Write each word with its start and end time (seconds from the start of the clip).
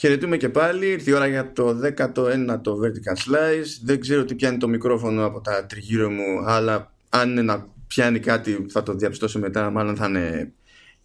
Χαιρετούμε 0.00 0.36
και 0.36 0.48
πάλι. 0.48 0.86
Ήρθε 0.86 1.10
η 1.10 1.14
ώρα 1.14 1.26
για 1.26 1.52
το 1.52 1.78
19ο 1.82 2.72
Vertical 2.82 3.16
Slice. 3.16 3.66
Δεν 3.82 4.00
ξέρω 4.00 4.24
τι 4.24 4.34
πιάνει 4.34 4.56
το 4.56 4.68
μικρόφωνο 4.68 5.24
από 5.24 5.40
τα 5.40 5.66
τριγύρω 5.66 6.10
μου, 6.10 6.44
αλλά 6.46 6.92
αν 7.08 7.30
είναι 7.30 7.42
να 7.42 7.66
πιάνει 7.86 8.18
κάτι 8.18 8.66
θα 8.70 8.82
το 8.82 8.94
διαπιστώσω 8.94 9.38
μετά. 9.38 9.70
Μάλλον 9.70 9.96
θα 9.96 10.06
είναι 10.06 10.52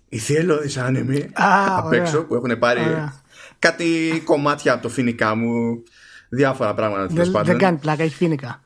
οι 0.10 0.18
θελώδεις 0.18 0.78
άνεμοι 0.78 1.30
απ' 1.78 1.94
έξω 1.94 2.24
που 2.24 2.36
έχουν 2.36 2.60
πάρει 2.60 2.82
κάτι 3.60 4.22
κομμάτια 4.24 4.74
από 4.74 4.82
το 4.82 4.90
φοινικά 4.90 5.36
μου. 5.36 5.84
Διάφορα 6.30 6.74
πράγματα. 6.74 7.06
Δεν, 7.06 7.32
δεν 7.44 7.58
κάνει 7.58 7.78
πλάκα, 7.78 8.04
έχει 8.04 8.16
φοινικά. 8.16 8.64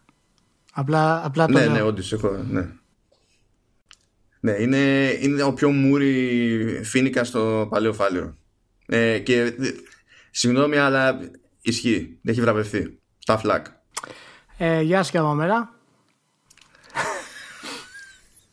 Απλά, 0.73 1.25
απλά 1.25 1.45
το 1.45 1.51
ναι, 1.51 1.65
ναι, 1.65 1.81
όντως 1.81 2.13
έχω. 2.13 2.45
Ναι. 2.49 2.67
Ναι, 4.39 4.51
είναι, 4.51 4.77
είναι 5.19 5.43
ο 5.43 5.53
πιο 5.53 5.69
μούρι 5.69 6.81
φίνικα 6.83 7.23
στο 7.23 7.67
παλαιό 7.69 7.93
φάληρο. 7.93 8.37
Ε, 8.85 9.19
και 9.19 9.53
συγγνώμη, 10.31 10.77
αλλά 10.77 11.19
ισχύει. 11.61 12.19
Έχει 12.23 12.41
βραβευτεί. 12.41 12.99
Τα 13.25 13.37
φλακ. 13.37 13.65
Ε, 14.57 14.81
γεια 14.81 14.97
σας 14.97 15.11
και 15.11 15.17
από 15.17 15.33
μέρα. 15.33 15.73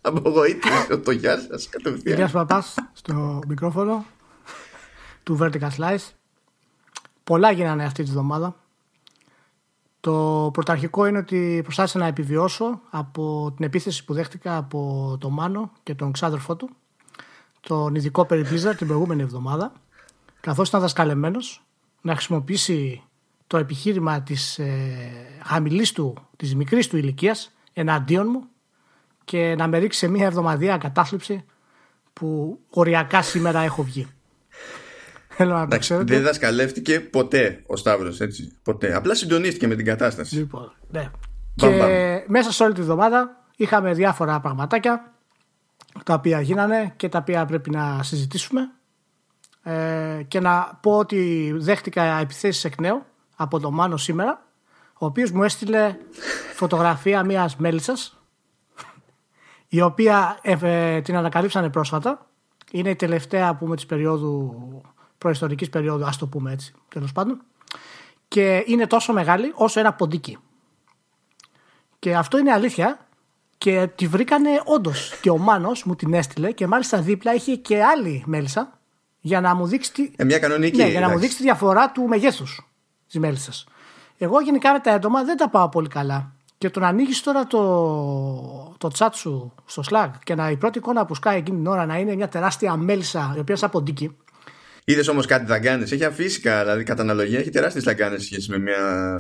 Απογοήτευσε 0.01 0.97
το 0.97 1.11
γεια 1.11 1.41
σας 1.41 1.69
κατευθείαν. 1.69 2.17
Γεια 2.17 2.29
παπά 2.29 2.65
στο 2.93 3.41
μικρόφωνο 3.49 4.05
του 5.23 5.39
Vertical 5.41 5.71
Slice. 5.77 6.11
Πολλά 7.25 7.51
γίνανε 7.51 7.85
αυτή 7.85 8.03
τη 8.03 8.11
βδομάδα. 8.11 8.57
Το 10.01 10.51
πρωταρχικό 10.53 11.07
είναι 11.07 11.19
ότι 11.19 11.61
προσπάθησα 11.63 11.99
να 11.99 12.07
επιβιώσω 12.07 12.81
από 12.91 13.53
την 13.57 13.65
επίθεση 13.65 14.05
που 14.05 14.15
δέχτηκα 14.15 14.57
από 14.57 15.17
τον 15.21 15.33
Μάνο 15.33 15.73
και 15.83 15.95
τον 15.95 16.13
ξάδερφό 16.13 16.57
του, 16.57 16.71
τον 17.61 17.95
ειδικό 17.95 18.25
περί 18.25 18.45
την 18.77 18.87
προηγούμενη 18.87 19.23
εβδομάδα, 19.23 19.73
καθώς 20.41 20.69
ήταν 20.69 20.81
δασκαλεμένος 20.81 21.66
να 22.07 22.15
χρησιμοποιήσει 22.15 23.03
το 23.47 23.57
επιχείρημα 23.57 24.23
της 24.23 24.59
ε, 24.59 24.69
χαμηλής 25.45 25.93
του, 25.93 26.29
της 26.37 26.55
μικρής 26.55 26.89
του 26.89 26.97
ηλικίας 26.97 27.53
εναντίον 27.73 28.27
μου 28.31 28.45
και 29.25 29.55
να 29.59 29.69
με 29.69 29.79
ρίξει 29.79 29.99
σε 29.99 30.09
μια 30.09 30.27
εβδομαδία 30.27 30.79
κατάθλιψη 30.79 31.45
που 32.13 32.59
οριακά 32.71 33.23
σήμερα 33.23 33.61
έχω 33.61 33.83
βγει. 33.83 34.07
Θέλω 35.29 35.55
να 35.55 35.63
Εντάξει, 35.63 35.95
δεν 36.03 36.23
δασκαλεύτηκε 36.23 37.01
ποτέ 37.01 37.63
ο 37.67 37.77
Σταύρος. 37.77 38.19
Ποτέ. 38.63 38.95
Απλά 38.95 39.15
συντονίστηκε 39.15 39.67
με 39.67 39.75
την 39.75 39.85
κατάσταση. 39.85 40.37
Λοιπόν, 40.37 40.73
ναι. 40.91 41.11
και 41.55 41.69
μέσα 42.27 42.53
σε 42.53 42.63
όλη 42.63 42.75
τη 42.75 42.83
βδομάδα 42.83 43.45
είχαμε 43.57 43.93
διάφορα 43.93 44.41
πραγματάκια 44.41 45.13
τα 46.05 46.15
οποία 46.15 46.41
γίνανε 46.41 46.93
και 46.97 47.09
τα 47.09 47.19
οποία 47.19 47.47
πρέπει 47.47 47.71
να 47.71 48.03
συζητήσουμε. 48.03 48.71
Ε, 49.69 50.23
και 50.29 50.41
να 50.41 50.79
πω 50.83 50.99
ότι 50.99 51.53
δέχτηκα 51.57 52.03
επιθέσεις 52.03 52.65
εκ 52.65 52.81
νέου 52.81 53.03
από 53.37 53.61
τον 53.61 53.75
Μάνο 53.75 53.97
σήμερα 53.97 54.47
ο 54.99 55.07
οποίος 55.07 55.31
μου 55.31 55.43
έστειλε 55.43 55.97
φωτογραφία 56.55 57.25
μιας 57.25 57.57
μέλισσας 57.57 58.21
η 59.69 59.81
οποία 59.81 60.39
ε, 60.43 61.01
την 61.01 61.17
ανακαλύψανε 61.17 61.71
πρόσφατα 61.71 62.27
είναι 62.71 62.91
η 62.91 62.97
τελευταία 62.97 63.55
που 63.55 63.67
με 63.67 63.77
της 63.77 63.87
περίοδου 63.87 64.55
προϊστορικής 65.19 65.69
περίοδου, 65.69 66.05
ας 66.05 66.17
το 66.17 66.27
πούμε 66.27 66.53
έτσι, 66.53 66.75
τέλος 66.89 67.13
πάντων. 67.13 67.43
Και 68.29 68.65
είναι 68.67 68.87
τόσο 68.87 69.13
μεγάλη 69.13 69.53
όσο 69.55 69.81
ένα 69.81 69.93
ποντίκι. 69.93 70.39
Και 71.99 72.17
αυτό 72.17 72.39
είναι 72.39 72.53
αλήθεια 72.53 73.07
και 73.59 73.89
τη 73.95 74.07
βρήκανε 74.07 74.51
όντως. 74.65 75.19
Και 75.21 75.31
ο 75.31 75.39
Μάνος 75.39 75.85
μου 75.85 75.97
την 75.97 76.15
έστειλε 76.15 76.53
και 76.53 76.67
μάλιστα 76.67 77.01
δίπλα 77.01 77.35
είχε 77.35 77.57
και 77.57 77.85
άλλη 77.85 78.23
μέλισσα 78.27 78.77
για 79.27 79.41
να 79.41 79.55
μου 79.55 79.67
δείξει 79.67 79.93
τη, 79.93 80.11
ε, 80.17 80.25
μια 80.25 80.39
κανονική, 80.39 80.77
ναι, 80.77 80.89
για 80.89 81.01
να 81.01 81.09
μου 81.09 81.19
δείξει 81.19 81.37
τη 81.37 81.43
διαφορά 81.43 81.91
του 81.91 82.03
μεγέθους 82.03 82.69
της 83.07 83.21
μέλισσας. 83.21 83.67
Εγώ 84.19 84.41
γενικά 84.41 84.73
με 84.73 84.79
τα 84.79 84.91
έντομα 84.91 85.25
δεν 85.25 85.37
τα 85.37 85.49
πάω 85.49 85.69
πολύ 85.69 85.89
καλά. 85.89 86.33
Και 86.59 86.71
το 86.71 86.81
να 86.81 86.89
ανοίγεις 86.89 87.21
τώρα 87.21 87.47
το, 87.47 87.61
το 88.79 88.91
chat 88.99 89.09
σου 89.13 89.55
στο 89.67 89.83
Slack 89.91 90.11
και 90.25 90.35
να 90.35 90.51
η 90.51 90.57
πρώτη 90.57 90.79
εικόνα 90.79 91.07
που 91.07 91.15
σκάει 91.15 91.37
εκείνη 91.37 91.57
την 91.57 91.67
ώρα 91.67 91.87
να 91.87 91.99
είναι 91.99 92.15
μια 92.15 92.29
τεράστια 92.29 92.77
μέλισσα 92.77 93.33
η 93.37 93.39
οποία 93.39 93.57
σαν 93.57 93.71
ποντίκι 93.71 94.17
Είδες 94.85 95.09
όμως 95.09 95.27
κάτι 95.27 95.47
δαγκάνε. 95.47 95.83
Έχει 95.83 96.05
αφύσικα, 96.05 96.61
δηλαδή 96.61 96.85
κατά 96.85 97.03
αναλογία 97.03 97.39
έχει 97.39 97.51
τεράστιες 97.51 97.85
δαγκάνε 97.85 98.19
σχέση 98.19 98.51
με 98.51 98.59
μια 98.59 98.77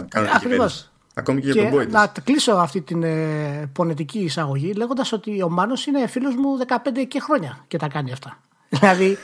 κανονική 0.08 0.36
Ακριβώς. 0.36 0.92
Ακόμη 1.14 1.40
και, 1.40 1.50
για 1.50 1.70
τον 1.70 1.80
Boyd. 1.80 1.88
Να 1.88 2.12
κλείσω 2.24 2.52
αυτή 2.52 2.80
την 2.80 3.02
ε, 3.02 3.70
πονετική 3.72 4.18
εισαγωγή 4.18 4.72
λέγοντας 4.72 5.12
ότι 5.12 5.42
ο 5.42 5.48
Μάνος 5.48 5.86
είναι 5.86 6.06
φίλος 6.06 6.34
μου 6.34 6.58
15 6.68 6.74
και 7.08 7.20
χρόνια 7.20 7.64
και 7.68 7.78
τα 7.78 7.88
κάνει 7.88 8.12
αυτά. 8.12 8.40
δηλαδή 8.80 9.18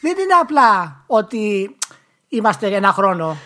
δεν 0.00 0.12
είναι 0.12 0.34
απλά 0.40 1.02
ότι 1.06 1.76
είμαστε 2.28 2.66
ένα 2.66 2.92
χρόνο. 2.92 3.36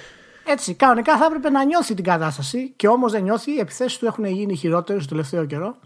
Έτσι, 0.45 0.75
κανονικά 0.75 1.17
θα 1.19 1.25
έπρεπε 1.25 1.51
να 1.51 1.65
νιώθει 1.65 1.95
την 1.95 2.05
κατάσταση 2.05 2.73
και 2.77 2.89
όμως 2.89 3.13
δεν 3.13 3.23
νιώθει. 3.23 3.53
Οι 3.53 3.59
επιθέσεις 3.59 3.99
του 3.99 4.07
έχουν 4.07 4.25
γίνει 4.25 4.57
χειρότερες 4.57 5.03
το 5.03 5.09
τελευταίο 5.09 5.45
καιρό. 5.45 5.77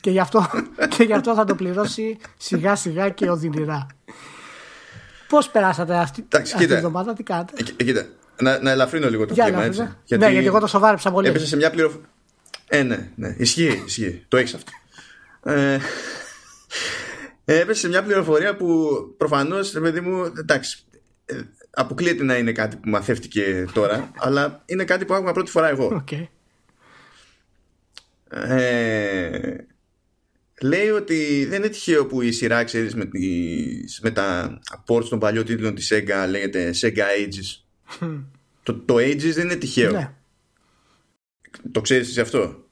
και, 0.00 0.10
γι 0.10 0.18
αυτό, 0.18 0.50
και 0.96 1.02
γι' 1.02 1.12
αυτό 1.12 1.34
θα 1.34 1.44
το 1.44 1.54
πληρώσει 1.54 2.18
σιγά 2.36 2.76
σιγά 2.76 3.08
και 3.08 3.30
οδυνηρά. 3.30 3.86
Πώς 5.28 5.50
περάσατε 5.50 5.96
αυτή, 5.96 6.26
αυτή 6.36 6.66
τη 6.66 6.72
εβδομάδα, 6.72 7.12
τι 7.14 7.22
κάνετε. 7.22 7.52
Ε, 7.56 7.64
ε, 7.76 7.84
κοίτα, 7.84 8.06
να, 8.40 8.58
να 8.62 8.70
ελαφρύνω 8.70 9.08
λίγο 9.08 9.26
το 9.26 9.34
κλίμα 9.34 9.64
έτσι. 9.64 9.88
Γιατί, 10.04 10.24
ναι, 10.24 10.30
γιατί 10.30 10.46
εγώ 10.46 10.60
το 10.60 10.66
σοβάρεψα 10.66 11.10
πολύ. 11.10 11.28
Έπεσε 11.28 11.46
σε 11.46 11.56
μια 11.56 11.70
πληροφορία. 11.70 12.06
Ε, 12.68 12.82
ναι, 12.82 13.10
ναι. 13.14 13.34
Ισχύει, 13.38 13.82
ισχύει. 13.86 14.24
Το 14.28 14.36
έχεις 14.36 14.54
αυτό. 14.54 14.72
Ε, 15.44 15.78
έπεσε 17.44 17.80
σε 17.80 17.88
μια 17.88 18.02
πληροφορία 18.02 18.56
που 18.56 18.88
προφανώς, 19.16 19.70
παιδί 19.70 20.00
μου, 20.00 20.32
εντάξει, 20.38 20.84
ε, 21.24 21.40
αποκλείεται 21.70 22.24
να 22.24 22.36
είναι 22.36 22.52
κάτι 22.52 22.76
που 22.76 22.88
μαθεύτηκε 22.88 23.66
τώρα, 23.72 24.10
αλλά 24.24 24.62
είναι 24.66 24.84
κάτι 24.84 25.04
που 25.04 25.14
άκουγα 25.14 25.32
πρώτη 25.32 25.50
φορά 25.50 25.68
εγώ. 25.68 26.04
Okay. 26.04 26.26
Ε, 28.34 29.56
λέει 30.62 30.88
ότι 30.88 31.46
δεν 31.48 31.58
είναι 31.58 31.68
τυχαίο 31.68 32.06
που 32.06 32.22
η 32.22 32.32
σειρά, 32.32 32.64
ξέρεις, 32.64 32.94
με, 32.94 33.08
με 34.02 34.10
τα 34.10 34.58
ports 34.86 35.04
των 35.04 35.18
παλιών 35.18 35.44
τίτλων 35.44 35.74
της 35.74 35.92
Sega 35.92 36.28
λέγεται 36.28 36.74
Sega 36.80 37.04
Ages. 37.18 37.62
το, 38.62 38.74
το 38.74 38.94
Ages 38.94 39.32
δεν 39.32 39.44
είναι 39.44 39.56
τυχαίο. 39.56 39.90
Ναι. 39.90 40.14
Το 41.72 41.80
ξέρεις 41.80 42.08
εσύ 42.08 42.20
αυτό; 42.20 42.68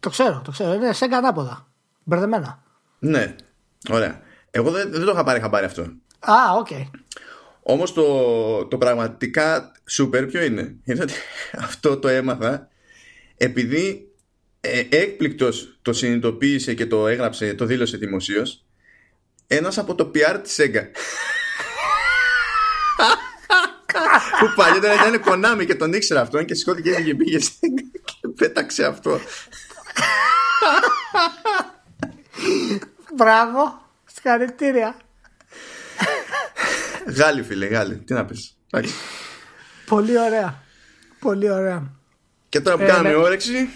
Το 0.00 0.10
ξέρω, 0.10 0.40
το 0.44 0.50
ξέρω. 0.50 0.72
Είναι 0.72 0.90
Sega 0.98 1.14
ανάποδα. 1.14 1.72
Μπερδεμένα. 2.04 2.62
Ναι, 2.98 3.36
ωραία. 3.90 4.20
Εγώ 4.50 4.70
δεν, 4.70 4.90
δεν 4.90 5.04
το 5.04 5.10
είχα 5.10 5.24
πάρει 5.24 5.40
χαμπάρι 5.40 5.64
αυτό. 5.64 5.82
Α, 6.18 6.34
OK. 6.58 6.66
Okay. 6.70 6.90
Όμως 7.62 7.92
το, 7.92 8.66
το 8.66 8.78
πραγματικά 8.78 9.72
super 9.98 10.24
ποιο 10.28 10.42
είναι; 10.42 10.76
Είναι 10.84 11.02
ότι 11.02 11.12
αυτό 11.68 11.98
το 11.98 12.08
έμαθα 12.08 12.68
επειδή 13.36 14.12
ε, 14.60 14.82
έκπληκτος 14.90 15.78
το 15.82 15.92
συνειδητοποίησε 15.92 16.74
και 16.74 16.86
το 16.86 17.06
έγραψε, 17.06 17.54
το 17.54 17.64
δήλωσε 17.64 17.96
δημοσίως. 17.96 18.64
ένας 19.46 19.78
από 19.78 19.94
το 19.94 20.10
PR 20.14 20.40
της 20.42 20.56
Sega. 20.60 20.84
που 24.40 24.52
παλιότερα 24.56 24.94
ήταν 24.94 25.20
κονάμι 25.20 25.66
και 25.66 25.74
τον 25.74 25.92
ήξερα 25.92 26.20
αυτόν 26.20 26.44
και 26.44 26.54
σηκώθηκε 26.54 26.90
και 26.90 27.14
πήγε 27.14 27.38
και 28.04 28.28
πέταξε 28.36 28.84
αυτό. 28.84 29.20
Μπράβο, 33.18 33.82
συγχαρητήρια. 34.04 34.96
Γάλλη 37.16 37.42
φίλε, 37.42 37.66
Γάλλη, 37.66 37.96
τι 37.96 38.14
να 38.14 38.24
πεις. 38.24 38.56
Πολύ 39.86 40.18
ωραία, 40.18 40.62
πολύ 41.18 41.50
ωραία. 41.50 41.90
Και 42.48 42.60
τώρα 42.60 42.76
που 42.76 42.82
ε, 42.82 42.86
κάνουμε 42.86 43.08
ναι. 43.08 43.14
όρεξη 43.14 43.68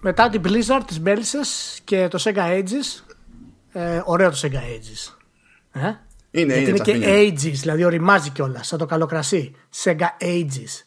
μετά 0.00 0.28
την 0.28 0.42
Blizzard, 0.44 0.82
τις 0.86 1.00
Μπέλισσες 1.00 1.80
και 1.84 2.08
το 2.08 2.22
Sega 2.24 2.62
Ages. 2.62 3.14
Ε, 3.72 4.00
ωραίο 4.04 4.30
το 4.30 4.40
Sega 4.42 4.56
Ages. 4.56 5.14
Ε; 5.72 5.80
Είναι, 6.30 6.54
είναι, 6.54 6.68
είναι 6.68 6.78
και 6.78 7.00
Ages, 7.04 7.52
δηλαδή 7.60 7.84
οριμάζει 7.84 8.30
κιόλας, 8.30 8.66
σαν 8.66 8.78
το 8.78 8.86
καλοκρασί. 8.86 9.54
Sega 9.84 10.08
Ages. 10.20 10.84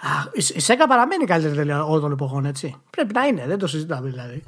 Α, 0.00 0.08
η 0.52 0.62
Sega 0.66 0.84
παραμένει 0.88 1.24
καλύτερη 1.24 1.70
όλων 1.70 2.00
των 2.00 2.12
εποχών, 2.12 2.44
έτσι. 2.44 2.80
Πρέπει 2.90 3.14
να 3.14 3.26
είναι, 3.26 3.44
δεν 3.46 3.58
το 3.58 3.66
συζητάμε 3.66 4.10
δηλαδή. 4.10 4.42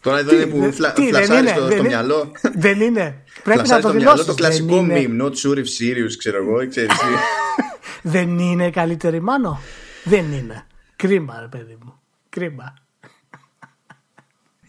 Τώρα 0.00 0.18
εδώ 0.18 0.34
είναι 0.34 0.46
που 0.46 0.72
φλα, 0.72 0.94
φλασάρεις 0.96 1.50
στο, 1.50 1.70
στο 1.70 1.82
μυαλό. 1.82 2.32
Δεν 2.54 2.80
είναι. 2.80 3.22
Πρέπει 3.42 3.68
να 3.68 3.80
το 3.80 3.90
δηλώσει. 3.90 4.26
Το 4.26 4.34
κλασικό 4.34 4.86
meme, 4.90 5.20
not 5.20 5.32
sure 5.32 5.56
if 5.56 5.66
serious, 5.80 6.12
ξέρω 6.18 6.36
εγώ. 6.36 6.56
Δεν 8.02 8.38
είναι 8.38 8.70
καλύτερη 8.70 9.20
μάνο. 9.20 9.60
Δεν 10.04 10.32
είναι. 10.32 10.66
Κρίμα, 10.96 11.36
ρε 11.40 11.58
παιδί 11.58 11.78
μου. 11.84 12.00
Κρίμα. 12.28 12.74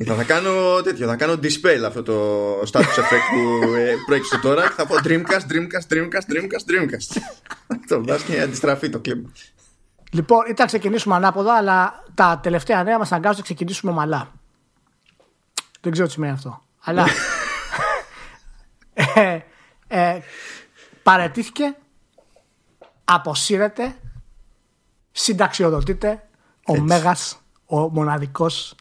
Θα, 0.05 0.15
θα 0.15 0.23
κάνω 0.23 0.81
τέτοιο, 0.83 1.07
θα 1.07 1.15
κάνω 1.15 1.33
dispel 1.33 1.83
αυτό 1.85 2.03
το 2.03 2.59
status 2.59 2.79
effect 2.79 3.27
που 3.31 3.73
ε, 3.73 3.93
προέκυψε 4.05 4.39
τώρα 4.39 4.61
και 4.61 4.73
θα 4.75 4.85
πω 4.85 4.95
Dreamcast, 5.03 5.51
Dreamcast, 5.51 5.93
Dreamcast, 5.93 6.33
Dreamcast, 6.33 6.65
Dreamcast. 6.71 7.21
Αυτό 7.75 8.03
βάζεις 8.03 8.23
και 8.23 8.41
αντιστραφεί 8.41 8.89
το 8.89 8.99
κλίμα. 8.99 9.31
Λοιπόν, 10.11 10.39
ήταν 10.39 10.55
να 10.57 10.65
ξεκινήσουμε 10.65 11.15
ανάποδα, 11.15 11.53
αλλά 11.53 12.03
τα 12.13 12.39
τελευταία 12.43 12.83
νέα 12.83 12.97
μας 12.97 13.11
αναγκάζουν 13.11 13.37
να 13.37 13.43
ξεκινήσουμε 13.43 13.91
ομαλά. 13.91 14.31
Δεν 15.81 15.91
ξέρω 15.91 16.07
τι 16.07 16.13
σημαίνει 16.13 16.33
αυτό. 16.33 16.61
Αλλά. 16.83 17.05
ε, 19.13 19.39
Ε, 19.93 20.19
παρετήθηκε, 21.03 21.75
αποσύρεται, 23.05 23.95
συνταξιοδοτείται 25.11 26.23
ο 26.67 26.79
Μέγας, 26.79 27.41
ο 27.65 27.77
μοναδικός, 27.77 28.75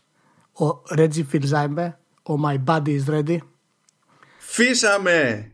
ο 0.52 0.82
Ρέτζι 0.94 1.24
Φιλζάιμπε, 1.24 1.98
ο 2.22 2.34
My 2.46 2.56
Body 2.66 2.88
is 2.88 3.14
Ready. 3.14 3.38
Φύσαμε! 4.38 5.50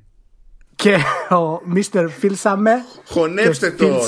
Και 0.76 0.96
ο 1.34 1.60
Mr. 1.74 2.06
Φίλσαμε. 2.18 2.84
Χωνέψτε 3.06 3.70
το. 3.70 4.00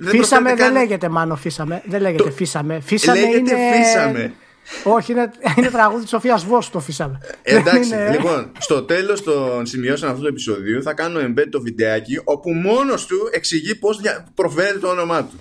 Φύσαμε 0.00 0.54
δεν 0.54 0.72
λέγεται 0.72 1.08
μάνο 1.08 1.36
φύσαμε. 1.36 1.82
Δεν 1.86 2.00
λέγεται 2.00 2.30
φύσαμε. 2.30 2.80
Φύσαμε 2.80 3.20
λέγεται 3.20 3.38
είναι... 3.38 4.34
φύσαμε. 4.66 4.94
Όχι, 4.96 5.12
είναι, 5.12 5.30
είναι 5.56 5.70
τραγούδι 5.70 6.00
της 6.00 6.10
Σοφίας 6.10 6.44
Βόσου 6.44 6.70
το 6.70 6.80
φύσαμε. 6.80 7.20
Εντάξει, 7.42 7.94
λοιπόν, 8.10 8.52
στο 8.58 8.82
τέλος 8.82 9.22
των 9.22 9.66
σημειώσεων 9.66 10.10
αυτού 10.10 10.22
του 10.22 10.28
επεισοδίου 10.28 10.82
θα 10.82 10.92
κάνω 10.92 11.20
embed 11.20 11.46
το 11.50 11.60
βιντεάκι 11.60 12.20
όπου 12.24 12.52
μόνος 12.52 13.06
του 13.06 13.16
εξηγεί 13.32 13.74
πώς 13.74 14.00
προφέρεται 14.34 14.78
το 14.78 14.88
όνομά 14.88 15.24
του. 15.24 15.40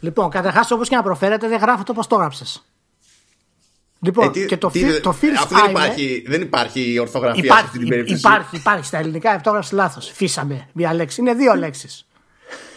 Λοιπόν, 0.00 0.30
καταρχάς 0.30 0.70
όπως 0.70 0.88
και 0.88 0.96
να 0.96 1.02
προφέρετε, 1.02 1.48
δεν 1.48 1.58
γράφεται 1.58 1.90
όπως 1.90 2.06
το 2.06 2.14
έγραψες. 2.14 2.64
Λοιπόν, 4.02 4.26
ε, 4.26 4.30
τι, 4.30 4.46
και 4.46 4.56
το, 4.56 4.70
τι, 4.70 5.00
το 5.00 5.10
αφού 5.10 5.54
δεν 5.54 5.70
υπάρχει, 5.70 6.24
δεν 6.26 6.42
υπάρχει 6.42 6.98
ορθογραφία 6.98 7.44
υπάρχει, 7.44 7.60
σε 7.60 7.66
αυτή 7.66 7.78
την 7.78 7.88
περίπτωση. 7.88 8.18
Υπάρχει, 8.18 8.56
υπάρχει. 8.56 8.84
Στα 8.84 8.98
ελληνικά 8.98 9.34
ορθόγραφη 9.34 9.74
λάθος. 9.74 10.10
Φύσαμε 10.14 10.68
μία 10.72 10.94
λέξη. 10.94 11.20
Είναι 11.20 11.34
δύο 11.34 11.54
λέξεις. 11.54 12.06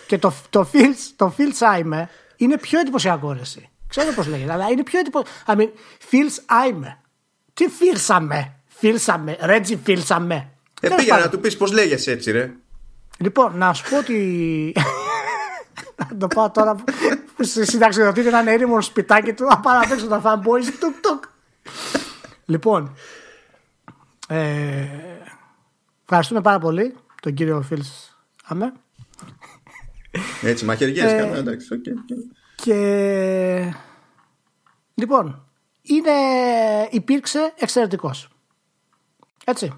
και 0.07 0.17
το, 0.17 0.33
το, 0.49 0.69
feels, 0.73 1.11
το 1.15 1.35
feels 1.37 1.77
I'm 1.77 2.05
είναι 2.35 2.57
πιο 2.57 2.79
εντυπωσιακό 2.79 3.37
εσύ. 3.41 3.69
Ξέρω 3.95 4.13
πώς 4.13 4.27
λέγεται, 4.27 4.51
αλλά 4.51 4.69
είναι 4.69 4.83
πιο 4.83 4.99
εντυπωσιακό. 4.99 5.39
I 5.47 5.55
mean, 5.55 5.69
feels 6.11 6.35
I'm. 6.35 6.95
Τι 7.53 7.67
φίλσαμε. 7.67 8.55
Φίλσαμε. 8.67 9.37
Ρέτζι 9.41 9.79
φίλσαμε. 9.83 10.49
Ε, 10.81 10.89
πήγα 10.95 11.17
να 11.17 11.29
του 11.29 11.39
πεις 11.39 11.57
πώς 11.57 11.71
λέγεσαι 11.71 12.11
έτσι, 12.11 12.31
ρε. 12.31 12.51
Λοιπόν, 13.17 13.57
να 13.57 13.73
σου 13.73 13.89
πω 13.89 13.97
ότι. 13.97 14.73
να 16.09 16.17
το 16.17 16.27
πάω 16.27 16.51
τώρα 16.51 16.75
στη 17.39 17.65
συνταξιδοτήτη 17.65 18.29
να 18.29 18.39
είναι 18.39 18.51
έρημο 18.51 18.81
σπιτάκι 18.81 19.33
του 19.33 19.43
να 19.43 19.59
πάω 19.59 19.79
να 19.79 19.87
παίξω 19.87 20.07
τα 20.07 20.21
fanboys 20.25 20.65
τουκ 20.79 20.95
τουκ 21.01 21.23
λοιπόν 22.45 22.95
ε, 24.27 24.87
ευχαριστούμε 26.03 26.41
πάρα 26.41 26.59
πολύ 26.59 26.95
τον 27.21 27.33
κύριο 27.33 27.61
Φίλς 27.61 28.17
Αμέ 28.43 28.73
έτσι 30.41 30.65
μαχαιριές 30.65 31.11
ε, 31.11 31.15
κάνω 31.15 31.35
εντάξει 31.35 31.67
okay, 31.71 32.13
και 32.63 33.73
λοιπόν 34.93 35.45
είναι, 35.81 36.11
υπήρξε 36.89 37.53
εξαιρετικός 37.57 38.27
έτσι 39.45 39.73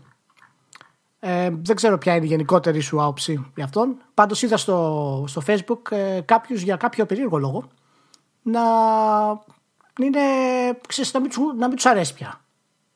ε, 1.28 1.50
δεν 1.62 1.76
ξέρω 1.76 1.98
ποια 1.98 2.16
είναι 2.16 2.26
η 2.26 2.28
γενικότερη 2.28 2.80
σου 2.80 3.02
άποψη 3.02 3.52
για 3.56 3.64
αυτόν. 3.64 3.98
Πάντως 4.14 4.42
είδα 4.42 4.58
στο, 4.58 5.24
στο 5.28 5.42
facebook 5.48 5.92
ε, 5.92 6.22
κάποιους 6.26 6.62
για 6.62 6.76
κάποιο 6.76 7.06
περίεργο 7.06 7.38
λόγο 7.38 7.68
να, 8.42 8.62
είναι, 10.00 10.20
ξέρεις, 10.88 11.14
να, 11.14 11.20
μην, 11.20 11.32
να 11.58 11.68
μην 11.68 11.76
τους 11.76 11.86
αρέσει 11.86 12.14
πια. 12.14 12.42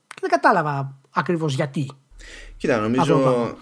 Και 0.07 0.18
δεν 0.21 0.30
κατάλαβα 0.30 0.97
ακριβώς 1.09 1.53
γιατί. 1.53 1.92
Κοίτα, 2.57 2.77
νομίζω... 2.77 3.56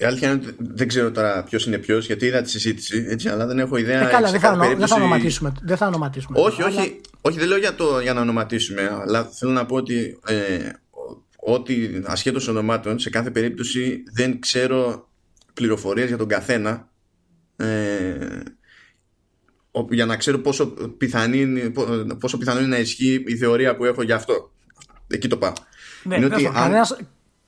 Η 0.00 0.04
αλήθεια 0.04 0.30
είναι 0.30 0.40
ότι 0.42 0.56
δεν 0.58 0.88
ξέρω 0.88 1.10
τώρα 1.10 1.42
ποιος 1.42 1.66
είναι 1.66 1.78
ποιος, 1.78 2.06
γιατί 2.06 2.26
είδα 2.26 2.42
τη 2.42 2.50
συζήτηση, 2.50 3.04
έτσι, 3.08 3.28
αλλά 3.28 3.46
δεν 3.46 3.58
έχω 3.58 3.76
ιδέα. 3.76 4.08
Ε, 4.08 4.10
καλά, 4.10 4.30
δεν 4.30 4.40
θα, 4.40 4.48
περίπτωση... 4.48 4.76
δεν 4.78 4.88
θα 4.88 4.94
ονοματίσουμε. 4.94 5.52
Δεν 5.62 5.76
θα 5.76 5.86
ονοματίσουμε 5.86 6.40
όχι, 6.40 6.62
αλλά... 6.62 6.80
όχι, 6.80 7.00
όχι, 7.20 7.38
δεν 7.38 7.48
λέω 7.48 7.58
για, 7.58 7.74
το, 7.74 8.00
για 8.00 8.12
να 8.12 8.20
ονοματίσουμε, 8.20 8.98
αλλά 9.02 9.24
θέλω 9.24 9.52
να 9.52 9.66
πω 9.66 9.76
ότι 9.76 10.18
ε, 10.26 10.58
ότι 11.36 12.02
ασχέτως 12.04 12.48
ονομάτων 12.48 12.98
σε 12.98 13.10
κάθε 13.10 13.30
περίπτωση 13.30 14.02
δεν 14.12 14.40
ξέρω 14.40 15.08
πληροφορίες 15.54 16.08
για 16.08 16.16
τον 16.16 16.28
καθένα 16.28 16.88
ε, 17.56 18.40
για 19.90 20.06
να 20.06 20.16
ξέρω 20.16 20.38
πόσο, 20.38 20.66
πιθανή, 20.98 21.70
πόσο 22.20 22.38
πιθανό 22.38 22.58
είναι 22.58 22.68
να 22.68 22.78
ισχύει 22.78 23.24
η 23.26 23.36
θεωρία 23.36 23.76
που 23.76 23.84
έχω 23.84 24.02
για 24.02 24.14
αυτό. 24.14 24.52
Εκεί 25.06 25.28
το 25.28 25.36
πάω. 25.36 25.52
Ναι, 26.02 26.16
είναι 26.16 26.24
ότι 26.24 26.50
κανένας, 26.54 26.96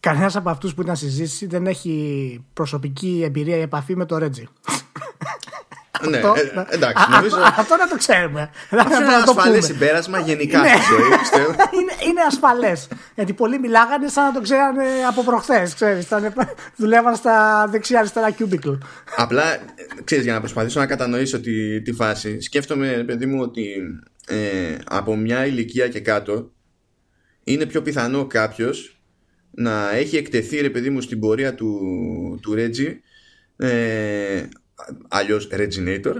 κανένας 0.02 0.36
από 0.36 0.50
αυτούς 0.50 0.74
που 0.74 0.82
ήταν 0.82 0.96
συζήτηση 0.96 1.46
δεν 1.46 1.66
έχει 1.66 2.44
προσωπική 2.52 3.22
εμπειρία 3.24 3.56
ή 3.56 3.60
επαφή 3.60 3.96
με 3.96 4.04
το 4.04 4.18
Ρέτζι. 4.18 4.48
Ναι, 6.08 6.16
αυτό, 6.16 6.34
ε, 6.36 6.74
εντάξει, 6.74 7.10
νομίζω... 7.10 7.36
αυτό 7.56 7.76
να 7.76 7.88
το 7.88 7.96
ξέρουμε. 7.96 8.50
Αυτό 8.70 8.96
είναι 8.96 9.04
ένα 9.04 9.16
ασφαλές 9.16 9.64
συμπέρασμα 9.64 10.18
γενικά 10.18 10.60
ναι. 10.60 10.68
στη 10.68 10.94
ζωή, 10.94 11.18
πιστεύω. 11.18 11.50
είναι, 11.78 11.92
είναι 12.08 12.20
ασφαλές. 12.26 12.88
Γιατί 13.14 13.32
πολλοί 13.32 13.58
μιλάγανε 13.58 14.08
σαν 14.08 14.24
να 14.24 14.32
το 14.32 14.40
ξέρανε 14.40 14.84
από 15.08 15.22
προχθές. 15.22 15.76
Δουλεύαν 16.76 17.16
στα 17.16 17.66
δεξιά-αριστερά 17.70 18.34
cubicle. 18.38 18.78
Απλά, 19.16 19.42
ξέρεις, 20.04 20.24
για 20.24 20.32
να 20.32 20.40
προσπαθήσω 20.40 20.80
να 20.80 20.86
κατανοήσω 20.86 21.40
τη, 21.40 21.82
τη 21.82 21.92
φάση, 21.92 22.40
σκέφτομαι, 22.40 23.04
παιδί 23.06 23.26
μου, 23.26 23.40
ότι 23.40 23.64
ε, 24.26 24.76
από 24.84 25.16
μια 25.16 25.46
ηλικία 25.46 25.88
και 25.88 26.00
κάτω 26.00 26.50
είναι 27.44 27.66
πιο 27.66 27.82
πιθανό 27.82 28.26
κάποιος 28.26 29.01
να 29.54 29.94
έχει 29.94 30.16
εκτεθεί, 30.16 30.60
ρε 30.60 30.70
παιδί 30.70 30.90
μου, 30.90 31.00
στην 31.00 31.20
πορεία 31.20 31.54
του, 31.54 31.78
του 32.42 32.54
Reggie 32.56 32.94
ε, 33.56 34.48
αλλιώς 35.08 35.48
Reginator, 35.52 36.14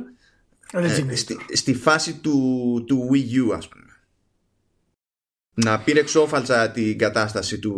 ε, 0.73 1.15
στη, 1.15 1.37
στη, 1.53 1.75
φάση 1.75 2.15
του, 2.15 2.85
του 2.87 3.09
Wii 3.13 3.51
U, 3.51 3.57
ας 3.57 3.69
πούμε. 3.69 3.85
Να 5.55 5.81
πήρε 5.81 6.01
εξόφαλτσα 6.01 6.71
την 6.71 6.99
κατάσταση 6.99 7.59
του, 7.59 7.75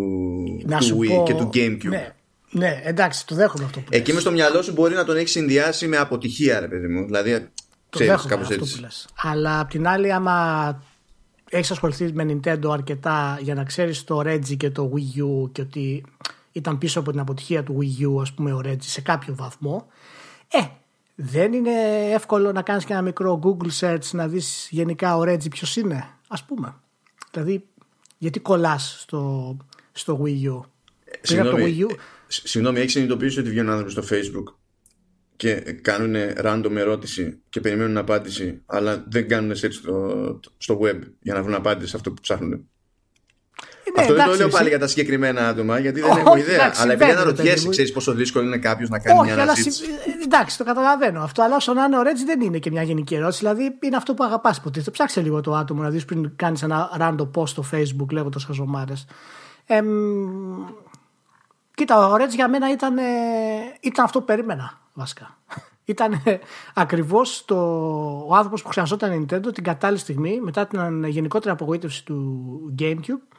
του 0.78 0.98
Wii 1.00 1.24
και 1.24 1.34
του 1.34 1.50
GameCube. 1.54 1.88
Ναι, 1.88 2.14
ναι, 2.50 2.80
εντάξει, 2.84 3.26
το 3.26 3.34
δέχομαι 3.34 3.64
αυτό 3.64 3.80
που 3.80 3.86
Εκεί 3.90 4.12
με 4.12 4.20
στο 4.20 4.30
μυαλό 4.30 4.62
σου 4.62 4.72
μπορεί 4.72 4.94
να 4.94 5.04
τον 5.04 5.16
έχεις 5.16 5.30
συνδυάσει 5.30 5.86
με 5.86 5.96
αποτυχία, 5.96 6.60
ρε 6.60 6.68
παιδί 6.68 6.86
μου. 6.86 7.04
Δηλαδή, 7.04 7.48
το 7.90 7.98
δέχομαι 7.98 8.34
αυτό 8.34 8.56
που 8.56 8.80
λες. 8.80 9.08
Αλλά 9.16 9.60
απ' 9.60 9.70
την 9.70 9.86
άλλη, 9.86 10.12
άμα 10.12 10.82
έχεις 11.56 11.70
ασχοληθεί 11.70 12.12
με 12.12 12.26
Nintendo 12.28 12.70
αρκετά 12.70 13.38
για 13.42 13.54
να 13.54 13.64
ξέρεις 13.64 14.04
το 14.04 14.20
Reggie 14.20 14.56
και 14.56 14.70
το 14.70 14.92
Wii 14.94 15.22
U 15.22 15.52
και 15.52 15.60
ότι 15.60 16.04
ήταν 16.52 16.78
πίσω 16.78 17.00
από 17.00 17.10
την 17.10 17.20
αποτυχία 17.20 17.62
του 17.62 17.78
Wii 17.80 18.06
U, 18.06 18.20
ας 18.20 18.32
πούμε, 18.32 18.52
ο 18.52 18.60
Reggie 18.64 18.76
σε 18.80 19.00
κάποιο 19.00 19.34
βαθμό, 19.34 19.86
ε, 20.48 20.60
δεν 21.14 21.52
είναι 21.52 21.72
εύκολο 22.12 22.52
να 22.52 22.62
κάνεις 22.62 22.84
και 22.84 22.92
ένα 22.92 23.02
μικρό 23.02 23.40
Google 23.42 23.80
search 23.80 24.10
να 24.12 24.28
δεις 24.28 24.68
γενικά 24.70 25.16
ο 25.16 25.22
Reggie 25.22 25.50
ποιος 25.50 25.76
είναι, 25.76 26.08
ας 26.28 26.44
πούμε. 26.44 26.74
Δηλαδή, 27.30 27.64
γιατί 28.18 28.40
κολλάς 28.40 28.96
στο, 29.00 29.56
στο 29.92 30.20
Wii 30.24 30.52
U; 30.52 30.60
Συγγνώμη, 31.20 31.76
Wii 31.78 31.90
U. 31.90 31.94
συγγνώμη, 32.26 32.78
έχεις 32.78 32.92
συνειδητοποιήσει 32.92 33.40
ότι 33.40 33.50
βγαίνουν 33.50 33.70
άνθρωποι 33.70 33.90
στο 33.90 34.02
Facebook; 34.10 34.54
Και 35.44 35.54
κάνουν 35.82 36.14
random 36.44 36.76
ερώτηση 36.76 37.38
και 37.48 37.60
περιμένουν 37.60 37.96
απάντηση, 37.96 38.62
αλλά 38.66 39.04
δεν 39.08 39.28
κάνουν 39.28 39.52
search 39.52 39.72
στο, 39.72 40.40
στο 40.58 40.78
web 40.82 40.98
για 41.20 41.34
να 41.34 41.42
βρουν 41.42 41.54
απάντηση 41.54 41.90
σε 41.90 41.96
αυτό 41.96 42.10
που 42.10 42.20
ψάχνουν. 42.20 42.50
Ναι, 42.50 42.58
Αυτό 43.96 44.14
δεν 44.14 44.24
το 44.26 44.34
λέω 44.34 44.48
πάλι 44.48 44.68
για 44.68 44.78
τα 44.78 44.86
συγκεκριμένα 44.86 45.48
άτομα, 45.48 45.78
γιατί 45.78 46.00
δεν 46.00 46.10
έχω 46.10 46.36
ιδέα. 46.36 46.54
Εντάξει, 46.54 46.82
αλλά 46.82 46.92
επειδή 46.92 47.10
αναρωτιέσαι, 47.10 47.68
ξέρεις 47.68 47.92
πόσο 47.92 48.12
δύσκολο 48.12 48.46
είναι 48.46 48.58
κάποιος 48.58 48.88
να 48.88 48.98
κάνει 48.98 49.18
Όχι, 49.18 49.32
μια 49.32 49.42
αναζήτηση. 49.42 49.84
Αλλά, 49.84 50.16
εντάξει, 50.24 50.58
το 50.58 50.64
καταλαβαίνω 50.64 51.22
αυτό. 51.22 51.42
Αλλά 51.42 51.56
όσο 51.56 51.72
να 51.72 51.84
είναι 51.84 51.98
ο 51.98 52.02
Ρέτζι 52.02 52.24
δεν 52.24 52.40
είναι 52.40 52.58
και 52.58 52.70
μια 52.70 52.82
γενική 52.82 53.14
ερώτηση. 53.14 53.38
Δηλαδή 53.38 53.78
είναι 53.82 53.96
αυτό 53.96 54.14
που 54.14 54.24
αγαπάς 54.24 54.60
ποτέ. 54.60 54.80
Το 54.80 54.90
ψάξε 54.90 55.20
λίγο 55.20 55.40
το 55.40 55.54
άτομο 55.54 55.82
να 55.82 55.90
δεις 55.90 56.04
πριν 56.04 56.32
κάνεις 56.36 56.62
ένα 56.62 56.90
random 57.00 57.30
post 57.34 57.48
στο 57.48 57.64
Facebook 57.72 58.10
λέγοντας 58.10 58.44
χαζομάρες. 58.44 59.06
Ε, 59.66 59.82
κοίτα, 61.74 62.08
ο 62.08 62.16
Ρέτζι 62.16 62.36
για 62.36 62.48
μένα 62.48 62.70
ήταν, 62.70 62.96
ήταν 63.80 64.04
αυτό 64.04 64.18
που 64.18 64.24
περίμενα 64.24 64.80
βασικά. 64.92 65.38
Ήταν 65.86 66.22
ακριβώς 66.74 67.44
ο 67.50 68.34
άνθρωπος 68.34 68.62
που 68.62 68.68
χρειαζόταν 68.68 69.12
η 69.12 69.26
Nintendo 69.26 69.54
την 69.54 69.64
κατάλληλη 69.64 69.98
στιγμή 69.98 70.40
μετά 70.40 70.66
την 70.66 71.04
γενικότερη 71.04 71.54
απογοήτευση 71.54 72.04
του 72.04 72.74
GameCube 72.78 73.36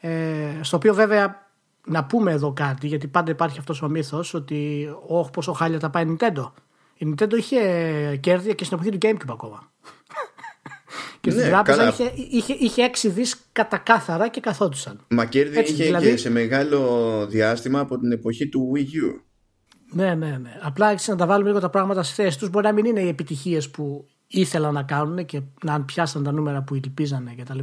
ε, 0.00 0.58
στο 0.60 0.76
οποίο 0.76 0.94
βέβαια 0.94 1.48
να 1.84 2.04
πούμε 2.04 2.32
εδώ 2.32 2.52
κάτι, 2.52 2.86
γιατί 2.86 3.06
πάντα 3.06 3.30
υπάρχει 3.30 3.58
αυτός 3.58 3.82
ο 3.82 3.88
μύθος 3.88 4.34
ότι 4.34 4.88
όχι 5.06 5.30
πόσο 5.30 5.52
χάλια 5.52 5.78
τα 5.78 5.90
πάει 5.90 6.04
η 6.04 6.16
Nintendo. 6.18 6.50
Η 6.94 7.14
Nintendo 7.14 7.32
είχε 7.32 7.60
κέρδη 8.20 8.54
και 8.54 8.64
στην 8.64 8.78
εποχή 8.80 8.98
του 8.98 9.06
Gamecube 9.06 9.32
ακόμα. 9.32 9.70
Και 11.20 11.30
στην 11.30 11.42
ναι, 11.42 11.48
τράπεζα 11.48 11.88
είχε, 11.88 12.12
είχε, 12.30 12.52
είχε 12.52 12.90
6 13.02 13.10
δις 13.14 13.36
κατά 13.52 13.78
κάθαρα 13.78 14.28
και 14.28 14.40
καθόντουσαν. 14.40 15.04
Μα 15.08 15.24
κέρδη 15.24 15.58
Έτσι, 15.58 15.72
είχε 15.72 15.84
δηλαδή... 15.84 16.10
και 16.10 16.16
σε 16.16 16.30
μεγάλο 16.30 17.26
διάστημα 17.26 17.80
από 17.80 17.98
την 17.98 18.12
εποχή 18.12 18.48
του 18.48 18.72
Wii 18.74 18.78
U. 18.78 19.20
Ναι, 19.92 20.14
ναι, 20.14 20.36
ναι. 20.36 20.58
Απλά 20.62 20.90
έτσι 20.90 21.10
να 21.10 21.16
τα 21.16 21.26
βάλουμε 21.26 21.48
λίγο 21.48 21.60
τα 21.60 21.70
πράγματα 21.70 22.02
στη 22.02 22.14
θέση 22.14 22.38
τους. 22.38 22.50
Μπορεί 22.50 22.66
να 22.66 22.72
μην 22.72 22.84
είναι 22.84 23.00
οι 23.00 23.08
επιτυχίες 23.08 23.70
που 23.70 24.08
ήθελαν 24.26 24.74
να 24.74 24.82
κάνουν 24.82 25.24
και 25.24 25.40
να 25.62 25.82
πιάσαν 25.82 26.22
τα 26.22 26.32
νούμερα 26.32 26.62
που 26.62 26.74
ελπίζανε 26.74 27.34
κτλ. 27.34 27.58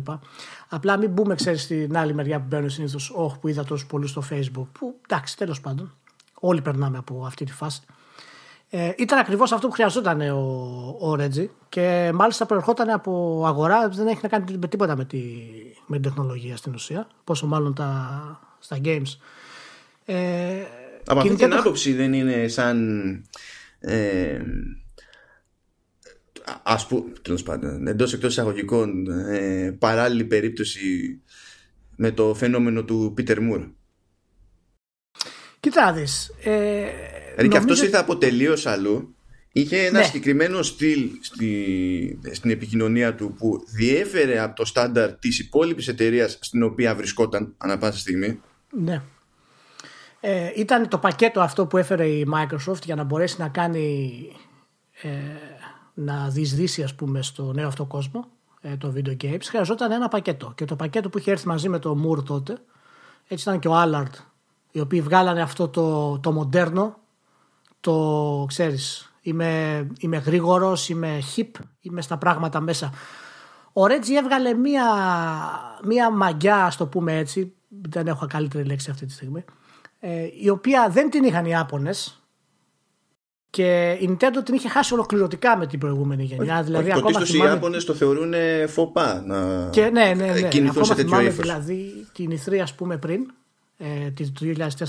Απλά 0.70 0.98
μην 0.98 1.10
μπούμε, 1.12 1.36
ξέρεις, 1.36 1.62
στην 1.62 1.98
άλλη 1.98 2.14
μεριά 2.14 2.40
που 2.40 2.46
μπαίνουν 2.48 2.70
συνήθως, 2.70 3.12
Όχι, 3.16 3.40
που 3.40 3.48
είδα 3.48 3.64
τόσους 3.64 3.88
πολλούς 3.88 4.10
στο 4.10 4.24
Facebook. 4.30 4.68
Που 4.72 5.00
εντάξει, 5.10 5.38
τέλος 5.38 5.62
πάντων. 5.62 5.94
Όλοι 6.34 6.62
περνάμε 6.62 6.98
από 6.98 7.26
αυτή 7.26 7.46
τη 7.46 7.52
φάση. 7.52 7.82
Ε, 8.70 8.92
ήταν 8.98 9.20
ακριβώς 9.20 9.52
αυτό 9.52 9.68
που 9.68 9.74
χρειαζόταν 9.74 10.22
ο, 10.22 10.98
ο 11.00 11.16
Ρέτζι 11.16 11.50
και 11.70 12.12
μάλιστα 12.14 12.46
προερχόταν 12.46 12.90
από 12.90 13.44
αγορά. 13.46 13.90
Δεν 13.90 14.08
έχει 14.08 14.20
να 14.22 14.30
κάνει 14.30 14.58
με 14.58 14.68
τίποτα 14.68 14.96
με, 14.96 15.06
τη, 15.06 15.22
με 15.86 16.00
την 16.00 16.02
τεχνολογία 16.02 16.58
στην 16.58 16.74
ουσία. 16.74 17.08
Πόσο 17.24 17.48
μάλλον 17.48 17.74
τα, 17.74 18.40
στα 18.60 18.78
games. 18.84 19.18
Ε, 20.06 20.64
Από 21.06 21.20
αυτή 21.20 21.36
την 21.36 21.54
άποψη 21.54 21.94
δεν 21.94 22.14
είναι 22.14 22.48
σαν 22.48 22.80
ε, 23.80 24.40
ας 26.64 26.88
πούμε, 26.88 27.12
τέλος 27.22 27.44
πάντων, 27.44 27.88
εντός 27.88 28.14
εκτός 28.14 28.32
εισαγωγικών 28.32 29.08
ε, 29.10 29.72
παράλληλη 29.80 30.24
περίπτωση 30.26 31.22
με 31.96 32.12
το 32.12 32.34
φαινόμενο 32.34 32.84
του 32.84 33.12
Πίτερ 33.16 33.42
Μουρ. 33.42 33.62
Κοίτα 35.60 35.94
δεις. 35.94 36.32
Ε, 36.44 36.86
δηλαδή 37.38 37.48
και 37.50 37.58
αυτός 37.58 37.82
ήρθε 37.82 37.98
από 37.98 38.18
τελείως 38.18 38.66
αλλού. 38.66 39.16
Είχε 39.52 39.86
ένα 39.86 40.00
ναι. 40.00 40.06
συγκεκριμένο 40.06 40.62
στυλ 40.62 41.10
στη, 41.22 42.20
στην 42.32 42.50
επικοινωνία 42.50 43.16
του 43.16 43.34
που 43.38 43.64
διέφερε 43.76 44.40
από 44.40 44.56
το 44.56 44.66
στάνταρ 44.66 45.14
της 45.14 45.40
υπόλοιπης 45.40 45.88
εταιρείας 45.88 46.38
στην 46.42 46.64
οποία 46.64 46.96
βρισκόταν 46.96 47.54
ανά 47.58 47.78
πάσα 47.78 48.00
στιγμή. 48.00 48.40
Ναι. 48.72 49.02
Ε, 50.20 50.52
ήταν 50.56 50.88
το 50.88 50.98
πακέτο 50.98 51.42
αυτό 51.42 51.66
που 51.66 51.78
έφερε 51.78 52.06
η 52.08 52.28
Microsoft 52.34 52.84
για 52.84 52.96
να 52.96 53.04
μπορέσει 53.04 53.36
να 53.40 53.48
κάνει 53.48 54.18
ε, 55.02 55.10
να 55.94 56.30
διεισδύσει 56.30 56.84
ας 56.84 56.96
πούμε 56.96 57.22
στο 57.22 57.54
νέο 57.54 57.68
αυτό 57.68 57.86
κόσμο 57.86 58.28
ε, 58.62 58.78
το 58.78 58.94
video 58.96 59.24
games 59.24 59.44
χρειαζόταν 59.44 59.92
ένα 59.92 60.08
πακέτο 60.08 60.54
και 60.56 60.66
το 60.66 60.76
πακέτο 60.76 61.10
που 61.10 61.18
είχε 61.18 61.32
έρθει 61.32 61.48
μαζί 61.48 61.70
με 61.70 61.80
το 61.80 61.98
Moore 62.06 62.24
τότε 62.24 62.58
έτσι 63.28 63.50
ήταν 63.50 63.60
και 63.60 63.68
ο 63.68 63.84
Allard 63.84 64.12
οι 64.72 64.80
οποίοι 64.80 65.02
βγάλανε 65.02 65.42
αυτό 65.42 65.68
το, 65.68 66.20
το 66.20 66.32
μοντέρνο 66.32 66.98
το 67.80 68.46
ξέρεις 68.48 69.14
είμαι, 69.22 69.88
είμαι 70.00 70.18
γρήγορος, 70.18 70.90
είμαι 70.90 71.20
hip 71.36 71.52
είμαι 71.82 72.02
στα 72.02 72.18
πράγματα 72.18 72.60
μέσα 72.60 72.92
ο 73.80 73.88
Ρέτζι 73.88 74.16
έβγαλε 74.16 74.54
μία, 74.54 74.84
μία 75.84 76.12
μαγιά, 76.12 76.66
ας 76.66 76.78
το 76.78 76.88
πούμε 76.88 77.18
έτσι, 77.18 77.54
δεν 77.68 78.08
έχω 78.08 78.28
καλύτερη 78.28 78.64
λέξη 78.64 78.90
αυτή 78.90 79.06
τη 79.06 79.12
στιγμή, 79.12 79.44
ε, 80.00 80.28
η 80.40 80.50
οποία 80.50 80.90
δεν 80.90 81.10
την 81.10 81.24
είχαν 81.24 81.46
οι 81.46 81.50
Ιάπωνες 81.50 82.22
και 83.50 83.98
η 84.02 84.10
Nintendo 84.10 84.44
την 84.46 84.54
είχε 84.56 84.70
χάσει 84.70 84.94
ολοκληρωτικά 84.94 85.58
με 85.58 85.68
την 85.68 85.80
προηγούμενη 85.80 86.24
γενιά. 86.24 86.56
Όχι, 86.56 86.64
δηλαδή, 86.64 86.90
όχι, 86.90 87.00
ακόμα 87.00 87.20
θυμάμαι... 87.20 87.50
οι 87.50 87.54
Ιάπωνες 87.54 87.86
το 87.86 87.94
θεωρούν 87.94 88.34
φοπά 88.68 89.24
να 89.26 89.70
και, 89.70 89.90
ναι, 89.90 90.14
ναι, 90.16 90.26
ναι. 90.26 90.48
κινηθούν 90.48 90.86
σε 90.86 90.96
τέτοιο 90.96 91.22
ύφος. 91.22 91.36
δηλαδή 91.36 92.08
την 92.14 92.32
E3 92.32 92.58
ας 92.58 92.74
πούμε 92.74 92.98
πριν, 92.98 93.32
ε, 93.78 94.12
το 94.12 94.46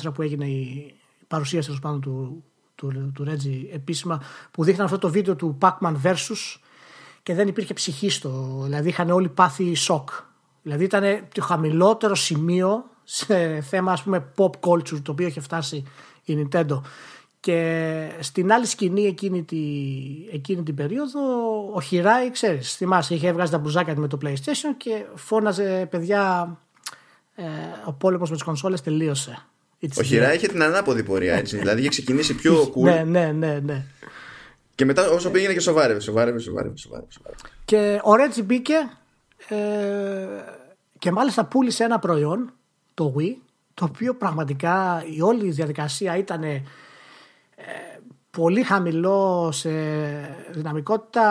2004 0.09 0.15
που 0.15 0.23
έγινε 0.23 0.47
η 0.47 0.95
παρουσίαση 1.29 1.79
πάνω 1.81 1.99
του, 1.99 2.45
του, 2.79 3.13
του 3.15 3.25
Reggie 3.29 3.73
επίσημα, 3.73 4.23
που 4.51 4.65
δείχναν 4.65 4.85
αυτό 4.85 4.99
το 4.99 5.11
βίντεο 5.11 5.37
του 5.37 5.59
Pac-Man 5.61 5.95
Versus 6.03 6.57
και 7.23 7.35
δεν 7.35 7.49
υπήρχε 7.49 7.75
ψυχή 7.75 8.11
στο. 8.11 8.61
Δηλαδή 8.63 8.89
είχαν 8.89 9.11
όλοι 9.11 9.29
πάθει 9.29 9.75
σοκ. 9.75 10.11
Δηλαδή 10.63 10.85
ήταν 10.85 11.03
το 11.35 11.43
χαμηλότερο 11.43 12.15
σημείο 12.15 12.85
σε 13.05 13.61
θέμα 13.61 13.93
ας 13.93 14.03
πούμε 14.03 14.33
pop 14.37 14.51
culture 14.61 15.03
το 15.03 15.13
οποίο 15.13 15.27
είχε 15.27 15.41
φτάσει 15.41 15.85
η 16.25 16.49
Nintendo. 16.53 16.81
Και 17.41 18.11
στην 18.21 18.53
άλλη 18.53 18.67
σκηνή 18.67 19.03
εκείνη, 19.03 19.43
τη, 19.43 19.59
εκείνη 20.33 20.63
την 20.63 20.75
περίοδο 20.75 21.21
ο 21.75 21.81
Χιράι, 21.81 22.31
ξέρεις, 22.31 22.75
θυμάσαι, 22.75 23.15
είχε 23.15 23.29
έβγαζε 23.29 23.53
τα 23.53 23.59
μπουζάκια 23.59 23.97
με 23.97 24.09
το 24.09 24.19
PlayStation 24.23 24.75
και 24.77 25.05
φώναζε 25.15 25.87
παιδιά 25.91 26.57
ε, 27.35 27.45
ο 27.85 27.93
πόλεμος 27.93 28.31
με 28.31 28.37
τις 28.37 28.45
κονσόλες 28.45 28.81
τελείωσε. 28.81 29.47
Ο 29.99 30.03
Χιράι 30.03 30.37
είχε 30.37 30.47
την 30.47 30.63
ανάποδη 30.63 31.03
πορεία 31.03 31.35
έτσι, 31.35 31.57
δηλαδή 31.57 31.81
είχε 31.81 31.89
ξεκινήσει 31.89 32.35
πιο 32.35 32.73
cool. 32.75 32.83
ναι, 32.83 33.05
ναι, 33.07 33.33
ναι, 33.33 33.59
ναι. 33.65 33.85
Και 34.75 34.85
μετά 34.85 35.11
όσο 35.11 35.31
πήγαινε 35.31 35.53
και 35.53 35.61
σοβάρευε, 35.61 36.01
σοβάρευε, 36.01 36.39
σοβάρευε, 36.39 36.77
σοβάρευε. 36.77 37.11
Και 37.65 38.01
ο 38.03 38.15
Ρέτζι 38.15 38.43
μπήκε 38.43 38.91
ε, 39.49 39.57
και 40.99 41.11
μάλιστα 41.11 41.45
πούλησε 41.45 41.85
ένα 41.85 41.99
προϊόν, 41.99 42.53
το 42.95 43.15
Wii, 43.19 43.35
το 43.75 43.85
οποίο 43.85 44.15
πραγματικά 44.15 45.05
η 45.17 45.21
όλη 45.23 45.51
διαδικασία 45.51 46.17
ήταν 46.17 46.43
ε, 46.43 46.63
πολύ 48.31 48.63
χαμηλό 48.63 49.51
σε 49.53 49.71
δυναμικότητα 50.51 51.29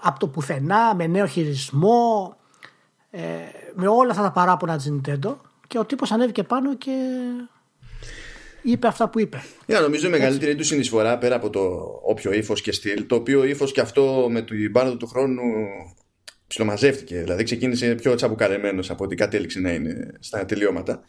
από 0.00 0.18
το 0.18 0.26
πουθενά, 0.26 0.94
με 0.94 1.06
νέο 1.06 1.26
χειρισμό, 1.26 2.36
ε, 3.10 3.20
με 3.74 3.88
όλα 3.88 4.10
αυτά 4.10 4.22
τα 4.22 4.30
παράπονα 4.32 4.76
της 4.76 4.92
Nintendo 4.92 5.34
και 5.66 5.78
ο 5.78 5.84
τύπος 5.84 6.12
ανέβηκε 6.12 6.42
πάνω 6.42 6.76
και 6.76 6.92
είπε 8.62 8.86
αυτά 8.86 9.08
που 9.08 9.20
είπε. 9.20 9.42
Yeah, 9.66 9.80
νομίζω 9.80 10.06
η 10.06 10.10
μεγαλύτερη 10.10 10.54
του 10.54 10.64
συνεισφορά 10.64 11.18
πέρα 11.18 11.34
από 11.34 11.50
το 11.50 11.60
όποιο 12.02 12.32
ύφος 12.32 12.60
και 12.60 12.72
στυλ, 12.72 13.06
το 13.06 13.14
οποίο 13.14 13.44
ύφος 13.44 13.72
και 13.72 13.80
αυτό 13.80 14.26
με 14.30 14.42
την 14.42 14.72
πάροδο 14.72 14.96
του 14.96 15.06
χρόνου 15.06 15.42
ψιλομαζεύτηκε. 16.46 17.18
Δηλαδή 17.18 17.44
ξεκίνησε 17.44 17.94
πιο 17.94 18.14
τσαμπουκαρεμένος 18.14 18.90
από 18.90 19.04
ό,τι 19.04 19.14
κατέληξε 19.14 19.60
να 19.60 19.70
είναι 19.70 20.12
στα 20.20 20.44
τελειώματα. 20.44 21.00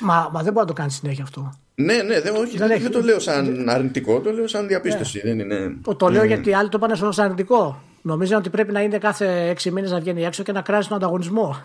Μα, 0.00 0.30
μα 0.32 0.42
δεν 0.42 0.52
μπορεί 0.52 0.66
να 0.66 0.72
το 0.72 0.72
κάνει 0.72 0.90
συνέχεια 0.90 1.22
αυτό. 1.22 1.52
Ναι, 1.74 2.02
ναι, 2.02 2.20
δεν, 2.20 2.36
όχι, 2.36 2.56
δεν, 2.56 2.68
δεν, 2.68 2.80
δεν 2.80 2.90
το 2.90 3.00
λέω 3.00 3.18
σαν 3.18 3.68
αρνητικό, 3.68 4.20
το 4.20 4.32
λέω 4.32 4.46
σαν 4.46 4.66
διαπίστωση. 4.66 5.20
Ναι. 5.24 5.30
Δεν 5.30 5.38
είναι... 5.38 5.76
Το, 5.82 5.94
το 5.94 6.08
λέω 6.08 6.24
γιατί 6.24 6.54
άλλοι 6.54 6.68
το 6.68 6.78
πάνε 6.78 6.94
σαν 6.94 7.14
αρνητικό. 7.18 7.82
Νομίζω 8.02 8.36
ότι 8.36 8.50
πρέπει 8.50 8.72
να 8.72 8.82
είναι 8.82 8.98
κάθε 8.98 9.48
έξι 9.48 9.70
μήνες 9.70 9.90
να 9.90 10.00
βγαίνει 10.00 10.24
έξω 10.24 10.42
και 10.42 10.52
να 10.52 10.62
κράζει 10.62 10.88
τον 10.88 10.96
ανταγωνισμό. 10.96 11.56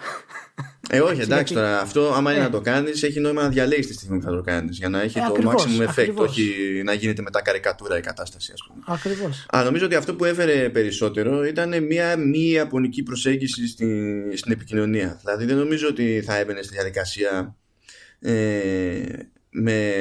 Ε, 0.90 1.00
όχι, 1.00 1.22
εντάξει 1.22 1.54
τώρα. 1.54 1.80
Αυτό, 1.80 2.14
άμα 2.14 2.32
είναι 2.32 2.42
ε. 2.42 2.44
να 2.44 2.50
το 2.50 2.62
κάνεις, 2.62 3.04
έχει 3.04 3.20
νόημα 3.20 3.42
να 3.42 3.50
διαλέγεις 3.50 3.88
τη 3.88 3.94
στιγμή 3.94 4.18
που 4.18 4.24
θα 4.24 4.32
το 4.32 4.42
κάνεις. 4.42 4.78
Για 4.78 4.90
να 4.90 5.02
έχει 5.02 5.18
ε, 5.18 5.22
το 5.22 5.28
ακριβώς, 5.28 5.66
maximum 5.66 5.82
effect, 5.82 5.90
ακριβώς. 5.90 6.30
όχι 6.30 6.82
να 6.84 6.94
γίνεται 6.94 7.22
μετά 7.22 7.42
καρικατούρα 7.42 7.98
η 7.98 8.02
κατάσταση, 8.02 8.52
ας 8.54 8.62
πούμε. 8.68 8.84
Ακριβώς. 8.88 9.46
Αλλά 9.50 9.64
νομίζω 9.64 9.86
ότι 9.86 9.96
αυτό 9.96 10.16
που 10.16 10.26
έφερε 10.26 10.70
περισσότερο 10.70 11.46
ήταν 11.46 11.84
μια 11.84 12.18
μη 12.18 12.50
ιαπωνική 12.50 13.04
προσέγγιση 13.04 13.68
στην, 13.68 14.38
στην 14.38 14.52
επικοινωνία. 14.52 15.20
Δηλαδή, 15.24 15.46
δεν 15.46 15.58
νομίζω 15.58 15.88
ότι 15.88 16.22
θα 16.26 16.36
έμπαινε 16.36 16.62
στη 16.62 16.74
διαδικασία 16.74 17.56
ε, 18.20 19.04
με 19.50 19.94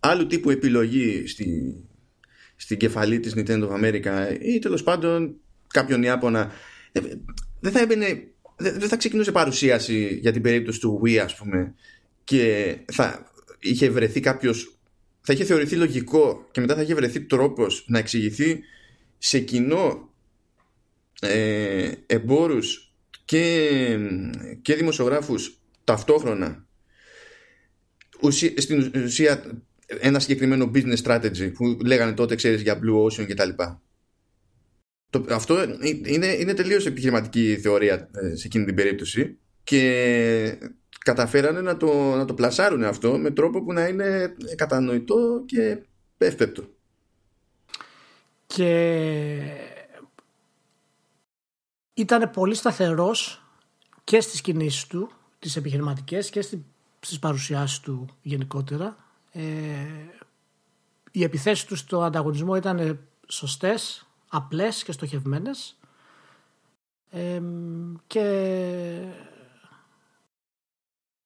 άλλου 0.00 0.26
τύπου 0.26 0.50
επιλογή 0.50 1.26
στη, 1.26 1.76
στην 2.56 2.76
κεφαλή 2.76 3.20
της 3.20 3.34
Nintendo 3.36 3.68
of 3.68 3.84
America 3.84 4.36
ή 4.40 4.58
τέλος 4.58 4.82
πάντων 4.82 5.36
κάποιον 5.74 6.02
Ιάπωνα 6.02 6.52
ε, 6.92 7.00
δεν 7.60 7.72
θα 7.72 7.80
έμπαινε 7.80 8.28
δεν 8.56 8.88
θα 8.88 8.96
ξεκινούσε 8.96 9.32
παρουσίαση 9.32 10.18
για 10.20 10.32
την 10.32 10.42
περίπτωση 10.42 10.80
του 10.80 11.00
Wii 11.04 11.16
ας 11.16 11.36
πούμε 11.36 11.74
και 12.24 12.76
θα 12.92 13.32
είχε 13.58 13.90
βρεθεί 13.90 14.20
κάποιος 14.20 14.78
θα 15.20 15.32
είχε 15.32 15.44
θεωρηθεί 15.44 15.76
λογικό 15.76 16.48
και 16.50 16.60
μετά 16.60 16.74
θα 16.74 16.82
είχε 16.82 16.94
βρεθεί 16.94 17.20
τρόπος 17.20 17.84
να 17.88 17.98
εξηγηθεί 17.98 18.60
σε 19.18 19.38
κοινό 19.38 20.12
ε, 21.20 21.90
εμπόρους 22.06 22.92
και, 23.24 23.98
και 24.62 24.74
δημοσιογράφους 24.74 25.58
ταυτόχρονα. 25.84 26.66
Στην 28.56 28.92
ουσία 29.04 29.62
ένα 29.86 30.18
συγκεκριμένο 30.18 30.70
business 30.74 31.02
strategy 31.02 31.52
που 31.54 31.78
λέγανε 31.84 32.12
τότε 32.12 32.34
ξέρεις 32.34 32.62
για 32.62 32.80
Blue 32.82 33.04
Ocean 33.04 33.26
και 33.26 33.34
τα 33.34 33.44
λοιπά 33.44 33.82
αυτό 35.30 35.62
είναι, 36.04 36.26
είναι 36.26 36.54
τελείως 36.54 36.86
επιχειρηματική 36.86 37.58
θεωρία 37.62 38.10
ε, 38.14 38.36
σε 38.36 38.46
εκείνη 38.46 38.64
την 38.64 38.74
περίπτωση 38.74 39.38
και 39.64 40.58
καταφέρανε 40.98 41.60
να 41.60 41.76
το, 41.76 42.14
να 42.16 42.24
το 42.24 42.34
πλασάρουν 42.34 42.84
αυτό 42.84 43.18
με 43.18 43.30
τρόπο 43.30 43.62
που 43.62 43.72
να 43.72 43.86
είναι 43.86 44.34
κατανοητό 44.56 45.42
και 45.46 45.78
εύπεπτο. 46.18 46.64
Και 48.46 49.38
ήταν 51.94 52.30
πολύ 52.30 52.54
σταθερός 52.54 53.42
και 54.04 54.20
στις 54.20 54.40
κινήσεις 54.40 54.86
του, 54.86 55.10
τις 55.38 55.56
επιχειρηματικές 55.56 56.30
και 56.30 56.40
στις 57.00 57.18
παρουσιάσεις 57.18 57.80
του 57.80 58.06
γενικότερα. 58.22 58.96
Ε, 59.32 59.42
οι 61.10 61.22
επιθέσεις 61.22 61.64
του 61.64 61.76
στο 61.76 62.02
ανταγωνισμό 62.02 62.56
ήταν 62.56 63.00
σωστές 63.26 64.06
απλές 64.36 64.84
και 64.84 64.92
στοχευμένες 64.92 65.76
και 68.06 68.24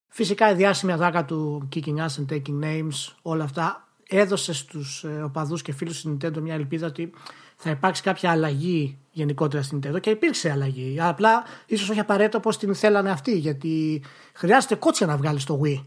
φυσικά 0.07 0.51
η 0.51 0.55
διάσημη 0.55 0.91
αδάκα 0.91 1.25
του 1.25 1.67
Kicking 1.75 1.97
Ass 1.97 2.07
and 2.07 2.25
Taking 2.33 2.63
Names 2.63 3.13
όλα 3.21 3.43
αυτά 3.43 3.87
έδωσε 4.07 4.53
στους 4.53 5.03
ε, 5.03 5.21
οπαδούς 5.21 5.61
και 5.61 5.71
φίλους 5.71 6.01
της 6.01 6.11
Nintendo 6.11 6.37
μια 6.37 6.53
ελπίδα 6.53 6.87
ότι 6.87 7.13
θα 7.55 7.69
υπάρξει 7.69 8.01
κάποια 8.01 8.31
αλλαγή 8.31 8.97
γενικότερα 9.11 9.63
στην 9.63 9.79
Nintendo 9.83 9.99
και 10.01 10.09
υπήρξε 10.09 10.51
αλλαγή. 10.51 10.97
Απλά 11.01 11.43
ίσως 11.65 11.89
όχι 11.89 11.99
απαραίτητο 11.99 12.37
όπως 12.37 12.57
την 12.57 12.75
θέλανε 12.75 13.11
αυτοί 13.11 13.37
γιατί 13.37 14.03
χρειάζεται 14.33 14.75
κότσια 14.75 15.07
να 15.07 15.17
βγάλεις 15.17 15.43
το 15.43 15.61
Wii. 15.63 15.83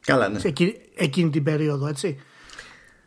Καλά, 0.00 0.28
ναι. 0.28 0.38
Σε 0.38 0.52
εκείνη 0.94 1.30
την 1.30 1.42
περίοδο, 1.42 1.86
έτσι. 1.86 2.18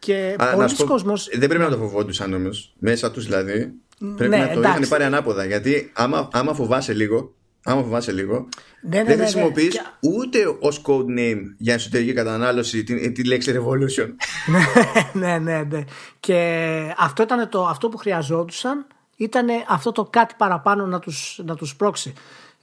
Και 0.04 0.36
πολλοί 0.56 0.76
κόσμος... 0.86 1.30
Δεν 1.32 1.50
πρέπει 1.50 1.64
να 1.64 1.70
το 1.70 1.78
φοβόντουσαν 1.78 2.34
όμως. 2.34 2.74
Μέσα 2.80 3.12
τους 3.12 3.26
δηλαδή. 3.26 3.74
Πρέπει 4.16 4.36
ναι, 4.36 4.38
να 4.38 4.54
το 4.54 4.60
είχαν 4.62 4.88
πάρει 4.90 5.04
ανάποδα. 5.04 5.46
Γιατί 5.46 5.92
άμα, 5.94 6.28
άμα 6.32 6.54
φοβάσαι 6.54 6.94
λίγο, 6.94 7.34
άμα 7.64 7.82
φοβάσαι 7.82 8.12
λίγο, 8.12 8.48
ναι, 8.82 8.98
ναι, 8.98 9.04
δεν 9.04 9.18
ναι, 9.18 9.24
χρησιμοποιείς 9.24 9.76
ναι, 9.76 10.10
ούτε 10.12 10.38
ως 10.60 10.82
code 10.86 11.20
name 11.20 11.42
για 11.58 11.74
εσωτερική 11.74 12.14
κατανάλωση 12.14 12.84
τη, 12.84 13.12
τη 13.12 13.24
λέξη 13.24 13.54
revolution. 13.56 14.08
ναι, 15.14 15.38
ναι, 15.38 15.64
ναι. 15.70 15.84
Και 16.20 16.60
αυτό 16.98 17.24
ήταν 17.24 17.50
το, 17.50 17.66
αυτό 17.66 17.90
που 17.90 17.98
χρειαζόντουσαν 17.98 18.88
ήταν 19.16 19.48
αυτό 19.68 19.92
το 19.92 20.04
κάτι 20.04 20.34
παραπάνω 20.38 20.86
να 20.86 21.00
τους, 21.00 21.42
να 21.46 21.56
τους 21.56 21.76
πρόξει. 21.76 22.14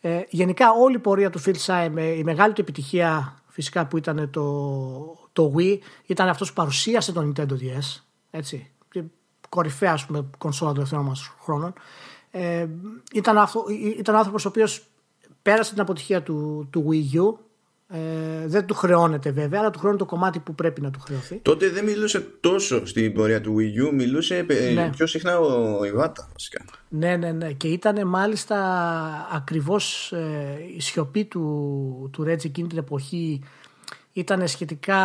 Ε, 0.00 0.20
γενικά 0.28 0.72
όλη 0.72 0.94
η 0.94 0.98
πορεία 0.98 1.30
του 1.30 1.42
Phil 1.46 1.54
Sime, 1.66 2.16
η 2.18 2.22
μεγάλη 2.24 2.52
του 2.52 2.60
επιτυχία 2.60 3.39
φυσικά 3.50 3.86
που 3.86 3.96
ήταν 3.96 4.30
το, 4.30 5.28
το 5.32 5.52
Wii, 5.56 5.78
ήταν 6.06 6.28
αυτός 6.28 6.48
που 6.48 6.54
παρουσίασε 6.54 7.12
το 7.12 7.20
Nintendo 7.20 7.52
DS, 7.52 8.00
έτσι, 8.30 8.70
κορυφαία 9.48 9.92
ας 9.92 10.06
πούμε 10.06 10.30
κονσόλα 10.38 10.72
των 10.72 10.82
ευθυνών 10.82 11.04
μας 11.04 11.32
χρόνων. 11.40 11.72
Ε, 12.30 12.66
ήταν, 13.12 13.38
αυτό, 13.38 13.64
ήταν 13.98 14.16
άνθρωπος 14.16 14.44
ο 14.44 14.48
οποίος 14.48 14.86
πέρασε 15.42 15.72
την 15.72 15.80
αποτυχία 15.80 16.22
του, 16.22 16.68
του 16.70 16.88
Wii 16.90 17.20
U 17.20 17.34
ε, 17.92 18.46
δεν 18.46 18.66
του 18.66 18.74
χρεώνεται 18.74 19.30
βέβαια, 19.30 19.60
αλλά 19.60 19.70
του 19.70 19.78
χρεώνει 19.78 19.98
το 19.98 20.04
κομμάτι 20.04 20.38
που 20.38 20.54
πρέπει 20.54 20.80
να 20.80 20.90
του 20.90 21.00
χρεωθεί. 21.00 21.36
Τότε 21.36 21.68
δεν 21.68 21.84
μιλούσε 21.84 22.26
τόσο 22.40 22.86
στην 22.86 23.12
πορεία 23.12 23.40
του 23.40 23.56
Wii 23.58 23.88
U, 23.88 23.92
μιλούσε 23.92 24.46
ε, 24.48 24.72
ναι. 24.72 24.90
πιο 24.96 25.06
συχνά 25.06 25.38
ο 25.38 25.84
Ιβάτα 25.84 26.28
βασικά. 26.32 26.64
Ναι, 26.88 27.16
ναι, 27.16 27.32
ναι. 27.32 27.52
Και 27.52 27.68
ήταν 27.68 28.06
μάλιστα 28.06 28.58
ακριβώς 29.32 30.12
ε, 30.12 30.58
η 30.76 30.80
σιωπή 30.80 31.24
του, 31.24 32.10
του 32.12 32.24
Ρέτζι 32.24 32.46
εκείνη 32.46 32.68
την 32.68 32.78
εποχή 32.78 33.40
ήταν 34.12 34.48
σχετικά, 34.48 34.96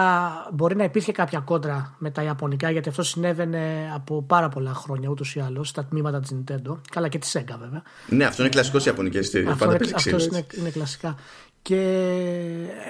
μπορεί 0.54 0.76
να 0.76 0.84
υπήρχε 0.84 1.12
κάποια 1.12 1.40
κόντρα 1.40 1.96
με 1.98 2.12
τα 2.12 2.24
Ιαπωνικά 2.24 2.72
γιατί 2.72 2.90
αυτό 2.90 3.04
συνέβαινε 3.04 3.92
από 3.94 4.24
πάρα 4.24 4.50
πολλά 4.50 4.74
χρόνια 4.74 5.10
ούτως 5.10 5.36
ή 5.36 5.40
άλλως 5.40 5.70
στα 5.70 5.86
τμήματα 5.86 6.20
της 6.20 6.36
Nintendo, 6.36 6.78
καλά 6.92 7.08
και 7.08 7.18
της 7.18 7.38
Sega 7.38 7.56
βέβαια. 7.60 7.82
Ναι, 8.10 8.26
αυτό 8.26 8.42
είναι 8.42 8.52
κλασικός 8.52 8.82
σε 8.82 8.90
Ιαπωνικές 8.90 9.32
Αυτό, 9.48 9.66
είναι, 9.66 9.92
αυτός 9.96 10.26
είναι, 10.26 10.46
είναι 10.60 10.70
κλασικά. 10.70 11.16
Και 11.66 11.82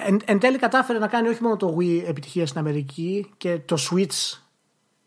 εν, 0.06 0.20
εν 0.24 0.38
τέλει 0.38 0.58
κατάφερε 0.58 0.98
να 0.98 1.06
κάνει 1.06 1.28
όχι 1.28 1.42
μόνο 1.42 1.56
το 1.56 1.76
Wii 1.78 2.02
επιτυχία 2.06 2.46
στην 2.46 2.60
Αμερική 2.60 3.30
και 3.36 3.58
το 3.58 3.76
Switch 3.90 4.38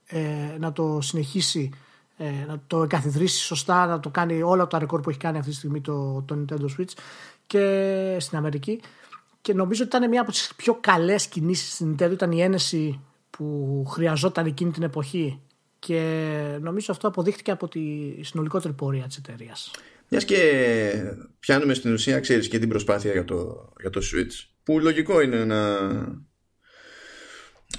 ε, 0.06 0.56
να 0.60 0.72
το 0.72 1.02
συνεχίσει, 1.02 1.70
ε, 2.18 2.46
να 2.48 2.62
το 2.68 2.84
εγκαθιδρύσει 2.84 3.40
σωστά, 3.40 3.86
να 3.86 4.00
το 4.00 4.10
κάνει 4.10 4.42
όλα 4.42 4.68
τα 4.68 4.80
ρεκόρ 4.80 5.02
που 5.02 5.10
έχει 5.10 5.20
κάνει 5.20 5.38
αυτή 5.38 5.50
τη 5.50 5.56
στιγμή 5.56 5.82
το, 5.82 6.22
το 6.22 6.38
Nintendo 6.38 6.66
Switch 6.78 6.94
και 7.48 8.18
στην 8.20 8.38
Αμερική. 8.38 8.82
Και 9.42 9.54
νομίζω 9.54 9.84
ότι 9.84 9.96
ήταν 9.96 10.10
μια 10.10 10.22
από 10.22 10.32
τις 10.32 10.54
πιο 10.56 10.78
καλές 10.82 11.28
κινήσεις 11.28 11.74
στην 11.74 11.96
Nintendo, 11.96 12.12
ήταν 12.12 12.32
η 12.32 12.42
ένεση 12.42 13.00
που 13.30 13.86
χρειαζόταν 13.88 14.46
εκείνη 14.46 14.72
την 14.72 14.84
εποχή 14.84 15.40
και 15.80 16.58
νομίζω 16.62 16.92
αυτό 16.92 17.08
αποδείχτηκε 17.08 17.52
από 17.52 17.68
τη 17.68 17.80
συνολικότερη 18.24 18.74
πορεία 18.74 19.08
της 19.08 19.18
εταιρείας. 19.18 19.72
Μιας 20.10 20.26
και 20.26 21.14
πιάνουμε 21.40 21.74
στην 21.74 21.94
ουσία, 21.94 22.20
ξέρεις 22.20 22.48
και 22.48 22.60
την 22.60 22.70
προσπάθεια 22.70 23.12
για 23.12 23.24
το, 23.24 23.70
για 23.80 23.90
το 23.90 24.02
Switch. 24.04 24.48
Που 24.64 24.80
λογικό 24.80 25.22
είναι 25.22 25.46
να, 25.46 25.78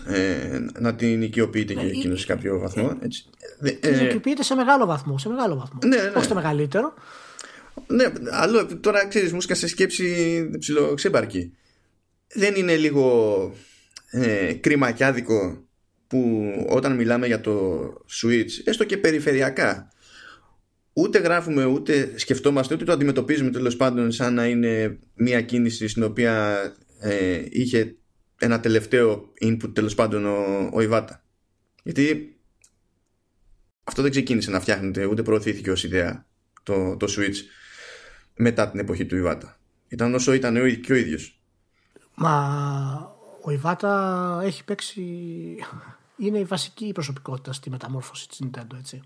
ε, 0.06 0.58
να 0.78 0.94
την 0.94 1.22
οικειοποιείται 1.22 1.74
και 1.74 1.82
ναι, 1.82 1.88
εκείνος 1.88 2.20
σε 2.20 2.26
κάποιο 2.26 2.58
βαθμό. 2.58 2.98
Έτσι. 3.02 3.24
Ε, 3.80 4.04
οικειοποιείται 4.04 4.42
σε 4.42 4.54
μεγάλο 4.54 4.86
βαθμό. 4.86 5.18
Σε 5.18 5.28
μεγάλο 5.28 5.56
βαθμό. 5.56 5.78
Ναι, 5.84 5.96
ναι. 5.96 6.12
Όχι 6.16 6.28
το 6.28 6.34
μεγαλύτερο. 6.34 6.94
Ναι, 7.86 8.12
άλλο 8.30 8.78
τώρα 8.80 9.06
ξέρεις, 9.06 9.32
μου 9.32 9.40
σε 9.40 9.66
σκέψη 9.68 10.50
ψιλοξέμπαρκη. 10.58 11.52
Δεν 12.34 12.54
είναι 12.54 12.76
λίγο 12.76 13.54
ε, 14.10 14.52
κρίμα 14.52 14.90
και 14.90 15.04
άδικο 15.04 15.64
που 16.06 16.42
όταν 16.68 16.94
μιλάμε 16.94 17.26
για 17.26 17.40
το 17.40 17.80
Switch, 18.22 18.50
έστω 18.64 18.84
και 18.84 18.98
περιφερειακά, 18.98 19.89
ούτε 20.92 21.18
γράφουμε 21.18 21.64
ούτε 21.64 22.18
σκεφτόμαστε 22.18 22.74
ούτε 22.74 22.84
το 22.84 22.92
αντιμετωπίζουμε 22.92 23.50
τέλος 23.50 23.76
πάντων 23.76 24.12
σαν 24.12 24.34
να 24.34 24.46
είναι 24.46 24.98
μια 25.14 25.40
κίνηση 25.42 25.88
στην 25.88 26.02
οποία 26.02 26.62
ε, 27.00 27.42
είχε 27.50 27.96
ένα 28.38 28.60
τελευταίο 28.60 29.32
input 29.40 29.74
τέλος 29.74 29.94
πάντων 29.94 30.26
ο, 30.26 30.68
ο 30.72 30.80
Ιβάτα. 30.80 31.24
Γιατί 31.82 32.36
αυτό 33.84 34.02
δεν 34.02 34.10
ξεκίνησε 34.10 34.50
να 34.50 34.60
φτιάχνεται 34.60 35.04
ούτε 35.04 35.22
προωθήθηκε 35.22 35.70
ως 35.70 35.84
ιδέα 35.84 36.26
το, 36.62 36.96
το 36.96 37.06
Switch 37.16 37.36
μετά 38.36 38.70
την 38.70 38.80
εποχή 38.80 39.06
του 39.06 39.16
Ιβάτα. 39.16 39.58
Ήταν 39.88 40.14
όσο 40.14 40.32
ήταν 40.32 40.56
ο, 40.56 40.68
και 40.68 40.92
ο 40.92 40.96
ίδιος. 40.96 41.40
Μα 42.14 43.16
ο 43.42 43.50
Ιβάτα 43.50 44.40
έχει 44.44 44.64
παίξει 44.64 45.02
είναι 46.16 46.38
η 46.38 46.44
βασική 46.44 46.92
προσωπικότητα 46.92 47.52
στη 47.52 47.70
μεταμόρφωση 47.70 48.28
της 48.28 48.40
Nintendo 48.44 48.78
έτσι 48.78 49.02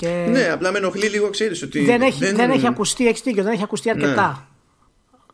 και... 0.00 0.26
Ναι, 0.30 0.48
απλά 0.48 0.72
με 0.72 0.78
ενοχλεί 0.78 1.08
λίγο, 1.08 1.30
ξέρεις 1.30 1.62
ότι. 1.62 1.84
Δεν 1.84 2.02
έχει, 2.02 2.24
δεν... 2.24 2.36
δεν 2.36 2.50
έχει 2.50 2.66
ακουστεί, 2.66 3.08
έχεις 3.08 3.20
δίκιο, 3.20 3.42
δεν 3.42 3.52
έχει 3.52 3.62
ακουστεί 3.62 3.92
ναι. 3.94 4.02
αρκετά. 4.02 4.28
Ναι. 4.28 4.36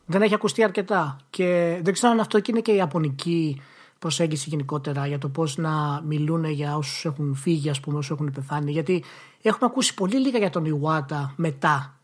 Δεν 0.05 0.21
έχει 0.21 0.33
ακουστεί 0.33 0.63
αρκετά. 0.63 1.17
Και 1.29 1.79
δεν 1.83 1.93
ξέρω 1.93 2.11
αν 2.11 2.19
αυτό 2.19 2.39
και 2.39 2.51
είναι 2.51 2.61
και 2.61 2.71
η 2.71 2.75
ιαπωνική 2.75 3.61
προσέγγιση 3.99 4.49
γενικότερα 4.49 5.07
για 5.07 5.17
το 5.17 5.29
πώς 5.29 5.57
να 5.57 6.01
μιλούν 6.07 6.45
για 6.45 6.77
όσους 6.77 7.05
έχουν 7.05 7.35
φύγει, 7.35 7.69
ας 7.69 7.79
πούμε, 7.79 7.97
όσους 7.97 8.11
έχουν 8.11 8.31
πεθάνει. 8.31 8.71
Γιατί 8.71 9.03
έχουμε 9.41 9.69
ακούσει 9.71 9.93
πολύ 9.93 10.19
λίγα 10.19 10.37
για 10.37 10.49
τον 10.49 10.65
Ιουάτα 10.65 11.33
μετά 11.35 11.96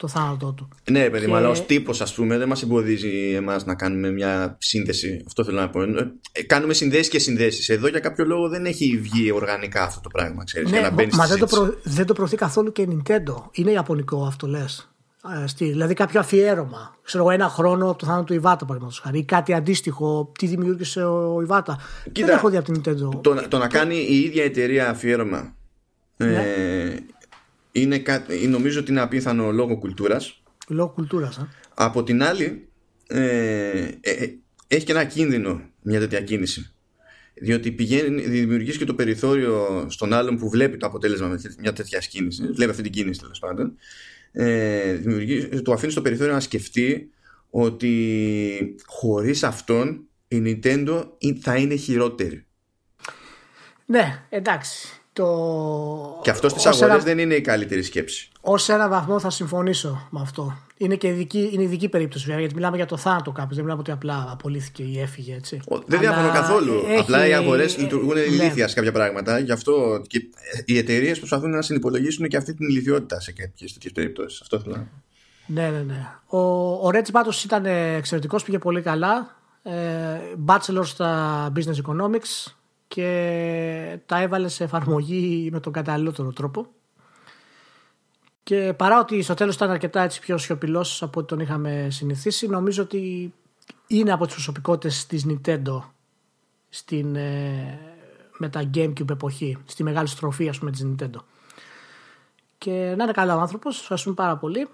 το 0.00 0.08
θάνατό 0.08 0.52
του. 0.52 0.68
Ναι, 0.90 1.10
παιδί 1.10 1.26
μου, 1.26 1.34
αλλά 1.34 1.48
ως 1.48 1.66
τύπος, 1.66 2.00
ας 2.00 2.14
πούμε, 2.14 2.38
δεν 2.38 2.48
μας 2.48 2.62
εμποδίζει 2.62 3.32
εμάς 3.34 3.64
να 3.64 3.74
κάνουμε 3.74 4.10
μια 4.10 4.56
σύνδεση. 4.60 5.22
Αυτό 5.26 5.44
θέλω 5.44 5.60
να 5.60 5.70
πω. 5.70 5.82
Ε, 6.32 6.42
κάνουμε 6.42 6.74
συνδέσεις 6.74 7.08
και 7.08 7.18
συνδέσεις. 7.18 7.68
Εδώ 7.68 7.88
για 7.88 8.00
κάποιο 8.00 8.24
λόγο 8.24 8.48
δεν 8.48 8.64
έχει 8.64 8.98
βγει 8.98 9.30
οργανικά 9.30 9.82
αυτό 9.82 10.00
το 10.00 10.08
πράγμα, 10.08 10.44
ξέρεις, 10.44 10.70
ναι, 10.70 10.80
μα 11.12 11.26
δεν 11.26 11.38
το, 11.38 11.46
προ, 11.46 11.74
δεν 11.82 12.06
το 12.06 12.12
προωθεί 12.12 12.36
καθόλου 12.36 12.72
και 12.72 12.82
η 12.82 13.02
Nintendo. 13.02 13.34
Είναι 13.52 13.70
ιαπωνικό 13.70 14.24
αυτό, 14.24 14.46
λες. 14.46 14.90
Ε, 15.58 15.64
δηλαδή 15.64 15.94
κάποιο 15.94 16.20
αφιέρωμα. 16.20 16.96
Ξέρω 17.02 17.30
ένα 17.30 17.48
χρόνο 17.48 17.90
από 17.90 17.98
το 17.98 18.06
θάνατο 18.06 18.24
του 18.24 18.34
Ιβάτα, 18.34 18.64
παραδείγματος 18.64 19.00
χάρη. 19.00 19.18
Ή 19.18 19.24
κάτι 19.24 19.52
αντίστοιχο. 19.54 20.32
Τι 20.38 20.46
δημιούργησε 20.46 21.04
ο 21.04 21.40
Ιβάτα. 21.42 21.78
Κοίτα, 22.12 22.26
δεν 22.26 22.36
έχω 22.36 22.48
δει 22.48 22.56
από 22.56 22.72
την 22.72 22.82
Nintendo. 22.82 23.20
Το, 23.20 23.48
το 23.48 23.58
να 23.58 23.68
κάνει 23.68 23.96
η 23.96 24.20
ίδια 24.20 24.44
εταιρεία 24.44 24.90
αφιέρωμα. 24.90 25.54
Ναι. 26.16 26.26
Ε, 26.26 26.96
είναι 27.72 28.02
νομίζω 28.48 28.80
ότι 28.80 28.90
είναι 28.90 29.00
απίθανο 29.00 29.52
λόγω 29.52 29.78
κουλτούρας. 29.78 30.42
Λόγω 30.68 30.88
κουλτούρας, 30.88 31.38
α. 31.38 31.48
Από 31.74 32.02
την 32.02 32.22
άλλη, 32.22 32.68
ε, 33.06 33.20
ε, 34.00 34.10
ε, 34.10 34.34
έχει 34.66 34.84
και 34.84 34.92
ένα 34.92 35.04
κίνδυνο 35.04 35.60
μια 35.82 35.98
τέτοια 35.98 36.20
κίνηση. 36.20 36.72
Διότι 37.34 37.72
πηγαίνει, 37.72 38.22
δημιουργείς 38.22 38.76
και 38.76 38.84
το 38.84 38.94
περιθώριο 38.94 39.86
στον 39.88 40.12
άλλον 40.12 40.36
που 40.38 40.50
βλέπει 40.50 40.76
το 40.76 40.86
αποτέλεσμα 40.86 41.26
με 41.28 41.40
μια 41.58 41.72
τέτοια 41.72 41.98
κίνηση, 41.98 42.46
βλέπει 42.46 42.70
αυτή 42.70 42.82
την 42.82 42.92
κίνηση 42.92 43.20
τέλος 43.20 43.38
πάντων, 43.38 43.76
ε, 44.32 44.98
του 45.64 45.72
αφήνεις 45.72 45.92
στο 45.92 46.02
περιθώριο 46.02 46.32
να 46.32 46.40
σκεφτεί 46.40 47.10
ότι 47.50 48.74
χωρίς 48.86 49.42
αυτόν 49.42 50.08
η 50.28 50.42
Nintendo 50.44 51.04
θα 51.40 51.56
είναι 51.56 51.74
χειρότερη. 51.74 52.46
Ναι, 53.86 54.24
εντάξει. 54.28 54.99
Το... 55.12 56.20
Και 56.22 56.30
αυτός 56.30 56.52
στι 56.52 56.68
αγορές 56.68 57.04
δεν 57.04 57.18
είναι 57.18 57.34
η 57.34 57.40
καλύτερη 57.40 57.82
σκέψη. 57.82 58.30
Ω 58.40 58.54
ένα 58.72 58.88
βαθμό 58.88 59.20
θα 59.20 59.30
συμφωνήσω 59.30 60.08
με 60.10 60.20
αυτό. 60.20 60.58
Είναι 60.76 60.96
και 60.96 61.08
ειδική, 61.08 61.50
είναι 61.52 61.62
ειδική 61.62 61.88
περίπτωση 61.88 62.24
βέβαια, 62.24 62.40
γιατί 62.40 62.54
μιλάμε 62.54 62.76
για 62.76 62.86
το 62.86 62.96
θάνατο 62.96 63.32
κάποιο. 63.32 63.54
Δεν 63.54 63.64
μιλάμε 63.64 63.80
ότι 63.80 63.90
απλά 63.90 64.28
απολύθηκε 64.30 64.82
ή 64.82 65.00
έφυγε. 65.00 65.34
Έτσι. 65.34 65.60
δεν 65.86 66.00
διαφωνώ 66.00 66.32
καθόλου. 66.32 66.82
Έχει... 66.88 67.00
Απλά 67.00 67.26
οι 67.26 67.32
αγορές 67.32 67.78
λειτουργούν 67.78 68.14
ναι. 68.14 68.20
ηλίθια 68.20 68.68
σε 68.68 68.74
κάποια 68.74 68.92
πράγματα. 68.92 69.38
Γι' 69.38 69.52
αυτό 69.52 70.02
και 70.06 70.22
οι 70.64 70.78
εταιρείες 70.78 71.18
προσπαθούν 71.18 71.50
να 71.50 71.62
συνυπολογίσουν 71.62 72.28
και 72.28 72.36
αυτή 72.36 72.54
την 72.54 72.68
ηλικιότητα 72.68 73.20
σε 73.20 73.32
κάποιες 73.32 73.72
τέτοιες 73.72 73.92
περιπτώσεις. 73.92 74.40
Αυτό 74.40 74.60
θέλω 74.60 74.76
να 74.76 74.86
Ναι, 75.46 75.70
ναι, 75.70 75.82
ναι. 75.82 76.06
Ο, 76.26 76.38
ο 76.86 76.90
Ρέτζι 76.90 77.12
πάντω 77.12 77.30
ήταν 77.44 77.66
εξαιρετικός, 77.96 78.44
πήγε 78.44 78.58
πολύ 78.58 78.82
καλά. 78.82 79.36
Ε, 79.62 79.72
bachelor 80.46 80.84
στα 80.84 81.52
business 81.56 81.86
economics 81.86 82.52
και 82.94 83.98
τα 84.06 84.20
έβαλε 84.20 84.48
σε 84.48 84.64
εφαρμογή 84.64 85.48
με 85.52 85.60
τον 85.60 85.72
καταλληλότερο 85.72 86.32
τρόπο. 86.32 86.66
Και 88.42 88.74
παρά 88.76 89.00
ότι 89.00 89.22
στο 89.22 89.34
τέλος 89.34 89.54
ήταν 89.54 89.70
αρκετά 89.70 90.02
έτσι 90.02 90.20
πιο 90.20 90.38
σιωπηλός 90.38 91.02
από 91.02 91.20
ό,τι 91.20 91.28
τον 91.28 91.40
είχαμε 91.40 91.88
συνηθίσει, 91.90 92.46
νομίζω 92.46 92.82
ότι 92.82 93.32
είναι 93.86 94.12
από 94.12 94.24
τις 94.24 94.34
προσωπικότητες 94.34 95.06
της 95.06 95.26
Nintendo 95.28 95.80
στην, 96.68 97.16
ε, 97.16 97.78
με 98.38 98.48
τα 98.48 98.70
Gamecube 98.74 99.10
εποχή, 99.10 99.56
στη 99.64 99.82
μεγάλη 99.82 100.08
στροφή 100.08 100.48
ας 100.48 100.58
πούμε 100.58 100.70
της 100.70 100.86
Nintendo. 100.86 101.20
Και 102.58 102.94
να 102.96 103.02
είναι 103.04 103.12
καλά 103.12 103.36
ο 103.36 103.40
άνθρωπος, 103.40 103.80
ευχαριστούμε 103.80 104.14
πάρα 104.14 104.36
πολύ. 104.36 104.68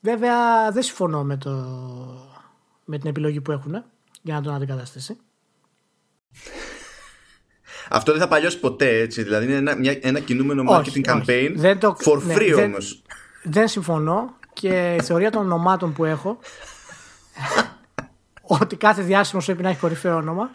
Βέβαια 0.00 0.70
δεν 0.70 0.82
συμφωνώ 0.82 1.24
με, 1.24 1.36
το, 1.36 1.50
με 2.84 2.98
την 2.98 3.08
επιλογή 3.10 3.40
που 3.40 3.52
έχουν 3.52 3.84
για 4.22 4.34
να 4.34 4.40
τον 4.40 4.54
αντικαταστήσει. 4.54 5.16
Αυτό 7.90 8.12
δεν 8.12 8.20
θα 8.20 8.28
παλιώσει 8.28 8.60
ποτέ 8.60 8.98
έτσι. 8.98 9.22
Δηλαδή 9.22 9.44
είναι 9.44 9.54
ένα, 9.54 9.76
μια, 9.76 9.98
ένα 10.00 10.20
κινούμενο 10.20 10.64
marketing 10.68 11.04
campaign 11.04 11.52
δεν 11.54 11.78
το, 11.78 11.96
for 12.04 12.22
ναι, 12.22 12.34
free 12.34 12.54
ναι, 12.56 12.62
όμως. 12.62 13.02
Δεν, 13.42 13.52
δεν 13.52 13.68
συμφωνώ. 13.68 14.36
Και 14.52 14.94
η 15.00 15.02
θεωρία 15.02 15.30
των 15.30 15.42
ονομάτων 15.42 15.92
που 15.92 16.04
έχω 16.04 16.38
ότι 18.60 18.76
κάθε 18.76 19.02
διάσημος 19.02 19.44
πρέπει 19.44 19.62
να 19.62 19.68
έχει 19.68 19.78
κορυφαίο 19.78 20.16
όνομα 20.16 20.50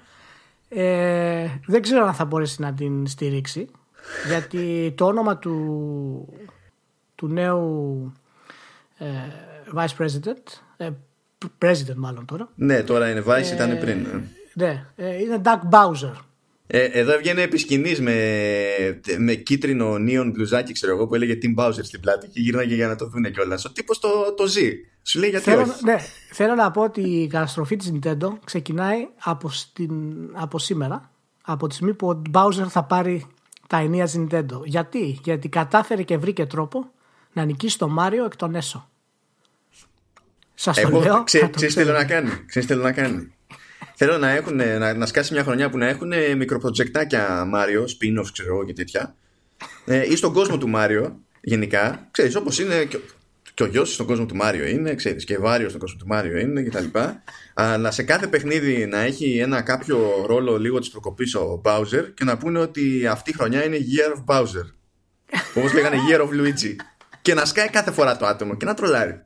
ε, 0.70 1.48
δεν 1.66 1.82
ξέρω 1.82 2.06
αν 2.06 2.14
θα 2.14 2.26
μπορέσει 2.26 2.62
να 2.62 2.74
την 2.74 3.08
στηρίξει. 3.08 3.68
Γιατί 4.28 4.94
το 4.98 5.06
όνομα 5.06 5.38
του, 5.38 6.34
του 7.16 7.28
νέου 7.28 8.14
ε, 8.98 9.06
Vice 9.76 10.04
President 10.04 10.62
ε, 10.78 10.90
President 11.62 11.96
μάλλον 11.96 12.26
τώρα. 12.26 12.50
Ναι 12.56 12.84
τώρα 12.84 13.10
είναι 13.10 13.24
Vice 13.28 13.54
ήταν 13.54 13.78
πριν 13.80 14.08
ναι, 14.54 14.86
ε, 14.96 15.22
είναι 15.22 15.42
Doug 15.44 15.70
Bowser 15.70 16.14
Ε, 16.68 16.84
εδώ 16.84 17.14
έβγαινε 17.14 17.42
επί 17.42 17.78
με, 18.00 18.16
με 19.18 19.34
κίτρινο 19.34 19.98
νίον 19.98 20.32
μπλουζάκι, 20.32 20.74
ξέρω 20.74 20.94
εγώ, 20.94 21.08
που 21.08 21.16
έλεγε 21.16 21.38
Tim 21.42 21.64
Bowser 21.64 21.84
στην 21.84 22.00
πλάτη 22.00 22.28
και 22.28 22.40
γύρναγε 22.40 22.76
για 22.76 22.88
να 22.88 22.96
το 22.96 23.08
δούνε 23.08 23.30
κιόλας. 23.30 23.66
Ο 23.66 23.72
τύπος 23.72 24.00
το, 24.00 24.34
το 24.38 24.46
ζει. 24.46 24.72
Σου 25.04 25.20
λέει 25.20 25.30
γιατί 25.30 25.50
θέλω, 25.50 25.62
όχι. 25.62 25.84
Ναι, 25.84 25.96
θέλω 26.32 26.56
να 26.56 26.72
πω 26.72 26.82
ότι 26.82 27.02
η 27.02 27.28
καταστροφή 27.28 27.76
της 27.76 27.94
Nintendo 27.94 28.30
ξεκινάει 28.44 29.08
από, 29.24 29.50
στην, 29.50 29.92
από 30.34 30.60
σήμερα. 30.60 31.12
Από 31.42 31.68
τη 31.68 31.74
στιγμή 31.74 31.94
που 31.94 32.10
ο 32.10 32.22
Bowser 32.32 32.66
θα 32.70 32.84
πάρει 32.84 33.26
τα 33.68 33.78
ενία 33.78 34.06
της 34.06 34.16
Nintendo. 34.18 34.62
Γιατί; 34.64 35.20
Γιατί 35.24 35.50
κατάφερε 35.50 36.04
και 36.04 36.18
βρήκε 36.18 36.46
τρόπο 36.46 36.92
να 37.34 37.46
νικήσει 37.46 37.78
τον 37.78 37.92
Μάριο 37.92 38.26
εκ 38.26 38.36
των 38.36 38.56
έσω. 38.56 38.90
Σας 40.54 40.82
το 40.82 40.90
λέω. 40.90 41.24
Ξέρεις 41.24 41.76
τι 41.76 41.84
να 41.84 42.06
κάνει; 42.06 42.30
Ξέρεις 42.46 42.68
θέλω 42.68 42.82
να 42.82 42.92
κάνει; 42.92 43.34
Θέλω 43.96 44.18
να, 44.18 44.30
έχουν, 44.30 44.56
να, 44.56 44.94
να 44.94 45.06
σκάσει 45.06 45.34
μια 45.34 45.44
χρονιά 45.44 45.70
που 45.70 45.78
να 45.78 45.86
έχουν 45.86 46.14
μικροπροτζεκτάκια 46.38 47.46
Μάριο, 47.46 47.84
spin-off 47.84 48.28
ξέρω 48.32 48.54
εγώ 48.54 48.66
και 48.66 48.74
τέτοια. 48.74 49.16
Ε, 49.86 50.12
ή 50.12 50.16
στον 50.16 50.34
κόσμο 50.34 50.58
του 50.58 50.70
Μάριο, 50.70 51.20
γενικά. 51.42 52.08
Ξέρεις, 52.12 52.36
όπως 52.36 52.60
είναι 52.60 52.84
και, 52.84 53.00
και 53.54 53.64
ο 53.64 53.66
γιος 53.66 53.94
στον 53.94 54.06
κόσμο 54.06 54.26
του 54.26 54.36
Μάριο 54.36 54.66
είναι, 54.68 54.96
ξέρεις, 54.96 55.24
και 55.24 55.38
Βάριος 55.38 55.70
στον 55.70 55.82
κόσμο 55.82 55.98
του 56.00 56.08
Μάριο 56.08 56.38
είναι 56.38 56.64
κτλ. 56.64 56.86
Αλλά 57.54 57.92
σε 57.92 58.04
κάθε 58.04 58.28
παιχνίδι 58.28 58.86
να 58.86 59.00
έχει 59.00 59.38
ένα 59.38 59.62
κάποιο 59.62 60.26
ρόλο 60.28 60.58
λίγο 60.58 60.80
της 60.80 60.90
προκοπής 60.90 61.36
ο 61.36 61.62
Bowser 61.66 62.04
και 62.14 62.24
να 62.24 62.38
πούνε 62.38 62.60
ότι 62.60 63.08
αυτή 63.08 63.30
η 63.30 63.34
χρονιά 63.34 63.66
είναι 63.66 63.78
Year 63.78 64.18
of 64.18 64.36
Bowser. 64.36 64.66
Όπως 65.56 65.74
λέγανε 65.74 65.98
Year 66.10 66.20
of 66.20 66.30
Luigi. 66.30 66.76
Και 67.22 67.34
να 67.34 67.46
σκάει 67.46 67.70
κάθε 67.70 67.92
φορά 67.92 68.18
το 68.18 68.26
άτομο 68.26 68.56
και 68.56 68.66
να 68.66 68.74
τρολάρει. 68.74 69.26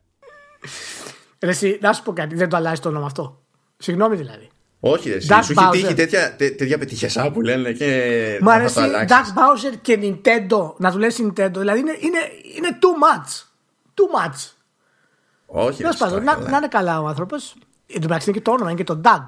Ρε, 1.39 1.49
εσύ, 1.49 1.77
να 1.81 1.93
σου 1.93 2.03
πω 2.03 2.13
κάτι, 2.13 2.35
δεν 2.35 2.49
το 2.49 2.57
αλλάζει 2.57 2.81
το 2.81 2.89
όνομα 2.89 3.05
αυτό. 3.05 3.40
Συγγνώμη 3.81 4.15
δηλαδή. 4.15 4.49
Όχι, 4.79 5.09
εσύ, 5.09 5.27
σου 5.27 5.53
έχει 5.57 5.69
τύχει 5.71 5.93
τέτοια, 5.93 6.35
τέτοια 6.35 6.77
πετυχεσά 6.77 7.31
που 7.31 7.41
λένε 7.41 7.71
και. 7.71 8.39
Μου 8.41 8.51
αρέσει 8.51 8.79
Dark 9.07 9.37
Bowser 9.37 9.77
και 9.81 9.99
Nintendo. 10.01 10.73
Να 10.77 10.91
του 10.91 10.97
λες 10.97 11.19
Nintendo. 11.21 11.53
Δηλαδή 11.53 11.79
είναι, 11.79 11.97
είναι, 11.99 12.19
είναι 12.55 12.77
too 12.81 13.03
much. 13.03 13.43
Too 13.93 14.27
much. 14.27 14.49
Όχι, 15.45 15.83
δεν 15.83 15.93
να, 16.09 16.19
να, 16.19 16.49
να 16.49 16.57
είναι 16.57 16.67
καλά 16.67 17.01
ο 17.01 17.07
άνθρωπος. 17.07 17.55
Εν 17.87 18.01
τω 18.01 18.07
μεταξύ 18.07 18.29
είναι 18.29 18.37
και 18.37 18.43
το 18.43 18.51
όνομα, 18.51 18.69
είναι 18.69 18.83
και 18.83 18.93
το 18.93 19.01
Doug. 19.03 19.23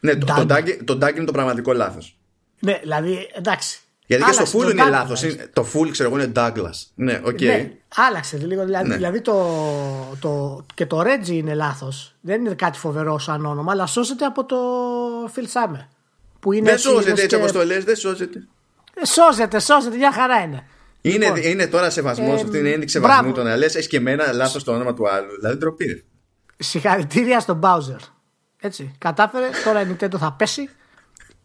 Ναι, 0.00 0.16
το, 0.16 0.26
το, 0.26 0.46
Doug, 0.48 0.78
το 0.84 0.98
Doug 1.02 1.16
είναι 1.16 1.24
το 1.24 1.32
πραγματικό 1.32 1.72
λάθος. 1.72 2.18
Ναι, 2.60 2.78
δηλαδή 2.82 3.30
εντάξει. 3.34 3.80
Γιατί 4.06 4.24
και 4.24 4.32
στο 4.32 4.58
full 4.58 4.70
είναι 4.70 4.84
λάθος. 4.84 5.24
Το 5.52 5.66
full 5.74 5.88
ξέρω 5.90 6.08
εγώ 6.08 6.22
είναι 6.22 6.32
Douglas. 6.36 6.86
Ναι, 6.94 7.20
OK. 7.24 7.36
Okay. 7.36 7.44
Ναι, 7.44 7.72
άλλαξε 7.94 8.36
λίγο. 8.36 8.64
Δηλαδή, 8.64 8.88
ναι. 8.88 8.94
δηλαδή 8.94 9.20
το, 9.20 10.16
το, 10.20 10.64
και 10.74 10.86
το 10.86 11.00
Reggie 11.00 11.28
είναι 11.28 11.54
λάθος. 11.54 12.14
Δεν 12.20 12.44
είναι 12.44 12.54
κάτι 12.54 12.78
φοβερό 12.78 13.18
σαν 13.18 13.46
όνομα, 13.46 13.72
αλλά 13.72 13.86
σώζεται 13.86 14.24
από 14.24 14.44
το 14.44 14.56
Fils-Aimé. 15.34 15.84
Που 16.40 16.52
είναι 16.52 16.70
δεν 16.70 16.78
σώζεται 16.78 17.22
έτσι 17.22 17.36
όπως 17.36 17.52
το 17.52 17.64
λες, 17.64 17.84
δεν 17.84 17.96
σώζεται. 17.96 18.46
Ε, 18.94 19.06
σώζεται, 19.06 19.58
σώζεται, 19.58 19.96
μια 19.96 20.12
χαρά 20.12 20.40
είναι. 20.40 20.66
Είναι, 21.00 21.24
λοιπόν, 21.24 21.42
είναι 21.42 21.66
τώρα 21.66 21.90
σεβασμός, 21.90 22.40
ε, 22.40 22.44
αυτή 22.44 22.58
είναι 22.58 22.70
ένδειξη 22.70 22.98
σεβασμού 22.98 23.32
το 23.32 23.42
να 23.42 23.56
λε: 23.56 23.66
Έχει 23.66 23.88
και 23.88 23.96
εμένα 23.96 24.32
λάθος 24.32 24.64
το 24.64 24.72
όνομα 24.72 24.94
του 24.94 25.08
άλλου. 25.08 25.36
Δηλαδή 25.40 25.56
ντροπή. 25.56 26.04
Συγχαρητήρια 26.58 27.40
στον 27.40 27.60
Bowser. 27.62 28.00
Έτσι. 28.60 28.94
Κατάφερε, 28.98 29.48
τώρα 29.64 29.80
η 29.80 29.86
Nintendo 29.90 30.16
θα 30.18 30.32
πέσει 30.32 30.68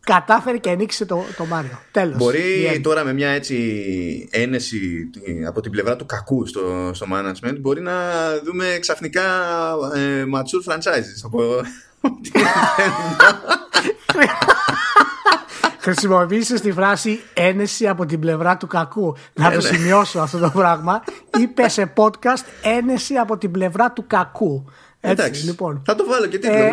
κατάφερε 0.04 0.58
και 0.58 0.70
ανοίξει 0.70 1.06
το, 1.06 1.26
το 1.38 1.46
Μάριο. 1.46 1.80
Τέλος. 1.92 2.18
Μπορεί 2.18 2.82
τώρα 2.84 3.04
με 3.04 3.14
μια 3.14 3.30
έτσι 3.30 3.58
ένεση 4.32 5.10
από 5.48 5.62
την 5.62 5.72
πλευρά 5.72 5.96
του 5.96 6.06
κακού 6.06 6.46
στο, 6.48 6.92
στο 6.94 7.06
management 7.14 7.56
μπορεί 7.60 7.82
να 7.82 7.94
δούμε 8.44 8.78
ξαφνικά 8.80 9.22
ε, 9.96 10.24
mature 10.36 10.72
franchises 10.72 11.22
από 11.24 11.40
Χρησιμοποίησες 15.80 16.62
τη 16.62 16.72
φράση 16.72 17.20
ένεση 17.34 17.88
από 17.88 18.06
την 18.06 18.20
πλευρά 18.20 18.58
του 18.58 18.68
κακού. 18.68 19.16
Να 19.34 19.52
το 19.52 19.58
ε, 19.58 19.72
ναι. 19.72 19.78
σημειώσω 19.78 20.20
αυτό 20.20 20.38
το 20.38 20.50
πράγμα. 20.50 21.04
Είπε 21.40 21.70
σε 21.70 21.94
podcast 21.96 22.46
ένεση 22.64 23.16
από 23.16 23.38
την 23.38 23.52
πλευρά 23.52 23.92
του 23.92 24.04
κακού. 24.08 24.66
Έτσι, 25.00 25.24
Εντάξει, 25.24 25.46
λοιπόν. 25.46 25.82
Θα 25.86 25.96
το 25.96 26.06
βάλω 26.06 26.26
και 26.26 26.38
τι 26.38 26.48
ε, 26.48 26.68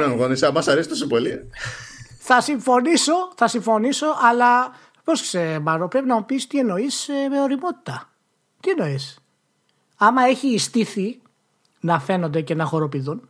Αν 0.45 0.53
μας 0.55 0.69
αρέσει 0.69 0.89
τόσο 0.89 1.07
πολύ. 1.07 1.51
Θα 2.31 2.41
συμφωνήσω, 2.41 3.33
θα 3.37 3.49
συμφωνήσω, 3.49 4.07
αλλά 4.23 4.73
πρόσεξε, 5.05 5.59
Μάρο, 5.59 5.89
πρέπει 5.89 6.07
να 6.07 6.15
μου 6.15 6.25
πεις 6.25 6.47
τι 6.47 6.59
εννοείς 6.59 7.09
ε, 7.09 7.29
με 7.29 7.41
οριμότητα. 7.41 8.13
Τι 8.61 8.71
εννοείς; 8.71 9.19
Άμα 9.97 10.23
έχει 10.23 10.59
στήθη 10.59 11.21
να 11.81 12.01
φαίνονται 12.01 12.41
και 12.41 12.55
να 12.55 12.65
χοροπηδούν, 12.65 13.29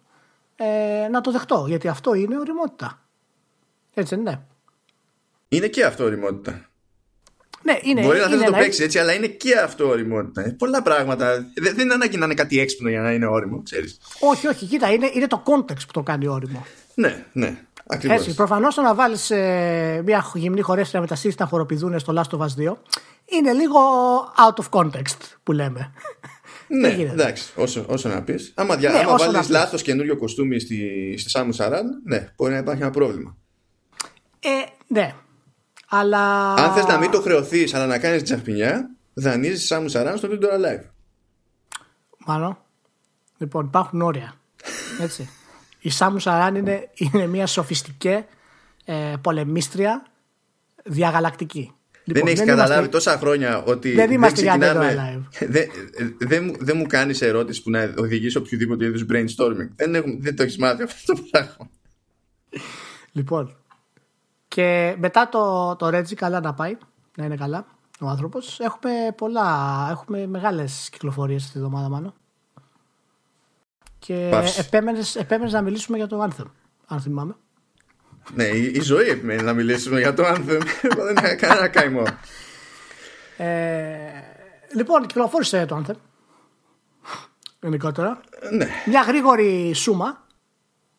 ε, 0.57 1.09
να 1.11 1.21
το 1.21 1.31
δεχτώ, 1.31 1.65
γιατί 1.69 1.89
αυτό 1.89 2.15
είναι 2.15 2.39
οριμότητα. 2.39 3.03
Έτσι 3.95 4.15
δεν 4.15 4.25
είναι. 4.25 4.47
Είναι 5.49 5.69
και 5.69 5.85
αυτό 5.85 6.05
οριμότητα. 6.05 6.69
Ναι, 7.63 7.79
είναι, 7.83 8.03
Μπορεί 8.03 8.19
να 8.19 8.27
θέλει 8.27 8.41
να 8.41 8.47
το 8.47 8.53
παίξει 8.53 8.83
έτσι, 8.83 8.99
αλλά 8.99 9.13
είναι 9.13 9.27
και 9.27 9.59
αυτό 9.59 9.89
οριμότητα. 9.89 10.43
Ε, 10.43 10.51
πολλά 10.59 10.83
πράγματα. 10.83 11.53
Δεν, 11.55 11.79
είναι 11.79 11.95
ανάγκη 11.95 12.17
να 12.17 12.25
είναι 12.25 12.35
κάτι 12.35 12.61
έξυπνο 12.61 12.89
για 12.89 13.01
να 13.01 13.13
είναι 13.13 13.27
όριμο, 13.27 13.63
ξέρεις. 13.63 13.99
Όχι, 14.21 14.47
όχι, 14.47 14.67
κοίτα, 14.67 14.93
είναι, 14.93 15.11
είναι 15.15 15.27
το 15.27 15.43
context 15.47 15.87
που 15.87 15.93
το 15.93 16.03
κάνει 16.03 16.27
όριμο. 16.27 16.67
Ναι, 16.95 17.25
ναι. 17.33 17.59
Ακριβώς. 17.91 18.19
Έτσι, 18.19 18.35
προφανώς 18.35 18.75
το 18.75 18.83
να 18.83 18.95
βάλεις 18.95 19.31
ε, 19.31 20.03
μια 20.05 20.31
γυμνή 20.35 20.61
χορεύτρια 20.61 21.01
με 21.01 21.07
τα 21.07 21.15
σύστα 21.15 21.45
να 21.45 21.51
χοροπηδούν 21.51 21.99
στο 21.99 22.13
Last 22.17 22.39
of 22.39 22.41
Us 22.41 22.71
2 22.71 22.75
είναι 23.25 23.53
λίγο 23.53 23.81
out 24.47 24.63
of 24.63 24.81
context 24.81 25.19
που 25.43 25.53
λέμε. 25.53 25.93
Ναι, 26.69 26.89
εντάξει, 26.89 27.53
όσο, 27.57 27.85
όσο 27.89 28.09
να 28.09 28.23
πεις. 28.23 28.53
Άμα, 28.55 28.77
δια, 28.77 28.91
ναι, 28.91 28.99
άμα 28.99 29.17
βάλεις 29.17 29.49
λάθος 29.49 29.83
καινούριο 29.83 30.17
κοστούμι 30.17 30.61
στη, 30.61 31.15
στη 31.19 31.31
Σάμου 31.31 31.53
Σαράν, 31.53 32.03
ναι, 32.05 32.33
μπορεί 32.37 32.53
να 32.53 32.59
υπάρχει 32.59 32.83
ένα 32.83 32.91
πρόβλημα. 32.91 33.37
Ε, 34.41 34.49
ναι. 34.87 35.15
Αλλά. 35.89 36.55
Αν 36.55 36.73
θες 36.73 36.87
να 36.87 36.99
μην 36.99 37.11
το 37.11 37.21
χρεωθείς, 37.21 37.75
αλλά 37.75 37.87
να 37.87 37.99
κάνεις 37.99 38.23
τσαχπινιά, 38.23 38.91
δανείζεις 39.15 39.67
Σάμου 39.67 39.89
Σαράν 39.89 40.17
στο 40.17 40.29
Video 40.31 40.45
Live. 40.45 40.85
Μάλλον. 42.27 42.59
Λοιπόν, 43.39 43.67
υπάρχουν 43.67 44.03
όρια. 44.03 44.35
Έτσι. 45.01 45.29
Η 45.81 45.91
Σάμου 45.91 46.19
Σαράν 46.19 46.55
είναι, 46.55 46.89
είναι 46.95 47.27
μια 47.27 47.47
σοφιστική 47.47 48.25
ε, 48.85 49.15
πολεμίστρια 49.21 50.07
διαγαλακτική. 50.85 51.73
Λοιπόν, 52.05 52.25
δεν 52.25 52.33
έχει 52.33 52.45
καταλάβει 52.45 52.89
τόσα 52.89 53.19
χρόνια 53.19 53.63
ότι 53.63 53.93
δεν, 53.93 54.11
είμαστε 54.11 54.43
δεν 54.43 54.59
ξεκινάμε. 54.59 55.27
Δεν, 55.39 55.69
δεν, 56.19 56.57
δεν 56.59 56.77
μου 56.77 56.87
κάνεις 56.87 57.23
ερώτηση 57.23 57.63
που 57.63 57.71
να 57.71 57.95
οδηγήσει 57.99 58.37
οποιοδήποτε 58.37 58.85
είδους 58.85 59.05
brainstorming. 59.11 59.69
Δεν, 59.77 59.95
έχουμε, 59.95 60.17
δεν 60.19 60.37
το 60.37 60.43
έχεις 60.43 60.59
μάθει 60.59 60.83
αυτό 60.83 61.15
το 61.15 61.23
πράγμα. 61.31 61.71
Λοιπόν. 63.13 63.57
Και 64.49 64.97
μετά 64.99 65.29
το, 65.29 65.77
το 65.77 65.87
Reggie 65.87 66.15
καλά 66.15 66.41
να 66.41 66.55
πάει, 66.55 66.77
να 67.17 67.25
είναι 67.25 67.37
καλά 67.37 67.67
ο 68.01 68.07
άνθρωπος. 68.07 68.61
Έχουμε 68.61 68.91
πολλά, 69.17 69.89
έχουμε 69.91 70.27
μεγάλες 70.27 70.89
κυκλοφορίες 70.93 71.43
αυτή 71.43 71.53
τη 71.53 71.59
εβδομάδα 71.59 71.89
μάλλον. 71.89 72.15
Και 74.09 74.31
επέμενες, 75.19 75.53
να 75.53 75.63
μιλήσουμε 75.63 75.97
για 75.97 76.07
το 76.07 76.29
Anthem, 76.29 76.45
αν 76.87 77.01
θυμάμαι. 77.01 77.37
Ναι, 78.35 78.45
η, 78.45 78.73
η 78.75 78.81
ζωή 78.81 79.09
επιμένει 79.09 79.43
να 79.43 79.53
μιλήσουμε 79.53 80.01
για 80.01 80.15
το 80.15 80.23
Anthem. 80.27 80.61
Εγώ 80.91 81.05
δεν 81.05 81.17
είχα 81.17 81.35
κανένα 81.35 81.69
καημό. 81.69 82.03
Ε, 83.37 83.97
λοιπόν, 84.77 85.07
κυκλοφόρησε 85.07 85.67
το 85.67 85.85
Anthem. 85.85 85.95
Γενικότερα. 87.61 88.21
Ναι. 88.51 88.69
Μια 88.87 89.01
γρήγορη 89.03 89.73
σούμα 89.75 90.27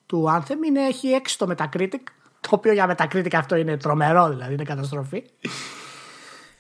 του 0.06 0.26
Anthem 0.30 0.66
είναι, 0.68 0.82
έχει 0.86 1.22
6 1.24 1.34
το 1.38 1.56
Metacritic. 1.56 2.04
Το 2.40 2.50
οποίο 2.50 2.74
για 2.74 2.96
Metacritic 2.98 3.34
αυτό 3.34 3.56
είναι 3.56 3.78
τρομερό, 3.78 4.30
δηλαδή 4.30 4.54
είναι 4.54 4.64
καταστροφή. 4.64 5.24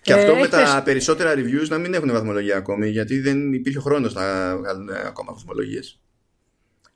Και 0.01 0.13
αυτό 0.13 0.31
ε, 0.31 0.39
με 0.39 0.47
τα 0.47 0.81
περισσότερα 0.85 1.33
reviews 1.33 1.67
να 1.67 1.77
μην 1.77 1.93
έχουν 1.93 2.11
βαθμολογία 2.11 2.57
ακόμη, 2.57 2.89
γιατί 2.89 3.19
δεν 3.19 3.53
υπήρχε 3.53 3.79
χρόνος 3.79 4.13
να 4.13 4.57
βγάλουν 4.57 4.89
ακόμα 4.89 5.33
βαθμολογίες. 5.33 5.99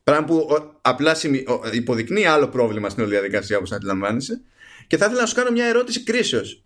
Πράγμα 0.04 0.26
που 0.26 0.48
απλά 0.82 1.16
υποδεικνύει 1.72 2.26
άλλο 2.26 2.48
πρόβλημα 2.48 2.90
στην 2.90 3.04
όλη 3.04 3.12
διαδικασία 3.12 3.58
όπως 3.58 3.72
αντιλαμβάνεσαι. 3.72 4.42
Και 4.88 4.98
θα 4.98 5.06
ήθελα 5.06 5.22
να 5.22 5.28
σου 5.28 5.36
κάνω 5.36 5.52
μια 5.52 5.66
ερώτηση 5.66 6.04
κρίσεως. 6.04 6.64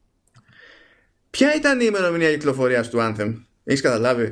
Ποια 1.30 1.56
ήταν 1.56 1.80
η 1.80 1.86
ημερομηνία 1.88 2.32
κυκλοφορίας 2.32 2.90
του 2.90 2.98
Anthem, 3.02 3.34
έχεις 3.64 3.82
καταλάβει; 3.82 4.24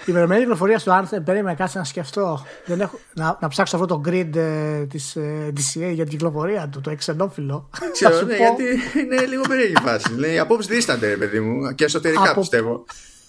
η 0.00 0.06
ημερομηνία 0.06 0.40
κυκλοφορίας 0.40 0.82
του 0.82 0.90
Anthem, 0.90 1.18
περίμενα 1.24 1.56
κάτσε 1.56 1.78
να 1.78 1.84
σκεφτώ. 1.84 2.46
Δεν 2.64 2.80
έχω, 2.80 2.98
να, 3.14 3.38
να 3.40 3.48
ψάξω 3.48 3.76
αυτό 3.76 3.86
το 3.86 4.02
grid 4.06 4.36
ε, 4.36 4.86
της 4.86 5.16
ε, 5.16 5.52
DCA 5.56 5.92
για 5.92 6.04
την 6.04 6.08
κυκλοφορία 6.08 6.68
του, 6.68 6.80
το 6.80 6.90
εξενόφυλλο. 6.90 7.70
Ξέρω, 7.92 8.22
ναι, 8.22 8.36
γιατί 8.36 8.64
είναι 8.98 9.26
λίγο 9.26 9.42
περίεργη 9.48 9.76
φάση. 9.82 10.14
Λέει, 10.18 10.34
οι 10.34 10.38
απόψεις 10.38 10.74
δίστανται, 10.74 11.16
παιδί 11.16 11.40
μου, 11.40 11.74
και 11.74 11.84
εσωτερικά 11.84 12.30
από, 12.30 12.40
πιστεύω. 12.40 12.84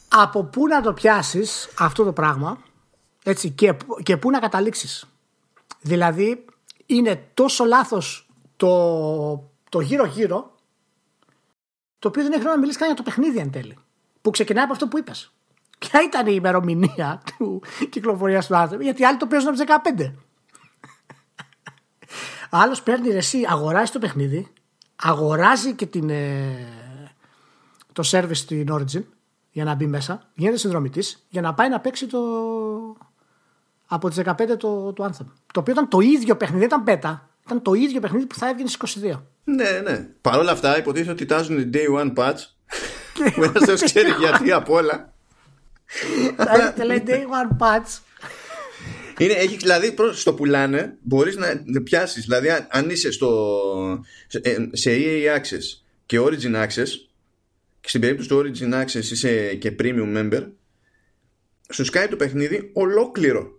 Από 0.08 0.44
πού 0.44 0.68
να 0.68 0.82
το 0.82 0.94
πιάσεις 0.94 1.70
αυτό 1.78 2.04
το 2.04 2.12
πράγμα 2.12 2.58
έτσι, 3.30 3.50
και, 3.50 3.78
και 4.04 4.18
πού 4.18 4.30
να 4.30 4.40
καταλήξεις. 4.40 5.06
Δηλαδή 5.82 6.46
είναι 6.86 7.30
τόσο 7.34 7.66
λάθος 7.66 8.30
το, 8.56 9.52
το 9.70 9.80
γύρω-γύρω 9.80 10.56
το 12.00 12.08
οποίο 12.08 12.24
δεν 12.24 12.32
έχει 12.32 12.44
να 12.44 12.58
μιλήσεις 12.58 12.78
καν 12.78 12.88
για 12.88 12.96
το 12.96 13.04
παιχνίδι 13.04 13.38
εν 13.38 13.52
τέλει. 13.52 13.78
Που 14.22 14.30
ξεκινάει 14.30 14.64
από 14.64 14.74
αυτό 14.74 14.88
που 14.88 14.98
είπες. 14.98 15.32
Ποια 15.80 16.02
ήταν 16.04 16.28
η 16.28 16.32
ημερομηνία 16.36 17.22
του 17.38 17.62
κυκλοφορίας 17.90 18.48
του 18.48 18.56
άνθρωπου, 18.56 18.84
γιατί 18.84 19.04
άλλοι 19.04 19.18
το 19.18 19.28
παίζουν 19.28 19.50
από 19.50 19.82
15. 19.96 20.14
Άλλος 22.62 22.84
παίρνει 22.84 23.10
εσύ, 23.10 23.46
αγοράζει 23.50 23.92
το 23.92 24.00
παιχνίδι, 24.00 24.48
αγοράζει 24.96 25.74
και 25.74 25.86
την, 25.86 26.10
ε, 26.10 26.68
το 27.94 28.04
service 28.06 28.36
στην 28.36 28.68
Origin 28.72 29.04
για 29.52 29.64
να 29.64 29.76
μπει 29.76 29.88
μέσα, 29.88 30.30
γίνεται 30.34 30.58
συνδρομητής 30.58 31.26
για 31.30 31.42
να 31.42 31.54
πάει 31.54 31.70
να 31.70 31.80
παίξει 31.80 32.08
το, 32.08 32.20
από 33.88 34.10
τις 34.10 34.22
15 34.26 34.34
το, 34.58 34.94
το 34.94 35.06
Anthem. 35.06 35.26
Το 35.54 35.60
οποίο 35.60 35.74
ήταν 35.74 35.88
το 35.88 36.00
ίδιο 36.00 36.36
παιχνίδι, 36.36 36.60
δεν 36.60 36.68
ήταν 36.68 36.84
πέτα. 36.84 37.30
Ήταν 37.46 37.62
το 37.62 37.74
ίδιο 37.74 38.00
παιχνίδι 38.00 38.26
που 38.26 38.36
θα 38.36 38.50
έβγαινε 38.50 38.70
στις 38.70 38.98
22. 39.04 39.20
Ναι, 39.44 39.70
ναι. 39.84 40.08
Παρ' 40.22 40.40
όλα 40.40 40.52
αυτά 40.52 40.78
υποτίθεται 40.78 41.12
ότι 41.12 41.26
τάζουν 41.26 41.70
day 41.74 42.02
one 42.02 42.14
patch. 42.14 42.38
Που 43.36 43.44
ένα 43.44 43.60
δεν 43.66 43.76
ξέρει 43.76 44.10
γιατί 44.20 44.52
απ' 44.52 44.70
όλα. 44.70 45.14
Θα 46.76 46.86
λέει 46.86 47.04
day 47.08 47.12
one 47.12 47.58
patch. 47.68 48.00
Είναι, 49.18 49.34
έχει, 49.34 49.56
δηλαδή 49.56 49.96
στο 50.12 50.34
πουλάνε 50.34 50.98
μπορείς 51.02 51.36
να 51.36 51.82
πιάσεις 51.84 52.24
δηλαδή 52.24 52.48
αν 52.70 52.90
είσαι 52.90 53.12
στο, 53.12 53.60
σε 54.72 54.92
EA 54.98 55.38
Access 55.38 55.82
και 56.06 56.20
Origin 56.20 56.56
Access 56.56 56.88
και 57.82 57.90
στην 57.90 58.02
περίπτωση 58.02 58.30
του 58.30 58.42
Origin 58.44 58.84
Access 58.84 59.04
είσαι 59.12 59.56
και 59.56 59.76
Premium 59.80 60.18
Member 60.18 60.48
σου 61.74 61.86
σκάει 61.86 62.08
το 62.08 62.16
παιχνίδι 62.16 62.70
ολόκληρο 62.74 63.57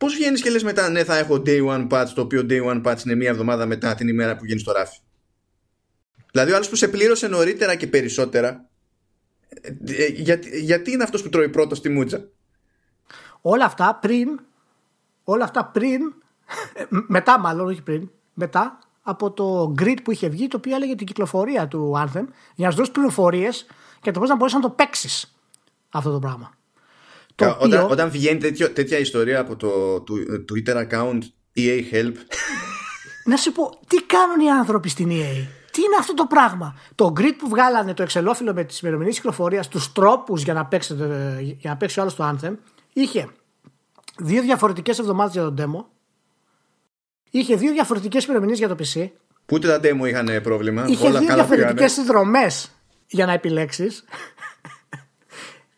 Πώς 0.00 0.14
βγαίνεις 0.14 0.42
και 0.42 0.50
λες 0.50 0.62
μετά, 0.62 0.88
ναι, 0.88 1.04
θα 1.04 1.16
έχω 1.16 1.42
day 1.46 1.66
one 1.66 1.88
patch, 1.88 2.08
το 2.14 2.20
οποίο 2.20 2.46
day 2.48 2.64
one 2.64 2.82
patch 2.82 3.04
είναι 3.04 3.14
μία 3.14 3.30
εβδομάδα 3.30 3.66
μετά 3.66 3.94
την 3.94 4.08
ημέρα 4.08 4.36
που 4.36 4.42
βγαίνει 4.42 4.60
στο 4.60 4.72
ράφι. 4.72 4.98
Δηλαδή, 6.30 6.52
ο 6.52 6.54
άλλος 6.54 6.68
που 6.68 6.76
σε 6.76 6.88
πλήρωσε 6.88 7.28
νωρίτερα 7.28 7.74
και 7.74 7.86
περισσότερα, 7.86 8.68
ε, 9.48 9.68
ε, 9.86 10.06
γιατί, 10.06 10.60
γιατί 10.60 10.90
είναι 10.90 11.02
αυτός 11.02 11.22
που 11.22 11.28
τρώει 11.28 11.48
πρώτος 11.48 11.78
στη 11.78 11.88
μούτσα. 11.88 12.28
Όλα 13.40 13.64
αυτά 13.64 13.98
πριν, 14.00 14.40
όλα 15.24 15.44
αυτά 15.44 15.64
πριν, 15.64 16.00
ε, 16.74 16.84
μετά 16.88 17.38
μάλλον, 17.38 17.66
όχι 17.66 17.82
πριν, 17.82 18.10
μετά 18.34 18.78
από 19.02 19.30
το 19.30 19.74
grid 19.78 19.96
που 20.04 20.10
είχε 20.10 20.28
βγει, 20.28 20.48
το 20.48 20.56
οποίο 20.56 20.74
έλεγε 20.74 20.94
την 20.94 21.06
κυκλοφορία 21.06 21.68
του 21.68 21.92
Anthem, 21.96 22.24
για 22.54 22.66
να 22.66 22.70
σου 22.70 22.76
δώσει 22.76 22.90
πληροφορίες 22.90 23.66
για 24.02 24.12
το 24.12 24.20
πώς 24.20 24.28
να 24.28 24.36
μπορέσει 24.36 24.56
να 24.56 24.62
το 24.62 24.70
παίξεις 24.70 25.36
αυτό 25.90 26.12
το 26.12 26.18
πράγμα. 26.18 26.58
Το 27.46 27.56
όταν, 27.60 27.90
όταν 27.90 28.10
βγαίνει 28.10 28.38
τέτοιο, 28.38 28.70
τέτοια 28.70 28.98
ιστορία 28.98 29.40
από 29.40 29.56
το, 29.56 30.00
το, 30.00 30.14
Twitter 30.52 30.76
account 30.88 31.18
EA 31.56 31.82
Help. 31.92 32.12
να 33.24 33.36
σου 33.36 33.52
πω, 33.52 33.78
τι 33.86 34.02
κάνουν 34.02 34.40
οι 34.40 34.50
άνθρωποι 34.50 34.88
στην 34.88 35.08
EA. 35.08 35.46
Τι 35.70 35.82
είναι 35.82 35.96
αυτό 35.98 36.14
το 36.14 36.26
πράγμα; 36.26 36.78
Το 36.94 37.12
grid 37.16 37.34
που 37.38 37.48
βγάλανε 37.48 37.94
το 37.94 38.02
εξελόφυλλο 38.02 38.54
με 38.54 38.64
τις 38.64 38.80
ημερομηνίες 38.80 39.16
κυκλοφορίας, 39.16 39.68
τους 39.68 39.92
τρόπους 39.92 40.42
για 40.42 40.54
να 40.54 40.66
παίξει, 40.66 40.94
για 41.58 41.70
να 41.70 41.76
παίξει 41.76 42.00
όλο 42.00 42.12
το 42.12 42.28
Anthem, 42.28 42.52
είχε 42.92 43.28
δύο 44.18 44.42
διαφορετικές 44.42 44.98
εβδομάδες 44.98 45.32
για 45.32 45.42
τον 45.42 45.56
demo. 45.58 45.84
Είχε 47.30 47.56
δύο 47.56 47.72
διαφορετικές 47.72 48.24
ημερομηνίες 48.24 48.58
για 48.58 48.68
το 48.68 48.76
PC. 48.78 49.10
Που 49.46 49.56
ούτε 49.56 49.68
τα 49.68 49.80
demo 49.82 50.08
είχαν 50.08 50.40
πρόβλημα. 50.42 50.84
Είχε 50.88 51.06
Όλα 51.06 51.18
δύο 51.18 51.34
διαφορετικές 51.34 51.92
συνδρομέ 51.92 52.46
για 53.06 53.26
να 53.26 53.32
επιλέξεις. 53.32 54.04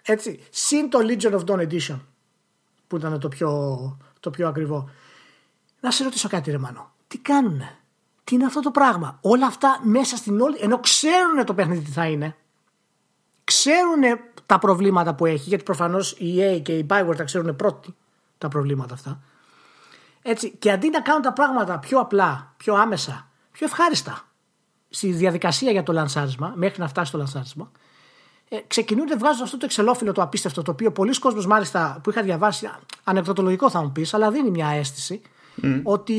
Έτσι. 0.03 0.47
Συν 0.51 0.91
το 0.91 0.99
Legion 1.03 1.33
of 1.33 1.45
Dawn 1.45 1.69
Edition 1.69 2.01
που 2.87 2.97
ήταν 2.97 3.21
το 3.21 3.29
πιο, 3.29 3.99
το 4.21 4.31
πιο 4.31 4.49
ακριβό. 4.49 4.91
Να 5.81 5.91
σε 5.91 6.05
ρωτήσω 6.05 6.29
κάτι 6.29 6.51
ρε 6.51 6.59
Μανώ. 6.59 6.93
Τι 7.09 7.19
κάνουνε; 7.19 7.79
Τι 8.25 8.35
είναι 8.35 8.45
αυτό 8.45 8.61
το 8.61 8.71
πράγμα; 8.71 9.19
Όλα 9.21 9.47
αυτά 9.47 9.81
μέσα 9.83 10.17
στην 10.17 10.41
όλη... 10.41 10.57
Ενώ 10.61 10.79
ξέρουν 10.79 11.45
το 11.45 11.55
παιχνίδι 11.55 11.85
τι 11.85 11.91
θα 11.91 12.07
είναι. 12.07 12.37
Ξέρουν 13.45 14.03
τα 14.47 14.59
προβλήματα 14.59 15.15
που 15.15 15.27
έχει. 15.27 15.49
Γιατί 15.49 15.65
προφανώς 15.65 16.13
η 16.13 16.37
EA 16.39 16.63
και 16.63 16.79
η 16.79 16.87
Bioware 16.91 17.17
τα 17.17 17.25
ξέρουν 17.25 17.57
πρώτοι 17.57 17.95
τα 18.39 18.49
προβλήματα 18.49 18.95
αυτά. 18.95 19.23
Έτσι. 20.23 20.51
Και 20.51 20.71
αντί 20.71 20.91
να 20.91 21.01
κάνουν 21.01 21.23
τα 21.23 21.33
πράγματα 21.33 21.79
πιο 21.79 22.01
απλά, 22.01 22.55
πιο 22.57 22.75
άμεσα, 22.75 23.29
πιο 23.53 23.67
ευχάριστα 23.67 24.27
στη 24.91 25.13
διαδικασία 25.13 25.71
για 25.71 25.83
το 25.83 25.93
λανσάρισμα, 25.93 26.53
μέχρι 26.57 26.81
να 26.81 26.89
φτάσει 26.89 27.09
στο 27.09 27.19
λανσάρισμα, 27.19 27.71
ε, 28.55 28.61
ξεκινούν 28.67 29.07
και 29.07 29.15
βγάζουν 29.19 29.43
αυτό 29.43 29.57
το 29.57 29.65
εξελόφυλλο 29.65 30.13
το 30.13 30.23
απίστευτο, 30.23 30.63
το 30.63 30.71
οποίο 30.71 30.93
πολλοί 30.93 31.19
κόσμοι 31.19 31.47
μάλιστα 31.47 32.01
που 32.03 32.11
είχα 32.11 32.23
διαβάσει, 32.23 32.71
ανεκδοτολογικό 33.05 33.71
θα 33.71 33.83
μου 33.83 33.93
πεις, 33.93 34.15
αλλά 34.15 34.31
δίνει 34.31 34.51
μια 34.51 34.69
αίσθηση 34.69 35.21
ότι 35.83 36.17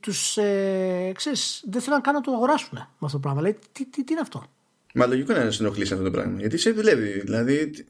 τους 0.00 0.36
ε, 0.36 1.12
δεν 1.70 1.80
θέλουν 1.80 2.00
καν 2.00 2.14
να 2.14 2.20
το 2.20 2.32
αγοράσουν 2.32 2.70
με 2.72 2.86
αυτό 3.00 3.16
το 3.16 3.18
πράγμα. 3.18 3.40
Λέει, 3.40 3.58
τι, 3.72 3.84
τι, 3.84 4.04
τι 4.04 4.12
είναι 4.12 4.20
αυτό; 4.20 4.44
Μα 4.94 5.06
λογικό 5.06 5.32
είναι 5.32 5.44
να 5.44 5.50
σε 5.50 5.62
ενοχλήσει 5.62 5.92
αυτό 5.92 6.04
το 6.04 6.10
πράγμα. 6.10 6.38
Γιατί 6.38 6.56
σε 6.56 6.70
δουλεύει. 6.70 7.20
Δηλαδή, 7.20 7.86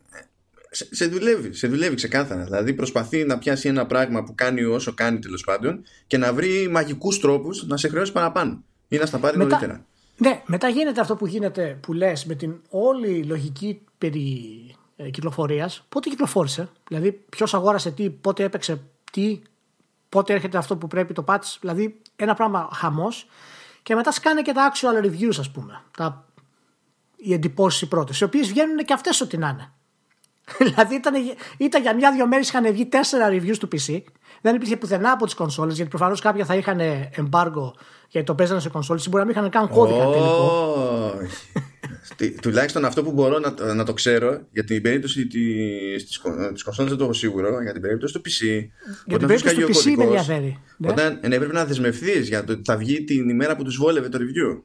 σε, 0.70 0.88
σε 0.90 1.06
δουλεύει, 1.06 1.52
σε 1.52 1.68
δουλεύει 1.68 1.94
ξεκάθαρα. 1.94 2.44
Δηλαδή 2.44 2.72
προσπαθεί 2.72 3.24
να 3.24 3.38
πιάσει 3.38 3.68
ένα 3.68 3.86
πράγμα 3.86 4.24
που 4.24 4.34
κάνει 4.34 4.64
όσο 4.64 4.94
κάνει 4.94 5.18
τέλος 5.18 5.44
πάντων 5.44 5.82
και 6.06 6.18
να 6.18 6.32
βρει 6.32 6.68
μαγικούς 6.70 7.20
τρόπους 7.20 7.66
να 7.66 7.76
σε 7.76 7.88
χρεώσει 7.88 8.12
παραπάνω 8.12 8.62
ή 8.88 8.96
να 8.96 9.06
στα 9.06 9.18
πάρει 9.18 9.36
Μετά, 9.36 9.50
νωρίτερα. 9.50 9.84
Ναι, 10.16 10.42
μετά 10.46 10.68
γίνεται 10.68 11.00
αυτό 11.00 11.16
που 11.16 11.26
γίνεται 11.26 11.78
που 11.82 11.92
λες 11.92 12.24
με 12.24 12.34
την 12.34 12.60
όλη 12.70 13.24
λογική 13.24 13.80
περί 13.98 14.76
ε, 14.96 15.10
κυκλοφορίας. 15.10 15.84
Πότε 15.88 16.08
κυκλοφόρησε, 16.08 16.68
δηλαδή 16.88 17.12
ποιος 17.12 17.54
αγόρασε 17.54 17.90
τι, 17.90 18.10
πότε 18.10 18.42
έπαιξε 18.44 18.82
τι, 19.12 19.42
πότε 20.08 20.32
έρχεται 20.32 20.58
αυτό 20.58 20.76
που 20.76 20.86
πρέπει 20.86 21.12
το 21.12 21.24
patch. 21.26 21.56
Δηλαδή 21.60 22.00
ένα 22.16 22.34
πράγμα 22.34 22.68
χαμός. 22.72 23.26
Και 23.82 23.94
μετά 23.94 24.12
σκάνε 24.12 24.42
και 24.42 24.52
τα 24.52 24.72
actual 24.72 25.04
reviews, 25.04 25.36
ας 25.38 25.50
πούμε. 25.50 25.82
Τα, 25.96 26.24
οι 27.16 27.32
εντυπώσεις 27.32 27.80
οι 27.80 27.88
πρώτες, 27.88 28.20
οι 28.20 28.24
οποίες 28.24 28.48
βγαίνουν 28.48 28.76
και 28.76 28.92
αυτές 28.92 29.20
ό,τι 29.20 29.36
να 29.36 29.48
είναι. 29.48 29.72
δηλαδή 30.68 30.94
ήταν, 30.94 31.14
ήταν 31.56 31.82
για 31.82 31.94
μια-δυο 31.94 32.26
μέρες 32.26 32.48
είχαν 32.48 32.72
βγει 32.72 32.86
τέσσερα 32.86 33.28
reviews 33.28 33.56
του 33.58 33.68
PC. 33.72 34.02
Δεν 34.40 34.54
υπήρχε 34.54 34.76
πουθενά 34.76 35.10
από 35.10 35.24
τις 35.24 35.34
κονσόλες, 35.34 35.74
γιατί 35.74 35.90
προφανώς 35.90 36.20
κάποια 36.20 36.44
θα 36.44 36.54
είχαν 36.54 36.80
embargo 37.16 37.72
γιατί 38.14 38.28
το 38.28 38.34
παίζανε 38.34 38.60
σε 38.60 38.68
κονσόλε, 38.68 39.00
μπορεί 39.10 39.24
να 39.24 39.24
μην 39.24 39.36
είχαν 39.36 39.50
καν 39.50 39.68
κώδικα 39.68 40.04
τελικό. 40.04 41.14
Τουλάχιστον 42.40 42.84
αυτό 42.84 43.02
που 43.02 43.12
μπορώ 43.12 43.38
να, 43.38 43.74
να 43.74 43.84
το 43.84 43.92
ξέρω 43.92 44.40
για 44.50 44.64
την 44.64 44.82
περίπτωση 44.82 45.26
τη 45.26 46.62
κονσόλα 46.64 46.88
δεν 46.88 46.96
το 46.98 47.04
έχω 47.04 47.12
σίγουρο. 47.12 47.62
Για 47.62 47.72
την 47.72 47.80
περίπτωση 47.80 48.14
του 48.14 48.20
PC. 48.20 48.68
Για 49.06 49.18
την 49.18 49.26
περίπτωση 49.26 49.56
τους 49.56 49.86
PC 49.86 49.94
με 49.96 50.04
ενδιαφέρει. 50.04 50.58
Ναι. 50.76 50.88
Όταν 50.88 51.20
ναι, 51.26 51.34
έπρεπε 51.34 51.52
να 51.52 51.64
δεσμευθείς 51.64 52.28
για 52.28 52.44
το 52.44 52.52
ότι 52.52 52.62
θα 52.64 52.76
βγει 52.76 53.04
την 53.04 53.28
ημέρα 53.28 53.56
που 53.56 53.64
τους 53.64 53.76
βόλευε 53.76 54.08
το 54.08 54.18
review. 54.20 54.62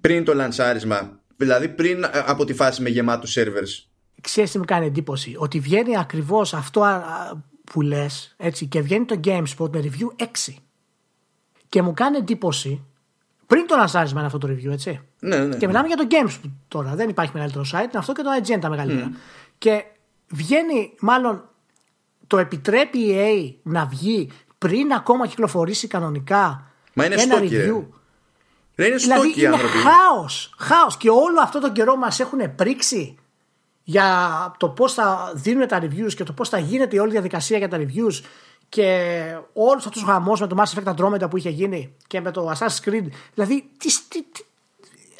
Πριν 0.00 0.24
το 0.24 0.34
λανσάρισμα. 0.34 1.20
Δηλαδή 1.36 1.68
πριν 1.68 2.04
από 2.26 2.44
τη 2.44 2.54
φάση 2.54 2.82
με 2.82 2.88
γεμάτους 2.88 3.36
servers. 3.38 3.86
Ξέρεις 4.20 4.50
τι 4.50 4.58
μου 4.58 4.64
κάνει 4.64 4.86
εντύπωση; 4.86 5.34
Ότι 5.38 5.60
βγαίνει 5.60 5.98
ακριβώς 5.98 6.54
αυτό 6.54 7.02
που 7.64 7.80
λες 7.80 8.36
και 8.68 8.80
βγαίνει 8.80 9.04
το 9.04 9.20
GameSpot 9.24 9.70
με 9.70 9.80
review 9.82 10.24
6. 10.24 10.54
Και 11.76 11.82
μου 11.82 11.94
κάνει 11.94 12.16
εντύπωση 12.16 12.84
πριν 13.46 13.66
το 13.66 13.76
λανσάρισμα 13.76 14.18
είναι 14.18 14.26
αυτό 14.26 14.38
το 14.38 14.48
review, 14.48 14.70
έτσι. 14.70 15.00
Ναι, 15.18 15.36
ναι. 15.36 15.56
Και 15.56 15.66
μιλάμε 15.66 15.86
για 15.86 15.96
το 15.96 16.06
GameSpot 16.10 16.50
τώρα. 16.68 16.94
Δεν 16.94 17.08
υπάρχει 17.08 17.30
μεγαλύτερο 17.34 17.64
site. 17.72 17.74
Είναι 17.74 17.90
αυτό 17.94 18.12
και 18.12 18.22
το 18.22 18.30
IGN 18.42 18.58
τα 18.60 18.68
μεγαλύτερα. 18.68 19.10
Mm. 19.10 19.16
Και 19.58 19.84
βγαίνει, 20.28 20.94
μάλλον 21.00 21.48
το 22.26 22.38
επιτρέπει 22.38 22.98
η 22.98 23.14
EA 23.18 23.54
να 23.62 23.86
βγει 23.86 24.30
πριν 24.58 24.92
ακόμα 24.92 25.26
κυκλοφορήσει 25.26 25.86
κανονικά 25.86 26.70
Μα 26.92 27.04
είναι 27.04 27.14
ένα 27.14 27.34
στόκι, 27.34 27.48
review. 27.48 27.84
Δεν 28.74 28.86
είναι 28.86 28.96
δηλαδή 28.96 29.30
στόκι, 29.30 29.44
είναι 29.44 29.56
χάος, 29.56 30.54
χάος 30.58 30.96
και 30.96 31.10
όλο 31.10 31.40
αυτό 31.42 31.60
το 31.60 31.72
καιρό 31.72 31.96
μας 31.96 32.20
έχουν 32.20 32.54
πρίξει 32.54 33.18
για 33.82 34.08
το 34.58 34.68
πώς 34.68 34.94
θα 34.94 35.32
δίνουν 35.34 35.66
τα 35.66 35.82
reviews 35.82 36.14
και 36.16 36.24
το 36.24 36.32
πώς 36.32 36.48
θα 36.48 36.58
γίνεται 36.58 36.96
η 36.96 36.98
όλη 36.98 37.10
διαδικασία 37.10 37.58
για 37.58 37.68
τα 37.68 37.78
reviews 37.78 38.22
και 38.68 39.20
όλος 39.52 39.86
αυτός 39.86 40.02
ο 40.02 40.06
χαμός 40.06 40.40
με 40.40 40.46
το 40.46 40.56
Mass 40.58 40.78
Effect 40.78 40.94
Andromeda 40.94 41.30
που 41.30 41.36
είχε 41.36 41.50
γίνει 41.50 41.94
και 42.06 42.20
με 42.20 42.30
το 42.30 42.50
Assassin's 42.50 42.88
Creed. 42.88 43.06
Δηλαδή, 43.34 43.70
τι, 43.78 43.88
τι, 44.08 44.22
τι, 44.22 44.44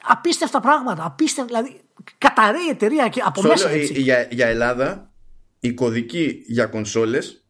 απίστευτα 0.03 0.61
πράγματα. 0.61 1.05
Απίστευτα, 1.05 1.45
δηλαδή, 1.45 1.81
καταραίει 2.19 2.67
η 2.67 2.71
εταιρεία 2.71 3.09
και 3.09 3.23
από 3.25 3.43
μέσα. 3.43 3.69
Έτσι. 3.69 4.01
Για, 4.01 4.29
για 4.31 4.47
Ελλάδα, 4.47 5.11
η 5.61 5.73
κωδική 5.73 6.43
για 6.47 6.67
κονσόλες. 6.67 7.45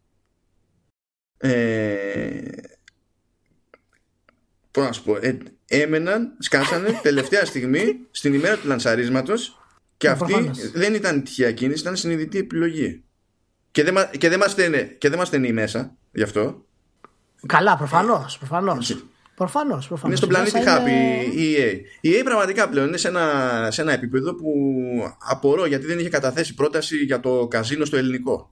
Ε, 1.38 2.40
πώς 4.70 4.84
να 4.84 4.92
σου 4.92 5.02
πω, 5.02 5.16
ε, 5.16 5.38
έμεναν, 5.66 6.36
σκάσανε 6.38 7.00
τελευταία 7.02 7.44
στιγμή 7.44 7.98
στην 8.10 8.34
ημέρα 8.34 8.56
του 8.56 8.68
λανσαρίσματος 8.68 9.60
και 9.96 10.08
αυτή 10.08 10.50
δεν 10.72 10.94
ήταν 10.94 11.22
τυχαία 11.22 11.52
κίνηση, 11.52 11.80
ήταν 11.80 11.96
συνειδητή 11.96 12.38
επιλογή. 12.38 13.04
Και 13.76 13.84
δεν, 13.84 13.94
και 14.18 14.28
δεν, 14.28 14.38
μας, 14.38 14.50
στενεί, 14.50 14.96
και 14.98 15.08
δεν 15.08 15.18
μας 15.18 15.26
στενεί 15.26 15.52
μέσα 15.52 15.96
γι' 16.12 16.22
αυτό. 16.22 16.64
Καλά, 17.46 17.76
προφανώς, 17.76 18.38
προφανώς. 18.38 19.04
Προφανώς, 19.34 19.88
προφανώς. 19.88 20.02
Είναι 20.02 20.16
στον 20.16 20.28
πλανήτη 20.28 20.58
Happy 20.66 21.34
η 21.36 21.54
EA. 21.58 21.80
Η 22.00 22.10
EA 22.10 22.20
πραγματικά 22.24 22.68
πλέον 22.68 22.86
είναι 22.86 22.96
σε 22.96 23.08
ένα, 23.08 23.68
σε 23.70 23.82
ένα 23.82 23.92
επίπεδο 23.92 24.34
που 24.34 24.52
απορώ 25.18 25.66
γιατί 25.66 25.86
δεν 25.86 25.98
είχε 25.98 26.08
καταθέσει 26.08 26.54
πρόταση 26.54 26.96
για 26.96 27.20
το 27.20 27.46
καζίνο 27.46 27.84
στο 27.84 27.96
ελληνικό. 27.96 28.50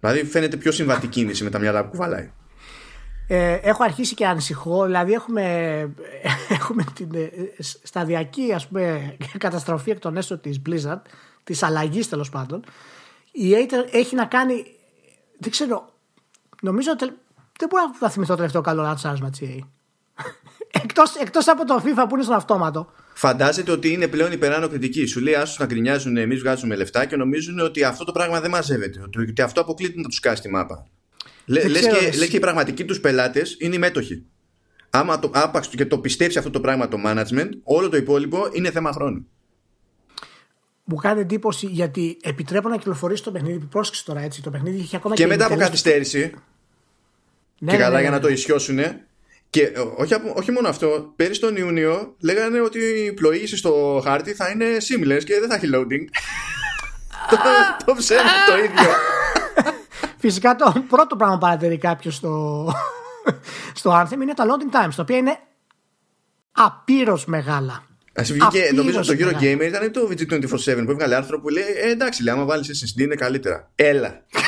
Δηλαδή 0.00 0.24
φαίνεται 0.24 0.56
πιο 0.56 0.72
συμβατή 0.72 1.06
κίνηση 1.06 1.44
με 1.44 1.50
τα 1.50 1.58
μυαλά 1.58 1.84
που 1.84 1.90
κουβαλάει. 1.90 2.30
Ε, 3.28 3.52
έχω 3.52 3.84
αρχίσει 3.84 4.14
και 4.14 4.26
ανησυχώ, 4.26 4.84
δηλαδή 4.84 5.12
έχουμε, 5.12 5.42
έχουμε 6.58 6.84
την 6.94 7.14
ε, 7.14 7.30
σταδιακή 7.82 8.52
ας 8.54 8.66
πούμε, 8.66 9.16
καταστροφή 9.38 9.90
εκ 9.90 9.98
των 9.98 10.16
έσω 10.16 10.38
της 10.38 10.62
Blizzard, 10.68 11.02
της 11.44 11.62
αλλαγής 11.62 12.08
τέλος 12.08 12.30
πάντων 12.30 12.64
η 13.34 13.50
Aether 13.52 13.94
έχει 13.94 14.14
να 14.14 14.24
κάνει. 14.24 14.64
Δεν 15.38 15.50
ξέρω. 15.50 15.92
Νομίζω 16.62 16.90
ότι 16.90 17.04
δεν 17.58 17.68
μπορώ 17.68 17.82
να 18.00 18.10
θυμηθώ 18.10 18.30
το 18.30 18.36
τελευταίο 18.36 18.60
καλό 18.60 18.82
λανσάρισμα 18.82 19.30
τη 19.30 19.46
EA. 19.50 19.66
εκτός, 20.82 21.14
εκτός 21.14 21.48
από 21.48 21.64
το 21.64 21.82
FIFA 21.84 22.04
που 22.08 22.14
είναι 22.14 22.22
στον 22.22 22.34
αυτόματο. 22.34 22.92
Φαντάζεται 23.14 23.70
ότι 23.70 23.92
είναι 23.92 24.08
πλέον 24.08 24.32
υπεράνω 24.32 24.68
κριτική. 24.68 25.06
Σου 25.06 25.20
λέει 25.20 25.34
άσου 25.34 25.56
να 25.58 25.66
γκρινιάζουν 25.66 26.16
εμείς 26.16 26.40
βγάζουμε 26.40 26.76
λεφτά 26.76 27.04
και 27.04 27.16
νομίζουν 27.16 27.58
ότι 27.58 27.84
αυτό 27.84 28.04
το 28.04 28.12
πράγμα 28.12 28.40
δεν 28.40 28.50
μαζεύεται. 28.50 29.00
Ότι 29.18 29.42
αυτό 29.42 29.60
αποκλείται 29.60 30.00
να 30.00 30.08
τους 30.08 30.20
κάσει 30.20 30.42
τη 30.42 30.50
μάπα. 30.50 30.86
Λε 31.44 31.60
και, 31.60 32.26
και 32.26 32.36
οι 32.36 32.40
πραγματικοί 32.40 32.84
τους 32.84 33.00
πελάτες 33.00 33.56
είναι 33.58 33.74
οι 33.74 33.78
μέτοχοι. 33.78 34.26
Άμα 34.90 35.18
το, 35.18 35.30
άπαξ 35.34 35.68
και 35.68 35.86
το 35.86 35.98
πιστέψει 35.98 36.38
αυτό 36.38 36.50
το 36.50 36.60
πράγμα 36.60 36.88
το 36.88 36.98
management, 37.06 37.48
όλο 37.62 37.88
το 37.88 37.96
υπόλοιπο 37.96 38.48
είναι 38.52 38.70
θέμα 38.70 38.92
χρόνου. 38.92 39.26
Μου 40.84 40.96
κάνει 40.96 41.20
εντύπωση 41.20 41.66
γιατί 41.66 42.16
επιτρέπω 42.22 42.68
να 42.68 42.76
κυκλοφορήσει 42.76 43.22
το 43.22 43.30
παιχνίδι. 43.30 43.58
Πρόσεξε 43.58 44.04
τώρα 44.04 44.20
έτσι. 44.20 44.42
Το 44.42 44.50
παιχνίδι 44.50 44.80
έχει 44.80 44.96
ακόμα 44.96 45.14
και, 45.14 45.22
και 45.22 45.28
μετά 45.28 45.46
από 45.46 45.56
καθυστέρηση. 45.56 46.34
Ναι, 47.58 47.70
και 47.70 47.76
ναι, 47.76 47.82
καλά 47.82 47.96
ναι, 47.96 48.00
για 48.00 48.10
να 48.10 48.20
το 48.20 48.28
ισιώσουν. 48.28 48.78
Και 49.50 49.62
ε, 49.62 49.80
όχι, 49.96 50.14
όχι 50.34 50.50
μόνο 50.50 50.68
αυτό, 50.68 51.12
πέρυσι 51.16 51.40
τον 51.40 51.56
Ιούνιο 51.56 52.14
λέγανε 52.20 52.60
ότι 52.60 52.78
η 52.78 53.12
πλοήγηση 53.12 53.56
στο 53.56 54.00
χάρτη 54.04 54.34
θα 54.34 54.48
είναι 54.48 54.66
seamless 54.66 55.24
και 55.24 55.40
δεν 55.40 55.48
θα 55.48 55.54
έχει 55.54 55.68
loading. 55.74 56.04
το, 57.30 57.36
το 57.84 57.94
ψέμα 57.94 58.22
το 58.48 58.56
ίδιο. 58.56 58.90
Φυσικά 60.24 60.56
το 60.56 60.84
πρώτο 60.88 61.16
πράγμα 61.16 61.34
που 61.34 61.40
παρατηρεί 61.40 61.78
κάποιος 61.78 62.14
στο, 62.14 62.66
στο 63.80 64.02
Anthem 64.02 64.20
είναι 64.22 64.34
τα 64.34 64.44
loading 64.46 64.76
times, 64.76 64.94
τα 64.96 65.02
οποία 65.02 65.16
είναι 65.16 65.38
απείρως 66.52 67.24
μεγάλα. 67.24 67.82
Α 68.14 68.22
βγήκε, 68.22 68.70
νομίζω 68.74 69.00
το 69.00 69.14
Euro 69.18 69.42
Gamer 69.42 69.66
ήταν 69.66 69.92
το 69.92 70.08
VG247 70.10 70.82
που 70.84 70.90
έβγαλε 70.90 71.14
άρθρο 71.14 71.40
που 71.40 71.48
λέει 71.48 71.64
ε, 71.82 71.90
εντάξει, 71.90 72.22
λέει, 72.22 72.34
άμα 72.34 72.44
βάλεις 72.44 72.84
SSD 72.84 73.00
είναι 73.00 73.14
καλύτερα. 73.14 73.70
Έλα. 73.74 74.22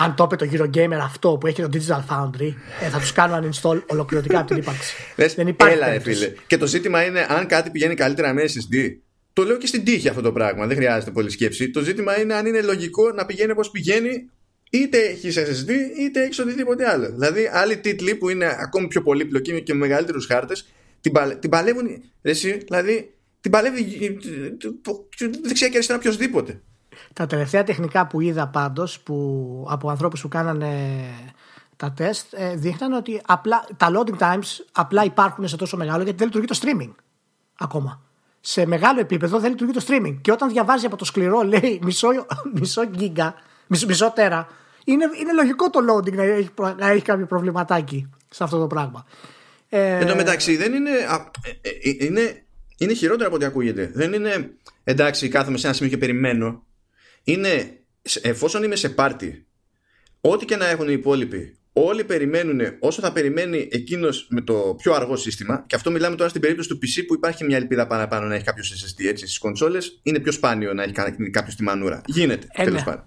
Αν 0.00 0.14
το 0.14 0.28
είπε 0.30 0.46
το 0.46 0.48
Euro 0.52 0.76
Gamer 0.76 0.98
αυτό 1.02 1.36
που 1.40 1.46
έχει 1.46 1.62
το 1.62 1.68
Digital 1.72 2.14
Foundry, 2.14 2.54
ε, 2.80 2.88
θα 2.88 2.98
τους 2.98 3.12
κάνουν 3.12 3.50
uninstall 3.50 3.82
ολοκληρωτικά 3.86 4.38
από 4.38 4.46
την 4.46 4.56
ύπαρξη. 4.56 4.94
Δεν 5.16 5.46
υπάρχει. 5.46 5.74
Έλα, 5.74 6.00
φίλε. 6.00 6.32
Και 6.46 6.56
το 6.56 6.66
ζήτημα 6.66 7.04
είναι 7.04 7.26
αν 7.28 7.46
κάτι 7.46 7.70
πηγαίνει 7.70 7.94
καλύτερα 7.94 8.32
με 8.32 8.42
SSD. 8.42 8.96
Το 9.32 9.44
λέω 9.44 9.56
και 9.56 9.66
στην 9.66 9.84
τύχη 9.84 10.08
αυτό 10.08 10.20
το 10.20 10.32
πράγμα. 10.32 10.66
Δεν 10.66 10.76
χρειάζεται 10.76 11.10
πολύ 11.10 11.30
σκέψη. 11.30 11.70
Το 11.70 11.80
ζήτημα 11.80 12.20
είναι 12.20 12.34
αν 12.34 12.46
είναι 12.46 12.62
λογικό 12.62 13.12
να 13.12 13.26
πηγαίνει 13.26 13.50
όπως 13.50 13.70
πηγαίνει, 13.70 14.30
είτε 14.70 14.98
έχει 14.98 15.32
SSD 15.34 15.70
είτε 15.98 16.22
έχει 16.22 16.40
οτιδήποτε 16.40 16.88
άλλο. 16.88 17.10
Δηλαδή, 17.10 17.50
άλλοι 17.52 17.76
τίτλοι 17.76 18.14
που 18.14 18.28
είναι 18.28 18.56
ακόμη 18.58 18.88
πιο 18.88 19.02
πολύπλοκοι 19.02 19.62
και 19.62 19.74
με 19.74 19.78
μεγαλύτερους 19.78 20.26
χάρτες, 20.26 20.68
την, 21.00 21.12
παλε, 21.12 21.34
την 21.34 21.50
παλεύουν. 21.50 21.86
Εσύ, 22.22 22.56
δηλαδή, 22.56 23.14
την 23.40 23.50
παλεύει 23.50 24.18
δεξιά 25.42 25.68
και 25.68 25.74
αριστερά 25.74 25.98
οποιοδήποτε. 25.98 26.60
Τα 27.12 27.26
τελευταία 27.26 27.64
τεχνικά 27.64 28.06
που 28.06 28.20
είδα 28.20 28.48
πάντως 28.48 29.02
από 29.68 29.90
ανθρώπους 29.90 30.20
που 30.20 30.28
κάνανε 30.28 31.00
τα 31.76 31.92
τεστ 31.92 32.26
ε, 32.36 32.54
δείχναν 32.54 32.92
ότι 32.92 33.20
απλά, 33.26 33.66
τα 33.76 33.90
loading 33.94 34.18
times 34.18 34.64
απλά 34.72 35.04
υπάρχουν 35.04 35.48
σε 35.48 35.56
τόσο 35.56 35.76
μεγάλο 35.76 36.02
γιατί 36.02 36.18
δεν 36.18 36.26
λειτουργεί 36.26 36.46
το 36.46 36.58
streaming 36.62 36.94
ακόμα 37.58 38.02
σε 38.40 38.66
μεγάλο 38.66 39.00
επίπεδο 39.00 39.38
δεν 39.38 39.50
λειτουργεί 39.50 39.72
το 39.72 39.84
streaming. 39.88 40.16
Και 40.20 40.32
όταν 40.32 40.48
διαβάζει 40.48 40.86
από 40.86 40.96
το 40.96 41.04
σκληρό, 41.04 41.42
λέει 41.42 41.80
μισό, 41.82 42.08
μισό 42.54 42.82
γίγκα, 42.82 43.34
μισό, 43.66 43.86
μισό 43.86 44.12
τέρα, 44.14 44.46
είναι, 44.84 45.04
είναι 45.20 45.32
λογικό 45.32 45.70
το 45.70 45.80
loading 45.90 46.14
να 46.14 46.22
έχει, 46.22 46.50
να 46.78 46.86
έχει 46.86 47.02
κάποιο 47.02 47.26
προβληματάκι 47.26 48.10
σε 48.28 48.44
αυτό 48.44 48.58
το 48.58 48.66
πράγμα. 48.66 49.04
Ε... 49.68 49.98
Εν 49.98 50.06
τω 50.06 50.14
μεταξύ, 50.14 50.56
δεν 50.56 50.72
είναι, 50.72 50.90
ε, 50.90 51.68
ε, 51.68 52.04
είναι, 52.06 52.44
είναι 52.78 52.92
χειρότερο 52.92 53.26
από 53.26 53.36
ό,τι 53.36 53.44
ακούγεται. 53.44 53.90
Δεν 53.94 54.12
είναι 54.12 54.50
εντάξει, 54.84 55.28
κάθομαι 55.28 55.58
σε 55.58 55.66
ένα 55.66 55.76
σημείο 55.76 55.90
και 55.90 55.98
περιμένω. 55.98 56.66
Είναι 57.24 57.78
εφόσον 58.22 58.62
είμαι 58.62 58.76
σε 58.76 58.88
πάρτι, 58.88 59.46
ό,τι 60.20 60.44
και 60.44 60.56
να 60.56 60.68
έχουν 60.68 60.88
οι 60.88 60.92
υπόλοιποι, 60.92 61.56
όλοι 61.72 62.04
περιμένουν 62.04 62.60
όσο 62.80 63.00
θα 63.00 63.12
περιμένει 63.12 63.68
εκείνος 63.70 64.26
με 64.30 64.40
το 64.40 64.74
πιο 64.82 64.92
αργό 64.92 65.16
σύστημα. 65.16 65.64
Και 65.66 65.74
αυτό 65.74 65.90
μιλάμε 65.90 66.16
τώρα 66.16 66.28
στην 66.28 66.40
περίπτωση 66.40 66.68
του 66.68 66.78
PC 66.82 67.04
που 67.06 67.14
υπάρχει 67.14 67.44
μια 67.44 67.56
ελπίδα 67.56 67.86
παραπάνω 67.86 68.26
να 68.26 68.34
έχει 68.34 68.44
κάποιος 68.44 68.72
SSD. 68.72 69.06
Έτσι. 69.08 69.26
Στις 69.26 69.38
κονσόλες 69.38 70.00
είναι 70.02 70.18
πιο 70.18 70.32
σπάνιο 70.32 70.74
να 70.74 70.82
έχει 70.82 70.92
κάποιος 71.30 71.54
τη 71.54 71.62
μανούρα. 71.62 72.00
Γίνεται, 72.06 72.46
ε, 72.52 72.64
τέλος 72.64 72.78
ναι. 72.78 72.84
πάντων. 72.84 73.04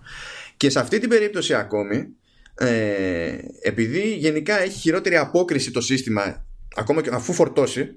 Και 0.58 0.69
σε 0.69 0.80
αυτή 0.80 1.00
την 1.00 1.10
περίπτωση 1.10 1.54
ακόμη, 1.54 2.08
ε, 2.56 3.38
επειδή 3.62 4.15
γενικά 4.15 4.60
έχει 4.60 4.80
χειρότερη 4.80 5.17
απόκριση 5.17 5.71
το 5.71 5.82
σύστημα, 5.82 6.45
ακόμα 6.76 7.02
και 7.02 7.10
αφού 7.14 7.34
φορτώσει, 7.34 7.96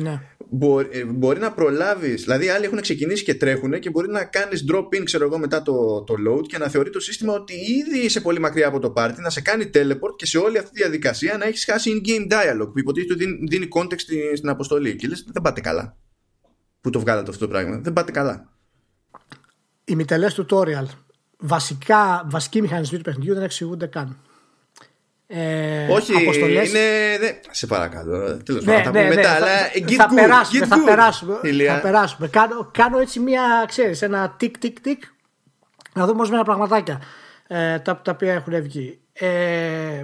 ναι. 0.00 0.20
Μπορεί, 0.48 0.88
ε, 0.92 1.04
μπορεί 1.04 1.40
να 1.40 1.52
προλάβεις. 1.52 2.22
Δηλαδή, 2.22 2.48
άλλοι 2.48 2.64
έχουν 2.64 2.80
ξεκινήσει 2.80 3.24
και 3.24 3.34
τρέχουν 3.34 3.78
και 3.78 3.90
μπορεί 3.90 4.08
να 4.08 4.24
κάνεις 4.24 4.64
drop 4.72 4.84
in, 4.84 5.02
ξέρω 5.04 5.24
εγώ, 5.24 5.38
μετά 5.38 5.62
το, 5.62 6.02
το 6.02 6.14
load 6.28 6.46
και 6.46 6.58
να 6.58 6.68
θεωρεί 6.68 6.90
το 6.90 7.00
σύστημα 7.00 7.32
ότι 7.32 7.54
ήδη 7.54 7.98
είσαι 8.04 8.20
πολύ 8.20 8.38
μακριά 8.38 8.66
από 8.68 8.78
το 8.78 8.92
party, 8.96 9.14
να 9.16 9.30
σε 9.30 9.40
κάνει 9.40 9.70
teleport 9.74 10.16
και 10.16 10.26
σε 10.26 10.38
όλη 10.38 10.58
αυτή 10.58 10.70
τη 10.70 10.80
διαδικασία 10.80 11.36
να 11.36 11.44
έχεις 11.44 11.64
χάσει 11.64 12.02
in-game 12.02 12.32
dialogue 12.32 12.72
που 12.72 12.78
υποτίθεται 12.78 13.12
ότι 13.12 13.24
δίνει, 13.24 13.46
δίνει 13.48 13.68
context 13.74 14.00
στην, 14.00 14.36
στην 14.36 14.48
αποστολή. 14.48 14.96
Και 14.96 15.08
λες, 15.08 15.24
δεν 15.32 15.42
πάτε 15.42 15.60
καλά. 15.60 15.96
Που 16.80 16.90
το 16.90 17.00
βγάλατε 17.00 17.30
αυτό 17.30 17.44
το 17.44 17.50
πράγμα. 17.50 17.78
Δεν 17.78 17.92
πάτε 17.92 18.12
καλά. 18.12 18.52
Ημιτελέ 19.84 20.26
tutorial. 20.36 20.86
Βασικά, 21.38 22.26
βασικοί 22.30 22.60
μηχανισμοί 22.60 22.96
του 22.98 23.04
παιχνιδιού 23.04 23.34
δεν 23.34 23.42
εξηγούνται 23.42 23.86
καν. 23.86 24.20
Ε, 25.26 25.86
Όχι, 25.90 26.12
αποστολές. 26.12 26.68
είναι. 26.68 26.78
Δε... 27.20 27.32
Σε 27.50 27.66
παρακαλώ. 27.66 28.36
Τέλος 28.42 28.64
ναι, 28.64 28.74
πάντων, 28.74 28.92
ναι, 28.92 29.08
ναι, 29.08 29.14
μετά. 29.14 29.34
αλλά 29.34 29.46
θα, 29.96 30.14
περάσουμε, 30.14 30.66
θα, 30.66 30.82
περάσουμε, 30.84 31.38
θα 31.66 31.80
περάσουμε. 31.80 32.28
Κάνω, 32.28 32.70
κάνω 32.72 32.98
έτσι 32.98 33.20
μία, 33.20 33.64
ξέρεις, 33.68 34.02
ένα 34.02 34.34
τικ 34.38 34.58
τικ 34.58 34.80
τικ 34.80 35.02
να 35.92 36.06
δούμε 36.06 36.18
ορισμένα 36.18 36.44
πραγματάκια 36.44 37.02
ε, 37.46 37.78
τα, 37.78 38.00
τα 38.04 38.12
οποία 38.12 38.32
έχουν 38.32 38.62
βγει. 38.62 38.98
Ε, 39.12 40.02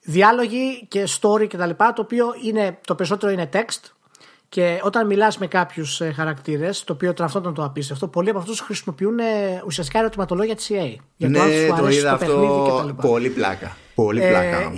διάλογοι 0.00 0.86
και 0.88 1.08
story 1.20 1.46
κτλ. 1.48 1.70
Το 1.76 1.94
οποίο 1.96 2.26
είναι, 2.44 2.78
το 2.86 2.94
περισσότερο 2.94 3.32
είναι 3.32 3.48
text. 3.52 3.90
Και 4.48 4.80
όταν 4.82 5.06
μιλάς 5.06 5.38
με 5.38 5.46
κάποιους 5.46 6.00
ε, 6.00 6.12
χαρακτήρες, 6.12 6.84
το 6.84 6.92
οποίο 6.92 7.12
τραυτόταν 7.12 7.54
το 7.54 7.64
απίστευτο, 7.64 8.08
πολλοί 8.08 8.30
από 8.30 8.38
αυτούς 8.38 8.60
χρησιμοποιούν 8.60 9.18
ε, 9.18 9.62
ουσιαστικά 9.66 9.98
ερωτηματολόγια 9.98 10.54
της 10.54 10.70
EA. 10.70 10.94
Για 11.16 11.30
το 11.30 11.44
ναι, 11.44 11.66
το 11.80 11.88
είδα 11.88 12.12
αυτό. 12.12 12.94
Πολύ 13.00 13.28
πλάκα. 13.28 13.76
Πολύ 13.96 14.22
ε, 14.22 14.28
πλάκα 14.28 14.56
ε, 14.56 14.70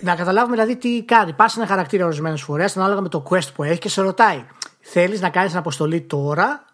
Να 0.00 0.14
καταλάβουμε 0.14 0.54
δηλαδή 0.54 0.76
τι 0.76 1.02
κάνει. 1.02 1.32
Πας 1.32 1.56
ένα 1.56 1.66
χαρακτήρα 1.66 2.04
ορισμένες 2.04 2.42
φορές, 2.42 2.76
ανάλογα 2.76 3.00
με 3.00 3.08
το 3.08 3.22
quest 3.30 3.52
που 3.54 3.62
έχει 3.62 3.78
και 3.78 3.88
σε 3.88 4.02
ρωτάει, 4.02 4.44
θέλεις 4.80 5.20
να 5.20 5.28
κάνεις 5.28 5.54
αποστολή 5.54 6.00
τώρα, 6.00 6.64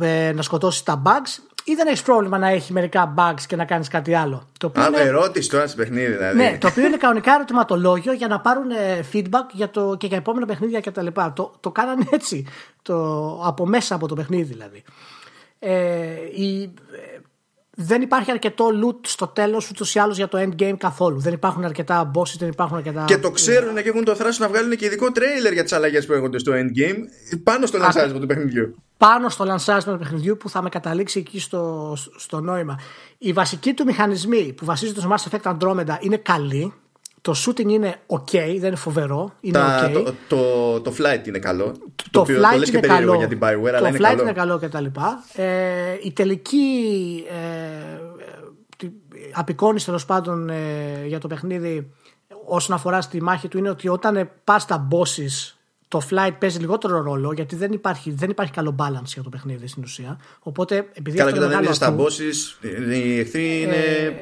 ε, 0.00 0.32
να 0.32 0.42
σκοτώσεις 0.42 0.82
τα 0.82 1.02
bugs 1.06 1.50
ή 1.64 1.74
δεν 1.74 1.86
έχεις 1.86 2.02
πρόβλημα 2.02 2.38
να 2.38 2.48
έχει 2.48 2.72
μερικά 2.72 3.14
bugs 3.16 3.42
και 3.46 3.56
να 3.56 3.64
κάνεις 3.64 3.88
κάτι 3.88 4.14
άλλο; 4.14 4.48
Το 4.58 4.66
οποίο 4.66 4.82
Α, 4.82 4.86
είναι... 4.86 5.00
ερώτηση 5.00 5.48
τώρα 5.48 5.66
σε 5.66 5.76
παιχνίδι, 5.76 6.12
δηλαδή. 6.12 6.36
Ναι, 6.36 6.58
το 6.60 6.66
οποίο 6.66 6.86
είναι 6.86 6.96
κανονικά 6.96 7.34
ερωτηματολόγιο 7.34 8.12
για 8.12 8.28
να 8.28 8.40
πάρουν 8.40 8.70
feedback 9.12 9.46
για 9.52 9.70
το, 9.70 9.96
και 9.98 10.06
για 10.06 10.16
επόμενα 10.16 10.46
παιχνίδια 10.46 10.80
κτλ. 10.80 11.06
Το, 11.34 11.54
το 11.60 11.70
κάνανε 11.70 12.04
έτσι. 12.10 12.46
Το, 12.82 12.96
από 13.44 13.66
μέσα 13.66 13.94
από 13.94 14.08
το 14.08 14.14
παιχνίδι 14.14 14.52
δηλαδή. 14.52 14.82
Ε, 15.58 15.72
η, 16.34 16.74
δεν 17.82 18.02
υπάρχει 18.02 18.30
αρκετό 18.30 18.66
loot 18.82 19.06
στο 19.06 19.26
τέλος 19.26 19.70
ούτως 19.70 19.94
ή 19.94 19.98
άλλως 19.98 20.16
για 20.16 20.28
το 20.28 20.38
endgame 20.38 20.74
καθόλου. 20.78 21.20
Δεν 21.20 21.32
υπάρχουν 21.32 21.64
αρκετά 21.64 22.10
bosses, 22.14 22.36
δεν 22.38 22.48
υπάρχουν 22.48 22.76
αρκετά. 22.76 23.04
Και 23.04 23.18
το 23.18 23.30
ξέρουν 23.30 23.74
και 23.74 23.88
έχουν 23.88 24.04
το 24.04 24.14
θράσος 24.14 24.38
να 24.38 24.48
βγάλουν 24.48 24.76
και 24.76 24.84
ειδικό 24.84 25.12
τρέιλερ 25.12 25.52
για 25.52 25.62
τις 25.62 25.72
αλλαγές 25.72 26.06
που 26.06 26.12
έχονται 26.12 26.38
στο 26.38 26.52
endgame 26.52 26.98
πάνω 27.42 27.66
στο 27.66 27.78
λανσάρισμα 27.78 28.18
του 28.18 28.26
παιχνιδιού. 28.26 28.82
Πάνω 28.96 29.28
στο 29.28 29.44
λανσάρισμα 29.44 29.92
του 29.92 29.98
παιχνιδιού 29.98 30.36
που 30.36 30.48
θα 30.48 30.62
με 30.62 30.68
καταλήξει 30.68 31.18
εκεί 31.18 31.40
στο, 31.40 31.96
στο 32.16 32.40
νόημα. 32.40 32.80
Οι 33.18 33.32
βασικοί 33.32 33.74
του 33.74 33.84
μηχανισμοί 33.84 34.52
που 34.52 34.64
βασίζονται 34.64 35.00
στο 35.00 35.14
Mass 35.14 35.30
Effect 35.30 35.56
Andromeda 35.56 35.96
είναι 36.00 36.16
καλοί. 36.16 36.72
Το 37.20 37.34
shooting 37.46 37.68
είναι 37.68 37.96
ok, 38.06 38.32
δεν 38.32 38.66
είναι 38.66 38.76
φοβερό. 38.76 39.32
Είναι 39.40 39.58
Τα, 39.58 39.90
okay. 39.90 39.92
το, 39.92 40.14
το, 40.28 40.80
το, 40.80 40.94
flight 40.98 41.26
είναι 41.26 41.38
καλό. 41.38 41.76
Το, 42.10 42.22
το 42.22 42.22
flight 42.22 42.60
το 42.60 42.78
είναι 42.78 42.86
καλό. 42.86 43.14
Για 43.14 43.28
την 43.28 43.38
Bioware, 43.42 43.78
το 43.78 43.86
flight 43.98 44.20
είναι 44.20 44.32
καλό 44.32 44.58
και 44.58 44.68
τα 44.68 44.80
λοιπά. 44.80 45.24
Ε, 45.34 45.44
η 46.02 46.12
τελική 46.12 46.66
ε, 47.28 48.86
απεικόνηση 49.32 49.84
τέλος 49.84 50.04
πάντων 50.04 50.48
ε, 50.48 51.04
για 51.06 51.18
το 51.18 51.28
παιχνίδι 51.28 51.90
όσον 52.44 52.76
αφορά 52.76 53.00
στη 53.00 53.22
μάχη 53.22 53.48
του 53.48 53.58
είναι 53.58 53.70
ότι 53.70 53.88
όταν 53.88 54.16
ε, 54.16 54.30
πας 54.44 54.62
στα 54.62 54.88
bosses 54.90 55.54
το 55.88 56.00
flight 56.10 56.32
παίζει 56.38 56.58
λιγότερο 56.58 57.02
ρόλο 57.02 57.32
γιατί 57.32 57.56
δεν 57.56 57.72
υπάρχει, 57.72 58.10
δεν 58.10 58.30
υπάρχει 58.30 58.52
καλό 58.52 58.74
balance 58.78 59.04
για 59.04 59.22
το 59.22 59.28
παιχνίδι 59.28 59.66
στην 59.66 59.82
ουσία. 59.82 60.20
Οπότε 60.40 60.88
επειδή 60.92 61.16
Καλά, 61.16 61.32
και 61.32 61.38
όταν 61.38 61.50
δεν 61.50 61.62
είναι 61.62 61.72
στα 61.72 61.96
bosses, 61.98 62.66
οι 62.92 63.18
εχθροί 63.18 63.62
είναι 63.62 63.76
ε, 63.76 64.12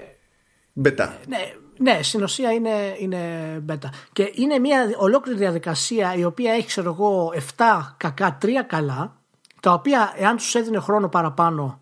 μπετά. 0.72 1.18
Ναι, 1.28 1.54
ναι, 1.78 2.02
στην 2.02 2.22
ουσία 2.22 2.52
είναι, 2.52 2.96
είναι 2.98 3.20
beta. 3.68 3.88
Και 4.12 4.32
είναι 4.34 4.58
μια 4.58 4.90
ολόκληρη 4.96 5.38
διαδικασία 5.38 6.14
η 6.14 6.24
οποία 6.24 6.52
έχει, 6.52 6.66
ξέρω 6.66 6.90
εγώ, 6.92 7.32
7 7.56 7.94
κακά, 7.96 8.38
3 8.42 8.48
καλά, 8.66 9.16
τα 9.60 9.72
οποία 9.72 10.12
εάν 10.16 10.36
τους 10.36 10.54
έδινε 10.54 10.78
χρόνο 10.78 11.08
παραπάνω 11.08 11.80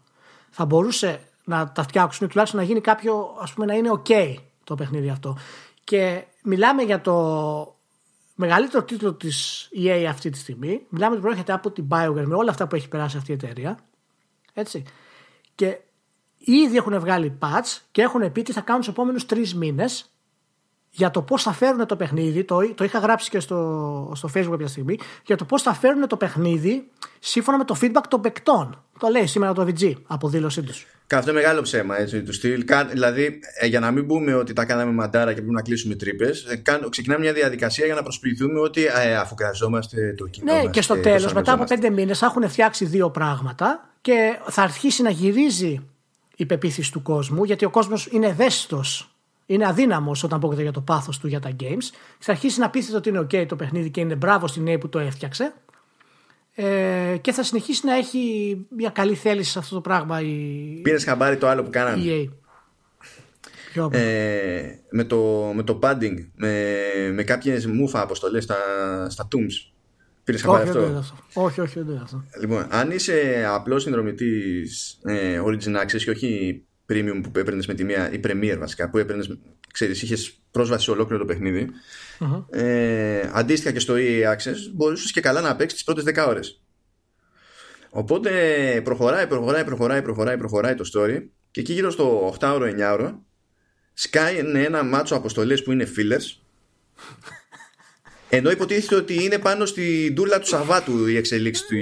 θα 0.51 0.65
μπορούσε 0.65 1.21
να 1.45 1.73
τα 1.73 1.83
φτιάξουν 1.83 2.27
ή 2.27 2.31
τουλάχιστον 2.31 2.61
να 2.61 2.67
γίνει 2.67 2.81
κάποιο, 2.81 3.37
ας 3.41 3.53
πούμε, 3.53 3.67
να 3.67 3.75
είναι 3.75 3.91
ok 4.05 4.35
το 4.65 4.75
παιχνίδι 4.75 5.09
αυτό. 5.09 5.37
Και 5.85 6.25
μιλάμε 6.43 6.83
για 6.83 7.01
το 7.01 7.77
μεγαλύτερο 8.35 8.85
τίτλο 8.85 9.15
της 9.15 9.69
EA 9.77 10.05
αυτή 10.09 10.31
τη 10.31 10.39
στιγμή. 10.39 10.87
Μιλάμε 10.89 11.13
ότι 11.13 11.23
προέρχεται 11.23 11.53
από 11.53 11.71
την 11.71 11.89
BioWare 11.91 12.25
με 12.25 12.35
όλα 12.35 12.51
αυτά 12.51 12.67
που 12.67 12.77
έχει 12.77 12.89
περάσει 12.89 13.17
αυτή 13.17 13.31
η 13.31 13.35
εταιρεία. 13.35 13.79
Έτσι. 14.53 14.85
Και 15.55 15.79
Ήδη 16.49 16.77
έχουν 16.77 17.01
βγάλει 17.01 17.39
patch 17.41 17.79
και 17.91 18.03
έχουν 18.03 18.33
πει 18.33 18.43
τι 18.43 18.53
θα 18.53 18.61
κάνουν 18.61 18.81
τους 18.81 18.91
επόμενους 18.91 19.27
τρεις 19.27 19.55
μήνες 19.55 20.11
για 20.91 21.11
το 21.11 21.23
πώς 21.23 21.43
θα 21.43 21.53
φέρουν 21.53 21.87
το 21.87 21.97
παιχνίδι. 21.97 22.45
Το, 22.45 22.75
το 22.75 22.85
είχα 22.85 22.99
γράψει 22.99 23.31
και 23.31 23.41
στο, 23.41 24.13
στο 24.15 24.31
Facebook 24.35 24.51
κάποια 24.51 24.67
στιγμή. 24.67 24.99
Για 25.27 25.37
το 25.37 25.45
πώς 25.45 25.63
θα 25.63 25.75
φέρουν 25.75 26.07
το 26.07 26.17
παιχνίδι 26.17 26.89
σύμφωνα 27.19 27.59
με 27.59 27.65
το 27.65 27.77
feedback 27.81 28.05
των 28.09 28.21
παικτών. 28.21 28.85
Το 28.99 29.09
λέει 29.09 29.27
σήμερα 29.27 29.53
το 29.53 29.67
VG 29.69 29.93
από 30.07 30.29
δήλωσή 30.29 30.63
τους. 30.63 30.87
Αυτό 31.13 31.31
είναι 31.31 31.41
μεγάλο 31.41 31.63
ψέμα 31.63 31.99
έτσι, 32.01 32.23
του 32.23 32.33
στυλ. 32.33 32.65
Δηλαδή, 32.91 33.41
ε, 33.61 33.67
για 33.67 33.81
να 33.81 33.91
μην 33.91 34.07
πούμε 34.07 34.35
ότι 34.35 34.53
τα 34.53 34.65
κάναμε 34.65 34.93
μαντάρα 34.93 35.31
και 35.31 35.37
πρέπει 35.41 35.55
να 35.55 35.63
κλείσουμε 35.63 35.95
τρύπες, 35.95 36.45
ε, 36.45 36.63
ξεκινάμε 36.89 37.21
μια 37.21 37.33
διαδικασία 37.33 37.87
για 37.87 37.95
να 37.95 38.03
προσποιηθούμε 38.03 38.61
ότι 38.61 38.85
ε, 38.85 39.17
αφού 39.17 39.35
χρειαζόμαστε 39.35 40.15
το 40.17 40.27
κοινό. 40.27 40.53
Ναι, 40.53 40.67
και 40.71 40.83
στο 40.83 40.97
τέλος, 40.97 41.33
μετά 41.33 41.53
από 41.53 41.65
πέντε 41.65 41.91
μήνες, 41.91 42.23
έχουν 42.23 42.49
φτιάξει 42.49 42.85
δύο 42.85 43.11
πράγματα 43.11 43.91
και 44.01 44.39
θα 44.47 44.63
αρχίσει 44.63 45.03
να 45.03 45.11
γυρίζει 45.11 45.83
η 46.37 46.47
πεποίθηση 46.47 46.93
του 46.93 47.03
κόσμου, 47.03 47.45
γιατί 47.45 47.65
ο 47.65 47.71
κόσμος 47.71 48.09
είναι 48.11 48.27
ευαίσθητος 48.27 49.17
είναι 49.47 49.67
αδύναμος 49.67 50.23
όταν 50.23 50.41
πρόκειται 50.41 50.63
για 50.63 50.73
το 50.73 50.81
πάθος 50.81 51.19
του 51.19 51.27
για 51.27 51.41
τα 51.41 51.51
games. 51.61 51.91
Θα 52.19 52.33
αρχίσει 52.33 52.61
να 52.61 52.71
πείθεται 52.71 52.97
ότι 52.97 53.09
είναι 53.09 53.21
OK 53.21 53.47
το 53.47 53.57
παιχνίδι 53.57 53.91
και 53.91 54.01
είναι 54.01 54.15
μπράβο 54.15 54.47
στην 54.47 54.67
EA 54.69 54.81
που 54.81 54.89
το 54.89 54.99
έφτιαξε. 54.99 55.55
Ε, 56.55 57.17
και 57.21 57.33
θα 57.33 57.43
συνεχίσει 57.43 57.87
να 57.87 57.95
έχει 57.95 58.57
μια 58.69 58.91
καλή 58.91 59.15
θέληση 59.15 59.51
σε 59.51 59.59
αυτό 59.59 59.75
το 59.75 59.81
πράγμα. 59.81 60.21
Η... 60.21 60.81
Πήρες 60.83 61.05
χαμπάρι 61.05 61.37
το 61.37 61.49
άλλο 61.49 61.63
που 61.63 61.71
κάνανε. 61.71 62.03
EA. 62.05 62.29
Ε, 63.91 64.63
με, 64.91 65.05
το, 65.05 65.53
με 65.55 65.63
το 65.63 65.79
padding, 65.83 66.27
με, 66.35 66.83
με 67.13 67.23
κάποιες 67.23 67.67
μούφα 67.67 68.01
αποστολές 68.01 68.45
στα, 68.45 68.57
στα 69.11 69.29
Tombs. 69.35 69.76
Πήρες 70.27 70.43
χαμπάρι 70.43 70.69
όχι, 70.69 70.79
αυτό; 70.79 71.17
Όχι, 71.33 71.61
όχι, 71.61 71.81
δεν 71.81 71.99
αυτό. 71.99 72.25
Λοιπόν, 72.41 72.67
αν 72.71 72.91
είσαι 72.91 73.45
απλός 73.49 73.83
συνδρομητής 73.83 74.99
ε, 75.05 75.41
Origin 75.45 75.83
Access 75.83 76.03
και 76.05 76.11
όχι 76.11 76.63
premium 76.93 77.21
που 77.23 77.39
έπαιρνες 77.39 77.67
με 77.67 77.75
τη 77.75 77.85
μία, 77.85 78.13
ή 78.13 78.21
premier 78.25 78.57
βασικά, 78.59 78.91
που 78.91 78.99
έπαιρνες, 78.99 79.39
ξέρεις, 79.73 80.03
είχες 80.03 80.39
πρόσβαση 80.51 80.85
σε 80.85 80.91
ολόκληρο 80.91 81.21
το 81.21 81.27
παιχνιδι 81.27 81.69
Ε, 82.51 83.31
αντίστοιχα 83.33 83.73
και 83.73 83.79
στο 83.79 83.95
EA 83.97 84.33
Access, 84.33 84.57
μπορούσες 84.75 85.11
και 85.11 85.21
καλά 85.21 85.41
να 85.41 85.57
παίξεις 85.57 85.75
τις 85.75 85.85
πρώτες 85.85 86.05
10 86.05 86.27
ώρες. 86.29 86.63
Οπότε 87.91 88.31
προχωράει, 88.85 89.27
προχωράει, 89.27 89.65
προχωράει, 89.65 90.03
προχωράει, 90.03 90.37
προχωράει 90.37 90.75
το 90.75 90.91
story 90.95 91.23
και 91.51 91.61
εκεί 91.61 91.73
γύρω 91.73 91.91
στο 91.91 92.37
8ωρο, 92.41 92.75
9ωρο 92.79 93.15
σκάει 93.93 94.37
ένα 94.55 94.83
μάτσο 94.83 95.15
αποστολές 95.15 95.63
που 95.63 95.73
είναι 95.73 95.89
fillers 95.97 96.41
ενώ 98.29 98.51
υποτίθεται 98.51 98.95
ότι 98.95 99.25
είναι 99.25 99.39
πάνω 99.39 99.67
στη 99.67 100.11
ντούλα 100.13 100.39
του 100.39 100.47
Σαββάτου 100.47 101.07
η 101.07 101.17
εξελίξη 101.17 101.65
του 101.67 101.77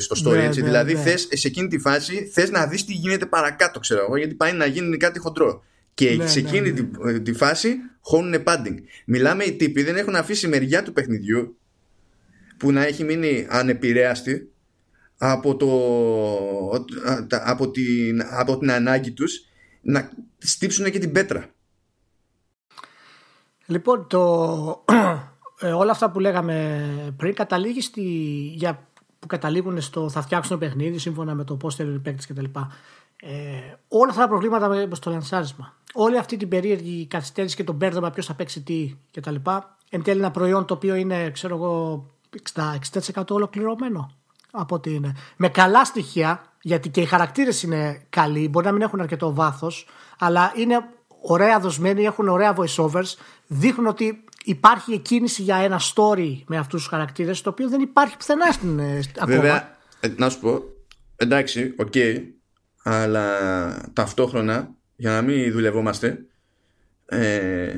στο 0.00 0.30
story. 0.30 0.36
Ναι, 0.36 0.44
έτσι. 0.44 0.60
Ναι, 0.60 0.66
δηλαδή, 0.66 0.94
ναι. 0.94 1.00
Θες, 1.00 1.28
σε 1.32 1.48
εκείνη 1.48 1.68
τη 1.68 1.78
φάση 1.78 2.30
θες 2.32 2.50
να 2.50 2.66
δεις 2.66 2.84
τι 2.84 2.92
γίνεται 2.92 3.26
παρακάτω, 3.26 3.80
ξέρω 3.80 4.00
εγώ, 4.00 4.16
γιατί 4.16 4.34
πάει 4.34 4.52
να 4.52 4.66
γίνει 4.66 4.96
κάτι 4.96 5.18
χοντρό. 5.18 5.64
Και 5.94 6.10
ναι, 6.10 6.26
σε 6.26 6.38
εκείνη 6.38 6.72
τη, 6.72 7.20
τη, 7.20 7.32
φάση 7.32 7.76
χώνουν 8.00 8.42
padding. 8.46 8.74
Μιλάμε 9.06 9.44
οι 9.44 9.52
τύποι 9.52 9.82
δεν 9.82 9.96
έχουν 9.96 10.14
αφήσει 10.14 10.48
μεριά 10.48 10.82
του 10.82 10.92
παιχνιδιού 10.92 11.56
που 12.56 12.72
να 12.72 12.84
έχει 12.84 13.04
μείνει 13.04 13.46
ανεπηρέαστη 13.50 14.50
από, 15.16 15.56
το, 15.56 15.70
από, 17.30 17.70
την, 17.70 18.22
από 18.30 18.58
την 18.58 18.70
ανάγκη 18.70 19.12
τους 19.12 19.40
να 19.80 20.10
στύψουν 20.38 20.90
και 20.90 20.98
την 20.98 21.12
πέτρα. 21.12 21.50
Λοιπόν, 23.66 24.06
το, 24.08 24.84
ε, 25.60 25.72
όλα 25.72 25.90
αυτά 25.90 26.10
που 26.10 26.20
λέγαμε 26.20 27.14
πριν 27.16 27.34
καταλήγει 27.34 27.80
στη, 27.80 28.02
για, 28.54 28.88
που 29.18 29.26
καταλήγουν 29.26 29.80
στο 29.80 30.08
θα 30.08 30.22
φτιάξουν 30.22 30.58
το 30.58 30.66
παιχνίδι 30.66 30.98
σύμφωνα 30.98 31.34
με 31.34 31.44
το 31.44 31.56
πώς 31.56 31.74
θέλει 31.74 31.94
ο 31.94 32.14
κτλ. 32.28 32.44
Ε, 33.20 33.74
όλα 33.88 34.10
αυτά 34.10 34.22
τα 34.22 34.28
προβλήματα 34.28 34.68
με 34.68 34.88
το 35.00 35.10
λανσάρισμα. 35.10 35.74
Όλη 35.94 36.18
αυτή 36.18 36.36
την 36.36 36.48
περίεργη 36.48 37.06
καθυστέρηση 37.06 37.56
και 37.56 37.64
το 37.64 37.72
μπέρδεμα 37.72 38.10
ποιος 38.10 38.26
θα 38.26 38.34
παίξει 38.34 38.62
τι 38.62 38.96
κτλ. 39.12 39.34
Εν 39.90 40.02
τέλει 40.02 40.18
ένα 40.18 40.30
προϊόν 40.30 40.64
το 40.64 40.74
οποίο 40.74 40.94
είναι, 40.94 41.30
ξέρω 41.30 41.56
εγώ, 41.56 42.04
60% 43.12 43.22
ολοκληρωμένο 43.28 44.10
από 44.50 44.74
ότι 44.74 44.94
είναι. 44.94 45.16
Με 45.36 45.48
καλά 45.48 45.84
στοιχεία, 45.84 46.52
γιατί 46.62 46.88
και 46.88 47.00
οι 47.00 47.04
χαρακτήρες 47.04 47.62
είναι 47.62 48.06
καλοί, 48.08 48.48
μπορεί 48.48 48.66
να 48.66 48.72
μην 48.72 48.82
έχουν 48.82 49.00
αρκετό 49.00 49.34
βάθος, 49.34 49.86
αλλά 50.18 50.52
είναι 50.56 50.88
ωραία 51.20 51.60
δοσμένοι, 51.60 52.04
έχουν 52.04 52.28
ωραία 52.28 52.56
voiceovers, 52.56 53.14
δείχνουν 53.46 53.86
ότι 53.86 54.24
υπάρχει 54.46 54.92
εκκίνηση 54.92 55.42
για 55.42 55.56
ένα 55.56 55.80
story 55.94 56.42
με 56.46 56.56
αυτούς 56.56 56.80
τους 56.80 56.90
χαρακτήρες, 56.90 57.40
το 57.40 57.50
οποίο 57.50 57.68
δεν 57.68 57.80
υπάρχει 57.80 58.16
πουθενά 58.16 58.52
στην 58.52 58.78
ε, 58.78 59.00
ακόμα. 59.18 59.36
Βέβαια, 59.36 59.78
ε, 60.00 60.08
να 60.16 60.28
σου 60.28 60.40
πω, 60.40 60.62
εντάξει, 61.16 61.74
OK, 61.76 61.92
okay, 61.94 62.22
αλλά 62.82 63.90
ταυτόχρονα, 63.92 64.74
για 64.96 65.10
να 65.10 65.22
μην 65.22 65.52
δουλευόμαστε, 65.52 66.26
ε, 67.06 67.72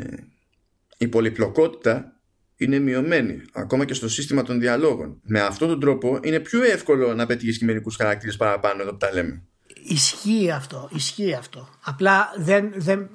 η 0.99 1.09
πολυπλοκότητα 1.09 2.13
είναι 2.57 2.79
μειωμένη 2.79 3.43
ακόμα 3.53 3.85
και 3.85 3.95
στο 3.95 4.09
σύστημα 4.09 4.43
των 4.43 4.61
διαλόγων. 4.61 5.21
Με 5.23 5.41
αυτόν 5.41 5.69
τον 5.69 5.81
τρόπο 5.81 6.21
είναι 6.23 6.41
πιο 6.41 6.63
εύκολο 6.63 7.15
να 7.15 7.27
πετύχεις 7.27 7.59
και 7.59 7.65
μερικούς 7.65 7.97
χαρακτήρες 7.97 8.37
παραπάνω 8.37 8.83
εδώ 8.83 8.91
που 8.91 8.97
τα 8.97 9.13
λέμε. 9.13 9.43
Ισχύει 9.89 10.51
αυτό, 10.51 10.89
ισχύει 10.93 11.35
αυτό. 11.35 11.69
Απλά 11.85 12.33
δεν, 12.37 12.73
δεν, 12.77 13.11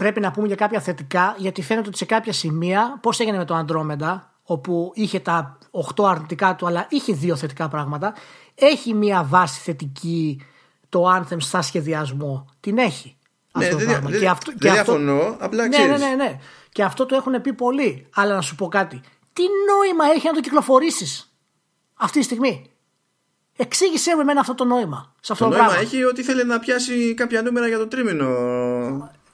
πρέπει 0.00 0.20
να 0.20 0.30
πούμε 0.30 0.46
για 0.46 0.56
κάποια 0.56 0.80
θετικά, 0.80 1.34
γιατί 1.38 1.62
φαίνεται 1.62 1.88
ότι 1.88 1.96
σε 1.96 2.04
κάποια 2.04 2.32
σημεία, 2.32 2.98
πώς 3.02 3.20
έγινε 3.20 3.36
με 3.36 3.44
το 3.44 3.64
Andromeda, 3.64 4.20
όπου 4.42 4.92
είχε 4.94 5.20
τα 5.20 5.58
8 5.96 6.04
αρνητικά 6.04 6.54
του, 6.54 6.66
αλλά 6.66 6.86
είχε 6.88 7.12
δύο 7.12 7.36
θετικά 7.36 7.68
πράγματα, 7.68 8.14
έχει 8.54 8.94
μία 8.94 9.24
βάση 9.24 9.60
θετική 9.60 10.42
το 10.88 11.16
Anthem 11.16 11.36
στα 11.38 11.62
σχεδιασμό. 11.62 12.46
Την 12.60 12.78
έχει. 12.78 13.16
Ναι, 13.52 13.64
αυτό 13.64 13.76
δεν, 13.76 13.86
δεν, 13.86 14.18
και 14.18 14.28
αυτό, 14.28 14.52
δεν 14.56 14.72
διαφωνώ, 14.72 15.36
απλά 15.38 15.68
ναι, 15.68 15.78
ναι, 15.78 15.96
ναι, 15.96 16.14
ναι. 16.16 16.38
Και 16.72 16.82
αυτό 16.82 17.06
το 17.06 17.14
έχουν 17.14 17.40
πει 17.40 17.52
πολλοί. 17.52 18.06
Αλλά 18.14 18.34
να 18.34 18.40
σου 18.40 18.54
πω 18.54 18.68
κάτι. 18.68 19.00
Τι 19.32 19.42
νόημα 19.68 20.04
έχει 20.14 20.26
να 20.26 20.32
το 20.32 20.40
κυκλοφορήσεις 20.40 21.34
αυτή 21.94 22.18
τη 22.18 22.24
στιγμή; 22.24 22.70
Εξήγησέ 23.56 24.14
με 24.14 24.22
εμένα 24.22 24.40
αυτό 24.40 24.54
το 24.54 24.64
νόημα. 24.64 25.14
Σε 25.20 25.32
αυτό 25.32 25.44
το, 25.44 25.50
το 25.50 25.56
νόημα 25.56 25.76
έχει 25.78 26.04
ότι 26.04 26.22
θέλει 26.22 26.44
να 26.44 26.58
πιάσει 26.58 27.14
κάποια 27.14 27.42
νούμερα 27.42 27.68
για 27.68 27.78
το 27.78 27.86
τρίμηνο. 27.86 28.28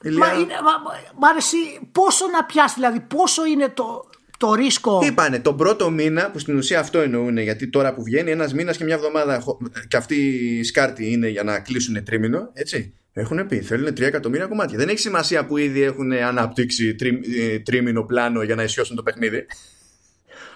Μα, 0.03 0.33
είναι, 0.33 0.53
μα, 0.63 0.71
μα 1.19 1.27
αρέσει 1.29 1.57
πόσο 1.91 2.27
να 2.27 2.45
πιάσει, 2.45 2.73
δηλαδή 2.75 2.99
πόσο 2.99 3.45
είναι 3.45 3.69
το, 3.69 4.09
το 4.37 4.53
ρίσκο. 4.53 4.99
Είπανε 5.03 5.39
τον 5.39 5.57
πρώτο 5.57 5.89
μήνα, 5.89 6.31
που 6.31 6.39
στην 6.39 6.57
ουσία 6.57 6.79
αυτό 6.79 6.99
εννοούν, 6.99 7.37
γιατί 7.37 7.69
τώρα 7.69 7.93
που 7.93 8.03
βγαίνει 8.03 8.31
ένας 8.31 8.53
μήνας 8.53 8.77
και 8.77 8.83
μια 8.83 8.95
εβδομάδα, 8.95 9.43
και 9.87 9.97
αυτή 9.97 10.15
η 10.59 10.63
σκάρτη 10.63 11.11
είναι 11.11 11.27
για 11.27 11.43
να 11.43 11.59
κλείσουν 11.59 12.03
τρίμηνο, 12.03 12.49
έτσι. 12.53 12.93
Έχουν 13.13 13.47
πει, 13.47 13.61
θέλουν 13.61 13.87
3 13.87 14.01
εκατομμύρια 14.01 14.45
κομμάτια. 14.45 14.77
Δεν 14.77 14.89
έχει 14.89 14.99
σημασία 14.99 15.45
που 15.45 15.57
ήδη 15.57 15.81
έχουν 15.81 16.11
αναπτύξει 16.11 16.95
τρί, 16.95 17.21
ε, 17.39 17.59
τρίμηνο 17.59 18.03
πλάνο 18.03 18.41
για 18.41 18.55
να 18.55 18.63
ισιώσουν 18.63 18.95
το 18.95 19.03
παιχνίδι. 19.03 19.45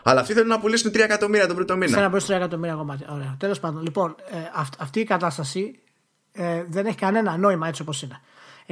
Αλλά 0.03 0.19
αυτοί 0.19 0.33
θέλουν 0.33 0.47
να 0.47 0.59
πουλήσουν 0.59 0.91
3 0.91 0.99
εκατομμύρια 0.99 1.47
τον 1.47 1.55
πρώτο 1.55 1.73
μήνα. 1.73 1.87
Θέλουν 1.87 2.03
να 2.03 2.09
πουλήσουν 2.09 2.35
3 2.35 2.37
εκατομμύρια 2.37 2.75
κομμάτια. 2.75 3.07
Ωραία. 3.11 3.35
Τέλος 3.39 3.59
πάντων, 3.59 3.81
λοιπόν, 3.81 4.15
ε, 4.31 4.37
αυτή 4.77 4.99
η 4.99 5.03
κατάσταση 5.03 5.79
ε, 6.31 6.63
δεν 6.67 6.85
έχει 6.85 6.97
κανένα 6.97 7.37
νόημα 7.37 7.67
έτσι 7.67 7.81
όπως 7.81 8.01
είναι. 8.01 8.21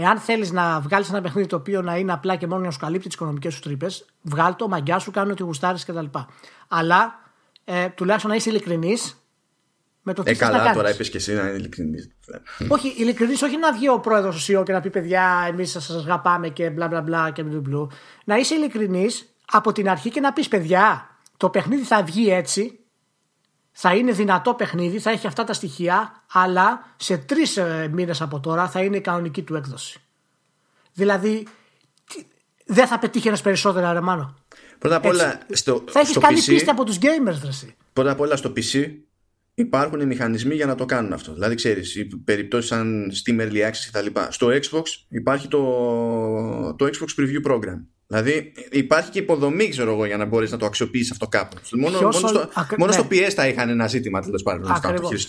Εάν 0.02 0.18
θέλεις 0.20 0.52
να 0.52 0.80
βγάλεις 0.80 1.10
ένα 1.10 1.22
παιχνίδι 1.22 1.48
το 1.48 1.56
οποίο 1.56 1.82
να 1.82 1.98
είναι 1.98 2.12
απλά 2.12 2.36
και 2.36 2.48
μόνο 2.48 2.64
να 2.64 2.72
σου 2.72 2.80
καλύπτει 2.80 3.08
τις 3.08 3.16
οικονομικές 3.16 3.54
σου 3.54 3.60
τρύπες, 3.60 4.06
βγάλ 4.22 4.56
το, 4.56 4.68
μαγκιά 4.68 5.00
σου, 5.00 5.12
κάνει 5.12 5.32
ό,τι 5.32 5.44
γουστάρεις 5.44 5.86
κτλ. 5.86 6.06
Αλλά 6.68 7.20
ε, 7.64 7.90
τουλάχιστον 7.90 8.32
να 8.32 8.38
είσαι 8.38 8.50
ειλικρινής 8.50 9.24
με 10.02 10.14
το 10.14 10.24
τι 10.24 10.32
ε, 10.32 10.36
καλά, 10.36 10.74
τώρα 10.74 10.90
είπες 10.90 11.10
και 11.10 11.18
εσύ 11.18 11.34
να 11.34 11.42
είναι 11.42 11.58
ειλικρινής. 11.58 12.10
όχι, 12.68 12.94
ειλικρινής, 12.98 13.42
όχι 13.42 13.58
να 13.58 13.74
βγει 13.74 13.90
ο 13.90 14.00
πρόεδρος 14.00 14.46
του 14.46 14.60
CEO 14.60 14.64
και 14.66 14.72
να 14.72 14.82
πει 14.82 14.90
παιδιά, 14.90 15.46
εμείς 15.48 15.72
σας 15.72 15.90
αγαπάμε 15.90 16.50
και 16.50 16.70
μπλα 16.70 16.88
μπλα 16.88 17.02
μπλα 17.02 17.32
και 17.32 17.44
μπλου. 17.44 17.90
Να 18.26 18.38
είσαι 18.38 18.56
ειλικρινής 18.56 19.36
από 19.52 19.72
την 19.72 19.90
αρχή 19.90 20.10
και 20.10 20.20
να 20.20 20.34
πεις 20.34 20.48
παιδιά, 20.48 21.10
το 21.38 21.50
παιχνίδι 21.50 21.84
θα 21.84 22.04
βγει 22.04 22.30
έτσι 22.32 22.79
θα 23.82 23.96
είναι 23.96 24.12
δυνατό 24.12 24.54
παιχνίδι, 24.54 25.00
θα 25.00 25.10
έχει 25.12 25.28
αυτά 25.28 25.44
τα 25.44 25.54
στοιχεία, 25.54 26.24
αλλά 26.32 26.86
σε 26.98 27.18
τρεις 27.18 27.58
ε, 27.58 27.90
μήνες 27.92 28.22
από 28.22 28.40
τώρα 28.40 28.70
θα 28.70 28.82
είναι 28.82 28.98
η 28.98 29.02
κανονική 29.02 29.42
του 29.42 29.56
έκδοση. 29.56 30.02
Δηλαδή, 30.94 31.48
δεν 32.66 32.88
θα 32.88 33.00
πετύχει 33.00 33.42
περισσότερο 33.44 33.92
ρε 33.92 34.02
μάνο. 34.02 34.36
Πρώτα 34.80 34.96
απ' 34.96 35.06
όλα, 35.06 35.40
στο, 35.50 35.84
θα 35.88 36.00
έχεις 36.00 36.18
καλή 36.18 36.40
PC, 36.42 36.46
πίστη 36.46 36.70
από 36.70 36.84
τους 36.84 36.98
gamers, 37.02 37.38
δραση. 37.42 37.76
Πρώτα 37.94 38.12
απ' 38.12 38.20
όλα 38.20 38.36
στο 38.36 38.54
PC 38.56 38.92
υπάρχουν 39.62 40.00
οι 40.00 40.06
μηχανισμοί 40.06 40.56
για 40.56 40.66
να 40.66 40.76
το 40.76 40.86
κάνουν 40.86 41.14
αυτό. 41.14 41.34
Δηλαδή, 41.34 41.56
ξέρεις, 41.56 42.08
περιπτώσεις 42.24 42.70
σαν 42.70 43.12
Steam 43.24 43.42
Early 43.42 43.68
Access 43.68 43.90
κτλ. 43.92 44.20
Στο 44.30 44.48
Xbox 44.48 44.84
υπάρχει 45.10 45.48
το, 45.48 45.64
το 46.76 46.86
Xbox 46.86 47.22
Preview 47.22 47.52
Program. 47.52 47.84
Δηλαδή 48.08 48.52
υπάρχει 48.72 49.10
και 49.10 49.20
υποδομή, 49.20 49.68
ξέρω 49.68 49.92
εγώ, 49.92 50.06
για 50.06 50.18
να 50.18 50.26
μπορείς 50.26 50.52
να 50.52 50.58
το 50.58 50.66
αξιοποιήσεις 50.66 51.12
αυτό 51.12 51.28
κάπου. 51.28 51.56
Μόνο, 51.72 52.00
μόνο, 52.00 52.12
στο, 52.12 52.50
μόνο 52.78 52.92
στο 52.92 53.08
PS 53.12 53.30
θα 53.36 53.48
είχαν 53.48 53.70
ένα 53.70 53.88
ζήτημα 53.88 54.22
τέλος 54.22 54.44
πάντων. 54.44 54.72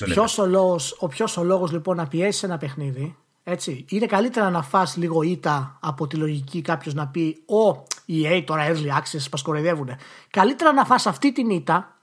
Ποιος 0.05 0.39
ο, 0.39 0.47
λόγος, 0.47 0.97
ο 0.99 1.09
ποιος 1.09 1.37
ο 1.37 1.45
λόγος 1.45 1.72
λοιπόν 1.72 1.97
να 1.97 2.07
πιέσεις 2.07 2.43
ένα 2.43 2.59
παιχνίδι, 2.59 3.16
έτσι, 3.45 3.85
είναι 3.89 4.07
καλύτερα 4.07 4.51
να 4.51 4.62
φας 4.62 4.97
λίγο 4.97 5.22
ήττα 5.22 5.78
από 5.81 6.07
τη 6.07 6.16
λογική 6.16 6.62
κάποιος 6.62 6.95
να 6.95 7.07
πει 7.07 7.43
Ω, 7.47 7.85
EA 8.09 8.43
τώρα 8.47 8.72
early 8.72 8.99
access, 8.99 9.24
πασκορεδεύουν. 9.31 9.91
Καλύτερα 10.31 10.72
να 10.72 10.85
φας 10.85 11.07
αυτή 11.07 11.33
την 11.33 11.51
ήττα, 11.51 12.00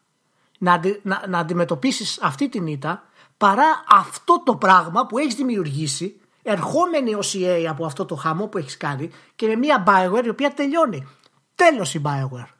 να, 0.57 0.81
να, 1.01 1.23
να 1.27 1.39
αντιμετωπίσεις 1.39 2.19
αυτή 2.21 2.49
την 2.49 2.67
ήττα, 2.67 3.09
παρά 3.37 3.83
αυτό 3.89 4.43
το 4.45 4.55
πράγμα 4.55 5.05
που 5.05 5.17
έχεις 5.17 5.35
δημιουργήσει 5.35 6.19
ερχόμενη 6.43 7.15
ως 7.15 7.35
EA 7.37 7.65
από 7.69 7.85
αυτό 7.85 8.05
το 8.05 8.15
χαμό 8.15 8.47
που 8.47 8.57
έχεις 8.57 8.77
κάνει 8.77 9.09
και 9.35 9.47
με 9.47 9.55
μια 9.55 9.83
Bioware 9.87 10.25
η 10.25 10.29
οποία 10.29 10.53
τελειώνει. 10.53 11.07
Τέλος 11.55 11.93
η 11.93 12.01
Bioware. 12.05 12.51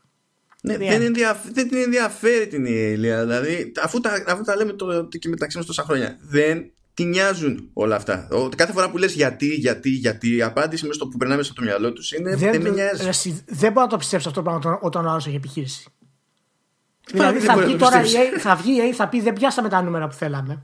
Ναι, 0.62 0.78
δεν, 0.78 1.02
ενδιαφ... 1.02 1.38
δεν 1.52 1.70
την 1.70 1.78
ενδιαφέρει 1.78 2.48
την 2.48 2.66
EA, 2.66 2.95
δηλαδή, 2.95 3.72
αφού 3.84 4.00
τα, 4.00 4.24
αφού 4.28 4.43
τα 4.43 4.56
λέμε 4.56 4.74
το, 4.74 5.08
και 5.20 5.30
μεταξύ 5.30 5.58
μας 5.58 5.66
τόσα 5.66 5.84
χρόνια. 5.84 6.18
Δεν 6.22 6.72
τι 6.93 7.04
νοιάζουν 7.04 7.70
όλα 7.74 7.95
αυτά. 7.95 8.28
Κάθε 8.56 8.72
φορά 8.72 8.91
που 8.91 8.98
λες 8.98 9.14
γιατί, 9.14 9.48
γιατί, 9.48 9.89
γιατί, 9.89 10.36
η 10.36 10.41
απάντηση 10.41 10.84
μέσα 10.84 10.93
στο 10.93 11.08
που 11.08 11.18
περνάμε 11.18 11.43
στο 11.43 11.62
μυαλό 11.62 11.93
τους 11.93 12.12
είναι 12.12 12.36
δεν, 12.36 12.52
δεν 12.52 12.62
με 12.62 12.70
νοιάζει. 12.70 13.43
δεν 13.45 13.72
μπορώ 13.72 13.86
να 13.86 13.91
το 13.91 13.98
πιστέψω 13.98 14.30
αυτό 14.30 14.41
το 14.41 14.50
πράγμα 14.50 14.80
όταν 14.82 15.06
ο 15.06 15.10
άλλος 15.10 15.28
έχει 15.28 15.36
επιχείρηση. 15.36 15.91
Δηλαδή 17.12 17.39
θα 17.39 17.58
βγει 17.58 17.76
τώρα 17.76 18.01
η 18.01 18.05
A, 18.05 18.39
θα 18.39 18.55
βγει 18.55 18.72
η 18.72 18.89
A, 18.91 18.93
θα 18.95 19.08
πει 19.08 19.22
δεν 19.22 19.34
πιάσαμε 19.34 19.70
τα 19.70 19.82
νούμερα 19.82 20.08
που 20.08 20.14
θέλαμε. 20.14 20.62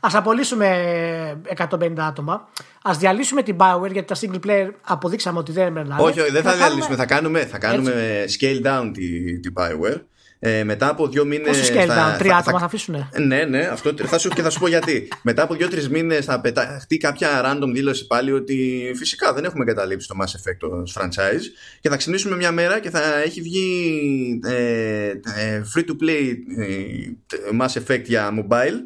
Α 0.00 0.08
απολύσουμε 0.12 1.40
150 1.70 1.92
άτομα. 1.98 2.48
Α 2.82 2.90
διαλύσουμε 2.98 3.42
την 3.42 3.56
Power 3.58 3.92
γιατί 3.92 4.14
τα 4.14 4.16
single 4.20 4.46
player 4.46 4.70
αποδείξαμε 4.82 5.38
ότι 5.38 5.52
δεν 5.52 5.72
περνάνε. 5.72 6.02
Όχι, 6.02 6.20
όχι, 6.20 6.30
δεν 6.30 6.42
θα, 6.42 6.50
θα 6.50 6.56
διαλύσουμε. 6.56 6.96
Θα 6.96 7.06
κάνουμε, 7.06 7.44
θα 7.44 7.58
κάνουμε 7.58 8.24
scale 8.38 8.66
down 8.66 8.90
την, 8.94 9.42
την 9.42 9.52
Power 9.56 10.00
ε, 10.40 10.64
μετά 10.64 10.88
από 10.88 11.08
δύο 11.08 11.24
μήνες. 11.24 11.58
Πόσο 11.58 11.72
scale 11.72 11.88
down, 11.88 12.18
τρία 12.18 12.36
άτομα 12.36 12.58
θα, 12.58 12.64
αφήσουν. 12.64 13.08
Ναι, 13.26 13.44
ναι, 13.44 13.58
αυτό 13.58 13.92
θα 13.96 14.18
σου 14.18 14.28
και 14.28 14.42
θα 14.42 14.50
σου 14.50 14.58
πω 14.58 14.68
γιατί. 14.68 15.08
μετά 15.22 15.42
από 15.42 15.54
δύο-τρεις 15.54 15.88
μήνες 15.88 16.24
θα 16.24 16.40
πεταχτεί 16.40 16.96
κάποια 16.96 17.42
random 17.44 17.70
δήλωση 17.72 18.06
πάλι 18.06 18.32
ότι 18.32 18.90
φυσικά 18.96 19.32
δεν 19.32 19.44
έχουμε 19.44 19.64
καταλήψει 19.64 20.08
το 20.08 20.14
Mass 20.20 20.24
Effect 20.24 20.56
το 20.58 20.82
franchise 20.94 21.42
και 21.80 21.88
θα 21.88 21.96
ξυπνήσουμε 21.96 22.36
μια 22.36 22.52
μέρα 22.52 22.80
και 22.80 22.90
θα 22.90 23.18
έχει 23.18 23.40
βγει 23.40 24.40
ε, 24.44 25.08
ε, 25.36 25.62
free 25.74 25.84
to 25.84 26.04
play 26.04 26.34
ε, 26.58 27.58
Mass 27.60 27.82
Effect 27.82 28.04
για 28.04 28.30
mobile. 28.32 28.76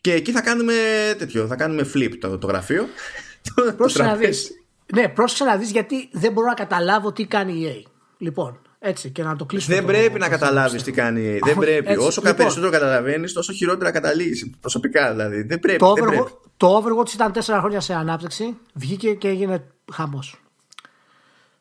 Και 0.00 0.12
εκεί 0.12 0.32
θα 0.32 0.40
κάνουμε 0.40 0.74
τέτοιο, 1.18 1.46
θα 1.46 1.56
κάνουμε 1.56 1.86
flip 1.94 2.12
το, 2.20 2.38
το 2.38 2.46
γραφείο. 2.46 2.86
Πρόσεχε 3.76 4.02
να 4.02 4.16
δεις. 4.16 4.50
Ναι, 4.94 5.08
πρόσεξε 5.08 5.44
να 5.44 5.56
δεις 5.56 5.70
γιατί 5.70 6.08
δεν 6.12 6.32
μπορώ 6.32 6.46
να 6.46 6.54
καταλάβω 6.54 7.12
τι 7.12 7.26
κάνει 7.26 7.52
η 7.52 7.84
EA. 7.84 7.90
Λοιπόν, 8.18 8.60
έτσι, 8.82 9.10
και 9.10 9.22
να 9.22 9.36
το 9.36 9.44
κλείσουμε. 9.44 9.76
Δεν 9.76 9.84
πρέπει 9.84 10.18
να 10.18 10.28
καταλάβεις 10.28 10.82
τι 10.82 10.92
κάνει. 10.92 11.38
Δεν 11.38 11.56
πρέπει. 11.56 11.90
Έτσι, 11.90 12.06
Όσο 12.06 12.20
λοιπόν, 12.20 12.36
περισσότερο 12.36 12.70
καταλαβαίνεις, 12.70 13.32
τόσο 13.32 13.52
χειρότερα 13.52 13.90
καταλήγεις. 13.90 14.50
Προσωπικά 14.60 15.10
δηλαδή. 15.10 15.42
Δεν 15.42 15.58
πρέπει. 15.60 15.78
Το, 15.78 15.92
δεν 15.94 16.04
Overwatch, 16.04 16.08
πρέπει. 16.08 16.30
το 16.56 16.76
Overwatch 16.76 17.12
ήταν 17.12 17.32
4 17.34 17.40
χρόνια 17.60 17.80
σε 17.80 17.94
ανάπτυξη. 17.94 18.56
Βγήκε 18.74 19.14
και 19.14 19.28
έγινε 19.28 19.64
χαμός. 19.92 20.40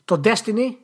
Το 0.05 0.21
Destiny 0.23 0.75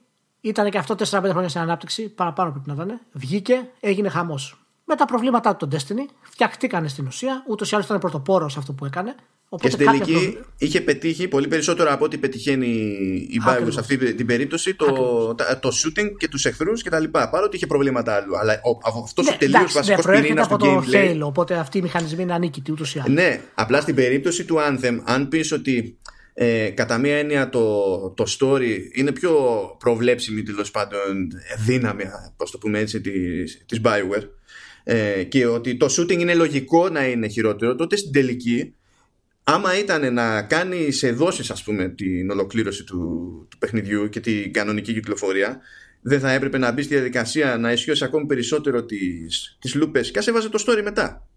ήταν 0.41 0.69
και 0.69 0.77
αυτό 0.77 0.95
4-5 0.97 1.05
χρόνια 1.29 1.49
σε 1.49 1.59
ανάπτυξη. 1.59 2.09
Παραπάνω 2.09 2.51
πρέπει 2.51 2.67
να 2.67 2.73
ήταν. 2.73 2.99
Βγήκε, 3.11 3.69
έγινε 3.79 4.09
χαμός. 4.09 4.64
Με 4.85 4.95
τα 4.95 5.05
προβλήματά 5.05 5.55
του 5.55 5.67
το 5.67 5.77
Destiny 5.77 6.11
φτιαχτήκανε 6.21 6.87
στην 6.87 7.07
ουσία. 7.07 7.43
Ούτως 7.47 7.71
ή 7.71 7.73
άλλως 7.73 7.87
ήταν 7.87 7.99
πρωτοπόρος 7.99 8.57
αυτό 8.57 8.73
που 8.73 8.85
έκανε. 8.85 9.15
Οπότε 9.49 9.67
και 9.67 9.73
στην 9.73 9.85
τελική 9.85 10.37
είχε 10.57 10.81
πετύχει 10.81 11.27
πολύ 11.27 11.47
περισσότερο 11.47 11.93
από 11.93 12.05
ό,τι 12.05 12.17
πετυχαίνει 12.17 12.67
η 13.29 13.41
Bioware 13.47 13.67
σε 13.71 13.79
αυτή 13.79 14.13
την 14.13 14.25
περίπτωση 14.25 14.75
το, 14.75 14.85
το 15.59 15.69
shooting 15.83 16.09
και 16.17 16.27
τους 16.27 16.45
εχθρούς 16.45 16.83
κτλ. 16.83 17.03
Παρότι 17.03 17.55
είχε 17.55 17.67
προβλήματα 17.67 18.15
άλλου. 18.15 18.37
Αλλά 18.37 18.61
αυτός 19.03 19.25
ναι, 19.25 19.33
ο 19.33 19.37
τελείως 19.37 19.73
βασικός 19.73 20.05
ναι, 20.05 20.21
πυρήνα 20.21 20.47
του 20.47 20.57
gameplay. 20.61 21.15
Halo, 21.15 21.21
οπότε 21.21 21.55
αυτοί 21.55 21.77
οι 21.77 21.81
μηχανισμοί 21.81 22.21
είναι 22.21 22.33
ανίκητοι 22.33 22.71
ούτως 22.71 22.95
ή 22.95 22.99
άλλως. 22.99 23.13
Ναι, 23.13 23.41
απλά 23.53 23.81
στην 23.81 23.95
περίπτωση 23.95 24.45
του 24.45 24.57
Anthem, 24.57 24.99
αν 25.03 25.27
πεις 25.27 25.51
ότι 25.51 25.97
ε, 26.33 26.69
κατά 26.69 26.97
μία 26.97 27.17
έννοια 27.17 27.49
το, 27.49 28.09
το 28.09 28.25
story 28.39 28.77
είναι 28.93 29.11
πιο 29.11 29.35
προβλέψιμη 29.79 30.43
τέλος 30.43 30.71
πάντων 30.71 31.31
δύναμη, 31.65 32.03
πώ 32.37 32.49
το 32.51 32.57
πούμε 32.57 32.79
έτσι, 32.79 33.01
της, 33.01 33.63
της 33.65 33.81
Bioware 33.83 34.27
ε, 34.87 35.23
και 35.23 35.47
ότι 35.47 35.77
το 35.77 35.85
shooting 35.89 36.19
είναι 36.19 36.35
λογικό 36.35 36.89
να 36.89 37.07
είναι 37.07 37.27
χειρότερο, 37.27 37.75
τότε 37.75 37.95
στην 37.95 38.11
τελική 38.11 38.73
άμα 39.43 39.79
ήταν 39.79 40.13
να 40.13 40.41
κάνεις 40.41 40.97
σε 40.97 41.11
δόσεις 41.11 41.51
ας 41.51 41.63
πούμε 41.63 41.89
την 41.89 42.29
ολοκλήρωση 42.29 42.83
του, 42.83 42.97
του 43.49 43.57
παιχνιδιού 43.57 44.09
και 44.09 44.19
την 44.19 44.53
κανονική 44.53 44.93
κυκλοφορία 44.93 45.59
δεν 46.01 46.19
θα 46.19 46.31
έπρεπε 46.31 46.57
να 46.57 46.71
μπει 46.71 46.81
στη 46.81 46.93
διαδικασία 46.93 47.57
να 47.57 47.71
ισχύσει 47.71 48.03
ακόμη 48.03 48.25
περισσότερο 48.25 48.83
τις, 48.83 49.57
τις 49.59 49.75
λούπες 49.75 50.11
και 50.11 50.19
ας 50.19 50.27
έβαζε 50.27 50.49
το 50.49 50.63
story 50.67 50.81
μετά. 50.83 51.27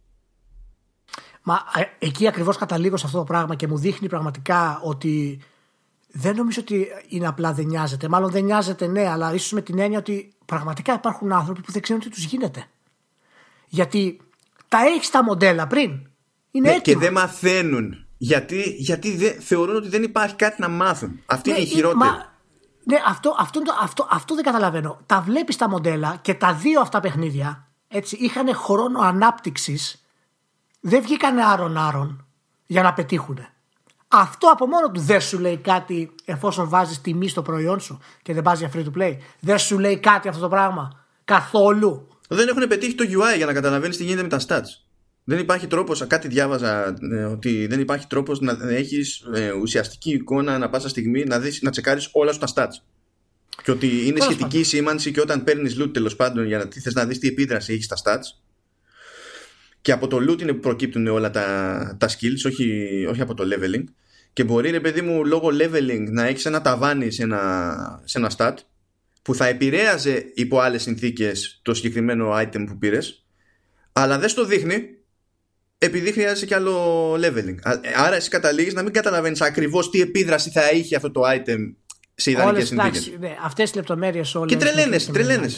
Μα 1.43 1.65
ε, 1.75 2.07
εκεί 2.07 2.29
ακριβώς 2.29 2.57
καταλήγω 2.57 2.97
σε 2.97 3.07
αυτό 3.07 3.19
το 3.19 3.25
πράγμα 3.25 3.55
και 3.55 3.67
μου 3.67 3.79
δείχνει 3.79 4.09
πραγματικά 4.09 4.81
ότι 4.83 5.41
δεν 6.13 6.37
νομίζω 6.37 6.61
ότι 6.61 6.87
είναι 7.09 7.27
απλά 7.27 7.53
δεν 7.53 7.67
νοιάζεται. 7.67 8.09
Μάλλον 8.09 8.31
δεν 8.31 8.45
νοιάζεται 8.45 8.87
ναι, 8.87 9.09
αλλά 9.09 9.35
ίσως 9.35 9.53
με 9.53 9.63
την 9.63 9.79
έννοια 9.79 9.99
ότι 9.99 10.33
πραγματικά 10.47 10.95
υπάρχουν 10.95 11.33
άνθρωποι 11.33 11.61
που 11.61 11.73
δεν 11.73 11.83
ξέρουν 11.83 12.03
τι 12.03 12.09
τους 12.11 12.25
γίνεται. 12.25 12.67
Γιατί 13.69 14.21
τα 14.69 14.79
έχεις 14.79 15.11
τα 15.11 15.25
μοντέλα 15.25 15.67
πριν. 15.67 15.91
Είναι 16.51 16.71
ναι, 16.71 16.79
και 16.79 16.97
δεν 16.97 17.13
μαθαίνουν. 17.13 18.07
Γιατί, 18.17 18.75
γιατί 18.79 19.17
δεν, 19.17 19.41
θεωρούν 19.41 19.77
ότι 19.77 19.89
δεν 19.89 20.03
υπάρχει 20.03 20.35
κάτι 20.35 20.61
να 20.61 20.69
μάθουν. 20.69 21.21
Αυτή 21.27 21.51
ναι, 21.51 21.57
είναι 21.57 21.65
η 21.65 21.69
χειρότερη. 21.69 22.11
ναι, 22.85 22.97
αυτό, 23.07 23.37
αυτό, 23.39 23.63
αυτό, 23.81 24.09
αυτό 24.11 24.35
δεν 24.35 24.45
καταλαβαίνω. 24.45 25.01
Τα 25.07 25.21
βλέπεις 25.21 25.57
τα 25.57 25.69
μοντέλα 25.69 26.19
και 26.23 26.35
τα 26.35 26.55
δύο 26.55 26.81
αυτά 26.81 27.01
παιχνίδια 27.01 27.69
έτσι, 27.89 28.17
είχαν 28.17 28.55
χρόνο 28.55 29.01
ανάπτυξης. 29.01 30.03
Δεν 30.81 31.03
βγήκαν 31.03 31.39
άρον-άρον 31.39 32.27
για 32.67 32.83
να 32.83 32.93
πετύχουν. 32.93 33.39
Αυτό 34.09 34.49
από 34.51 34.67
μόνο 34.67 34.91
του 34.91 35.01
δεν 35.01 35.21
σου 35.21 35.39
λέει 35.39 35.57
κάτι 35.57 36.15
εφόσον 36.25 36.69
βάζεις 36.69 37.01
τιμή 37.01 37.29
στο 37.29 37.43
προϊόν 37.43 37.81
σου 37.81 37.99
και 38.23 38.35
δεν 38.35 38.43
πα 38.43 38.55
για 38.55 38.71
free 38.75 38.85
to 38.85 38.99
play. 38.99 39.17
Δεν 39.41 39.59
σου 39.59 39.79
λέει 39.79 39.99
κάτι 39.99 40.29
αυτό 40.29 40.41
το 40.41 40.49
πράγμα. 40.49 41.05
Καθόλου. 41.25 42.08
Δεν 42.29 42.49
έχουν 42.49 42.69
πετύχει 42.69 42.95
το 42.95 43.05
UI 43.05 43.37
για 43.37 43.47
να 43.47 43.53
καταλαβαίνεις 43.53 43.97
τι 43.97 44.05
γίνεται 44.05 44.23
με 44.23 44.29
τα 44.29 44.41
stats. 44.49 44.87
Δεν 45.25 45.39
υπάρχει 45.39 45.67
τρόπος, 45.67 46.07
κάτι 46.07 46.29
διάβαζα 46.29 46.95
ε, 47.13 47.25
ότι 47.25 47.67
δεν 47.67 47.81
υπάρχει 47.81 48.07
τρόπος 48.07 48.41
να 48.41 48.59
έχεις 48.69 49.25
ε, 49.35 49.53
ουσιαστική 49.53 50.11
εικόνα 50.11 50.55
ανά 50.55 50.71
πάσα 50.71 50.89
στιγμή 50.89 51.25
να, 51.25 51.39
δεις, 51.41 51.63
να 51.63 51.71
τσεκάρεις 51.71 52.09
όλα 52.13 52.33
σου 52.33 52.39
τα 52.39 52.49
stats. 52.55 52.83
Και 53.63 53.71
ότι 53.71 54.07
είναι 54.07 54.21
σχετική 54.21 54.59
η 54.59 54.63
σήμανση 54.63 55.13
και 55.13 55.21
όταν 55.21 55.45
παίρνεις 55.45 55.81
loot 55.81 55.93
τέλος 55.93 56.17
πάντων 56.17 56.47
για 56.47 56.59
να 56.59 56.69
θες 56.83 56.95
να 56.95 57.07
δεις 57.07 57.19
τι 57.19 57.29
επίδραση 57.29 57.73
έχεις 57.73 57.85
στα 57.85 57.97
stats. 58.05 58.41
Και 59.81 59.93
από 59.93 60.07
το 60.07 60.17
loot 60.17 60.43
είναι 60.43 60.53
που 60.53 60.61
προκύπτουν 60.61 61.07
όλα 61.07 61.31
τα, 61.31 61.97
τα 61.99 62.09
skills, 62.09 62.47
όχι, 62.47 62.89
όχι 63.09 63.21
από 63.21 63.35
το 63.35 63.45
leveling. 63.53 63.85
Και 64.33 64.45
μπορεί, 64.45 64.71
ρε 64.71 64.81
παιδί 64.81 65.01
μου, 65.01 65.25
λόγω 65.25 65.49
leveling 65.49 66.05
να 66.11 66.27
έχεις 66.27 66.47
ένα 66.47 66.61
ταβάνι 66.63 67.11
σε 67.11 67.23
ένα, 67.23 68.03
σε 68.05 68.19
ένα 68.19 68.31
stat 68.37 68.55
που 69.23 69.35
θα 69.35 69.47
επηρέαζε 69.47 70.33
υπό 70.35 70.59
άλλες 70.59 70.83
συνθήκες 70.83 71.61
το 71.63 71.75
συγκεκριμένο 71.75 72.37
item 72.37 72.65
που 72.67 72.79
πήρες, 72.79 73.27
αλλά 73.93 74.19
δεν 74.19 74.29
στο 74.29 74.45
δείχνει 74.45 74.99
επειδή 75.79 76.13
χρειάζεται 76.13 76.47
και 76.47 76.55
άλλο 76.55 77.13
leveling. 77.15 77.57
Άρα 77.97 78.15
εσύ 78.15 78.29
καταλήγεις 78.29 78.75
να 78.75 78.83
μην 78.83 78.93
καταλαβαίνεις 78.93 79.41
ακριβώς 79.41 79.91
τι 79.91 80.01
επίδραση 80.01 80.51
θα 80.51 80.71
είχε 80.71 80.97
αυτό 80.97 81.11
το 81.11 81.23
item 81.25 81.73
σε 82.15 82.31
ιδανικές 82.31 82.69
συνθήκες. 82.69 83.13
Ναι, 83.19 83.37
Αυτές 83.45 83.65
τις 83.65 83.75
λεπτομέρειες 83.75 84.35
όλες. 84.35 84.51
Και 84.51 84.57
τρελαίνε, 84.57 84.99
τρελαίνε. 84.99 85.49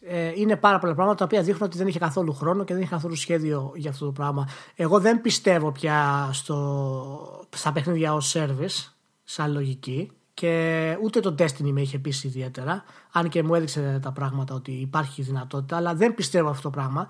Ε, 0.00 0.32
είναι 0.34 0.56
πάρα 0.56 0.78
πολλά 0.78 0.94
πράγματα 0.94 1.16
τα 1.18 1.24
οποία 1.24 1.42
δείχνουν 1.42 1.62
ότι 1.62 1.78
δεν 1.78 1.86
είχε 1.86 1.98
καθόλου 1.98 2.32
χρόνο 2.32 2.64
και 2.64 2.72
δεν 2.72 2.82
είχε 2.82 2.90
καθόλου 2.90 3.14
σχέδιο 3.14 3.72
για 3.74 3.90
αυτό 3.90 4.04
το 4.04 4.12
πράγμα. 4.12 4.48
Εγώ 4.76 5.00
δεν 5.00 5.20
πιστεύω 5.20 5.72
πια 5.72 6.30
στο, 6.32 7.46
στα 7.56 7.72
παιχνίδια 7.72 8.14
ως 8.14 8.36
service, 8.36 8.92
σαν 9.24 9.52
λογική. 9.52 10.10
Και 10.36 10.96
ούτε 11.02 11.20
το 11.20 11.34
Destiny 11.38 11.70
με 11.70 11.80
είχε 11.80 11.98
πείσει 11.98 12.26
ιδιαίτερα. 12.26 12.84
Αν 13.12 13.28
και 13.28 13.42
μου 13.42 13.54
έδειξε 13.54 13.98
τα 14.02 14.12
πράγματα 14.12 14.54
ότι 14.54 14.72
υπάρχει 14.72 15.22
δυνατότητα, 15.22 15.76
αλλά 15.76 15.94
δεν 15.94 16.14
πιστεύω 16.14 16.48
αυτό 16.48 16.62
το 16.62 16.70
πράγμα. 16.70 17.08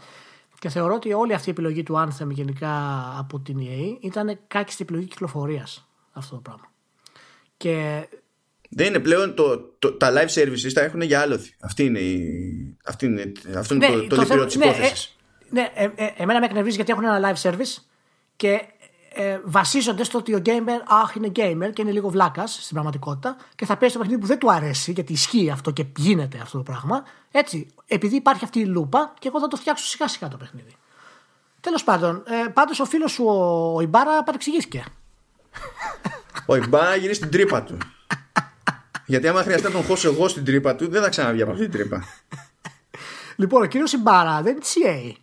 Και 0.58 0.68
θεωρώ 0.68 0.94
ότι 0.94 1.12
όλη 1.12 1.32
αυτή 1.32 1.48
η 1.48 1.50
επιλογή 1.50 1.82
του 1.82 1.94
Anthem 1.94 2.28
γενικά 2.28 2.72
από 3.18 3.40
την 3.40 3.58
EA 3.60 3.96
ήταν 4.00 4.38
κάκιστη 4.48 4.82
επιλογή 4.82 5.06
κυκλοφορίας 5.06 5.88
αυτό 6.12 6.34
το 6.34 6.40
πράγμα. 6.40 6.72
Και 7.56 8.06
δεν 8.68 8.86
είναι 8.86 8.98
πλέον 8.98 9.34
το, 9.34 9.58
το, 9.78 9.92
τα 9.92 10.12
live 10.12 10.40
services 10.40 10.72
τα 10.72 10.80
έχουν 10.80 11.00
για 11.00 11.20
άλοθη. 11.20 11.54
Αυτή 11.60 11.84
είναι, 11.84 11.98
η, 11.98 12.76
αυτή 12.84 13.06
είναι, 13.06 13.32
αυτό 13.56 13.74
είναι 13.74 13.88
ναι, 13.88 13.94
το, 13.96 14.06
το, 14.06 14.16
λυπηρό 14.16 14.44
της 14.44 14.54
υπόθεσης. 14.54 15.16
Ναι, 15.50 15.70
ε, 15.74 15.86
ναι 15.86 15.92
ε, 15.96 16.12
εμένα 16.16 16.40
με 16.40 16.46
εκνευρίζει 16.46 16.76
γιατί 16.76 16.92
έχουν 16.92 17.04
ένα 17.04 17.20
live 17.32 17.50
service 17.50 17.82
και 18.36 18.60
ε, 19.18 19.40
βασίζονται 19.44 20.04
στο 20.04 20.18
ότι 20.18 20.34
ο 20.34 20.42
gamer, 20.46 20.82
αχ, 21.02 21.14
είναι 21.14 21.32
gamer 21.36 21.70
και 21.72 21.82
είναι 21.82 21.90
λίγο 21.90 22.08
βλάκας 22.08 22.52
στην 22.52 22.72
πραγματικότητα 22.72 23.36
και 23.54 23.66
θα 23.66 23.76
παίζει 23.76 23.94
το 23.94 24.00
παιχνίδι 24.00 24.20
που 24.20 24.26
δεν 24.26 24.38
του 24.38 24.52
αρέσει, 24.52 24.92
γιατί 24.92 25.12
ισχύει 25.12 25.50
αυτό 25.50 25.70
και 25.70 25.84
γίνεται 25.96 26.38
αυτό 26.42 26.56
το 26.56 26.62
πράγμα. 26.62 27.04
Έτσι, 27.30 27.66
επειδή 27.86 28.16
υπάρχει 28.16 28.44
αυτή 28.44 28.60
η 28.60 28.64
λούπα, 28.64 29.14
και 29.18 29.28
εγώ 29.28 29.40
θα 29.40 29.48
το 29.48 29.56
φτιάξω 29.56 29.84
σιγά 29.84 30.08
σιγά 30.08 30.28
το 30.28 30.36
παιχνίδι. 30.36 30.76
Τέλος 31.60 31.84
πάντων, 31.84 32.22
ε, 32.26 32.48
πάντως 32.48 32.80
ο 32.80 32.84
φίλος 32.84 33.12
σου 33.12 33.24
ο, 33.24 33.72
ο 33.74 33.80
Ιμπάρα 33.80 34.22
παρεξηγήθηκε. 34.22 34.84
Ο 36.46 36.56
Ιμπάρα 36.56 36.96
γίνει 36.96 37.14
στην 37.14 37.30
τρύπα 37.30 37.62
του. 37.62 37.78
Γιατί 39.06 39.28
άμα 39.28 39.42
χρειαστεί 39.42 39.66
να 39.66 39.72
τον 39.72 39.84
χώσω 39.84 40.08
εγώ 40.08 40.28
στην 40.28 40.44
τρύπα 40.44 40.74
του, 40.74 40.88
δεν 40.88 41.02
θα 41.02 41.08
ξαναβγεί 41.08 41.42
από 41.42 41.50
αυτή 41.50 41.68
την 41.68 41.72
τρύπα. 41.72 42.04
Λοιπόν, 43.36 43.62
ο 43.62 43.66
κύριος 43.66 43.92
Ιμπάρα 43.92 44.42
δεν 44.42 44.52
είναι 44.52 44.64
CA. 44.64 45.14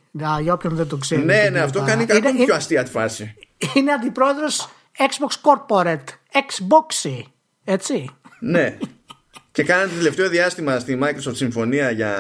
Για 0.42 0.54
όποιον 0.54 0.76
δεν 0.76 0.88
το 0.88 0.98
ξέρει. 0.98 1.24
Ναι, 1.24 1.50
ναι, 1.52 1.60
αυτό 1.60 1.84
κάνει 1.84 2.06
κάτι 2.06 2.44
πιο 2.44 2.56
αστεία 2.56 2.84
τη 2.84 2.92
φάση 2.92 3.36
είναι 3.74 3.92
αντιπρόεδρος 3.92 4.70
Xbox 4.98 5.52
Corporate. 5.52 6.04
Xboxy. 6.34 7.22
Έτσι. 7.64 8.10
Ναι. 8.40 8.78
Και 9.52 9.64
κάνανε 9.64 9.90
το 9.90 9.96
τελευταίο 9.96 10.30
διάστημα 10.30 10.80
στη 10.80 11.00
Microsoft 11.04 11.36
συμφωνία 11.36 11.92
για, 11.92 12.14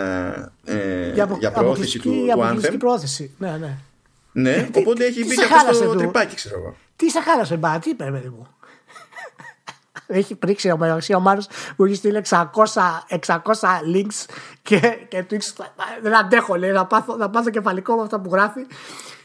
ε, 0.65 1.11
για, 1.13 1.37
για 1.39 1.51
προώθηση 1.51 1.99
του, 1.99 2.11
του 2.11 2.41
Anthem. 2.41 2.75
πρόθεση. 2.79 3.35
Ναι, 3.37 3.57
ναι. 3.57 3.77
Ναι, 4.31 4.69
οπότε 4.73 5.05
έχει 5.05 5.25
μπει 5.25 5.35
και 5.35 5.43
αυτό 5.43 5.73
στο 5.73 5.95
τρυπάκι, 5.95 6.35
ξέρω 6.35 6.59
εγώ. 6.59 6.75
Τι 6.95 7.09
σε 7.09 7.21
χάλασε, 7.21 7.57
μπα, 7.57 7.79
τι 7.79 7.89
είπε, 7.89 8.03
παιδί 8.11 8.29
μου. 8.29 8.47
έχει 10.07 10.35
πρίξει 10.35 10.71
ο 10.71 10.77
Μαρξία 10.77 11.17
ο 11.17 11.19
Μάρος 11.19 11.47
που 11.75 11.85
έχει 11.85 11.95
στείλει 11.95 12.21
600, 12.29 12.45
600 13.25 13.37
links 13.95 14.25
και, 14.61 14.79
και 15.07 15.25
tweets. 15.29 15.65
Δεν 16.01 16.15
αντέχω, 16.15 16.55
λέει, 16.55 16.71
να 16.71 16.85
πάθω, 16.85 17.15
να 17.15 17.29
πάθω 17.29 17.49
κεφαλικό 17.49 17.95
με 17.95 18.01
αυτά 18.01 18.19
που 18.19 18.29
γράφει. 18.31 18.65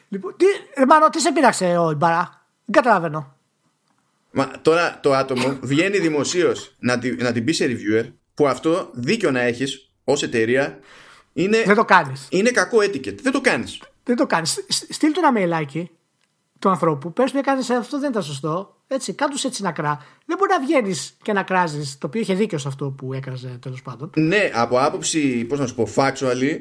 Λοιπόν, 0.08 0.34
τι, 0.36 0.44
ε, 0.74 0.84
Μάρο, 0.86 1.08
τι 1.08 1.20
σε 1.20 1.32
πείραξε 1.32 1.64
ο 1.64 1.90
Ιμπαρά. 1.90 2.46
Δεν 2.64 2.82
καταλαβαίνω. 2.82 3.36
Μα 4.30 4.50
τώρα 4.62 5.00
το 5.02 5.14
άτομο 5.14 5.58
βγαίνει 5.62 5.98
δημοσίως 5.98 6.74
να, 6.78 7.00
να 7.18 7.32
την 7.32 7.44
πεις 7.44 7.56
σε 7.56 7.64
reviewer 7.64 8.12
που 8.34 8.48
αυτό 8.48 8.90
δίκιο 8.92 9.30
να 9.30 9.40
έχεις 9.40 9.90
ως 10.04 10.22
εταιρεία 10.22 10.78
είναι, 11.32 11.62
δεν 11.62 11.74
το 11.74 11.84
κάνεις. 11.84 12.26
Είναι 12.30 12.50
κακό 12.50 12.78
etiquette. 12.78 13.18
Δεν 13.22 13.32
το 13.32 13.40
κάνεις. 13.40 13.82
Δεν 14.04 14.16
το 14.16 14.26
κάνεις. 14.26 14.64
Στείλ 14.68 15.12
του 15.12 15.20
ένα 15.24 15.32
mailάκι 15.32 15.90
του 16.58 16.68
ανθρώπου. 16.68 17.12
Πες 17.12 17.30
του 17.30 17.38
έκανε 17.38 17.60
αυτό 17.78 17.98
δεν 17.98 18.10
ήταν 18.10 18.22
σωστό. 18.22 18.76
Έτσι, 18.86 19.12
κάτω 19.12 19.36
έτσι 19.44 19.62
να 19.62 19.72
κρά. 19.72 20.04
Δεν 20.26 20.36
μπορεί 20.38 20.50
να 20.50 20.60
βγαίνεις 20.60 21.16
και 21.22 21.32
να 21.32 21.42
κράζεις. 21.42 21.98
Το 21.98 22.06
οποίο 22.06 22.20
είχε 22.20 22.34
δίκιο 22.34 22.58
σε 22.58 22.68
αυτό 22.68 22.90
που 22.90 23.12
έκραζε 23.12 23.58
τέλος 23.60 23.82
πάντων. 23.82 24.10
Ναι, 24.16 24.50
από 24.54 24.78
άποψη, 24.80 25.44
πώς 25.44 25.58
να 25.58 25.66
σου 25.66 25.74
πω, 25.74 25.88
factually, 25.94 26.60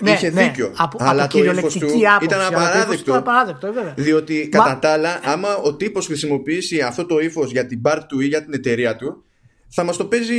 ναι, 0.00 0.10
είχε 0.10 0.30
ναι, 0.30 0.42
δίκιο. 0.42 0.72
Από, 0.76 0.98
αλλά 1.00 1.24
από 1.24 1.38
το 1.38 1.44
ύφος 1.44 1.74
του 1.74 1.86
άποψη, 1.86 2.24
ήταν 2.24 2.40
απαράδεκτο. 2.40 3.16
απαράδεκτο 3.16 3.72
βέβαια. 3.72 3.94
Διότι 3.96 4.48
Μα... 4.52 4.64
κατά 4.64 4.78
τα 4.78 4.92
άλλα, 4.92 5.20
άμα 5.24 5.56
ο 5.56 5.74
τύπος 5.74 6.06
χρησιμοποιήσει 6.06 6.80
αυτό 6.80 7.06
το 7.06 7.18
ύφος 7.18 7.50
για 7.50 7.66
την 7.66 7.80
bar 7.84 7.98
του 8.08 8.20
ή 8.20 8.26
για 8.26 8.44
την 8.44 8.52
εταιρεία 8.52 8.96
του, 8.96 9.24
θα 9.68 9.84
μας 9.84 9.96
το 9.96 10.04
παίζει 10.04 10.34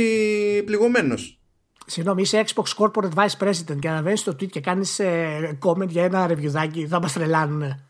πληγωμένος. 0.64 1.38
Συγγνώμη, 1.86 2.22
είσαι 2.22 2.44
Xbox 2.46 2.84
Corporate 2.84 3.14
Vice 3.14 3.46
President 3.46 3.78
και 3.80 3.88
αναβαίνει 3.88 4.16
στο 4.16 4.32
tweet 4.32 4.48
και 4.50 4.60
κάνεις 4.60 4.98
ε, 4.98 5.58
comment 5.64 5.88
για 5.88 6.04
ένα 6.04 6.26
ρεβιουδάκι, 6.26 6.86
θα 6.86 7.00
μας 7.00 7.12
τρελάνουν. 7.12 7.89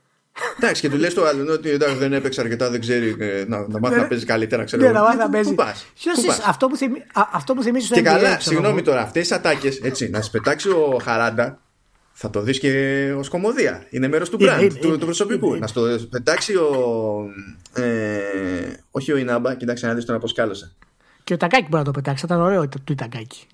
Εντάξει, 0.59 0.81
και 0.81 0.91
του 0.91 0.97
λες 0.97 1.15
το 1.15 1.25
άλλο 1.25 1.53
ότι 1.53 1.71
εντάξει, 1.71 1.97
δεν 1.97 2.13
έπαιξε 2.13 2.41
αρκετά, 2.41 2.71
δεν 2.71 2.81
ξέρει 2.81 3.17
ε, 3.19 3.45
να, 3.47 3.69
να 3.69 3.79
μάθει 3.79 3.97
να 3.97 4.07
παίζει 4.07 4.25
καλύτερα. 4.25 4.65
Ξέρω 4.65 4.83
ναι, 4.83 4.91
να 4.91 5.01
μάθει 5.01 5.17
να 5.17 5.29
παίζει. 5.29 5.55
Αυτό 6.47 6.67
που, 6.67 6.77
θυμί, 6.77 7.03
αυτό 7.33 7.55
που 7.55 7.63
θυμίζεις 7.63 7.87
στο 7.87 7.97
Και 7.97 8.03
καλά, 8.03 8.41
συγγνώμη 8.41 8.83
τώρα, 8.83 9.01
αυτές 9.01 9.29
τι 9.29 9.35
ατάκες, 9.35 9.81
έτσι, 9.83 10.11
να 10.11 10.21
σε 10.21 10.31
πετάξει 10.31 10.69
ο 10.69 11.01
Χαράντα, 11.03 11.61
θα 12.13 12.31
το 12.31 12.41
δεις 12.41 12.59
και 12.59 13.15
ως 13.17 13.29
κομμωδία. 13.29 13.87
Είναι 13.91 14.09
μέρος 14.09 14.31
του 14.31 14.39
brand, 14.41 14.71
του, 14.81 14.99
του 14.99 15.05
προσωπικού. 15.05 15.57
Να 15.57 15.67
στο 15.67 15.83
πετάξει 16.11 16.55
ο. 16.55 16.71
Ε, 17.75 17.83
όχι 18.91 19.13
ο 19.13 19.17
Ινάμπα, 19.17 19.55
κοιτάξτε 19.55 19.87
να 19.87 19.95
δεις 19.95 20.05
τον 20.05 20.15
αποσκάλωσα. 20.15 20.73
Και 21.25 21.35
ο 21.35 21.37
Τακάκι 21.37 21.63
μπορεί 21.63 21.77
να 21.77 21.85
το 21.85 21.91
πετάξει, 21.91 22.27
θα 22.27 22.35
ήταν 22.35 22.47
ωραίο 22.47 22.69
το 22.69 22.81
Ιτακάκι. 22.91 23.47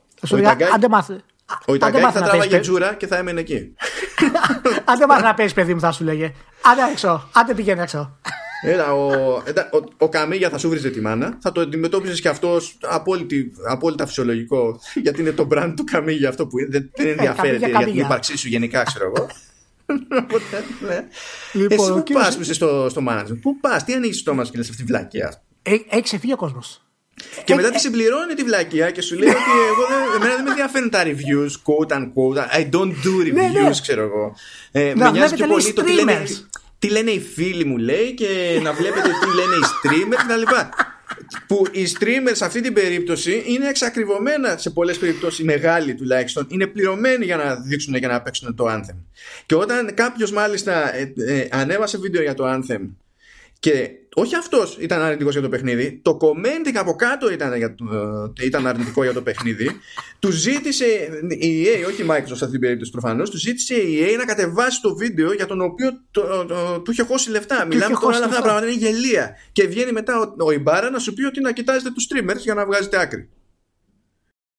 Αν 0.72 0.80
δεν 0.80 0.90
μάθει. 0.90 1.16
Ο 1.66 1.74
Ιτακάκη 1.74 2.12
θα 2.12 2.22
τράβαγε 2.22 2.60
τζούρα 2.60 2.94
και 2.94 3.06
θα 3.06 3.16
έμενε 3.16 3.40
εκεί. 3.40 3.54
Αν 4.84 4.98
δεν 4.98 5.08
μάθει 5.08 5.22
να 5.22 5.34
παίζεις, 5.34 5.54
παιδί 5.54 5.74
μου, 5.74 5.80
θα 5.80 5.92
σου 5.92 6.04
λέγε. 6.04 6.32
Άντε 6.62 6.90
έξω, 6.92 7.28
άντε 7.32 7.54
πηγαίνει 7.54 7.80
έξω. 7.80 8.18
Έλα, 8.62 8.94
ο, 8.94 9.12
ο, 9.72 9.84
ο 9.98 10.08
Καμίγια 10.08 10.50
θα 10.50 10.58
σου 10.58 10.68
βρίζε 10.68 10.90
τη 10.90 11.00
μάνα. 11.00 11.38
Θα 11.40 11.52
το 11.52 11.60
αντιμετώπιζε 11.60 12.20
και 12.22 12.28
αυτό 12.28 12.58
απόλυτα 13.68 14.06
φυσιολογικό. 14.06 14.80
Γιατί 15.02 15.20
είναι 15.20 15.32
το 15.32 15.48
brand 15.50 15.72
του 15.76 15.84
Καμίγια 15.84 16.28
αυτό 16.28 16.46
που 16.46 16.56
δεν, 16.70 16.90
δεν 16.96 17.06
ε, 17.06 17.10
ενδιαφέρεται 17.10 17.68
για 17.68 17.78
την 17.78 17.98
ύπαρξή 17.98 18.36
σου 18.36 18.48
γενικά, 18.48 18.82
ξέρω 18.82 19.12
εγώ. 19.14 19.26
ναι. 20.80 21.06
λοιπόν, 21.60 21.92
Εσύ 21.92 22.02
πού 22.02 22.12
πας 22.12 22.36
που 22.36 22.42
είσαι 22.42 22.54
στο, 22.54 22.86
στο 22.90 23.02
management, 23.08 23.38
πού 23.40 23.60
πας, 23.60 23.84
τι 23.84 23.94
ανοίγεις 23.94 24.22
το 24.22 24.34
μα 24.34 24.42
και 24.42 24.50
λε 24.54 24.60
αυτή 24.60 24.76
τη 24.76 24.84
βλακία. 24.84 25.42
Ε, 25.62 25.74
έχει 25.88 26.02
ξεφύγει 26.02 26.32
ο 26.32 26.36
κόσμος. 26.36 26.85
Και 27.44 27.54
μετά 27.54 27.70
τη 27.70 27.80
συμπληρώνει 27.80 28.34
τη 28.34 28.42
βλακία 28.42 28.90
και 28.90 29.02
σου 29.02 29.18
λέει 29.18 29.28
ότι 29.28 29.50
εγώ 29.70 29.86
δεν, 29.88 29.98
εμένα 30.16 30.34
δεν 30.34 30.44
με 30.44 30.50
ενδιαφέρουν 30.50 30.90
τα 30.90 31.02
reviews, 31.04 31.50
quote 31.66 31.96
unquote. 31.96 32.58
I 32.58 32.70
don't 32.70 32.92
do 33.06 33.32
ναι, 33.32 33.48
ναι. 33.48 33.50
reviews, 33.52 33.76
ξέρω 33.82 34.02
εγώ. 34.02 34.36
Ε, 34.72 34.92
με 34.96 35.10
νοιάζει 35.10 35.34
πιο 35.34 35.46
πολύ 35.46 35.72
το 35.72 35.82
τι 35.82 35.92
λένε, 35.92 36.22
τι 36.78 36.88
λένε 36.88 37.10
οι 37.10 37.20
φίλοι 37.20 37.64
μου, 37.64 37.76
λέει, 37.76 38.14
και 38.14 38.60
να 38.62 38.72
βλέπετε 38.72 39.08
τι 39.08 39.26
λένε 39.26 39.54
οι 39.54 39.64
streamers 39.82 40.24
κτλ. 40.26 40.54
Που 41.46 41.66
οι 41.70 41.86
streamers 41.98 42.32
σε 42.32 42.44
αυτή 42.44 42.60
την 42.60 42.72
περίπτωση 42.72 43.42
είναι 43.46 43.68
εξακριβωμένα 43.68 44.56
σε 44.56 44.70
πολλές 44.70 44.98
περιπτώσεις, 44.98 45.38
οι 45.38 45.44
μεγάλοι 45.44 45.94
τουλάχιστον, 45.94 46.46
είναι 46.50 46.66
πληρωμένοι 46.66 47.24
για 47.24 47.36
να 47.36 47.56
δείξουν 47.56 47.94
και 47.94 48.06
να 48.06 48.22
παίξουν 48.22 48.54
το 48.54 48.64
Anthem. 48.68 48.96
Και 49.46 49.54
όταν 49.54 49.94
κάποιος 49.94 50.32
μάλιστα 50.32 50.94
ε, 50.94 51.12
ε, 51.26 51.48
ανέβασε 51.50 51.98
βίντεο 51.98 52.22
για 52.22 52.34
το 52.34 52.44
Anthem 52.54 52.80
και 53.58 53.90
όχι 54.18 54.34
αυτός 54.34 54.76
ήταν 54.80 55.02
αρνητικός 55.02 55.32
για 55.32 55.42
το 55.42 55.48
παιχνίδι, 55.48 56.00
το 56.02 56.18
commenting 56.20 56.74
από 56.74 56.94
κάτω 56.94 57.32
ήταν, 57.32 57.56
για, 57.56 57.74
ε, 58.38 58.44
ήταν 58.44 58.66
αρνητικό 58.66 59.02
για 59.02 59.12
το 59.12 59.22
παιχνίδι. 59.22 59.70
του 60.18 60.30
ζήτησε 60.30 60.84
η 61.28 61.64
EA, 61.64 61.86
όχι 61.88 62.02
η 62.02 62.06
Microsoft 62.10 62.26
σε 62.26 62.44
αυτή 62.44 62.50
την 62.50 62.60
περίπτωση 62.60 62.90
προφανώς, 62.90 63.30
του 63.30 63.38
ζήτησε 63.38 63.74
η 63.74 63.98
EA 64.00 64.16
να 64.16 64.24
κατεβάσει 64.24 64.80
το 64.80 64.96
βίντεο 64.96 65.32
για 65.32 65.46
τον 65.46 65.60
οποίο 65.60 65.90
το, 66.10 66.20
το, 66.20 66.44
το, 66.44 66.80
του 66.80 66.90
είχε 66.90 67.02
χώσει 67.02 67.30
λεφτά. 67.30 67.64
Μιλάμε 67.64 67.94
τώρα 67.94 68.16
όλα 68.16 68.24
αυτά 68.24 68.36
τα 68.36 68.42
πράγματα, 68.42 68.66
είναι 68.66 68.76
γελία. 68.76 69.36
Και 69.52 69.66
βγαίνει 69.66 69.92
μετά 69.92 70.18
ο, 70.18 70.44
ο 70.44 70.52
Ιμπάρα 70.52 70.90
να 70.90 70.98
σου 70.98 71.12
πει 71.12 71.24
ότι 71.24 71.40
να 71.40 71.52
κοιτάζετε 71.52 71.90
τους 71.90 72.06
streamers 72.10 72.38
για 72.38 72.54
να 72.54 72.66
βγάζετε 72.66 73.00
άκρη. 73.00 73.28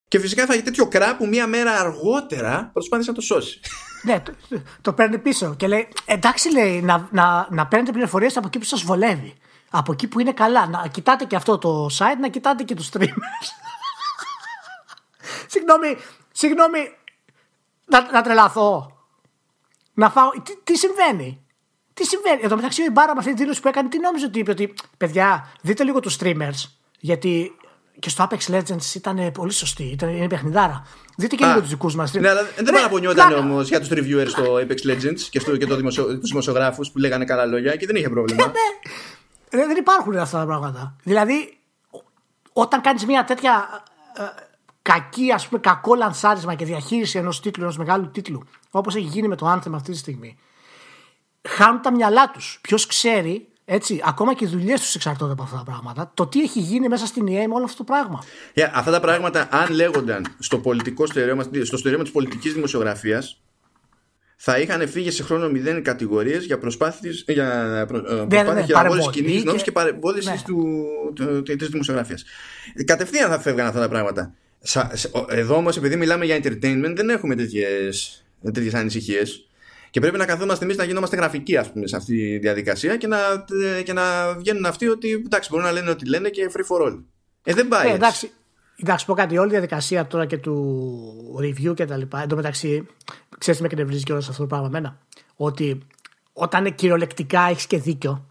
Και 0.08 0.20
φυσικά 0.20 0.46
θα 0.46 0.54
έχει 0.54 0.64
τέτοιο 0.64 0.88
κρά 0.88 1.18
που 1.18 1.28
μία 1.28 1.48
μέρα 1.48 1.72
αργότερα 1.80 2.70
προσπάθησε 2.74 3.10
να 3.10 3.16
το 3.16 3.22
σώσει. 3.22 3.60
Ναι, 4.04 4.20
το, 4.20 4.34
το, 4.82 4.94
παίρνει 4.94 5.18
πίσω 5.18 5.56
και 5.56 5.68
λέει: 5.68 5.88
Εντάξει, 6.06 6.52
λέει, 6.52 6.82
να, 6.82 7.08
να, 7.12 7.48
να 7.52 7.68
παίρνετε 7.68 7.92
πληροφορίες 7.92 8.38
από 8.38 8.48
εκεί 8.48 8.58
που 8.58 8.66
σας 8.66 8.82
βολεύει. 8.82 9.34
Από 9.70 9.92
εκεί 9.92 10.08
που 10.08 10.20
είναι 10.20 10.34
καλά. 10.34 10.68
Να 10.68 10.88
κοιτάτε 10.88 11.26
και 11.26 11.36
αυτό 11.36 11.58
το 11.58 11.86
site, 11.86 12.20
να 12.20 12.28
κοιτάτε 12.28 12.64
και 12.64 12.76
τους 12.76 12.90
streamers. 12.94 13.48
συγγνώμη, 15.48 15.98
συγγνώμη, 16.32 16.80
να, 17.86 18.12
να 18.12 18.22
τρελαθώ. 18.22 18.92
Να 19.94 20.10
φάω. 20.10 20.30
Τι, 20.30 20.58
τι 20.64 20.78
συμβαίνει; 20.78 21.46
Τι 21.94 22.06
συμβαίνει; 22.06 22.42
Εδώ 22.44 22.56
μεταξύ 22.56 22.82
ο 22.82 22.86
Ιμπάρα 22.86 23.14
με 23.14 23.20
αυτή 23.20 23.34
τη 23.34 23.38
δήλωση 23.42 23.62
που 23.62 23.68
έκανε, 23.68 23.90
τι 23.90 24.00
νόμιζε 24.00 24.26
ότι 24.26 24.40
είπε 24.40 24.52
ότι 24.52 24.74
παιδιά, 24.98 25.52
δείτε 25.62 25.84
λίγο 25.84 26.00
τους 26.00 26.18
streamers. 26.20 26.70
Γιατί 27.00 27.52
και 28.00 28.10
στο 28.10 28.28
Apex 28.30 28.56
Legends 28.56 28.96
ήταν 28.96 29.32
πολύ 29.32 29.52
σωστή. 29.52 29.84
Ήταν, 29.84 30.10
είναι 30.10 30.28
παιχνιδάρα. 30.28 30.88
Δείτε 31.18 31.36
και 31.36 31.46
λίγο 31.46 31.60
τους 31.60 31.70
δικούς 31.70 31.96
μας. 31.96 32.14
Ναι, 32.14 32.30
αλλά 32.30 32.42
δεν 32.56 32.74
παραπονιόταν 32.74 33.34
όμως 33.34 33.68
για 33.68 33.80
τους 33.80 33.90
reviewers 33.92 34.28
στο 34.28 34.56
Apex 34.56 34.90
Legends 34.90 35.20
και, 35.30 35.40
στο, 35.40 35.58
και 35.58 35.66
το 35.66 35.76
δημοσιο, 35.76 36.06
τους 36.20 36.30
δημοσιογράφους 36.30 36.92
που 36.92 36.98
λέγανε 36.98 37.26
καλά 37.26 37.46
λόγια 37.46 37.76
και 37.76 37.86
δεν 37.86 37.96
είχε 37.96 38.10
πρόβλημα. 38.10 38.44
Ε, 38.44 38.48
ναι. 38.48 38.92
Δεν 39.50 39.78
υπάρχουν 39.78 40.18
αυτά 40.18 40.40
τα 40.40 40.46
πράγματα. 40.46 40.96
Δηλαδή, 41.04 41.58
όταν 42.54 42.82
κάνεις 42.82 43.06
μια 43.06 43.24
τέτοια 43.24 43.84
ε, 44.18 44.24
κακή, 44.82 45.32
ας 45.32 45.48
πούμε, 45.48 45.60
κακό 45.60 45.96
λανσάρισμα 45.96 46.56
και 46.56 46.66
διαχείριση 46.66 47.18
ενός 47.18 47.42
τίτλου, 47.42 47.64
ενός 47.64 47.78
μεγάλου 47.78 48.12
τίτλου, 48.12 48.44
όπως 48.72 48.96
έχει 48.96 49.06
γίνει 49.06 49.28
με 49.28 49.36
το 49.36 49.54
Anthem 49.54 49.72
αυτή 49.74 49.92
τη 49.92 49.98
στιγμή, 49.98 50.38
χάνουν 51.48 51.82
τα 51.82 51.92
μυαλά 51.92 52.32
τους. 52.32 52.60
Ποιος 52.62 52.86
ξέρει 52.86 53.48
έτσι, 53.66 54.02
ακόμα 54.06 54.34
και 54.34 54.46
οι 54.46 54.48
δουλειές 54.48 54.82
τους 54.82 54.96
εξαρτώνται 54.96 55.32
από 55.32 55.44
αυτά 55.44 55.58
τα 55.58 55.64
πράγματα. 55.64 56.12
Το 56.14 56.28
τι 56.28 56.42
έχει 56.42 56.60
γίνει 56.60 56.88
μέσα 56.88 57.06
στην 57.06 57.28
ΕΕ 57.28 57.48
με 57.48 57.54
όλο 57.54 57.64
αυτό 57.64 57.78
το 57.78 57.84
πράγμα. 57.84 58.24
Yeah, 58.56 58.70
αυτά 58.74 58.92
τα 58.92 59.00
πράγματα, 59.00 59.48
αν 59.52 59.74
λέγονταν 59.74 60.36
στο 60.40 60.60
πολιτικό 60.60 61.06
στερεώμα, 61.06 61.44
στο 61.64 61.78
στερεώμα 61.78 62.04
της 62.04 62.12
πολιτικής 62.12 62.54
δημοσιογραφίας, 62.54 63.42
θα 64.40 64.60
είχαν 64.60 64.88
φύγει 64.88 65.12
σε 65.12 65.24
χρόνο 65.24 65.50
μηδέν 65.50 65.84
κατηγορίες 65.84 66.46
για 66.46 66.58
προσπάθειε 66.58 67.12
για, 67.28 67.88
ναι, 68.30 68.44
ναι, 68.44 68.54
ναι, 68.54 68.64
χειραγώγηση 68.64 69.10
κοινής 69.10 69.44
νόμης 69.44 69.64
και 69.64 69.72
παρεμπόδιση 69.72 70.30
ναι. 70.30 71.56
τη 71.56 71.66
δημοσιογραφίας. 71.66 72.24
Κατευθείαν 72.86 73.30
θα 73.30 73.40
φεύγαν 73.40 73.68
αυτά 73.68 73.80
τα 73.80 73.90
πράγματα. 73.90 74.34
Εδώ 75.30 75.56
όμως, 75.56 75.78
επειδή 75.78 75.96
μιλάμε 75.96 76.26
για 76.26 76.40
entertainment, 76.44 76.94
δεν 76.96 77.10
έχουμε 77.10 77.36
τέτοιε 77.36 78.72
ανησυχίες. 78.74 79.48
Και 79.90 80.00
πρέπει 80.00 80.18
να 80.18 80.26
καθόμαστε 80.26 80.64
εμείς 80.64 80.78
να 80.78 80.84
γινόμαστε 80.84 81.16
γραφικοί, 81.16 81.58
ας 81.58 81.72
πούμε, 81.72 81.88
σε 81.88 81.96
αυτή 81.96 82.16
τη 82.16 82.38
διαδικασία 82.38 82.98
και 82.98 83.08
να, 83.08 83.18
και 83.84 83.94
να 83.94 84.34
βγαίνουν 84.34 84.66
αυτοί 84.66 84.88
ότι 84.88 85.12
εντάξει, 85.12 85.50
μπορούν 85.52 85.66
να 85.66 85.72
λένε 85.72 85.90
ό,τι 85.90 86.10
λένε 86.10 86.30
και 86.30 86.52
free 86.54 86.76
for 86.76 86.88
all. 86.88 87.04
Ε, 87.44 87.54
δεν 87.54 87.68
πάει. 87.68 87.90
Ε, 87.90 87.94
εντάξει, 87.94 88.32
εντάξει, 88.82 89.06
πω 89.06 89.14
κάτι. 89.14 89.38
Όλη 89.38 89.48
η 89.48 89.52
διαδικασία 89.52 90.08
τώρα 90.08 90.26
και 90.26 90.38
του 90.38 91.40
review 91.42 91.74
και 91.76 91.86
τα 91.86 91.98
λοιπά. 91.98 92.22
Εν 92.22 92.28
τω 92.28 92.36
μεταξύ, 92.36 92.88
ξέρει 93.38 93.58
με 93.62 93.68
εκνευρίζει 93.68 94.04
κιόλας 94.04 94.30
αυτό 94.30 94.42
το 94.42 94.48
πράγμα 94.48 94.68
εμένα; 94.68 94.98
Ότι 95.36 95.88
όταν 96.34 96.76
κυριολεκτικά 96.76 97.42
έχεις 97.42 97.68
και 97.68 97.78
δίκιο 97.78 98.26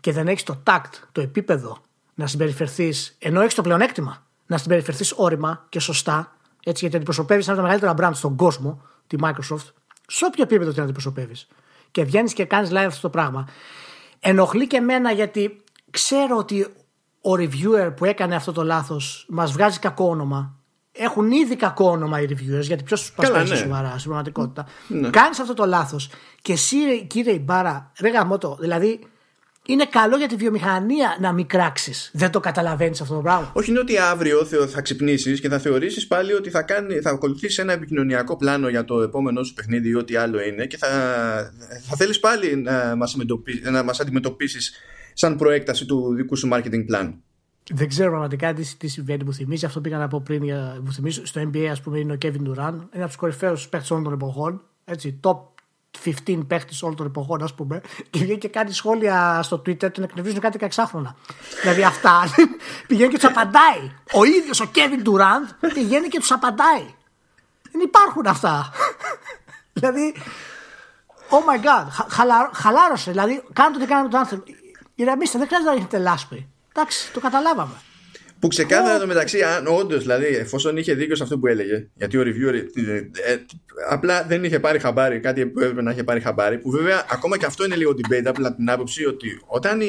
και 0.00 0.12
δεν 0.12 0.28
έχεις 0.28 0.42
το 0.42 0.62
tact, 0.66 0.90
το 1.12 1.20
επίπεδο 1.20 1.78
να 2.14 2.26
συμπεριφερθείς, 2.26 3.16
ενώ 3.18 3.40
έχεις 3.40 3.54
το 3.54 3.62
πλεονέκτημα 3.62 4.26
να 4.46 4.58
συμπεριφερθείς 4.58 5.12
όρημα 5.16 5.66
και 5.68 5.80
σωστά, 5.80 6.36
έτσι, 6.64 6.80
γιατί 6.80 6.96
αντιπροσωπεύεις 6.96 7.48
ένα 7.48 7.60
από 7.60 7.66
τα 7.66 7.74
μεγαλύτερα 7.74 8.10
brand 8.10 8.16
στον 8.16 8.36
κόσμο, 8.36 8.82
τη 9.06 9.16
Microsoft, 9.20 9.72
σε 10.06 10.24
όποιο 10.24 10.42
επίπεδο 10.42 10.72
την 10.72 10.82
αντιπροσωπεύεις. 10.82 11.48
Και 11.90 12.04
βγαίνεις 12.04 12.32
και 12.32 12.44
κάνεις 12.44 12.70
live 12.70 12.86
αυτό 12.86 13.00
το 13.00 13.10
πράγμα. 13.10 13.48
Ενοχλεί 14.20 14.66
και 14.66 14.76
εμένα 14.76 15.12
γιατί 15.12 15.62
ξέρω 15.90 16.36
ότι 16.36 16.66
ο 17.20 17.32
reviewer 17.32 17.92
που 17.96 18.04
έκανε 18.04 18.34
αυτό 18.34 18.52
το 18.52 18.62
λάθος 18.62 19.26
μας 19.28 19.52
βγάζει 19.52 19.78
κακό 19.78 20.08
όνομα. 20.08 20.54
Έχουν 20.92 21.30
ήδη 21.30 21.56
κακό 21.56 21.90
όνομα 21.90 22.20
οι 22.20 22.26
reviewers 22.28 22.62
γιατί 22.62 22.82
ποιος 22.82 23.00
τους 23.00 23.12
πασπάει 23.12 23.48
ναι. 23.48 23.56
σοβαρά 23.56 23.88
στην 23.88 24.02
πραγματικότητα. 24.02 24.66
Ναι. 24.88 25.10
Κάνεις 25.10 25.38
αυτό 25.38 25.54
το 25.54 25.64
λάθος 25.66 26.10
και 26.42 26.52
εσύ, 26.52 27.06
κύριε 27.06 27.32
Ιμπάρα, 27.32 27.92
ρε 28.00 28.10
γαμότο, 28.10 28.56
δηλαδή 28.60 29.00
είναι 29.66 29.84
καλό 29.84 30.16
για 30.16 30.28
τη 30.28 30.36
βιομηχανία 30.36 31.16
να 31.20 31.32
μην 31.32 31.46
κράξεις. 31.46 32.10
Δεν 32.12 32.30
το 32.30 32.40
καταλαβαίνεις 32.40 33.00
αυτό 33.00 33.14
το 33.14 33.20
πράγμα. 33.20 33.50
Όχι, 33.54 33.70
είναι 33.70 33.78
ότι 33.78 33.98
αύριο 33.98 34.44
θα 34.46 34.80
ξυπνήσεις 34.80 35.40
και 35.40 35.48
θα 35.48 35.58
θεωρήσεις 35.58 36.06
πάλι 36.06 36.32
ότι 36.32 36.50
θα, 36.50 36.62
κάνει, 36.62 36.94
θα 37.00 37.10
ακολουθήσεις 37.10 37.58
ένα 37.58 37.72
επικοινωνιακό 37.72 38.36
πλάνο 38.36 38.68
για 38.68 38.84
το 38.84 39.02
επόμενό 39.02 39.42
σου 39.42 39.54
παιχνίδι 39.54 39.88
ή 39.88 39.94
ό,τι 39.94 40.16
άλλο 40.16 40.40
είναι 40.40 40.66
και 40.66 40.76
θα, 40.76 40.88
θα 41.88 41.96
θέλεις 41.96 42.20
πάλι 42.20 42.56
να 42.56 42.94
μας 42.96 43.16
μας 43.84 44.00
αντιμετωπίσεις 44.00 44.72
σαν 45.20 45.36
προέκταση 45.36 45.86
του 45.86 46.14
δικού 46.14 46.36
σου 46.36 46.48
marketing 46.52 46.84
plan. 46.92 47.12
Δεν 47.72 47.88
ξέρω 47.88 48.10
πραγματικά 48.10 48.52
τι, 48.54 48.76
τι 48.76 48.88
συμβαίνει. 48.88 49.24
Μου 49.24 49.34
θυμίζει 49.34 49.64
αυτό 49.64 49.78
που 49.78 49.84
πήγα 49.84 49.98
να 49.98 50.08
πω 50.08 50.20
πριν. 50.24 50.42
Μου 50.84 50.92
θυμίζει 50.92 51.24
στο 51.24 51.40
NBA, 51.40 51.64
ας 51.64 51.80
πούμε, 51.80 51.98
είναι 51.98 52.12
ο 52.12 52.16
Kevin 52.22 52.48
Durant, 52.48 52.78
ένα 52.90 53.04
από 53.04 53.06
τους 53.06 53.16
κορυφαίους 53.16 53.68
παίχτε 53.68 53.92
όλων 53.94 54.04
των 54.04 54.12
εποχών. 54.12 54.62
Έτσι, 54.84 55.20
top 55.22 55.38
15 56.26 56.46
παίχτη 56.46 56.76
όλων 56.80 56.96
των 56.96 57.06
εποχών, 57.06 57.42
ας 57.42 57.54
πούμε, 57.54 57.80
και 58.10 58.18
βγαίνει 58.18 58.38
και 58.38 58.48
κάνει 58.48 58.72
σχόλια 58.72 59.42
στο 59.42 59.56
Twitter, 59.56 59.92
τον 59.92 60.04
εκνευρίζουν 60.04 60.40
κάτι 60.40 60.58
16 60.76 60.84
δηλαδή 61.62 61.84
αυτά 61.84 62.22
πηγαίνει 62.88 63.10
και 63.10 63.18
τους 63.18 63.28
απαντάει. 63.28 63.92
Ο 64.12 64.24
ίδιος 64.24 64.60
ο 64.60 64.70
Kevin 64.74 65.08
Durant 65.08 65.68
πηγαίνει 65.74 66.08
και 66.08 66.18
τους 66.18 66.30
απαντάει. 66.30 66.84
Δεν 67.72 67.80
υπάρχουν 67.82 68.26
αυτά. 68.26 68.70
δηλαδή, 69.76 70.14
oh 71.30 71.42
my 71.50 71.64
god, 71.66 71.86
χαλάρωσε. 72.52 73.10
Δηλαδή, 73.10 73.42
κάντε 73.52 73.72
το 73.72 73.84
τι 73.84 73.86
κάνετε 73.86 74.08
τον 74.08 74.20
άνθρωπο. 74.20 74.44
Ηρεμήστε, 75.00 75.38
δεν 75.38 75.46
χρειάζεται 75.46 75.70
να 75.70 75.76
έχετε 75.76 75.98
λάσπη. 75.98 76.48
Εντάξει, 76.74 77.12
το 77.12 77.20
καταλάβαμε. 77.20 77.74
Που 78.38 78.48
ξεκάθαρα 78.48 78.98
το 78.98 79.06
μεταξύ, 79.06 79.42
αν 79.42 79.66
όντως 79.66 80.00
δηλαδή, 80.00 80.24
εφόσον 80.24 80.76
είχε 80.76 80.94
δίκιο 80.94 81.16
σε 81.16 81.22
αυτό 81.22 81.38
που 81.38 81.46
έλεγε, 81.46 81.88
γιατί 81.94 82.16
ο 82.16 82.22
reviewer 82.22 82.54
ε, 82.54 82.96
ε, 82.96 83.38
απλά 83.90 84.24
δεν 84.24 84.44
είχε 84.44 84.60
πάρει 84.60 84.78
χαμπάρι, 84.78 85.20
κάτι 85.20 85.46
που 85.46 85.60
έπρεπε 85.60 85.82
να 85.82 85.90
είχε 85.90 86.04
πάρει 86.04 86.20
χαμπάρι, 86.20 86.58
που 86.58 86.70
βέβαια 86.70 87.06
ακόμα 87.10 87.38
και 87.38 87.46
αυτό 87.46 87.64
είναι 87.64 87.76
λίγο 87.76 87.90
debate 87.90 88.24
από 88.24 88.54
την 88.54 88.70
άποψη 88.70 89.06
ότι 89.06 89.40
όταν 89.46 89.80
η 89.80 89.88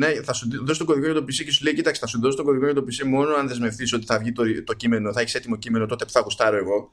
EA 0.00 0.20
θα 0.24 0.32
σου 0.32 0.48
δώσει 0.64 0.78
το 0.78 0.84
κωδικό 0.84 1.06
για 1.06 1.14
το 1.14 1.22
PC 1.22 1.44
και 1.44 1.52
σου 1.52 1.64
λέει, 1.64 1.74
Κοίταξε, 1.74 2.00
θα 2.00 2.06
σου 2.06 2.20
δώσει 2.20 2.36
το 2.36 2.44
κωδικό 2.44 2.64
για 2.64 2.74
το 2.74 2.84
PC 2.90 3.06
μόνο 3.06 3.34
αν 3.34 3.48
δεσμευτείς 3.48 3.92
ότι 3.92 4.06
θα 4.06 4.18
βγει 4.18 4.32
το, 4.32 4.42
το 4.64 4.72
κείμενο, 4.72 5.12
θα 5.12 5.20
έχεις 5.20 5.34
έτοιμο 5.34 5.56
κείμενο, 5.56 5.86
τότε 5.86 6.04
που 6.04 6.10
θα 6.10 6.20
γουστάρω 6.20 6.56
εγώ. 6.56 6.92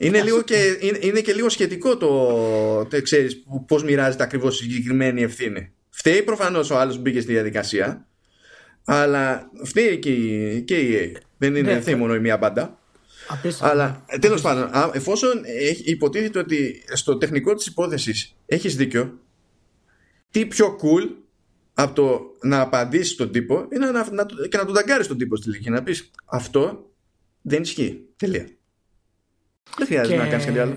Είναι, 0.00 0.22
λίγο 0.22 0.42
και, 0.42 0.78
είναι, 0.80 0.98
είναι 1.00 1.20
και 1.20 1.32
λίγο 1.32 1.48
σχετικό 1.48 1.96
το, 1.96 2.84
το 2.84 3.02
ξέρεις, 3.02 3.44
πώς 3.66 3.84
μοιράζεται 3.84 4.22
ακριβώς 4.22 4.60
η 4.60 4.62
συγκεκριμένη 4.62 5.22
ευθύνη. 5.22 5.72
Φταίει 5.90 6.22
προφανώς 6.22 6.70
ο 6.70 6.78
άλλος 6.78 6.94
που 6.94 7.00
μπήκε 7.00 7.20
στη 7.20 7.32
διαδικασία, 7.32 8.06
αλλά 8.84 9.50
φταίει 9.64 9.98
και 9.98 10.10
η, 10.10 10.62
και 10.62 10.78
η 10.78 11.12
EA. 11.14 11.20
Δεν 11.38 11.56
είναι 11.56 11.72
ναι, 11.72 11.80
φταίει 11.80 11.94
μόνο 11.94 12.14
η 12.14 12.20
μία 12.20 12.36
μπάντα. 12.36 12.78
Αλλά 13.60 14.04
τέλος 14.20 14.40
πάντων, 14.40 14.70
εφόσον 14.92 15.42
υποτίθεται 15.84 16.38
ότι 16.38 16.84
στο 16.92 17.18
τεχνικό 17.18 17.54
της 17.54 17.66
υπόθεσης 17.66 18.36
έχεις 18.46 18.76
δίκιο, 18.76 19.18
τι 20.30 20.46
πιο 20.46 20.76
cool 20.82 21.08
από 21.74 21.94
το 21.94 22.20
να 22.42 22.60
απαντήσεις 22.60 23.16
τον 23.16 23.32
τύπο 23.32 23.68
είναι 23.74 23.90
να, 23.90 24.12
να, 24.12 24.26
και 24.48 24.56
να 24.56 24.64
τον 24.64 24.74
ταγκάρεις 24.74 25.06
τον 25.06 25.18
τύπο 25.18 25.36
στη 25.36 25.50
λίγη. 25.50 25.70
Να 25.70 25.82
πεις 25.82 26.10
αυτό 26.24 26.90
δεν 27.42 27.62
ισχύει. 27.62 28.00
Τελεία. 28.16 28.48
Δεν 29.76 29.86
χρειάζεται 29.86 30.16
και... 30.16 30.22
να 30.22 30.28
κάνεις 30.28 30.44
κάτι 30.44 30.58
άλλο. 30.58 30.76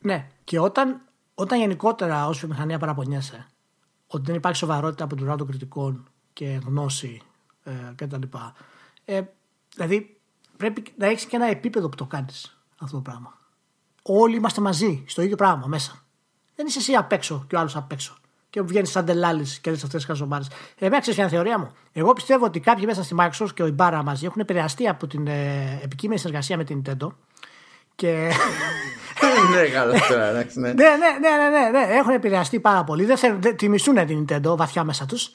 Ναι, 0.00 0.28
και 0.44 0.58
όταν, 0.58 1.00
όταν 1.34 1.58
γενικότερα 1.58 2.26
ω 2.26 2.32
βιομηχανία 2.32 2.78
παραπονιέσαι 2.78 3.46
ότι 4.06 4.22
δεν 4.26 4.34
υπάρχει 4.34 4.58
σοβαρότητα 4.58 5.04
από 5.04 5.16
την 5.16 5.26
των 5.26 5.46
κριτικών 5.46 6.08
και 6.32 6.60
γνώση 6.66 7.22
ε, 7.62 7.72
κτλ. 7.94 8.22
Ε, 9.04 9.20
δηλαδή 9.74 10.16
πρέπει 10.56 10.82
να 10.96 11.06
έχεις 11.06 11.24
και 11.24 11.36
ένα 11.36 11.46
επίπεδο 11.46 11.88
που 11.88 11.96
το 11.96 12.04
κάνεις 12.04 12.58
αυτό 12.80 12.96
το 12.96 13.02
πράγμα. 13.02 13.38
Όλοι 14.02 14.36
είμαστε 14.36 14.60
μαζί 14.60 15.04
στο 15.06 15.22
ίδιο 15.22 15.36
πράγμα 15.36 15.66
μέσα. 15.66 16.02
Δεν 16.54 16.66
είσαι 16.66 16.78
εσύ 16.78 16.92
απ' 16.94 17.12
έξω 17.12 17.44
και 17.48 17.56
ο 17.56 17.58
άλλος 17.58 17.76
απ' 17.76 17.92
έξω. 17.92 18.16
Και 18.50 18.62
βγαίνεις 18.62 18.90
σαν 18.90 19.04
τελάλη 19.04 19.46
και 19.60 19.70
λε 19.70 19.76
αυτές 19.76 19.92
τις 19.92 20.04
χαζομάρες. 20.04 20.50
Εμένα 20.78 21.00
ξέρεις 21.00 21.18
μια 21.18 21.28
θεωρία 21.28 21.58
μου. 21.58 21.70
Εγώ 21.92 22.12
πιστεύω 22.12 22.44
ότι 22.44 22.60
κάποιοι 22.60 22.84
μέσα 22.86 23.02
στη 23.02 23.14
Microsoft 23.18 23.54
και 23.54 23.62
ο 23.62 23.66
Ιμπάρα 23.66 24.02
μαζί 24.02 24.26
έχουν 24.26 24.40
επηρεαστεί 24.40 24.88
από 24.88 25.06
την 25.06 25.26
ε, 25.26 25.80
επικείμενη 25.82 26.18
συνεργασία 26.18 26.56
με 26.56 26.64
την 26.64 26.82
Nintendo. 26.84 27.08
Και. 27.96 28.30
ναι, 29.54 29.68
καλά 29.68 29.94
τώρα, 30.08 30.32
ναι. 30.32 30.42
ναι, 30.54 30.72
ναι, 30.72 30.84
ναι, 31.20 31.48
ναι, 31.50 31.70
ναι, 31.70 31.94
έχουν 31.94 32.12
επηρεαστεί 32.12 32.60
πάρα 32.60 32.84
πολύ. 32.84 33.04
Δεν 33.04 33.16
θέλουν, 33.16 33.40
τη 33.56 33.68
μισούν 33.68 34.06
την 34.06 34.24
Nintendo 34.28 34.56
βαθιά 34.56 34.84
μέσα 34.84 35.06
τους 35.06 35.32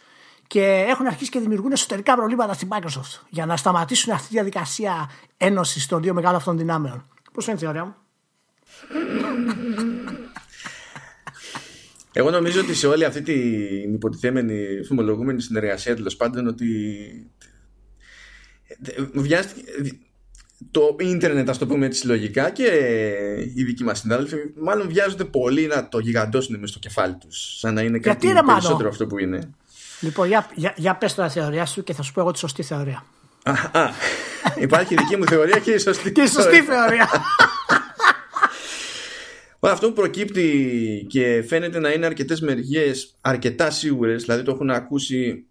και 0.48 0.86
έχουν 0.88 1.06
αρχίσει 1.06 1.30
και 1.30 1.40
δημιουργούν 1.40 1.72
εσωτερικά 1.72 2.16
προβλήματα 2.16 2.54
στην 2.54 2.68
Microsoft 2.72 3.20
για 3.30 3.46
να 3.46 3.58
σταματήσουν 3.58 4.14
αυτή 4.14 4.28
τη 4.28 4.34
διαδικασία 4.34 5.12
ένωσης 5.38 5.86
των 5.86 6.02
δύο 6.02 6.14
μεγάλων 6.14 6.38
αυτών 6.38 6.58
δυνάμεων. 6.58 7.08
Πώς 7.34 7.46
φαίνεται 7.46 7.66
η 7.66 7.68
θεωρία 7.68 7.86
μου; 7.86 7.96
Εγώ 12.14 12.30
νομίζω 12.30 12.62
ότι 12.62 12.76
σε 12.76 12.88
όλη 12.88 13.06
αυτή 13.06 13.22
την 13.22 13.94
υποτιθέμενη 13.94 14.84
φημολογούμενη 14.86 15.42
συνεργασία 15.42 15.96
τέλος 15.96 16.16
πάντων 16.16 16.48
ότι 16.48 16.68
βιάστηκε 19.14 19.72
το 20.72 20.96
ίντερνετ, 21.00 21.50
ας 21.50 21.58
το 21.58 21.68
πούμε 21.68 21.86
έτσι 21.86 22.00
συλλογικά, 22.00 22.50
και 22.50 22.70
οι 23.56 23.64
δικοί 23.64 23.84
μας 23.84 24.00
συνάδελφοι, 24.00 24.36
μάλλον 24.56 24.90
βιάζονται 24.90 25.24
πολύ 25.24 25.68
να 25.68 25.90
το 25.90 26.00
γιγαντώσουν 26.00 26.60
με 26.60 26.68
στο 26.68 26.80
κεφάλι 26.80 27.16
τους. 27.16 27.58
Σαν 27.60 27.74
να 27.74 27.82
είναι 27.82 28.00
κάτι 28.00 28.34
περισσότερο 28.46 28.90
αυτό 28.90 29.08
που 29.08 29.20
είναι. 29.20 29.50
Λοιπόν, 30.00 30.28
για, 30.28 30.50
για, 30.56 30.74
για 30.78 30.96
πες 30.96 31.16
τώρα 31.16 31.30
θεωρία 31.30 31.66
σου 31.66 31.84
και 31.84 31.94
θα 31.94 32.02
σου 32.02 32.14
πω 32.14 32.22
εγώ 32.22 32.32
τη 32.32 32.40
σωστή 32.40 32.64
θεωρία. 32.64 33.06
Α, 33.44 33.52
α, 33.80 33.90
υπάρχει 34.60 34.94
η 34.94 34.98
δική 34.98 35.18
μου 35.18 35.26
θεωρία 35.26 35.60
και 35.60 35.72
η 35.72 35.78
σωστή, 35.78 36.12
και 36.12 36.22
η 36.22 36.28
σωστή 36.28 36.62
θεωρία. 36.62 37.10
Αυτό 39.60 39.88
που 39.88 39.94
προκύπτει 39.94 41.06
και 41.10 41.44
φαίνεται 41.48 41.80
να 41.80 41.92
είναι 41.92 42.06
αρκετές 42.06 42.42
μεριές 42.42 43.18
αρκετά 43.22 43.72
σίγουρες, 43.72 44.24
δηλαδή 44.24 44.44
το 44.44 44.52
έχουν 44.52 44.70
ακούσει 44.70 45.46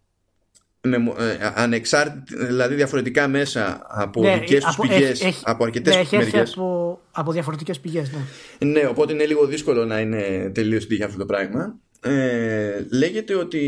με, 0.83 0.97
ε, 0.97 1.53
ανεξάρτητα, 1.55 2.47
δηλαδή 2.47 2.75
διαφορετικά 2.75 3.29
μέσα 3.29 3.87
από 3.89 4.23
ναι, 4.23 4.39
δικές 4.39 4.65
τους 4.65 4.77
πηγές, 4.77 5.43
από 5.45 5.65
αρκετές 5.65 5.95
ναι, 5.97 6.19
μεριέ. 6.19 6.41
Από, 6.41 7.01
από 7.11 7.33
διαφορετικές 7.33 7.81
πηγές, 7.81 8.11
ναι. 8.13 8.71
Ναι, 8.71 8.87
οπότε 8.87 9.13
είναι 9.13 9.27
λίγο 9.27 9.47
δύσκολο 9.47 9.85
να 9.85 10.01
είναι 10.01 10.51
τελείως 10.55 10.87
τύχη 10.87 11.03
αυτό 11.03 11.19
το 11.19 11.27
πράγμα 11.27 11.81
ε, 12.03 12.87
λέγεται 12.91 13.35
ότι 13.35 13.59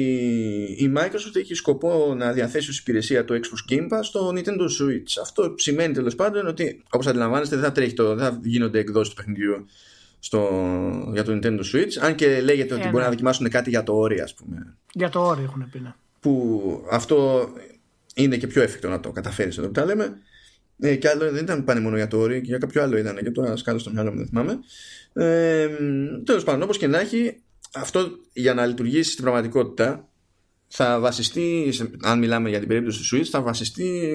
η 0.78 0.92
Microsoft 0.96 1.36
έχει 1.36 1.54
σκοπό 1.54 2.14
να 2.16 2.32
διαθέσει 2.32 2.70
ως 2.70 2.78
υπηρεσία 2.78 3.24
το 3.24 3.34
Xbox 3.34 3.72
Game 3.72 3.98
Pass 3.98 4.00
στο 4.02 4.32
Nintendo 4.34 4.62
Switch. 4.62 5.20
Αυτό 5.22 5.54
σημαίνει 5.56 5.94
τέλος 5.94 6.14
πάντων 6.14 6.46
ότι 6.46 6.82
όπως 6.90 7.06
αντιλαμβάνεστε 7.06 7.56
δεν 7.56 7.64
θα, 7.64 7.72
τρέχει 7.72 7.94
το, 7.94 8.14
δεν 8.14 8.18
θα 8.18 8.40
γίνονται 8.42 8.78
εκδόσεις 8.78 9.14
του 9.14 9.16
παιχνιδιού 9.16 9.66
στο, 10.18 10.48
για 11.12 11.24
το 11.24 11.32
Nintendo 11.32 11.60
Switch 11.60 11.98
αν 12.00 12.14
και 12.14 12.40
λέγεται 12.40 12.74
ότι 12.74 12.82
ε, 12.82 12.86
μπορεί 12.86 12.96
ναι. 12.96 13.02
να 13.02 13.08
δοκιμάσουν 13.08 13.48
κάτι 13.48 13.70
για 13.70 13.82
το 13.82 13.96
όρι 13.96 14.20
ας 14.20 14.34
πούμε. 14.34 14.76
Για 14.92 15.08
το 15.08 15.26
όρι 15.26 15.42
έχουν 15.42 15.68
πει 15.70 15.78
ναι. 15.78 15.94
Που 16.22 16.86
αυτό 16.90 17.48
είναι 18.14 18.36
και 18.36 18.46
πιο 18.46 18.62
εφικτό 18.62 18.88
να 18.88 19.00
το 19.00 19.10
καταφέρεις 19.10 19.58
εδώ 19.58 19.66
που 19.66 19.72
τα 19.72 19.84
λέμε. 19.84 20.18
Ε, 20.78 20.96
και 20.96 21.08
άλλο 21.08 21.30
δεν 21.30 21.42
ήταν 21.42 21.64
πάνε 21.64 21.80
μόνο 21.80 21.96
για 21.96 22.06
το 22.06 22.18
όρι 22.18 22.40
και 22.40 22.46
για 22.46 22.58
κάποιο 22.58 22.82
άλλο 22.82 22.96
ήταν 22.96 23.16
και 23.16 23.30
τώρα 23.30 23.56
σκάλω 23.56 23.78
στο 23.78 23.90
μυαλό 23.90 24.10
μου 24.10 24.16
δεν 24.16 24.26
θυμάμαι. 24.26 24.58
Ε, 25.12 25.68
Τέλος 26.24 26.44
πάντων, 26.44 26.62
όπως 26.62 26.78
και 26.78 26.86
να 26.86 27.00
έχει, 27.00 27.40
αυτό 27.74 28.10
για 28.32 28.54
να 28.54 28.66
λειτουργήσει 28.66 29.10
στην 29.10 29.24
πραγματικότητα 29.24 30.08
θα 30.74 31.00
βασιστεί, 31.00 31.72
αν 32.02 32.18
μιλάμε 32.18 32.48
για 32.48 32.58
την 32.58 32.68
περίπτωση 32.68 32.98
του 32.98 33.16
Switch, 33.16 33.28
θα 33.30 33.42
βασιστεί 33.42 34.12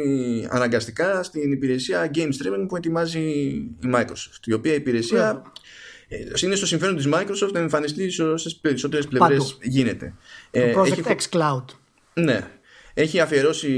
αναγκαστικά 0.49 1.23
στην 1.23 1.51
υπηρεσία 1.51 2.11
game 2.13 2.27
streaming 2.27 2.65
που 2.67 2.75
ετοιμάζει 2.75 3.19
η 3.19 3.75
Microsoft. 3.93 4.45
Η 4.45 4.53
οποία 4.53 4.73
υπηρεσία 4.73 5.41
yeah. 6.09 6.41
είναι 6.41 6.55
στο 6.55 6.65
συμφέρον 6.65 6.95
της 6.95 7.07
Microsoft 7.13 7.51
να 7.51 7.59
εμφανιστεί 7.59 8.09
σε 8.09 8.23
όσες 8.23 8.55
περισσότερες 8.55 9.07
πλευρές 9.07 9.57
γίνεται. 9.61 10.13
Το 10.51 10.59
ε, 10.59 10.73
Project 10.75 11.07
έχει... 11.07 11.29
X 11.31 11.37
Cloud. 11.37 11.65
Ναι. 12.17 12.47
Έχει 12.93 13.19
αφιερώσει, 13.19 13.69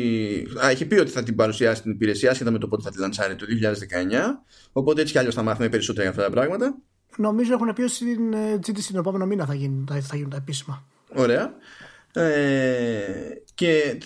α, 0.65 0.69
έχει 0.69 0.85
πει 0.85 0.95
ότι 0.95 1.11
θα 1.11 1.23
την 1.23 1.35
παρουσιάσει 1.35 1.81
την 1.81 1.91
υπηρεσία 1.91 2.29
σχετικά 2.29 2.51
με 2.51 2.57
το 2.57 2.67
πότε 2.67 2.83
θα 2.83 2.91
τη 2.91 2.99
λανσάρει 2.99 3.35
το 3.35 3.45
2019. 3.45 4.43
Οπότε 4.71 5.01
έτσι 5.01 5.13
κι 5.13 5.19
αλλιώς 5.19 5.35
θα 5.35 5.41
μάθουμε 5.41 5.69
περισσότερα 5.69 6.01
για 6.01 6.11
αυτά 6.11 6.23
τα 6.23 6.29
πράγματα. 6.29 6.77
Νομίζω 7.17 7.53
έχουν 7.53 7.73
πει 7.73 7.81
ότι 7.81 7.91
στην 7.91 8.33
GTC 8.65 8.83
τον 8.91 8.99
επόμενο 8.99 9.25
μήνα 9.25 9.45
θα 9.45 9.53
γίνουν, 9.53 9.89
θα 10.01 10.15
γίνουν 10.15 10.29
τα 10.29 10.37
επίσημα. 10.37 10.87
Ωραία. 11.15 11.53
Ε, 12.13 13.01
και 13.53 13.97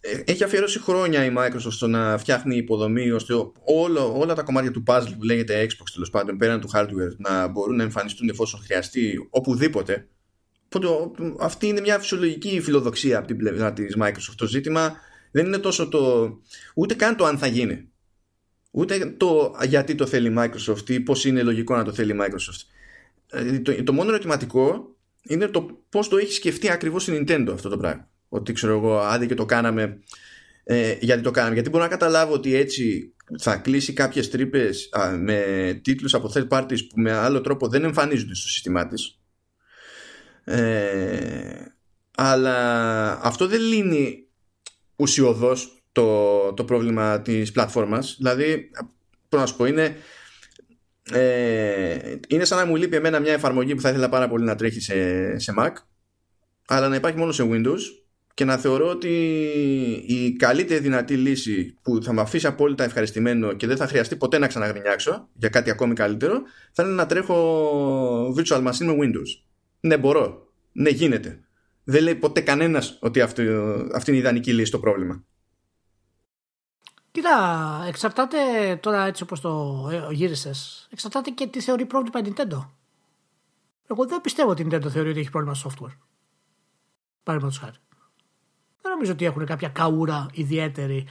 ε, 0.00 0.22
έχει 0.24 0.44
αφιερώσει 0.44 0.80
χρόνια 0.80 1.24
η 1.24 1.32
Microsoft 1.38 1.70
στο 1.70 1.86
να 1.86 2.18
φτιάχνει 2.18 2.56
υποδομή 2.56 3.10
ώστε 3.10 3.34
όλο, 3.64 4.18
όλα 4.18 4.34
τα 4.34 4.42
κομμάτια 4.42 4.70
του 4.70 4.82
puzzle 4.86 5.12
που 5.18 5.24
λέγεται 5.24 5.64
Xbox 5.64 5.86
τέλος 5.92 6.10
πάντων 6.10 6.36
πέραν 6.36 6.60
του 6.60 6.70
hardware 6.74 7.16
να 7.16 7.46
μπορούν 7.46 7.76
να 7.76 7.82
εμφανιστούν 7.82 8.28
εφόσον 8.28 8.60
χρειαστεί 8.60 9.26
οπουδήποτε. 9.30 10.08
Οπότε 10.72 10.88
αυτή 11.40 11.66
είναι 11.66 11.80
μια 11.80 11.98
φυσιολογική 11.98 12.60
φιλοδοξία 12.60 13.18
από 13.18 13.26
την 13.26 13.36
πλευρά 13.36 13.72
της 13.72 13.96
Microsoft. 14.00 14.34
Το 14.36 14.46
ζήτημα 14.46 14.96
δεν 15.30 15.46
είναι 15.46 15.58
τόσο 15.58 15.88
το. 15.88 16.30
ούτε 16.74 16.94
καν 16.94 17.16
το 17.16 17.24
αν 17.24 17.38
θα 17.38 17.46
γίνει. 17.46 17.88
Ούτε 18.70 19.14
το 19.16 19.54
γιατί 19.66 19.94
το 19.94 20.06
θέλει 20.06 20.28
η 20.28 20.34
Microsoft 20.38 20.90
ή 20.90 21.00
πώς 21.00 21.24
είναι 21.24 21.42
λογικό 21.42 21.76
να 21.76 21.84
το 21.84 21.92
θέλει 21.92 22.12
η 22.12 22.16
Microsoft. 22.20 22.60
Ε, 23.30 23.58
το, 23.58 23.82
το 23.84 23.92
μόνο 23.92 24.10
ερωτηματικό 24.10 24.96
είναι 25.22 25.48
το 25.48 25.84
πώς 25.88 26.08
το 26.08 26.16
έχει 26.16 26.32
σκεφτεί 26.32 26.70
ακριβώς 26.70 27.08
η 27.08 27.24
Nintendo 27.24 27.48
αυτό 27.52 27.68
το 27.68 27.76
πράγμα. 27.76 28.08
Ότι 28.28 28.52
ξέρω 28.52 28.72
εγώ, 28.72 28.98
άντε 28.98 29.26
και 29.26 29.34
το 29.34 29.44
κάναμε 29.44 30.00
ε, 30.64 30.96
γιατί 31.00 31.22
το 31.22 31.30
κάναμε. 31.30 31.54
Γιατί 31.54 31.70
μπορώ 31.70 31.82
να 31.82 31.90
καταλάβω 31.90 32.32
ότι 32.32 32.54
έτσι 32.54 33.14
θα 33.38 33.56
κλείσει 33.56 33.92
κάποιες 33.92 34.30
τρύπες 34.30 34.88
με 35.18 35.80
τίτλους 35.82 36.14
από 36.14 36.32
third 36.34 36.48
parties 36.48 36.78
που 36.88 37.00
με 37.00 37.12
άλλο 37.12 37.40
τρόπο 37.40 37.68
δεν 37.68 37.84
εμφανίζονται 37.84 38.34
στο 38.34 38.48
σύστημά 38.48 38.86
της. 38.86 39.17
Ε, 40.48 41.74
αλλά 42.16 42.56
αυτό 43.22 43.46
δεν 43.46 43.60
λύνει 43.60 44.26
ουσιοδός 44.96 45.82
το, 45.92 46.52
το 46.52 46.64
πρόβλημα 46.64 47.20
της 47.20 47.52
πλατφόρμας. 47.52 48.16
Δηλαδή, 48.18 48.70
πώς 49.28 49.40
να 49.40 49.46
σου 49.46 49.56
πω, 49.56 49.66
είναι, 49.66 49.96
ε, 51.12 52.14
είναι 52.28 52.44
σαν 52.44 52.58
να 52.58 52.66
μου 52.66 52.76
λείπει 52.76 52.96
εμένα 52.96 53.20
μια 53.20 53.32
εφαρμογή 53.32 53.74
που 53.74 53.80
θα 53.80 53.88
ήθελα 53.88 54.08
πάρα 54.08 54.28
πολύ 54.28 54.44
να 54.44 54.54
τρέχει 54.54 54.80
σε, 54.80 55.38
σε 55.38 55.54
Mac 55.58 55.72
αλλά 56.68 56.88
να 56.88 56.96
υπάρχει 56.96 57.18
μόνο 57.18 57.32
σε 57.32 57.48
Windows 57.50 57.80
και 58.34 58.44
να 58.44 58.56
θεωρώ 58.56 58.88
ότι 58.88 59.08
η 60.06 60.32
καλύτερη 60.32 60.80
δυνατή 60.80 61.16
λύση 61.16 61.78
που 61.82 62.02
θα 62.02 62.12
με 62.12 62.20
αφήσει 62.20 62.46
απόλυτα 62.46 62.84
ευχαριστημένο 62.84 63.52
και 63.52 63.66
δεν 63.66 63.76
θα 63.76 63.86
χρειαστεί 63.86 64.16
ποτέ 64.16 64.38
να 64.38 64.46
ξαναγρινιάξω 64.46 65.28
για 65.32 65.48
κάτι 65.48 65.70
ακόμη 65.70 65.94
καλύτερο 65.94 66.42
θα 66.72 66.82
είναι 66.82 66.92
να 66.92 67.06
τρέχω 67.06 68.34
virtual 68.36 68.66
machine 68.66 68.84
με 68.84 68.96
Windows. 69.00 69.47
Ναι, 69.80 69.98
μπορώ. 69.98 70.52
Ναι, 70.72 70.90
γίνεται. 70.90 71.42
Δεν 71.84 72.02
λέει 72.02 72.14
ποτέ 72.14 72.40
κανένας 72.40 72.98
ότι 73.00 73.20
αυτή, 73.20 73.48
αυτή 73.94 74.10
είναι 74.10 74.18
η 74.18 74.22
ιδανική 74.22 74.52
λύση 74.52 74.66
στο 74.66 74.78
πρόβλημα. 74.78 75.24
Κοίτα, 77.10 77.84
εξαρτάται 77.86 78.38
τώρα 78.82 79.04
έτσι 79.04 79.22
όπως 79.22 79.40
το 79.40 79.84
γύρισες, 80.10 80.88
εξαρτάται 80.90 81.30
και 81.30 81.46
τι 81.46 81.60
θεωρεί 81.60 81.86
πρόβλημα 81.86 82.20
η 82.20 82.32
Nintendo. 82.32 82.66
Εγώ 83.86 84.06
δεν 84.06 84.20
πιστεύω 84.20 84.50
ότι 84.50 84.62
η 84.62 84.68
Nintendo 84.70 84.88
θεωρεί 84.88 85.10
ότι 85.10 85.20
έχει 85.20 85.30
πρόβλημα 85.30 85.56
software. 85.64 85.96
Παραδείγματος 87.22 87.58
χάρη. 87.58 87.76
Δεν 88.82 88.92
νομίζω 88.92 89.12
ότι 89.12 89.24
έχουν 89.24 89.46
κάποια 89.46 89.68
καούρα 89.68 90.26
ιδιαίτερη 90.32 91.06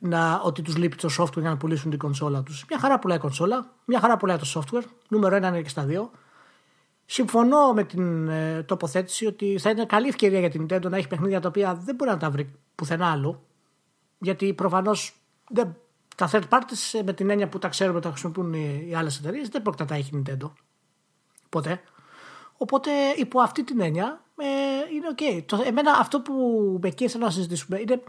να, 0.00 0.40
ότι 0.40 0.62
τους 0.62 0.76
λείπει 0.76 0.96
το 0.96 1.08
software 1.18 1.40
για 1.40 1.50
να 1.50 1.56
πουλήσουν 1.56 1.90
την 1.90 1.98
κονσόλα 1.98 2.42
τους. 2.42 2.64
Μια 2.68 2.78
χαρά 2.78 2.98
πουλάει 2.98 3.16
η 3.16 3.20
κονσόλα, 3.20 3.74
μια 3.84 4.00
χαρά 4.00 4.16
πουλάει 4.16 4.36
το 4.38 4.52
software. 4.54 4.84
Νούμερο 5.08 5.36
ένα 5.36 5.48
είναι 5.48 5.62
και 5.62 5.68
στα 5.68 5.84
δύο. 5.84 6.10
Συμφωνώ 7.12 7.72
με 7.72 7.84
την 7.84 8.28
ε, 8.28 8.62
τοποθέτηση 8.62 9.26
ότι 9.26 9.58
θα 9.58 9.70
είναι 9.70 9.84
καλή 9.84 10.08
ευκαιρία 10.08 10.38
για 10.38 10.50
την 10.50 10.66
Nintendo 10.66 10.90
να 10.90 10.96
έχει 10.96 11.08
παιχνίδια 11.08 11.40
τα 11.40 11.48
οποία 11.48 11.74
δεν 11.74 11.94
μπορεί 11.94 12.10
να 12.10 12.16
τα 12.16 12.30
βρει 12.30 12.54
πουθενά 12.74 13.10
άλλο. 13.10 13.42
Γιατί 14.18 14.54
προφανώς 14.54 15.16
τα 16.16 16.30
third 16.32 16.48
parties 16.48 16.98
ε, 16.98 17.02
με 17.02 17.12
την 17.12 17.30
έννοια 17.30 17.48
που 17.48 17.58
τα 17.58 17.68
ξέρουμε 17.68 18.00
τα 18.00 18.08
χρησιμοποιούν 18.08 18.52
οι, 18.52 18.86
οι 18.88 18.94
άλλες 18.94 19.18
εταιρείες 19.18 19.48
δεν 19.48 19.62
πρόκειται 19.62 19.82
να 19.82 19.88
τα 19.88 19.94
έχει 19.94 20.16
η 20.16 20.22
Nintendo. 20.26 20.50
Ποτέ. 21.48 21.80
Οπότε 22.56 22.90
υπό 23.16 23.40
αυτή 23.40 23.64
την 23.64 23.80
έννοια 23.80 24.22
ε, 24.36 24.46
είναι 24.94 25.08
OK. 25.08 25.18
Okay. 25.20 25.66
εμένα 25.66 25.92
αυτό 26.00 26.20
που 26.20 26.32
με 26.82 26.88
εκεί 26.88 27.08
θέλω 27.08 27.24
να 27.24 27.30
συζητήσουμε 27.30 27.80
είναι 27.80 28.02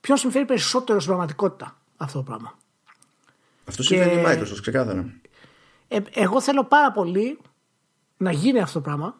ποιον 0.00 0.16
συμφέρει 0.16 0.44
περισσότερο 0.44 0.98
στην 0.98 1.10
πραγματικότητα 1.10 1.78
αυτό 1.96 2.18
το 2.18 2.24
πράγμα. 2.24 2.58
Αυτό 3.68 3.82
συμφέρει 3.82 4.20
τη 4.20 4.24
Microsoft, 4.26 4.60
ξεκάθαρα. 4.60 5.14
Ε, 5.88 6.00
εγώ 6.12 6.40
θέλω 6.40 6.64
πάρα 6.64 6.92
πολύ 6.92 7.38
να 8.24 8.32
γίνει 8.32 8.60
αυτό 8.60 8.78
το 8.78 8.84
πράγμα. 8.84 9.16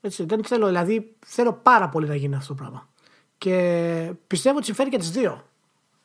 Έτσι, 0.00 0.24
δεν 0.24 0.44
θέλω, 0.44 0.66
δηλαδή 0.66 1.16
θέλω 1.26 1.52
πάρα 1.52 1.88
πολύ 1.88 2.08
να 2.08 2.14
γίνει 2.14 2.34
αυτό 2.34 2.54
το 2.54 2.62
πράγμα. 2.62 2.88
Και 3.38 4.12
πιστεύω 4.26 4.56
ότι 4.56 4.64
συμφέρει 4.66 4.90
και 4.90 4.98
τις 4.98 5.10
δύο. 5.10 5.46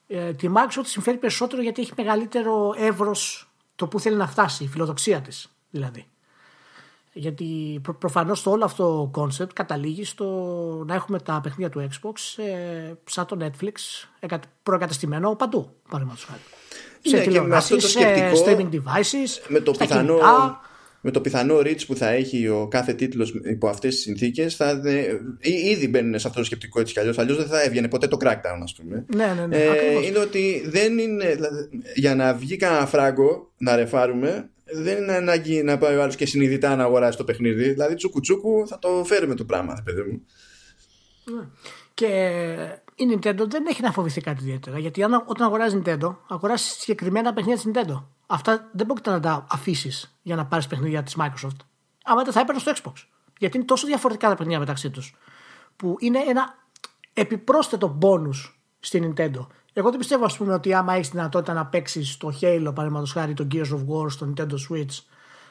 Ε, 0.07 0.33
τη 0.33 0.49
Microsoft 0.53 0.85
συμφέρει 0.85 1.17
περισσότερο 1.17 1.61
γιατί 1.61 1.81
έχει 1.81 1.91
μεγαλύτερο 1.97 2.73
εύρος 2.77 3.49
το 3.75 3.87
που 3.87 3.99
θέλει 3.99 4.15
να 4.15 4.27
φτάσει, 4.27 4.63
η 4.63 4.67
φιλοδοξία 4.67 5.21
της 5.21 5.51
δηλαδή. 5.69 6.07
Γιατί 7.13 7.79
προ, 7.81 7.93
προφανώς 7.93 8.43
το 8.43 8.51
όλο 8.51 8.65
αυτό 8.65 9.09
το 9.13 9.21
concept 9.21 9.53
καταλήγει 9.53 10.05
στο 10.05 10.25
να 10.87 10.95
έχουμε 10.95 11.19
τα 11.19 11.39
παιχνίδια 11.43 11.69
του 11.69 11.87
Xbox 11.91 12.43
ε, 12.43 12.93
σαν 13.05 13.25
το 13.25 13.37
Netflix 13.41 13.73
προκαταστημένο 14.63 15.35
παντού, 15.35 15.75
παραδείγματος 15.89 16.23
χάρη. 16.25 16.41
Ναι, 17.09 17.17
σε 17.17 17.29
και 17.29 17.41
με 17.41 17.55
αυτό 17.55 17.75
το 17.75 17.87
σκεπτικό, 17.87 18.45
streaming 18.45 18.69
devices, 18.73 19.47
με 19.47 19.59
το, 19.59 19.71
πιθανό, 19.71 20.19
με 21.01 21.11
το 21.11 21.21
πιθανό 21.21 21.57
reach 21.57 21.85
που 21.87 21.95
θα 21.95 22.09
έχει 22.09 22.47
ο 22.47 22.67
κάθε 22.67 22.93
τίτλος 22.93 23.33
υπό 23.43 23.67
αυτές 23.67 23.93
τις 23.95 24.03
συνθήκες, 24.03 24.55
θα 24.55 24.81
ήδη 25.41 25.87
μπαίνουν 25.87 26.19
σε 26.19 26.27
αυτό 26.27 26.39
το 26.39 26.45
σκεπτικό 26.45 26.79
έτσι 26.79 26.93
κι 26.93 26.99
αλλιώς. 26.99 27.17
Αλλιώς 27.17 27.37
δεν 27.37 27.47
θα 27.47 27.61
έβγαινε 27.61 27.87
ποτέ 27.87 28.07
το 28.07 28.17
crackdown, 28.21 28.59
ας 28.63 28.73
πούμε. 28.73 29.05
Ναι, 29.15 29.33
ναι, 29.37 29.45
ναι. 29.45 29.57
Ε, 29.57 30.05
είναι 30.05 30.19
ότι 30.19 30.63
δεν 30.65 30.97
είναι. 30.97 31.35
Δηλαδή, 31.35 31.69
για 31.95 32.15
να 32.15 32.33
βγει 32.33 32.55
κανένα 32.55 32.85
φράγκο 32.85 33.51
να 33.57 33.75
ρεφάρουμε, 33.75 34.49
δεν 34.73 34.97
είναι 34.97 35.13
ανάγκη 35.13 35.63
να 35.63 35.77
πάει 35.77 35.95
ο 35.95 36.01
άλλος 36.01 36.15
και 36.15 36.25
συνειδητά 36.25 36.75
να 36.75 36.83
αγοράσει 36.83 37.17
το 37.17 37.23
παιχνίδι. 37.23 37.69
Δηλαδή, 37.69 37.95
τσούκου 37.95 38.19
τσούκου 38.19 38.67
θα 38.67 38.79
το 38.79 39.03
φέρουμε 39.05 39.35
το 39.35 39.45
πράγμα, 39.45 39.81
παιδί 39.83 40.01
μου. 40.01 40.21
Ναι. 41.35 41.43
Και 41.93 42.05
η 42.95 43.05
Nintendo 43.13 43.45
δεν 43.47 43.65
έχει 43.69 43.81
να 43.81 43.91
φοβηθεί 43.91 44.21
κάτι 44.21 44.43
ιδιαίτερα. 44.43 44.79
Γιατί 44.79 45.03
αν, 45.03 45.23
όταν 45.25 45.47
αγοράζει 45.47 45.81
Nintendo, 45.83 46.15
αγοράζει 46.27 46.63
συγκεκριμένα 46.63 47.33
παιχνίδια 47.33 47.61
της 47.63 47.71
Nintendo. 47.73 48.03
Αυτά 48.27 48.69
δεν 48.71 48.85
πρόκειται 48.85 49.09
να 49.09 49.19
τα 49.19 49.45
αφήσεις 49.49 50.17
για 50.21 50.35
να 50.35 50.45
πάρεις 50.45 50.67
παιχνίδια 50.67 51.03
της 51.03 51.15
Microsoft. 51.19 51.57
Άμα 52.03 52.23
δεν 52.23 52.33
θα 52.33 52.39
έπαιρνες 52.39 52.61
στο 52.61 52.71
Xbox. 52.75 52.93
Γιατί 53.39 53.57
είναι 53.57 53.65
τόσο 53.65 53.87
διαφορετικά 53.87 54.27
τα 54.27 54.35
παιχνίδια 54.35 54.59
μεταξύ 54.59 54.89
τους. 54.89 55.15
Που 55.75 55.95
είναι 55.99 56.19
ένα 56.27 56.55
επιπρόσθετο 57.13 57.97
bonus 58.01 58.53
στην 58.79 59.13
Nintendo. 59.13 59.47
Εγώ 59.73 59.89
δεν 59.89 59.99
πιστεύω, 59.99 60.25
ας 60.25 60.37
πούμε, 60.37 60.53
ότι 60.53 60.73
άμα 60.73 60.93
έχεις 60.93 61.09
δυνατότητα 61.09 61.53
να 61.53 61.65
παίξεις 61.65 62.17
το 62.17 62.27
Halo, 62.41 62.71
παραδείγματος 62.75 63.11
χάρη, 63.11 63.33
το 63.33 63.47
Gears 63.51 63.57
of 63.57 63.85
War 63.87 64.09
στο 64.09 64.33
Nintendo 64.33 64.53
Switch, 64.69 64.99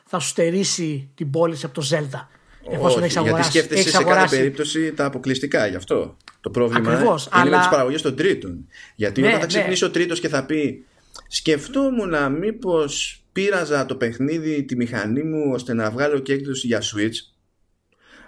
θα 0.05 0.19
σου 0.19 0.29
στερήσει 0.29 1.11
την 1.15 1.31
πώληση 1.31 1.67
από 1.67 1.81
το 1.81 1.87
Zelda. 1.91 2.27
Εφόσον 2.69 3.03
έχεις 3.03 3.17
αγοράσει. 3.17 3.51
Γιατί 3.51 3.67
σκέφτεσαι 3.67 3.97
σε 3.97 4.05
κάθε 4.05 4.37
περίπτωση 4.37 4.93
τα 4.93 5.05
αποκλειστικά 5.05 5.67
γι' 5.67 5.77
αυτό. 5.77 6.17
Το 6.41 6.51
πρόβλημα 6.51 6.91
Ακριβώς, 6.91 7.27
είναι 7.27 7.41
αλλά... 7.41 7.51
με 7.51 7.57
τις 7.57 7.69
παραγωγές 7.69 8.03
των 8.03 8.17
τρίτων. 8.17 8.67
Γιατί 8.95 9.21
ναι, 9.21 9.27
όταν 9.27 9.41
θα 9.41 9.47
ξυπνήσει 9.47 9.83
ναι. 9.83 9.89
ο 9.89 9.93
τρίτος 9.93 10.21
και 10.21 10.29
θα 10.29 10.45
πει 10.45 10.87
Σκεφτόμουν 11.29 12.39
μήπως 12.39 13.25
πείραζα 13.33 13.87
το 13.87 13.97
παιχνίδι, 13.97 14.65
τη 14.65 14.77
μηχανή 14.77 15.23
μου 15.23 15.51
ώστε 15.53 15.75
να 15.75 15.91
βγάλω 15.91 16.19
και 16.19 16.33
έκδοση 16.33 16.67
για 16.67 16.83
Switch. 16.83 17.15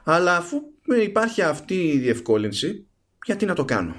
Αλλά 0.04 0.36
αφού 0.36 0.56
υπάρχει 1.02 1.42
αυτή 1.42 1.88
η 1.88 1.98
διευκόλυνση, 1.98 2.86
γιατί 3.24 3.46
να 3.46 3.54
το 3.54 3.64
κάνω; 3.64 3.94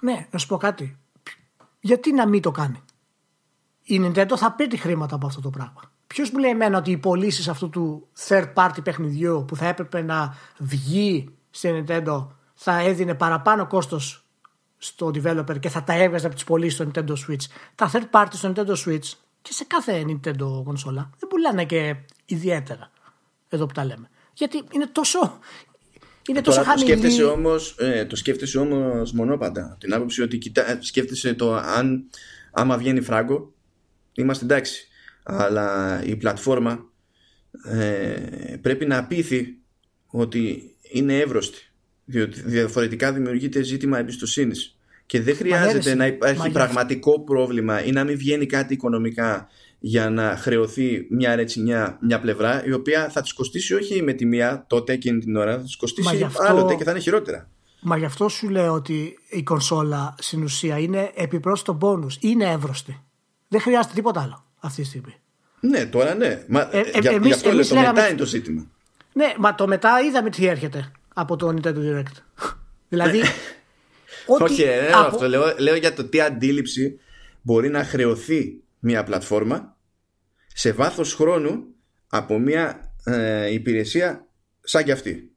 Ναι, 0.00 0.26
να 0.30 0.38
σου 0.38 0.46
πω 0.46 0.56
κάτι. 0.56 0.98
Γιατί 1.80 2.12
να 2.12 2.28
μην 2.28 2.42
το 2.42 2.50
κάνει; 2.50 2.82
Η 3.82 4.00
Nintendo 4.04 4.32
θα 4.36 4.52
παίρνει 4.52 4.76
χρήματα 4.76 5.14
από 5.14 5.26
αυτό 5.26 5.40
το 5.40 5.50
πράγμα. 5.50 5.92
Ποιος 6.06 6.30
μου 6.30 6.38
λέει 6.38 6.50
εμένα 6.50 6.78
ότι 6.78 6.90
οι 6.90 6.98
πωλήσεις 6.98 7.48
αυτού 7.48 7.68
του 7.68 8.08
third 8.28 8.52
party 8.54 8.78
παιχνιδιού 8.82 9.44
που 9.48 9.56
θα 9.56 9.66
έπρεπε 9.66 10.02
να 10.02 10.36
βγει 10.58 11.34
στην 11.50 11.84
Nintendo 11.86 12.26
θα 12.54 12.78
έδινε 12.78 13.14
παραπάνω 13.14 13.66
κόστος 13.66 14.29
στο 14.82 15.10
developer 15.14 15.60
και 15.60 15.68
θα 15.68 15.84
τα 15.84 15.92
έβγαζε 15.92 16.26
από 16.26 16.34
τις 16.34 16.44
πωλήσεις 16.44 16.74
στο 16.74 16.90
Nintendo 16.90 17.10
Switch. 17.10 17.44
Τα 17.74 17.90
third 17.92 18.10
party 18.10 18.30
στο 18.30 18.52
Nintendo 18.54 18.74
Switch 18.86 19.12
και 19.42 19.52
σε 19.52 19.64
κάθε 19.64 20.04
Nintendo 20.06 20.62
κονσόλα 20.64 21.10
δεν 21.18 21.28
πουλάνε 21.28 21.64
και 21.64 21.96
ιδιαίτερα. 22.24 22.90
Εδώ 23.48 23.66
που 23.66 23.72
τα 23.72 23.84
λέμε. 23.84 24.10
Γιατί 24.32 24.64
είναι 24.70 24.86
τόσο, 24.86 25.38
είναι 26.28 26.40
τόσο 26.40 26.60
Τώρα, 26.60 26.72
το 26.72 26.78
σκέφτεσαι 26.80 27.24
όμως, 27.24 27.76
ε, 27.78 28.04
το 28.04 28.16
σκέφτεσαι 28.16 28.58
όμως 28.58 29.12
μονόπαντα. 29.12 29.76
Την 29.80 29.94
άποψη 29.94 30.22
ότι 30.22 30.38
κοιτά, 30.38 30.78
σκέφτεσαι 30.80 31.34
το 31.34 31.54
αν 31.54 32.10
άμα 32.50 32.76
βγαίνει 32.76 33.00
φράγκο 33.00 33.52
είμαστε 34.12 34.44
εντάξει. 34.44 34.88
Αλλά 35.22 36.00
η 36.04 36.16
πλατφόρμα 36.16 36.90
ε, 37.64 38.56
πρέπει 38.60 38.86
να 38.86 39.06
πείθει 39.06 39.58
ότι 40.06 40.74
είναι 40.82 41.18
εύρωστη. 41.18 41.69
Διότι 42.10 42.40
διαφορετικά 42.44 43.12
δημιουργείται 43.12 43.62
ζήτημα 43.62 43.98
εμπιστοσύνης. 43.98 44.76
Και 45.06 45.20
δεν 45.20 45.36
χρειάζεται 45.36 45.94
να 45.94 46.06
υπάρχει 46.06 46.50
πραγματικό 46.50 47.20
πρόβλημα 47.20 47.84
ή 47.84 47.90
να 47.90 48.04
μην 48.04 48.16
βγαίνει 48.16 48.46
κάτι 48.46 48.74
οικονομικά 48.74 49.48
για 49.78 50.10
να 50.10 50.36
χρεωθεί 50.36 51.06
μια 51.10 51.36
ρετσινιά 51.36 51.98
μια 52.00 52.20
πλευρά 52.20 52.64
η 52.64 52.72
οποία 52.72 53.08
θα 53.08 53.20
της 53.20 53.32
κοστίσει 53.32 53.74
όχι 53.74 54.02
με 54.02 54.12
τη 54.12 54.26
μία 54.26 54.64
τότε 54.68 54.92
εκείνη 54.92 55.18
την 55.18 55.36
ώρα, 55.36 55.56
θα 55.56 55.62
της 55.62 55.76
κοστίσει 55.76 56.22
αυτό... 56.22 56.42
άλλοτε 56.42 56.74
και 56.74 56.84
θα 56.84 56.90
είναι 56.90 57.00
χειρότερα. 57.00 57.48
Μα 57.80 57.96
γι' 57.96 58.04
αυτό 58.04 58.28
σου 58.28 58.48
λέω 58.48 58.72
ότι 58.72 59.18
η 59.28 59.42
κονσόλα 59.42 60.14
στην 60.18 60.42
ουσία 60.42 60.78
είναι 60.78 61.10
επιπρόσθετο 61.14 61.72
μπόνους, 61.72 62.16
είναι 62.20 62.44
εύρωστη. 62.44 63.00
Δεν 63.48 63.60
χρειάζεται 63.60 63.94
τίποτα 63.94 64.20
άλλο 64.20 64.44
αυτή 64.60 64.82
τη 64.82 64.88
στιγμή. 64.88 65.14
Ναι, 65.60 65.86
τώρα 65.86 66.14
ναι. 66.14 66.44
Μα, 66.48 66.68
ε, 66.72 66.80
ε, 66.80 66.98
για, 67.00 67.10
εμείς, 67.10 67.34
αυτό 67.34 67.52
λέω, 67.52 67.66
το 67.66 67.74
μετά 67.74 68.08
είναι 68.08 68.18
το 68.18 68.26
ζήτημα. 68.26 68.66
Ναι, 69.12 69.34
μα 69.38 69.54
το 69.54 69.66
μετά 69.66 70.00
είδαμε 70.08 70.30
τι 70.30 70.46
έρχεται 70.46 70.92
από 71.20 71.36
το 71.36 71.48
Nintendo 71.48 71.76
Direct. 71.76 72.22
δηλαδή. 72.88 73.18
Ναι. 73.18 73.28
Όχι, 74.26 74.64
δεν 74.64 74.94
από... 74.94 75.06
αυτό. 75.06 75.28
Λέω, 75.28 75.54
λέω 75.58 75.74
για 75.74 75.94
το 75.94 76.04
τι 76.04 76.20
αντίληψη 76.20 77.00
μπορεί 77.42 77.68
να 77.68 77.84
χρεωθεί 77.84 78.62
μια 78.78 79.04
πλατφόρμα 79.04 79.76
σε 80.54 80.72
βάθος 80.72 81.14
χρόνου 81.14 81.64
από 82.08 82.38
μια 82.38 82.94
ε, 83.04 83.52
υπηρεσία 83.52 84.26
σαν 84.60 84.84
κι 84.84 84.90
αυτή. 84.90 85.29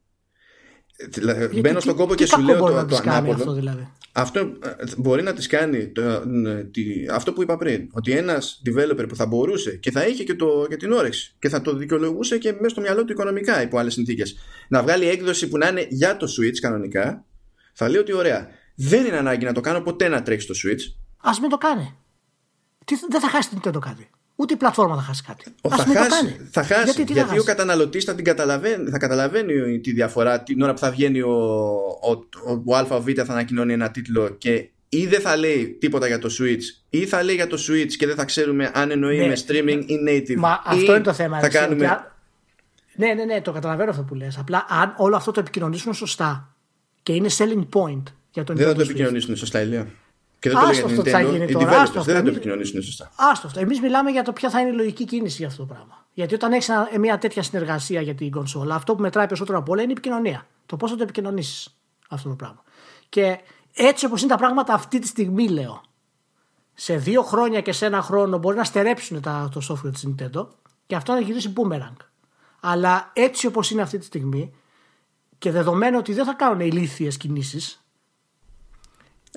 Γιατί, 0.98 1.60
Μπαίνω 1.60 1.80
στον 1.80 1.96
κόπο 1.96 2.16
και 2.16 2.26
σου 2.26 2.41
λέω 2.41 2.58
το, 2.58 2.86
το 2.86 2.96
ανάποδο. 2.96 3.34
Αυτό, 3.34 3.54
δηλαδή. 3.54 3.88
αυτό 4.12 4.39
ε, 4.39 4.74
μπορεί 4.98 5.24
να 5.24 5.34
τη 5.34 5.48
κάνει 5.48 5.88
το, 5.88 6.02
ε, 6.02 6.70
αυτό 7.12 7.34
που 7.34 7.41
είπα 7.41 7.58
πριν. 7.58 7.89
Ότι 7.91 8.12
ένας 8.12 8.62
developer 8.66 9.06
που 9.08 9.16
θα 9.16 9.26
μπορούσε 9.26 9.76
και 9.76 9.91
θα 9.91 10.08
είχε 10.08 10.24
και, 10.24 10.36
το, 10.36 10.66
και 10.70 10.76
την 10.76 10.91
όρεξη 10.91 11.36
και 11.39 11.50
θα 11.50 11.62
το 11.62 11.76
δικαιολογούσε 11.76 12.38
και 12.38 12.52
μέσα 12.52 12.70
στο 12.70 12.82
μυαλό 12.82 13.06
του 13.06 13.12
οικονομικά 13.12 13.62
υπό 13.62 13.78
άλλες 13.78 13.94
συνθήκες. 13.94 14.36
Να 14.68 14.82
βγάλει 14.82 15.08
έκδοση 15.08 15.48
που 15.48 15.58
να 15.58 15.68
είναι 15.68 15.88
για 15.89 16.18
το 16.18 16.28
Switch 16.38 16.58
κανονικά, 16.62 17.26
θα 17.74 17.89
λέει 17.89 18.02
ότι 18.02 18.14
ωραία. 18.14 18.48
Δεν 18.76 19.06
είναι 19.06 19.18
ανάγκη 19.18 19.46
να 19.46 19.54
το 19.54 19.62
κάνω 19.62 19.82
ποτέ 19.82 20.08
να 20.08 20.24
τρέξει 20.24 20.48
το 20.48 20.54
Switch. 20.64 20.82
Α 21.18 21.32
μην 21.41 21.50
το 21.50 21.58
κάνει. 21.58 21.98
Τι, 22.86 22.96
δεν 23.10 23.22
θα 23.22 23.30
χάσει 23.30 23.50
την 23.50 23.72
το 23.72 23.80
κάτι. 23.80 24.10
Ούτε 24.44 24.54
η 24.54 24.58
πλατφόρμα 24.58 24.96
θα 24.96 25.02
χάσει 25.02 25.24
κάτι. 25.28 25.44
Ο, 25.62 25.70
θα, 25.70 25.78
χάσει, 25.78 26.48
θα 26.52 26.64
χάσει. 26.64 26.91
Γιατί, 26.91 27.14
γιατί 27.14 27.39
ο 27.39 27.44
καταναλωτής 27.44 28.04
θα, 28.04 28.16
την 28.16 28.24
καταλαβαίνει, 28.26 28.89
θα 28.89 28.98
καταλαβαίνει 28.98 29.80
τη 29.80 29.91
διαφορά 29.91 30.44
την 30.44 30.62
ώρα 30.62 30.74
που 30.74 30.80
θα 30.80 30.91
βγαίνει 30.91 31.22
ο, 31.22 31.34
ο, 32.02 32.12
ο, 32.48 32.62
ο 32.66 32.76
ΑΒ 32.76 33.10
θα 33.16 33.26
ανακοινώνει 33.28 33.74
ένα 33.74 33.91
τίτλο 33.91 34.30
και 34.30 34.70
ή 34.89 35.08
δεν 35.08 35.22
θα 35.22 35.36
λέει 35.38 35.78
τίποτα 35.80 36.08
για 36.08 36.20
το 36.20 36.30
Switch 36.39 36.84
ή 36.89 37.06
θα 37.06 37.24
λέει 37.24 37.36
για 37.36 37.48
το 37.48 37.58
Switch 37.70 37.91
και 37.98 38.06
δεν 38.06 38.16
θα 38.16 38.26
ξέρουμε 38.26 38.72
αν 38.74 38.91
εννοεί 38.91 39.18
ναι. 39.18 39.28
με 39.28 39.38
streaming 39.48 39.84
ή 39.86 39.96
native. 40.08 40.36
Μα 40.36 40.62
αυτό 40.66 40.96
είναι 40.96 41.04
το 41.04 41.14
θέμα. 41.14 41.39
Θα 41.39 41.50
κάνουμε... 41.50 42.08
Ναι, 42.96 43.14
ναι, 43.14 43.24
ναι, 43.24 43.41
το 43.41 43.52
καταλαβαίνω 43.52 43.89
αυτό 43.89 44.04
που 44.04 44.16
λες. 44.16 44.38
Απλά 44.38 44.66
αν 44.70 44.94
όλο 44.98 45.16
αυτό 45.16 45.32
το 45.32 45.39
επικοινωνήσουν 45.39 45.94
σωστά 45.94 46.56
και 47.04 47.14
είναι 47.14 47.30
selling 47.38 47.68
point 47.74 48.04
για 48.32 48.44
τον 48.44 48.56
Δεν 48.56 48.68
θα 48.68 48.74
το 48.74 48.82
επικοινωνήσουν 48.82 49.36
σωστά, 49.36 49.62
Ηλία. 49.62 49.88
Και 50.44 50.50
δεν 50.50 50.60
το 50.60 50.66
λέει 50.66 51.02
για 51.02 51.12
θα 51.12 51.22
γίνει 51.22 51.52
τώρα. 51.52 51.84
δεν 51.84 52.16
θα 52.16 52.22
το 52.22 52.30
επικοινωνήσουν 52.30 52.82
σωστά. 52.82 53.12
Άστο 53.16 53.50
Εμείς 53.56 53.80
μιλάμε 53.82 54.12
για 54.12 54.24
το 54.24 54.34
ποια 54.34 54.50
θα 54.50 54.60
είναι 54.60 54.70
η 54.70 54.74
λογική 54.74 55.06
κίνηση 55.06 55.36
για 55.38 55.48
αυτό 55.48 55.66
το 55.66 55.74
πράγμα. 55.74 56.06
Γιατί 56.14 56.34
όταν 56.34 56.52
έχεις 56.52 56.70
μια 57.00 57.18
τέτοια 57.18 57.44
συνεργασία 57.44 58.02
για 58.02 58.16
την 58.16 58.32
κονσόλα, 58.32 58.76
αυτό 58.76 58.96
που 58.96 59.02
μετράει 59.02 59.26
περισσότερο 59.26 59.58
από 59.58 59.72
όλα 59.72 59.82
είναι 59.82 59.91
η 59.91 59.94
επικοινωνία. 59.94 60.48
Το 60.66 60.78
πώς 60.78 60.89
θα 60.89 60.96
το 60.96 61.04
επικοινωνήσεις 61.04 61.78
αυτό 62.10 62.30
το 62.30 62.36
πράγμα. 62.36 62.64
Και 63.10 63.39
έτσι 63.74 64.06
όπως 64.06 64.22
είναι 64.22 64.32
τα 64.32 64.38
πράγματα 64.38 64.74
αυτή 64.74 65.00
τη 65.00 65.08
στιγμή, 65.08 65.48
λέω, 65.48 65.82
σε 66.74 66.98
δύο 66.98 67.24
χρόνια 67.24 67.62
και 67.62 67.72
σε 67.72 67.86
ένα 67.86 68.02
χρόνο 68.02 68.38
μπορεί 68.38 68.58
να 68.58 68.64
στερέψουν 68.64 69.22
το 69.22 69.62
software 69.70 69.91
της 69.94 70.08
Nintendo 70.08 70.48
και 70.86 70.96
αυτό 70.96 71.14
να 71.14 71.20
γυρίσει 71.20 71.54
boomerang. 71.56 71.98
Αλλά 72.60 73.12
έτσι 73.14 73.48
όπως 73.48 73.72
είναι 73.72 73.82
αυτή 73.82 73.98
τη 73.98 74.06
στιγμή 74.06 74.54
και 75.38 75.52
δεδομένου 75.52 75.98
ότι 76.00 76.14
δεν 76.14 76.26
θα 76.26 76.34
κάνουν 76.34 76.60
ηλίθιες 76.60 77.18
κινήσεις, 77.18 77.83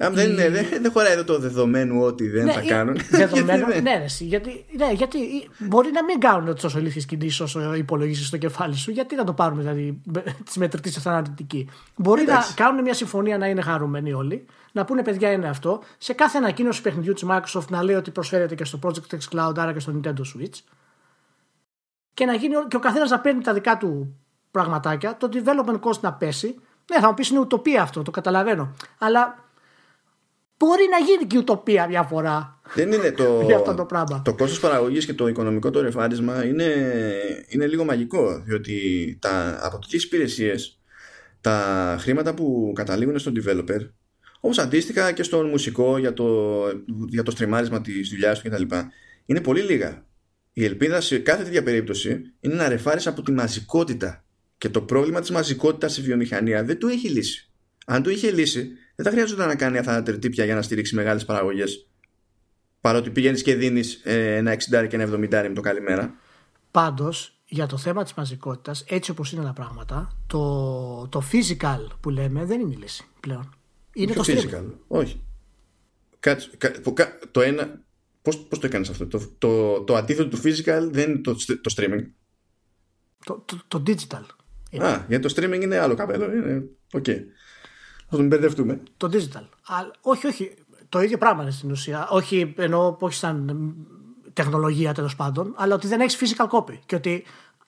αν 0.01 0.14
δεν, 0.14 0.30
είναι, 0.30 0.49
δεν, 0.49 0.66
δεν 0.80 0.90
χωράει 0.90 1.12
εδώ 1.12 1.24
το 1.24 1.38
δεδομένο 1.38 2.03
ότι 2.03 2.28
δεν 2.28 2.44
ναι, 2.44 2.53
θα 2.53 2.61
κάνουν. 2.61 2.99
Δεδομένο, 3.11 3.66
ναι, 3.68 3.80
ναι, 3.80 4.05
γιατί, 4.18 4.64
ναι, 4.76 4.92
γιατί 4.92 5.18
μπορεί 5.59 5.90
να 5.90 6.05
μην 6.05 6.20
κάνουν 6.20 6.61
τόσο 6.61 6.78
ηλίθιε 6.78 7.03
κινήσεις 7.03 7.40
όσο 7.40 7.74
υπολογίσει 7.74 8.24
στο 8.24 8.36
κεφάλι 8.36 8.76
σου. 8.76 8.90
Γιατί 8.90 9.14
να 9.14 9.24
το 9.24 9.32
πάρουμε 9.32 9.62
δηλαδή 9.62 10.01
τη 10.53 10.59
μετρητή 10.59 10.90
σε 10.90 11.01
θανατική. 11.01 11.68
Μπορεί 11.97 12.22
Εντάξει. 12.22 12.55
να 12.57 12.64
κάνουν 12.64 12.82
μια 12.82 12.94
συμφωνία 12.94 13.38
να 13.38 13.47
είναι 13.47 13.61
χαρούμενοι 13.61 14.12
όλοι, 14.12 14.47
να 14.72 14.84
πούνε 14.84 15.03
παιδιά 15.03 15.32
είναι 15.32 15.49
αυτό. 15.49 15.82
Σε 15.99 16.12
κάθε 16.12 16.38
ανακοίνωση 16.38 16.82
παιχνιδιού 16.82 17.12
της 17.12 17.24
Microsoft 17.28 17.68
να 17.68 17.82
λέει 17.82 17.97
ότι 17.97 18.11
προσφέρεται 18.11 18.55
και 18.55 18.64
στο 18.64 18.78
Project 18.82 19.14
X 19.14 19.36
Cloud, 19.36 19.53
άρα 19.57 19.72
και 19.72 19.80
στο 19.80 20.01
Nintendo 20.01 20.20
Switch. 20.20 20.61
Και, 22.14 22.24
να 22.24 22.34
γίνει, 22.34 22.55
και 22.68 22.76
ο 22.76 22.80
καθένας 22.80 23.11
να 23.11 23.20
παίρνει 23.20 23.42
τα 23.42 23.53
δικά 23.53 23.76
του 23.76 24.16
πραγματάκια, 24.51 25.16
το 25.16 25.28
development 25.32 25.80
cost 25.80 26.01
να 26.01 26.12
πέσει. 26.12 26.55
Ναι, 26.90 27.01
θα 27.01 27.09
μου 27.09 27.14
πεις 27.14 27.28
είναι 27.28 27.38
ουτοπία 27.38 27.82
αυτό, 27.82 28.03
το 28.03 28.11
καταλαβαίνω. 28.11 28.74
Αλλά 28.99 29.45
Μπορεί 30.59 30.82
να 30.90 31.07
γίνει 31.07 31.26
και 31.26 31.38
ουτοπία 31.38 31.88
μια 31.88 32.02
φορά. 32.02 32.61
Δεν 32.74 32.92
είναι 32.92 33.12
το, 33.12 33.40
για 33.46 33.57
αυτό 33.57 33.74
το 33.74 33.84
πράγμα. 33.84 34.22
Το 34.22 34.34
κόστος 34.34 34.61
παραγωγής 34.61 35.07
και 35.07 35.14
το 35.14 35.28
οικονομικό 35.28 35.70
το 35.70 35.80
ρεφάρισμα 35.80 36.44
είναι, 36.44 36.74
είναι 37.48 37.66
λίγο 37.66 37.84
μαγικό. 37.84 38.42
Διότι 38.44 39.18
τα, 39.20 39.59
από 39.62 39.78
τις 39.78 40.04
υπηρεσίες, 40.04 40.80
τα 41.40 41.96
χρήματα 42.00 42.34
που 42.34 42.72
καταλήγουν 42.74 43.18
στον 43.18 43.32
developer, 43.36 43.88
όπως 44.40 44.59
αντίστοιχα 44.59 45.12
και 45.12 45.22
στον 45.22 45.48
μουσικό 45.48 45.98
για 45.98 46.12
το, 46.12 46.61
για 47.09 47.22
το 47.22 47.30
στριμάρισμα 47.30 47.80
της 47.80 48.09
δουλειάς 48.09 48.40
του 48.40 48.50
κτλ. 48.50 48.76
Είναι 49.26 49.40
πολύ 49.40 49.61
λίγα. 49.61 50.04
Η 50.52 50.64
ελπίδα 50.64 51.00
σε 51.00 51.18
κάθε 51.18 51.42
τέτοια 51.42 51.62
περίπτωση 51.62 52.20
είναι 52.40 52.54
να 52.54 52.68
ρεφάρεις 52.68 53.07
από 53.07 53.22
τη 53.22 53.32
μαζικότητα. 53.32 54.24
Και 54.59 54.68
το 54.68 54.80
πρόβλημα 54.80 55.20
της 55.20 55.30
μαζικότητας 55.30 55.92
στη 55.92 56.00
βιομηχανία 56.00 56.64
δεν 56.64 56.78
το 56.78 56.86
έχει 56.86 57.09
λύσει. 57.09 57.50
Αν 57.86 58.02
το 58.02 58.11
είχε 58.11 58.30
λύσει, 58.30 58.70
δεν 58.97 59.05
θα 59.05 59.11
χρειάζεται 59.11 59.47
να 59.47 59.57
κάνει 59.57 59.78
αθανατερτύπια 59.78 60.44
για 60.44 60.55
να 60.55 60.62
στηρίξει 60.62 60.94
μεγάλες 60.94 61.24
παραγωγές. 61.24 61.86
Παρότι 62.80 63.11
πηγαίνεις 63.11 63.42
και 63.42 63.55
δίνεις 63.55 64.01
ε, 64.05 64.36
ένα 64.36 64.55
60 64.55 64.86
και 64.88 64.97
ένα 64.97 65.14
70 65.14 65.28
με 65.28 65.53
το 65.55 65.61
καλημέρα. 65.61 66.14
Πάντως, 66.70 67.40
για 67.47 67.66
το 67.66 67.76
θέμα 67.76 68.03
της 68.03 68.14
μαζικότητας, 68.14 68.84
έτσι 68.88 69.11
όπως 69.11 69.32
είναι 69.32 69.42
τα 69.42 69.53
πράγματα, 69.53 70.16
το, 70.26 71.09
το 71.09 71.22
physical 71.32 71.86
που 72.01 72.11
λέμε 72.11 72.44
δεν 72.44 72.61
είναι 72.61 72.72
η 72.72 72.76
λύση 72.76 73.05
πλέον. 73.20 73.55
Είναι 73.92 74.12
το 74.12 74.24
physical. 74.26 74.64
Όχι. 74.86 75.24
Κάτσε, 76.20 76.51
το 77.30 77.40
ένα. 77.40 77.84
Πώς 78.22 78.38
πώς 78.38 78.59
το 78.59 78.66
έκανες 78.66 78.88
αυτό, 78.88 79.07
το, 79.07 79.20
το, 79.38 79.80
το 79.80 79.94
αντίθετο 79.94 80.28
του 80.28 80.42
physical 80.44 80.88
δεν 80.90 81.11
είναι 81.11 81.18
το, 81.18 81.34
το 81.61 81.74
streaming. 81.76 82.05
Το, 83.24 83.44
το, 83.47 83.61
το 83.68 83.82
digital. 83.86 84.22
Α, 84.78 85.05
γιατί 85.09 85.32
το 85.32 85.34
streaming 85.36 85.62
είναι 85.62 85.78
άλλο 85.78 85.94
καπέλο. 85.94 86.32
Είναι, 86.32 86.64
okay. 86.92 87.18
Θα 88.09 88.16
τον 88.16 88.26
μπερδευτούμε. 88.26 88.80
Το 88.96 89.09
digital. 89.12 89.44
Α, 89.66 89.76
όχι, 90.00 90.26
όχι. 90.26 90.54
Το 90.88 91.00
ίδιο 91.00 91.18
πράγμα 91.18 91.42
είναι 91.42 91.50
στην 91.50 91.70
ουσία. 91.70 92.09
Όχι 92.11 92.54
εννοώ 92.57 92.96
όχι 93.00 93.14
σαν 93.14 93.74
τεχνολογία 94.32 94.94
τέλος 94.94 95.16
πάντων, 95.16 95.54
αλλά 95.57 95.74
ότι 95.74 95.86
δεν 95.86 96.00
έχεις 96.00 96.18
physical 96.20 96.48
copy. 96.48 96.78
Και 96.86 96.94
ότι 96.94 97.24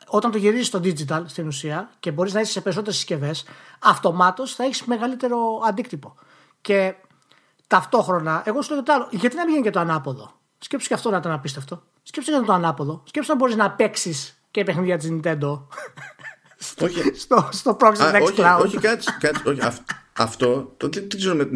όταν 0.07 0.31
το 0.31 0.39
γυρίζεις 0.39 0.67
στο 0.67 0.81
digital 0.83 1.23
στην 1.27 1.47
ουσία 1.47 1.91
και 2.01 2.13
μπορείς 2.13 2.33
να 2.33 2.41
είσαι 2.41 2.53
σε 2.53 2.61
περισσότερες 2.61 2.97
συσκευές, 2.97 3.45
αυτομάτως 3.79 4.55
θα 4.55 4.65
έχεις 4.65 4.85
μεγαλύτερο 4.85 5.39
αντίκτυπο. 5.67 6.15
Και 6.61 6.95
ταυτόχρονα, 7.67 8.43
εγώ 8.45 8.63
σου 8.63 8.73
λέω 8.73 8.83
το 8.83 8.93
άλλο, 8.93 9.09
γιατί 9.11 9.37
να 9.37 9.45
μην 9.45 9.53
γίνει 9.53 9.65
και 9.65 9.71
το 9.71 9.81
ανάποδο; 9.81 10.39
Σκέψου 10.59 10.89
και 10.89 10.95
αυτό 10.95 11.11
να 11.11 11.17
ήταν 11.17 11.33
απίστευτο. 11.33 11.83
Σκέψου 12.03 12.31
και 12.31 12.47
το 12.47 12.53
ανάποδο. 12.53 13.03
Σκέψου 13.05 13.31
να 13.31 13.37
μπορείς 13.37 13.57
να 13.57 13.71
παίξεις 13.71 14.43
και 14.51 14.65
παιχνίδια 14.65 14.99
της 14.99 15.11
Nintendo. 15.13 15.63
Όχι. 16.81 17.15
στο, 17.23 17.49
στο 17.53 17.77
Project 17.81 18.13
Next 18.15 18.35
Cloud. 18.37 18.61
Όχι, 18.65 18.79
κάτσε, 18.79 19.17
κάτσε, 19.21 19.49
όχι, 19.49 19.61
αυτό 20.19 20.75
το, 20.77 20.89
δεν, 20.89 21.09
ξέρω 21.09 21.35
με, 21.35 21.49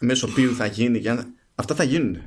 μέσω 0.00 0.32
ποιου 0.32 0.54
θα 0.54 0.66
γίνει. 0.66 1.00
Και 1.00 1.24
αυτά 1.54 1.74
θα 1.74 1.84
γίνουν. 1.84 2.22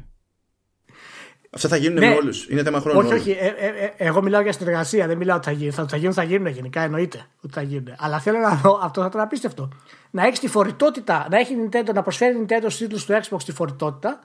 Αυτά 1.50 1.68
θα 1.68 1.76
γίνουν 1.76 2.00
ναι. 2.00 2.08
με 2.08 2.16
όλους. 2.16 2.48
Είναι 2.50 2.64
θέμα 2.64 2.80
χρόνου. 2.80 3.00
Όχι, 3.00 3.14
όχι. 3.14 3.32
Ε, 3.32 3.46
ε, 3.46 3.68
ε, 3.68 3.94
εγώ 3.98 4.22
μιλάω 4.22 4.42
για 4.42 4.52
συνεργασία. 4.52 5.08
Δεν 5.08 5.18
μιλάω 5.18 5.38
ότι 5.38 5.46
θα 5.46 5.52
γίνουν. 5.52 5.74
Θα, 5.74 5.88
θα 5.88 5.98
γίνουν, 5.98 6.14
θα 6.14 6.24
γίνουν 6.24 6.48
γενικά. 6.48 6.82
Εννοείται 6.82 7.26
ότι 7.42 7.54
θα 7.54 7.62
γίνουν. 7.62 7.96
Αλλά 7.98 8.20
θέλω 8.20 8.38
να 8.38 8.56
δω, 8.56 8.80
αυτό 8.84 9.02
θα 9.02 9.08
ήταν 9.08 9.22
απίστευτο. 9.22 9.70
Να 10.12 10.26
έχει 10.26 10.40
τη 10.40 10.48
φορητότητα, 10.48 11.28
να 11.32 11.38
έχει 11.38 11.56
Nintendo, 11.64 11.94
να 11.94 12.02
προσφέρει 12.02 12.38
Nintendo 12.40 12.66
στους 12.66 12.78
τίτλους 12.78 13.06
του 13.06 13.14
Xbox 13.14 13.44
τη 13.46 13.52
φορητότητα 13.52 14.20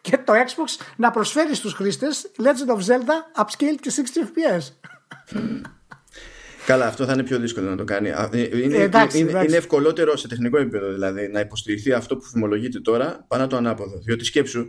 και 0.00 0.18
το 0.18 0.32
Xbox 0.32 0.84
να 0.96 1.10
προσφέρει 1.10 1.54
στους 1.54 1.72
χρήστες 1.72 2.30
Legend 2.38 2.76
of 2.76 2.78
Zelda 2.78 3.42
upscale 3.44 3.76
και 3.80 3.92
60 3.96 4.00
FPS. 4.00 4.72
Καλά, 6.66 6.86
αυτό 6.86 7.04
θα 7.04 7.12
είναι 7.12 7.22
πιο 7.22 7.38
δύσκολο 7.38 7.68
να 7.68 7.76
το 7.76 7.84
κάνει. 7.84 8.08
Ε, 8.08 8.58
είναι, 8.62 8.76
εντάξει, 8.76 9.18
είναι, 9.18 9.42
είναι 9.46 9.56
ευκολότερο 9.56 10.16
σε 10.16 10.28
τεχνικό 10.28 10.58
επίπεδο 10.58 10.92
δηλαδή 10.92 11.28
να 11.28 11.40
υποστηριχθεί 11.40 11.92
αυτό 11.92 12.16
που 12.16 12.24
φημολογείται 12.24 12.80
τώρα 12.80 13.24
πάνω 13.28 13.46
το 13.46 13.56
ανάποδο. 13.56 13.98
Διότι 13.98 14.24
σκέψου, 14.24 14.66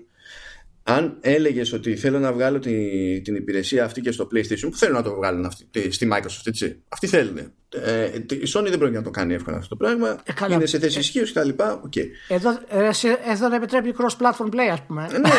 αν 0.83 1.17
έλεγες 1.21 1.73
ότι 1.73 1.95
θέλω 1.95 2.19
να 2.19 2.33
βγάλω 2.33 2.59
την, 2.59 3.23
την 3.23 3.35
υπηρεσία 3.35 3.83
αυτή 3.83 4.01
και 4.01 4.11
στο 4.11 4.27
PlayStation, 4.33 4.67
που 4.71 4.77
θέλουν 4.77 4.95
να 4.95 5.03
το 5.03 5.15
βγάλουν 5.15 5.45
αυτή, 5.45 5.91
στη 5.91 6.09
Microsoft, 6.13 6.45
έτσι. 6.45 6.83
Αυτοί 6.87 7.07
θέλουν. 7.07 7.37
Ε, 7.69 8.05
η 8.29 8.51
Sony 8.53 8.67
δεν 8.69 8.77
πρόκειται 8.77 8.97
να 8.97 9.03
το 9.03 9.09
κάνει 9.09 9.33
εύκολα 9.33 9.57
αυτό 9.57 9.69
το 9.69 9.75
πράγμα. 9.75 10.21
Ε, 10.23 10.53
είναι 10.53 10.65
σε 10.65 10.79
θέση 10.79 10.99
ισχύως 10.99 11.31
κτλ. 11.33 11.49
Okay. 11.57 12.05
Εδώ, 12.27 12.49
ε, 12.69 12.89
εδώ 13.31 13.49
δεν 13.49 13.53
επιτρέπει 13.53 13.95
cross-platform 13.97 14.49
play, 14.53 14.69
ας 14.71 14.81
πούμε. 14.87 15.07
ναι, 15.11 15.29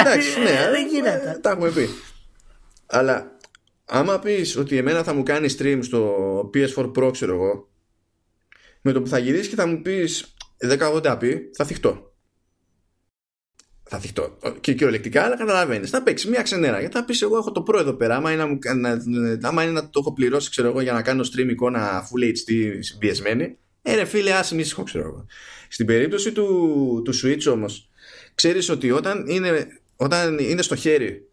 εντάξει, 0.00 0.38
ναι. 0.38 0.70
δεν 0.74 0.86
γίνεται. 0.86 1.38
Τα 1.42 1.50
έχουμε 1.50 1.70
πει. 1.70 1.88
Αλλά 2.86 3.37
άμα 3.88 4.18
πεις 4.18 4.56
ότι 4.56 4.76
εμένα 4.76 5.02
θα 5.02 5.14
μου 5.14 5.22
κάνεις 5.22 5.56
stream 5.58 5.78
στο 5.82 6.50
PS4 6.54 6.92
Pro 6.92 7.10
ξέρω 7.12 7.34
εγώ 7.34 7.68
με 8.82 8.92
το 8.92 9.02
που 9.02 9.08
θα 9.08 9.18
γυρίσεις 9.18 9.48
και 9.48 9.54
θα 9.54 9.66
μου 9.66 9.82
πεις 9.82 10.34
1080p 10.80 11.38
θα 11.52 11.64
θυχτώ. 11.64 12.12
Θα 13.90 13.98
θυχτώ. 13.98 14.38
Και 14.60 14.72
κυριολεκτικά 14.72 15.22
αλλά 15.22 15.36
καταλαβαίνεις. 15.36 15.90
θα 15.90 16.02
παίξεις 16.02 16.30
μια 16.30 16.42
ξενέρα. 16.42 16.80
Γιατί 16.80 16.96
θα 16.96 17.04
πεις 17.04 17.22
εγώ 17.22 17.36
έχω 17.36 17.52
το 17.52 17.64
Pro 17.68 17.78
εδώ 17.78 17.92
πέρα. 17.92 18.16
Άμα 18.16 18.32
είναι 18.32 18.58
να, 18.74 19.02
να, 19.04 19.48
άμα 19.48 19.62
είναι 19.62 19.72
να 19.72 19.90
το 19.90 20.00
έχω 20.00 20.12
πληρώσει 20.12 20.50
ξέρω 20.50 20.68
εγώ 20.68 20.80
για 20.80 20.92
να 20.92 21.02
κάνω 21.02 21.24
stream 21.24 21.48
εικόνα 21.48 22.02
Full 22.02 22.24
HD 22.24 22.76
συμπιεσμένη 22.78 23.58
ε 23.82 23.94
ρε 23.94 24.04
φίλε 24.04 24.32
άσε 24.32 24.56
ήσυχο 24.56 24.82
ξέρω 24.82 25.04
εγώ 25.04 25.26
στην 25.68 25.86
περίπτωση 25.86 26.32
του, 26.32 27.02
του 27.04 27.12
Switch 27.22 27.52
όμως 27.52 27.90
ξέρεις 28.34 28.68
ότι 28.68 28.90
όταν 28.90 29.26
είναι, 29.28 29.66
όταν 29.96 30.38
είναι 30.38 30.62
στο 30.62 30.76
χέρι 30.76 31.27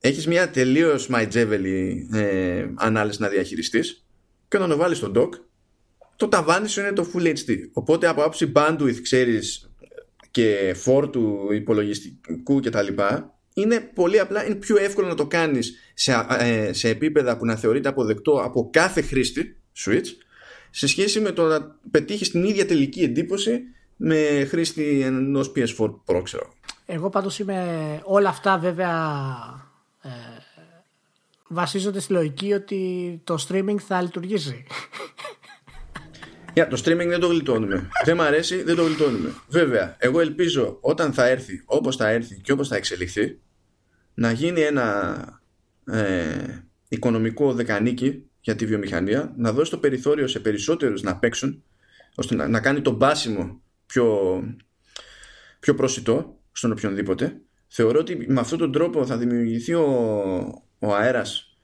έχεις 0.00 0.26
μια 0.26 0.50
τελείως 0.50 1.06
μαϊτζέβελη 1.06 2.08
ε, 2.12 2.66
ανάλυση 2.74 3.20
να 3.20 3.28
διαχειριστείς 3.28 4.06
και 4.48 4.56
όταν 4.56 4.68
το 4.68 4.76
βάλεις 4.76 4.96
στο 4.96 5.12
dock 5.14 5.30
το 6.16 6.28
ταβάνι 6.28 6.68
σου 6.68 6.80
είναι 6.80 6.92
το 6.92 7.06
Full 7.14 7.26
HD 7.26 7.54
οπότε 7.72 8.06
από 8.06 8.20
άποψη 8.20 8.52
bandwidth 8.54 9.00
ξέρεις 9.02 9.70
και 10.30 10.74
φόρτου 10.76 11.48
υπολογιστικού 11.52 12.60
κτλ 12.60 12.86
είναι 13.54 13.80
πολύ 13.80 14.20
απλά, 14.20 14.46
είναι 14.46 14.54
πιο 14.54 14.76
εύκολο 14.76 15.08
να 15.08 15.14
το 15.14 15.26
κάνεις 15.26 15.74
σε, 15.94 16.26
ε, 16.38 16.72
σε 16.72 16.88
επίπεδα 16.88 17.36
που 17.36 17.44
να 17.44 17.56
θεωρείται 17.56 17.88
αποδεκτό 17.88 18.32
από 18.32 18.70
κάθε 18.72 19.00
χρήστη 19.00 19.56
Switch 19.84 20.06
σε 20.70 20.86
σχέση 20.86 21.20
με 21.20 21.30
το 21.30 21.46
να 21.46 21.76
πετύχεις 21.90 22.30
την 22.30 22.44
ίδια 22.44 22.66
τελική 22.66 23.00
εντύπωση 23.00 23.60
με 23.96 24.46
χρήστη 24.48 25.00
ενός 25.00 25.52
PS4 25.56 25.90
Pro 26.06 26.20
ξέρω. 26.22 26.52
Εγώ 26.86 27.10
πάντως 27.10 27.38
είμαι 27.38 28.00
όλα 28.04 28.28
αυτά 28.28 28.58
βέβαια 28.58 28.94
ε, 30.06 30.42
βασίζονται 31.48 32.00
στη 32.00 32.12
λογική 32.12 32.52
ότι 32.52 33.20
το 33.24 33.46
streaming 33.48 33.76
θα 33.78 34.02
λειτουργήσει. 34.02 34.66
Yeah, 36.54 36.66
το 36.70 36.82
streaming 36.84 37.06
δεν 37.08 37.20
το 37.20 37.26
γλιτώνουμε. 37.26 37.88
δεν 38.04 38.16
μου 38.16 38.22
αρέσει, 38.22 38.62
δεν 38.62 38.76
το 38.76 38.84
γλιτώνουμε. 38.84 39.34
Βέβαια, 39.48 39.96
εγώ 39.98 40.20
ελπίζω 40.20 40.78
όταν 40.80 41.12
θα 41.12 41.26
έρθει, 41.26 41.62
όπως 41.64 41.96
θα 41.96 42.08
έρθει 42.08 42.40
και 42.40 42.52
όπως 42.52 42.68
θα 42.68 42.76
εξελιχθεί, 42.76 43.38
να 44.14 44.30
γίνει 44.30 44.60
ένα 44.60 45.40
ε, 45.86 46.64
οικονομικό 46.88 47.52
δεκανίκι 47.52 48.24
για 48.40 48.56
τη 48.56 48.66
βιομηχανία, 48.66 49.34
να 49.36 49.52
δώσει 49.52 49.70
το 49.70 49.78
περιθώριο 49.78 50.26
σε 50.26 50.40
περισσότερους 50.40 51.02
να 51.02 51.16
παίξουν, 51.16 51.62
ώστε 52.14 52.34
να, 52.34 52.48
να 52.48 52.60
κάνει 52.60 52.80
το 52.80 52.90
μπάσιμο 52.90 53.60
πιο, 53.86 54.40
πιο 55.60 55.74
προσιτό 55.74 56.38
στον 56.52 56.70
οποιονδήποτε. 56.70 57.40
Θεωρώ 57.68 57.98
ότι 57.98 58.24
με 58.28 58.40
αυτόν 58.40 58.58
τον 58.58 58.72
τρόπο 58.72 59.06
θα 59.06 59.16
δημιουργηθεί 59.16 59.74
ο, 59.74 59.86
ο 60.78 60.94
αέρας, 60.94 61.56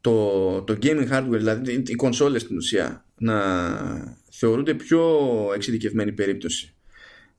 το, 0.00 0.62
το 0.62 0.78
gaming 0.82 1.10
hardware, 1.12 1.28
δηλαδή 1.30 1.82
οι 1.86 1.94
κονσόλες 1.94 2.42
στην 2.42 2.56
ουσία, 2.56 3.04
να 3.18 3.36
θεωρούνται 4.30 4.74
πιο 4.74 5.18
εξειδικευμένη 5.54 6.12
περίπτωση. 6.12 6.74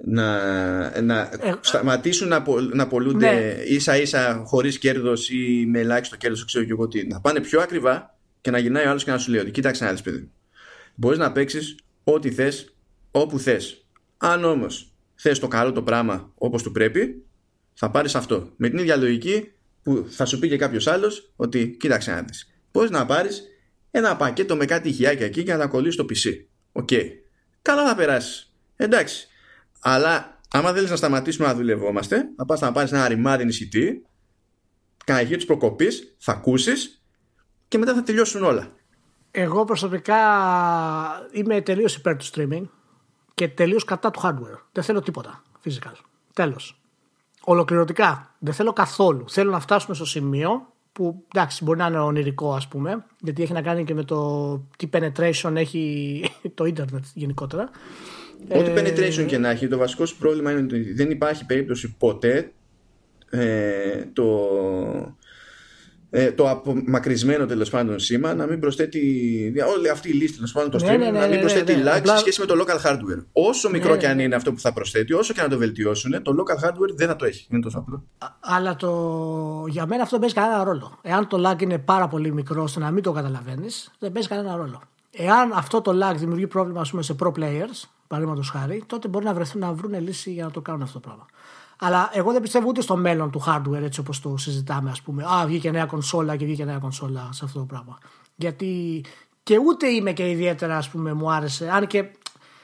Να, 0.06 1.02
να 1.02 1.20
ε, 1.22 1.54
σταματήσουν 1.62 2.28
να, 2.28 2.44
να 2.74 2.88
πουλιούνται 2.88 3.32
ναι. 3.32 3.64
ίσα 3.68 3.98
ίσα 3.98 4.44
χωρίς 4.46 4.78
κέρδος 4.78 5.30
ή 5.30 5.66
με 5.68 5.80
ελάχιστο 5.80 6.18
κέρδος 6.18 6.46
ξέρω 6.46 6.66
και 6.66 6.72
εγώ 6.72 6.88
τι. 6.88 7.08
Να 7.08 7.22
πάνε 7.22 7.40
πιο 7.40 7.62
ακριβά 7.62 8.18
και 8.42 8.52
να 8.52 8.58
γυρνάει 8.58 8.86
ο 8.86 8.90
άλλος 8.90 9.04
και 9.04 9.12
να 9.12 9.18
σου 9.18 9.32
λέει 9.32 9.42
ότι 9.42 9.52
κοίταξε 9.52 9.86
να 9.86 10.00
δεις 10.04 10.32
μπορείς 10.96 11.18
να 11.18 11.32
παίξεις 11.32 11.76
ό,τι 12.04 12.32
θες 12.32 12.76
όπου 13.12 13.40
θες. 13.40 13.86
Αν 14.18 14.44
όμως 14.44 14.94
θες 15.16 15.40
το 15.40 15.48
καλό 15.48 15.72
το 15.72 15.84
πράγμα 15.84 16.32
όπως 16.36 16.64
του 16.64 16.72
πρέπει 16.72 17.26
θα 17.74 17.92
πάρεις 17.92 18.16
αυτό 18.16 18.50
με 18.56 18.70
την 18.70 18.78
ίδια 18.78 18.96
λογική 18.96 19.52
που 19.84 20.06
θα 20.10 20.26
σου 20.26 20.40
πει 20.40 20.48
και 20.48 20.58
κάποιος 20.58 20.88
άλλος 20.88 21.34
ότι 21.36 21.78
κοίταξε 21.80 22.12
να 22.12 22.22
δεις 22.22 22.54
μπορείς 22.72 22.90
να 22.90 23.06
πάρεις 23.06 23.44
ένα 23.92 24.16
πακέτο 24.16 24.56
με 24.56 24.66
κάτι 24.66 24.90
ηχειάκια 24.90 25.26
εκεί 25.26 25.44
και 25.44 25.52
να 25.52 25.58
τα 25.58 25.68
κολλήσεις 25.68 25.94
στο 25.94 26.06
PC 26.10 26.46
OK. 26.72 26.88
Okay. 26.92 27.06
Καλά 27.62 27.88
θα 27.88 27.96
περάσεις. 27.96 28.54
Εντάξει. 28.76 29.28
Αλλά 29.80 30.40
άμα 30.50 30.74
θέλεις 30.74 30.90
να 30.90 30.96
σταματήσουμε 30.96 31.48
να 31.48 31.56
δουλευόμαστε, 31.56 32.30
θα 32.36 32.46
πας 32.46 32.60
να 32.60 32.72
πάρεις 32.72 32.92
ένα 32.92 33.08
ρημάδι 33.08 33.46
νησιτή, 33.46 34.06
κανένα 35.06 35.26
γύρω 35.26 35.38
της 35.38 35.48
προκοπής, 35.48 36.16
θα 36.18 36.32
ακούσεις 36.32 37.04
και 37.68 37.78
μετά 37.78 37.94
θα 37.94 38.04
τελειώσουν 38.04 38.44
όλα. 38.44 38.72
Εγώ 39.32 39.64
προσωπικά 39.64 40.18
είμαι 41.32 41.62
τελείως 41.62 41.96
υπέρ 41.96 42.16
του 42.16 42.26
streaming 42.26 42.68
και 43.34 43.48
τελείως 43.48 43.84
κατά 43.84 44.12
του 44.12 44.20
hardware. 44.24 44.62
Δεν 44.72 44.84
θέλω 44.84 45.02
τίποτα 45.02 45.44
φυσικά. 45.60 45.96
Τέλος. 46.34 46.83
Ολοκληρωτικά. 47.46 48.36
Δεν 48.40 48.54
θέλω 48.54 48.74
καθόλου. 48.74 49.30
Θέλω 49.30 49.52
να 49.52 49.60
φτάσουμε 49.60 49.96
στο 49.96 50.06
σημείο 50.06 50.74
που 50.94 51.24
εντάξει 51.34 51.64
μπορεί 51.64 51.78
να 51.78 51.86
είναι 51.86 52.00
ονειρικό 52.00 52.54
ας 52.54 52.68
πούμε 52.68 53.06
γιατί 53.20 53.44
έχει 53.44 53.54
να 53.54 53.62
κάνει 53.62 53.84
και 53.84 53.94
με 53.94 54.04
το 54.04 54.58
τι 54.78 54.90
penetration 54.94 55.56
έχει 55.56 56.24
το 56.56 56.66
ίντερνετ 56.66 57.04
γενικότερα 57.14 57.70
Ό,τι 58.50 58.72
ε, 58.72 58.74
penetration 58.76 59.26
και 59.26 59.38
να 59.38 59.50
έχει 59.50 59.68
το 59.68 59.78
βασικό 59.78 60.06
σου 60.06 60.18
πρόβλημα 60.18 60.52
είναι 60.52 60.62
ότι 60.62 60.94
δεν 60.94 61.12
υπάρχει 61.12 61.46
περίπτωση 61.46 61.96
ποτέ 61.98 62.52
ε, 63.30 64.06
το 64.14 64.26
ε, 66.16 66.32
το 66.32 66.50
απομακρυσμένο 66.50 67.46
τέλος 67.46 67.70
πάντων 67.70 68.00
σήμα 68.00 68.34
να 68.34 68.46
μην 68.46 68.60
προσθέτει. 68.60 69.54
Όλη 69.78 69.90
αυτή 69.90 70.10
η 70.10 70.14
λίστα 70.14 70.36
τέλος 70.36 70.52
πάντων 70.52 70.72
το 70.72 70.78
ναι, 70.78 70.94
streaming 70.94 70.98
ναι, 71.00 71.12
ναι, 71.12 71.20
να 71.20 71.28
μην 71.28 71.40
προσθέτει 71.40 71.76
lag 71.86 72.02
σε 72.04 72.18
σχέση 72.18 72.40
με 72.40 72.46
το 72.46 72.56
local 72.64 72.88
hardware. 72.88 73.26
Όσο 73.32 73.70
μικρό 73.70 73.96
και 73.96 74.08
αν 74.08 74.20
είναι 74.20 74.36
αυτό 74.36 74.54
που 74.54 74.60
θα 74.60 74.74
προσθέτει, 74.74 75.14
όσο 75.14 75.34
και 75.34 75.42
να 75.42 75.48
το 75.48 75.58
βελτιώσουν, 75.58 76.22
το 76.22 76.36
local 76.38 76.68
hardware 76.68 76.96
δεν 76.96 77.08
θα 77.08 77.16
το 77.16 77.26
έχει. 77.26 77.48
Είναι 77.50 77.62
τόσο 77.62 77.78
απλό. 77.78 78.04
Αλλά 78.40 78.76
το... 78.76 79.66
για 79.68 79.86
μένα 79.86 80.04
αυτό 80.04 80.20
δεν 80.20 80.20
παίζει 80.20 80.36
κανένα 80.48 80.64
ρόλο. 80.64 81.00
Εάν 81.02 81.28
το 81.28 81.50
lag 81.50 81.62
είναι 81.62 81.78
πάρα 81.78 82.08
πολύ 82.08 82.34
μικρό 82.34 82.64
ώστε 82.64 82.80
να 82.80 82.92
μην 82.92 83.04
το 83.04 83.12
καταλαβαίνεις, 83.12 83.92
δεν 84.00 84.12
παίζει 84.12 84.28
κανένα 84.28 84.56
ρόλο. 84.56 84.82
Εάν 85.12 85.52
αυτό 85.54 85.82
το 85.82 85.92
lag 85.92 86.16
δημιουργεί 86.16 86.48
πρόβλημα 86.48 86.82
ας 86.82 86.90
πούμε, 86.90 87.02
σε 87.02 87.16
pro 87.24 87.28
players, 87.28 87.88
παραδείγματος 88.08 88.50
χάρη, 88.50 88.84
τότε 88.86 89.08
μπορεί 89.08 89.26
να 89.26 89.34
βρεθούν 89.34 89.62
να 89.62 89.74
βρουν 89.74 90.02
λύση 90.02 90.32
για 90.32 90.44
να 90.44 90.52
το 90.52 90.62
κάνουν 90.62 90.82
αυτό 90.82 91.00
το 91.00 91.08
πράγμα. 91.08 91.26
Αλλά 91.86 92.10
εγώ 92.14 92.32
δεν 92.32 92.42
πιστεύω 92.42 92.68
ούτε 92.68 92.82
στο 92.82 92.96
μέλλον 92.96 93.32
του 93.32 93.44
hardware 93.48 93.82
έτσι 93.82 94.00
όπως 94.00 94.20
το 94.20 94.38
συζητάμε 94.38 94.90
ας 94.90 95.02
πούμε. 95.02 95.24
Α, 95.24 95.46
βγήκε 95.46 95.72
νέα 95.72 95.86
κονσόλα 95.86 96.36
και 96.36 96.46
βγήκε 96.46 96.66
νέα 96.66 96.78
κονσόλα 96.78 97.30
σε 97.32 97.46
αυτό 97.46 97.60
το 97.60 97.66
πράγμα. 97.66 97.98
Γιατί 98.36 99.04
και 99.44 99.58
ούτε 99.58 99.88
είμαι 99.88 100.12
και 100.12 100.30
ιδιαίτερα 100.30 100.78
ας 100.78 100.90
πούμε 100.90 101.14
μου 101.14 101.32
άρεσε. 101.32 101.70
Αν 101.72 101.88
και 101.88 102.06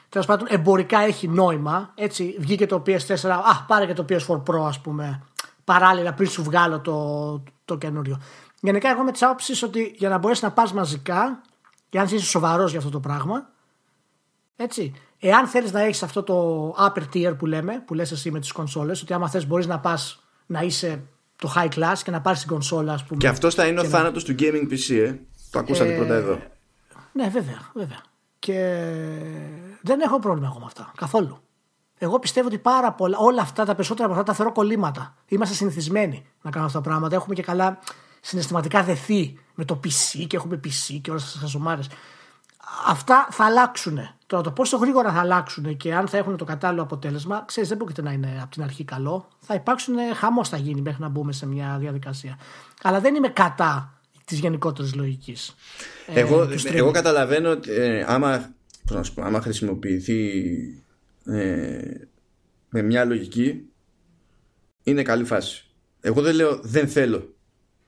τέλος 0.09 0.27
πάντων 0.27 0.47
εμπορικά 0.49 0.99
έχει 0.99 1.27
νόημα. 1.27 1.91
Έτσι 1.95 2.35
βγήκε 2.39 2.65
το 2.65 2.83
PS4, 2.85 3.29
α 3.29 3.63
πάρε 3.67 3.85
και 3.85 3.93
το 3.93 4.05
PS4 4.09 4.35
Pro 4.35 4.63
ας 4.67 4.79
πούμε 4.79 5.23
παράλληλα 5.63 6.13
πριν 6.13 6.29
σου 6.29 6.43
βγάλω 6.43 6.79
το, 6.79 7.43
το 7.65 7.77
καινούριο. 7.77 8.21
Γενικά 8.61 8.89
εγώ 8.89 9.03
με 9.03 9.11
τις 9.11 9.21
άποψεις 9.21 9.63
ότι 9.63 9.95
για 9.97 10.09
να 10.09 10.17
μπορέσεις 10.17 10.43
να 10.43 10.51
πας 10.51 10.73
μαζικά 10.73 11.41
και 11.89 11.99
αν 11.99 12.05
είσαι 12.05 12.19
σοβαρός 12.19 12.69
για 12.69 12.79
αυτό 12.79 12.91
το 12.91 12.99
πράγμα 12.99 13.49
έτσι, 14.61 14.93
Εάν 15.19 15.47
θέλεις 15.47 15.71
να 15.71 15.81
έχεις 15.81 16.03
αυτό 16.03 16.23
το 16.23 16.69
upper 16.79 17.03
tier 17.13 17.37
που 17.37 17.45
λέμε, 17.45 17.83
που 17.85 17.93
λες 17.93 18.11
εσύ 18.11 18.31
με 18.31 18.39
τις 18.39 18.51
κονσόλες, 18.51 19.01
ότι 19.01 19.13
άμα 19.13 19.29
θες 19.29 19.47
μπορείς 19.47 19.67
να 19.67 19.79
πας 19.79 20.23
να 20.45 20.61
είσαι 20.61 21.03
το 21.35 21.53
high 21.55 21.69
class 21.69 21.97
και 22.03 22.11
να 22.11 22.21
πάρεις 22.21 22.39
την 22.39 22.49
κονσόλα, 22.49 22.93
ας 22.93 23.03
πούμε. 23.03 23.19
Και 23.19 23.27
αυτό 23.27 23.51
θα 23.51 23.67
είναι 23.67 23.79
ο 23.79 23.83
θάνατος 23.83 24.23
του 24.23 24.35
gaming 24.39 24.71
PC, 24.71 24.95
ε; 24.95 25.15
Το 25.51 25.59
ακούσατε 25.59 25.93
ε, 25.93 25.97
πρώτα 25.97 26.13
εδώ. 26.13 26.39
Ναι, 27.13 27.29
βέβαια, 27.29 27.71
βέβαια. 27.73 28.01
Και 28.39 28.85
δεν 29.81 29.99
έχω 29.99 30.19
πρόβλημα 30.19 30.47
εγώ 30.47 30.59
με 30.59 30.65
αυτά. 30.65 30.91
Καθόλου. 30.97 31.39
Εγώ 31.97 32.19
πιστεύω 32.19 32.47
ότι 32.47 32.57
πάρα 32.57 32.91
πολλά, 32.93 33.17
όλα 33.17 33.41
αυτά 33.41 33.65
τα 33.65 33.75
περισσότερα 33.75 34.05
από 34.09 34.13
αυτά 34.13 34.25
τα 34.31 34.37
θεωρώ 34.37 34.51
κολλήματα. 34.51 35.15
Είμαστε 35.27 35.55
συνηθισμένοι 35.55 36.25
να 36.41 36.49
κάνουμε 36.49 36.65
αυτά 36.65 36.81
τα 36.81 36.89
πράγματα. 36.89 37.15
Έχουμε 37.15 37.35
και 37.35 37.41
καλά 37.41 37.79
συναισθηματικά 38.21 38.83
δεθεί 38.83 39.37
με 39.55 39.65
το 39.65 39.79
PC 39.83 40.25
και 40.27 40.35
έχουμε 40.35 40.59
PC 40.63 40.99
και 41.01 41.09
όλες 41.09 41.23
τις 41.23 41.39
χαζομάρες 41.39 41.87
αυτά 42.87 43.27
θα 43.31 43.45
αλλάξουν. 43.45 43.99
Τώρα 44.25 44.43
το 44.43 44.51
πόσο 44.51 44.77
γρήγορα 44.77 45.11
θα 45.11 45.19
αλλάξουν 45.19 45.77
και 45.77 45.93
αν 45.93 46.07
θα 46.07 46.17
έχουν 46.17 46.37
το 46.37 46.45
κατάλληλο 46.45 46.81
αποτέλεσμα, 46.81 47.43
ξέρεις, 47.47 47.69
δεν 47.69 47.77
πρόκειται 47.77 48.01
να 48.01 48.11
είναι 48.11 48.39
από 48.41 48.51
την 48.51 48.63
αρχή 48.63 48.83
καλό. 48.83 49.27
Θα 49.39 49.53
υπάρξουν 49.53 49.95
χαμός 50.15 50.49
θα 50.49 50.57
γίνει 50.57 50.81
μέχρι 50.81 51.01
να 51.01 51.09
μπούμε 51.09 51.31
σε 51.31 51.45
μια 51.45 51.77
διαδικασία. 51.79 52.39
Αλλά 52.81 52.99
δεν 52.99 53.15
είμαι 53.15 53.29
κατά 53.29 53.99
της 54.25 54.39
γενικότερης 54.39 54.95
λογικής. 54.95 55.55
Ε, 56.07 56.19
εγώ, 56.19 56.47
εγώ 56.63 56.91
καταλαβαίνω 56.91 57.49
ότι 57.49 57.71
ε, 57.71 58.05
άμα, 58.07 58.53
πω, 58.85 59.21
άμα 59.21 59.41
χρησιμοποιηθεί 59.41 60.43
ε, 61.25 61.81
με 62.69 62.81
μια 62.81 63.05
λογική 63.05 63.69
είναι 64.83 65.01
καλή 65.01 65.23
φάση. 65.23 65.65
Εγώ 66.01 66.21
δεν 66.21 66.35
λέω 66.35 66.59
δεν 66.63 66.87
θέλω 66.87 67.35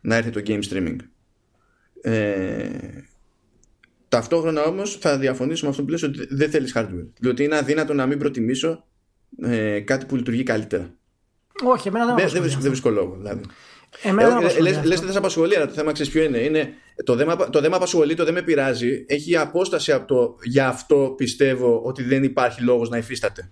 να 0.02 0.16
έρθει 0.16 0.30
το 0.30 0.42
game 0.46 0.62
streaming. 0.70 0.98
Ε, 2.02 2.70
Ταυτόχρονα 4.12 4.64
όμως 4.64 4.98
θα 5.02 5.18
διαφωνήσω 5.18 5.66
με 5.66 5.72
αυτό 5.72 5.84
που 5.84 5.90
λες 5.90 6.04
ότι 6.04 6.28
δεν 6.30 6.50
θέλεις 6.50 6.74
hardware. 6.76 7.08
Διότι 7.20 7.44
είναι 7.44 7.58
αδύνατο 7.58 7.94
να 7.94 8.06
μην 8.06 8.18
προτιμήσω 8.18 8.86
ε, 9.42 9.80
κάτι 9.80 10.06
που 10.06 10.16
λειτουργεί 10.16 10.44
καλύτερα. 10.44 10.94
Όχι, 11.64 11.88
εμένα 11.88 12.06
δεν 12.06 12.30
Δεν, 12.30 12.42
δεν 12.42 12.62
βρίσκω 12.62 12.90
λόγο. 12.90 13.16
Δηλαδή. 13.18 13.42
Εμένα 14.04 14.40
δεν 14.40 14.50
ε, 14.50 14.60
λες, 14.60 14.84
λες 14.84 15.00
δεν 15.00 15.12
σε 15.12 15.18
απασχολεί, 15.18 15.56
αλλά 15.56 15.68
το 15.68 15.74
θέμα 15.74 15.92
ξέρεις 15.92 16.12
ποιο 16.12 16.24
είναι. 16.24 16.38
είναι 16.38 16.74
το, 17.04 17.16
δέμα, 17.16 17.50
το 17.50 17.62
δέμα 17.62 17.76
απασχολεί, 17.76 18.16
το 18.16 18.24
δεν 18.24 18.34
με 18.34 18.42
πειράζει. 18.42 19.06
Έχει 19.08 19.38
απόσταση 19.38 19.92
από 19.92 20.08
το 20.08 20.38
γι' 20.44 20.60
αυτό 20.60 21.14
πιστεύω 21.18 21.82
ότι 21.84 22.04
δεν 22.04 22.24
υπάρχει 22.24 22.62
λόγος 22.62 22.90
να 22.90 22.98
υφίσταται. 22.98 23.52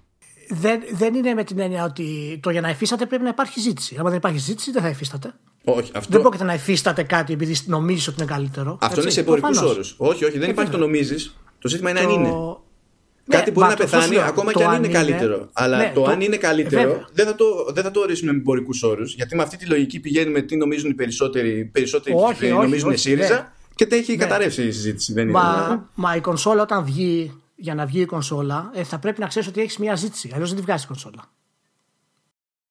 Δεν, 0.50 0.82
δεν 0.92 1.14
είναι 1.14 1.34
με 1.34 1.44
την 1.44 1.60
έννοια 1.60 1.84
ότι 1.84 2.40
το 2.42 2.50
για 2.50 2.62
να 2.62 2.70
υφίσταται 2.70 3.06
πρέπει 3.06 3.24
να 3.24 3.30
υπάρχει 3.30 3.60
ζήτηση. 3.60 3.96
Αν 4.00 4.06
δεν 4.06 4.16
υπάρχει 4.16 4.38
ζήτηση, 4.38 4.72
δεν 4.72 4.82
θα 4.82 4.90
υφίσταται. 4.90 5.34
Όχι, 5.64 5.92
αυτό... 5.94 6.12
Δεν 6.12 6.22
πρόκειται 6.22 6.44
να 6.44 6.54
υφίσταται 6.54 7.04
κάτι 7.04 7.34
επειδή 7.34 7.56
νομίζεις 7.66 8.08
ότι 8.08 8.22
είναι 8.22 8.32
καλύτερο. 8.32 8.72
Αυτό 8.72 8.86
έτσι. 8.86 9.02
είναι 9.02 9.10
σε 9.10 9.20
εμπορικούς 9.20 9.62
όρους. 9.62 9.96
Όχι, 9.98 10.26
όχι, 10.26 10.38
δεν 10.38 10.48
ε, 10.48 10.52
υπάρχει 10.52 10.72
το 10.72 10.78
νομίζεις. 10.78 11.36
Το 11.60 11.68
ζήτημα 11.68 11.90
είναι 11.90 12.00
το... 12.00 12.08
αν 12.08 12.14
είναι. 12.14 12.30
Ναι, 12.30 13.36
κάτι 13.36 13.52
μπορεί 13.52 13.68
να 13.68 13.76
πεθάνει 13.76 14.20
ακόμα 14.20 14.54
και 14.54 14.64
αν 14.64 14.84
είναι, 14.84 14.94
καλύτερο. 14.94 15.50
Αλλά 15.54 15.78
ναι, 15.78 15.92
το, 15.96 16.04
αν 16.04 16.22
είναι 16.22 16.38
καλύτερο 16.38 17.06
δεν, 17.14 17.26
θα 17.26 17.36
το, 17.36 17.46
δεν 17.74 17.84
θα 17.84 17.92
το 17.92 18.00
ορίσουμε 18.00 18.32
με 18.32 18.38
εμπορικούς 18.38 18.84
όρους. 18.84 19.14
Γιατί 19.16 19.36
με 19.36 19.42
αυτή 19.42 19.58
τη 19.58 19.66
λογική 19.66 20.00
πηγαίνει 20.00 20.32
με 20.32 20.42
τι 20.42 20.56
νομίζουν 20.56 20.90
οι 20.90 20.94
περισσότεροι, 20.94 21.70
περισσότεροι 21.72 22.16
όχι, 22.16 22.46
όχι, 22.46 22.48
νομίζουν 22.48 22.90
όχι, 22.90 22.98
ΣΥΡΙΖΑ 22.98 23.36
ναι. 23.36 23.86
και 23.86 23.96
έχει 23.96 24.12
ναι. 24.12 24.18
καταρρεύσει 24.18 24.64
η 24.64 24.72
συζήτηση. 24.72 25.14
Δεν 25.14 25.30
μα, 25.30 25.68
είναι. 25.70 25.82
μα 25.96 26.16
η 26.16 26.20
κονσόλα 26.22 26.62
όταν 26.62 26.86
βγει, 26.86 27.39
για 27.60 27.76
να 27.76 27.86
βγει 27.86 28.02
η 28.02 28.06
κονσόλα, 28.06 28.72
ε, 28.74 28.84
θα 28.84 29.00
πρέπει 29.00 29.20
να 29.20 29.28
ξέρεις 29.28 29.48
ότι 29.48 29.62
έχεις 29.62 29.78
μια 29.78 29.96
ζήτηση. 29.96 30.30
Αλλιώς 30.34 30.50
δεν 30.50 30.58
τη 30.58 30.64
βγάζει 30.64 30.84
η 30.84 30.88
κονσόλα. 30.88 31.30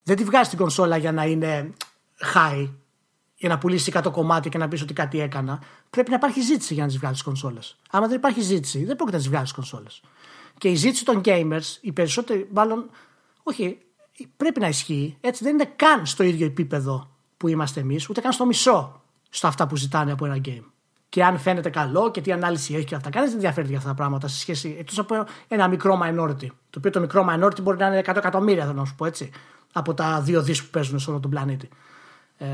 Δεν 0.02 0.16
τη 0.16 0.24
βγάζει 0.24 0.48
την 0.48 0.59
κονσόλα 0.59 0.97
για 0.97 1.12
να 1.12 1.24
είναι 1.24 1.73
high 2.35 2.69
για 3.36 3.48
να 3.48 3.59
πουλήσει 3.59 3.93
100 3.94 4.10
κομμάτια 4.12 4.51
και 4.51 4.59
να 4.59 4.69
πεις 4.69 4.82
ότι 4.82 4.93
κάτι 4.93 5.20
έκανα. 5.20 5.62
Πρέπει 5.90 6.10
να 6.10 6.16
υπάρχει 6.16 6.40
ζήτηση 6.40 6.74
για 6.74 6.82
να 6.82 6.89
τις 6.89 6.98
βγάλει 6.98 7.16
κονσόλες. 7.24 7.77
Άμα 7.90 8.06
δεν 8.06 8.16
υπάρχει 8.16 8.40
ζήτηση, 8.40 8.85
δεν 8.85 8.97
πρόκειται 8.97 9.16
να 9.16 9.23
τις 9.23 9.28
βγάλει 9.28 9.48
κονσόλες. 9.55 10.02
Και 10.59 10.69
η 10.69 10.74
ζήτηση 10.74 11.05
των 11.05 11.20
gamers, 11.24 11.77
οι 11.81 11.93
περισσότεροι, 11.93 12.48
μάλλον, 12.52 12.90
όχι, 13.43 13.78
πρέπει 14.36 14.60
να 14.60 14.69
ισχύει. 14.69 15.16
Έτσι 15.20 15.44
δεν 15.44 15.52
είναι 15.52 15.73
καν 15.77 16.06
στο 16.06 16.23
ίδιο 16.23 16.47
επίπεδο 16.47 17.10
που 17.36 17.48
είμαστε 17.48 17.81
εμείς, 17.81 18.09
ούτε 18.09 18.20
καν 18.20 18.32
στο 18.32 18.47
μισό 18.47 19.02
στο 19.31 19.47
αυτά 19.47 19.66
που 19.66 19.77
ζητάνε 19.77 20.12
από 20.12 20.24
ένα 20.24 20.40
game. 20.44 20.65
Και 21.09 21.24
αν 21.24 21.39
φαίνεται 21.39 21.70
καλό 21.70 22.10
και 22.10 22.20
τι 22.20 22.32
ανάλυση 22.32 22.74
έχει 22.74 22.85
και 22.85 22.94
αυτά. 22.94 23.10
Κανείς 23.10 23.26
δεν 23.26 23.35
ενδιαφέρεται 23.35 23.68
για 23.68 23.78
αυτά 23.78 23.89
τα 23.89 23.94
πράγματα 23.94 24.28
σε 24.28 24.39
σχέση. 24.39 24.76
Εκτός 24.78 24.98
από 24.98 25.24
ένα 25.48 25.68
μικρό 25.68 26.01
minority. 26.02 26.47
Το 26.70 26.78
οποίο 26.78 26.90
το 26.90 27.01
μικρό 27.01 27.26
minority 27.30 27.62
μπορεί 27.62 27.78
να 27.78 27.86
είναι 27.86 28.02
100 28.06 28.16
εκατομμύρια, 28.16 28.64
θέλω 28.64 28.78
να 28.78 28.85
σου 28.85 28.94
πω 28.94 29.06
έτσι. 29.06 29.30
Από 29.72 29.94
τα 29.94 30.20
δύο 30.20 30.43
δις 30.43 30.64
που 30.64 30.70
παίζουν 30.70 30.98
σε 30.98 31.10
όλο 31.10 31.20
τον 31.20 31.30
πλανήτη. 31.30 31.68
Ε, 32.39 32.47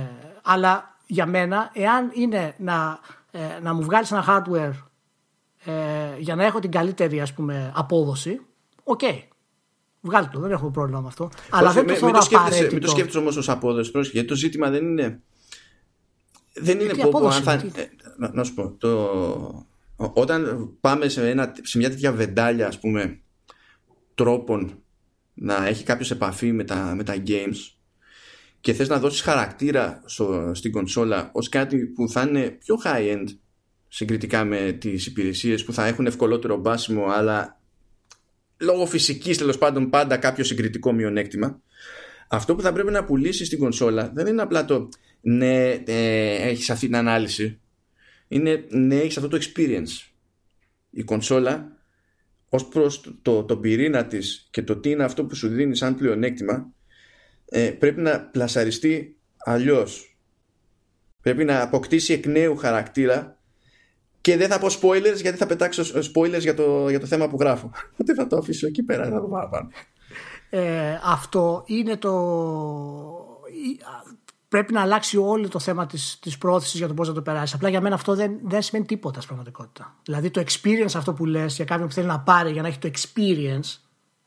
αλλά 0.43 0.97
για 1.07 1.27
μένα, 1.27 1.71
εάν 1.73 2.11
είναι 2.15 2.55
να, 2.59 2.99
ε, 3.31 3.39
να 3.63 3.75
μου 3.75 3.83
βγάλεις 3.83 4.13
ένα 4.13 4.25
hardware 4.29 4.73
ε, 5.65 5.73
για 6.19 6.35
να 6.35 6.45
έχω 6.45 6.59
την 6.59 6.71
καλύτερη 6.71 7.21
ας 7.21 7.33
πούμε, 7.33 7.73
απόδοση, 7.75 8.41
OK. 8.85 9.01
Okay. 9.03 9.19
Βγάλε 10.01 10.29
το, 10.29 10.41
δεν 10.41 10.51
έχω 10.51 10.71
πρόβλημα 10.71 11.01
με 11.01 11.07
αυτό. 11.07 11.31
Αλλά 11.51 11.73
δεν 11.73 11.87
το 11.87 11.95
θεωρώ 11.95 12.19
απαραίτητο. 12.31 12.73
Μην 12.73 12.83
το 12.83 12.89
σκέφτεσαι 12.89 13.19
όμως 13.19 13.37
ως 13.37 13.49
απόδοση, 13.49 13.91
γιατί 14.13 14.29
το 14.29 14.35
ζήτημα 14.35 14.71
δεν 14.71 14.85
είναι. 14.85 15.21
Δεν 16.55 16.81
είναι 16.81 16.95
πω, 16.95 17.27
αν 17.27 17.43
θα. 17.43 17.63
Ε, 18.15 18.27
να, 18.27 18.31
να, 18.35 18.45
σου 18.45 18.55
πω. 18.55 18.71
Το, 18.79 19.67
όταν 19.97 20.71
πάμε 20.81 21.09
σε, 21.09 21.31
ένα, 21.31 21.53
σε 21.63 21.79
μια 21.79 21.91
τέτοια 21.91 22.13
βεντάλια, 22.13 22.67
ας 22.67 22.79
πούμε, 22.79 23.21
τρόπων 24.15 24.79
να 25.35 25.67
έχει 25.67 25.85
κάποιος 25.85 26.11
επαφή 26.11 26.53
με 26.53 26.65
τα, 26.65 26.95
με 26.97 27.03
τα 27.03 27.15
games 27.27 27.75
και 28.61 28.73
θες 28.73 28.89
να 28.89 28.99
δώσεις 28.99 29.21
χαρακτήρα 29.21 30.03
στο, 30.05 30.51
στην 30.55 30.73
κονσόλα 30.73 31.31
ως 31.33 31.49
κάτι 31.49 31.77
που 31.87 32.09
θα 32.09 32.23
είναι 32.23 32.49
πιο 32.49 32.81
high-end 32.85 33.25
συγκριτικά 33.89 34.45
με 34.45 34.73
τις 34.73 35.07
υπηρεσίες 35.07 35.65
που 35.65 35.73
θα 35.73 35.87
έχουν 35.87 36.07
ευκολότερο 36.07 36.57
μπάσιμο 36.57 37.07
αλλά 37.07 37.61
λόγω 38.59 38.87
φυσικής 38.87 39.39
τέλος 39.39 39.59
πάντων 39.59 39.91
πάντα 39.91 40.17
κάποιο 40.17 40.45
συγκριτικό 40.45 40.93
μειονέκτημα 40.93 41.61
αυτό 42.29 42.55
που 42.55 42.63
θα 42.63 42.73
πρέπει 42.73 42.91
να 42.91 43.05
πουλήσεις 43.05 43.47
στην 43.47 43.59
κονσόλα 43.59 44.11
δεν 44.15 44.27
είναι 44.27 44.43
απλά 44.43 44.65
το 44.65 44.89
ναι 45.21 45.71
ε, 45.71 46.49
έχεις 46.49 46.71
αυτή 46.71 46.87
την 46.87 46.97
ανάλυση 46.97 47.61
είναι 48.35 48.65
ναι 48.69 48.95
έχεις 48.95 49.17
αυτό 49.17 49.29
το 49.29 49.39
experience. 49.41 50.11
Η 50.91 51.03
κονσόλα 51.03 51.73
ως 52.49 52.67
προς 52.67 53.01
το, 53.01 53.15
το, 53.23 53.45
το 53.45 53.57
πυρήνα 53.57 54.07
της 54.07 54.49
και 54.51 54.63
το 54.63 54.77
τι 54.77 54.91
είναι 54.91 55.05
αυτό 55.05 55.25
που 55.25 55.35
σου 55.35 55.49
δίνει 55.49 55.77
σαν 55.77 55.97
πλεονέκτημα 55.97 56.73
ε, 57.45 57.71
πρέπει 57.71 58.01
να 58.01 58.21
πλασαριστεί 58.21 59.17
αλλιώς. 59.37 60.19
Πρέπει 61.21 61.45
να 61.45 61.63
αποκτήσει 61.63 62.13
εκ 62.13 62.27
νέου 62.27 62.57
χαρακτήρα 62.57 63.39
και 64.21 64.37
δεν 64.37 64.49
θα 64.49 64.59
πω 64.59 64.67
spoilers 64.67 65.21
γιατί 65.21 65.39
θα 65.39 65.47
πετάξω 65.47 65.83
spoilers 65.83 66.41
για 66.41 66.55
το, 66.55 66.89
για 66.89 67.01
το 67.01 67.07
θέμα 67.07 67.29
που 67.29 67.37
γράφω. 67.41 67.71
Δεν 67.97 68.17
θα 68.17 68.27
το 68.27 68.37
αφήσω 68.37 68.67
εκεί 68.67 68.83
πέρα, 68.83 69.09
θα 69.09 69.21
το 69.21 69.27
πάω 69.27 69.69
Ε, 70.51 71.01
αυτό 71.05 71.65
είναι 71.67 71.97
το... 71.97 72.13
Πρέπει 74.55 74.73
να 74.73 74.81
αλλάξει 74.81 75.17
όλο 75.17 75.49
το 75.49 75.59
θέμα 75.59 75.87
της, 75.87 76.19
της 76.21 76.39
πρόθεσης 76.39 76.79
για 76.79 76.89
το 76.89 76.95
πώς 76.95 77.09
να 77.09 77.15
το 77.15 77.23
περάσει. 77.23 77.55
Απλά 77.57 77.69
για 77.69 77.81
μένα 77.81 77.95
αυτό 77.95 78.15
δεν, 78.15 78.39
δεν 78.45 78.63
σημαίνει 78.63 78.87
τίποτα 78.87 79.21
στην 79.21 79.27
πραγματικότητα. 79.27 79.97
Δηλαδή 80.05 80.31
το 80.31 80.45
experience 80.47 80.93
αυτό 80.95 81.13
που 81.13 81.27
λες 81.27 81.57
για 81.57 81.65
κάποιον 81.65 81.89
που 81.89 81.95
θέλει 81.95 82.07
να 82.07 82.21
πάρει 82.21 82.51
για 82.51 82.63
να 82.63 82.69
έχει 82.69 82.79
το 82.79 82.91
experience 82.93 83.79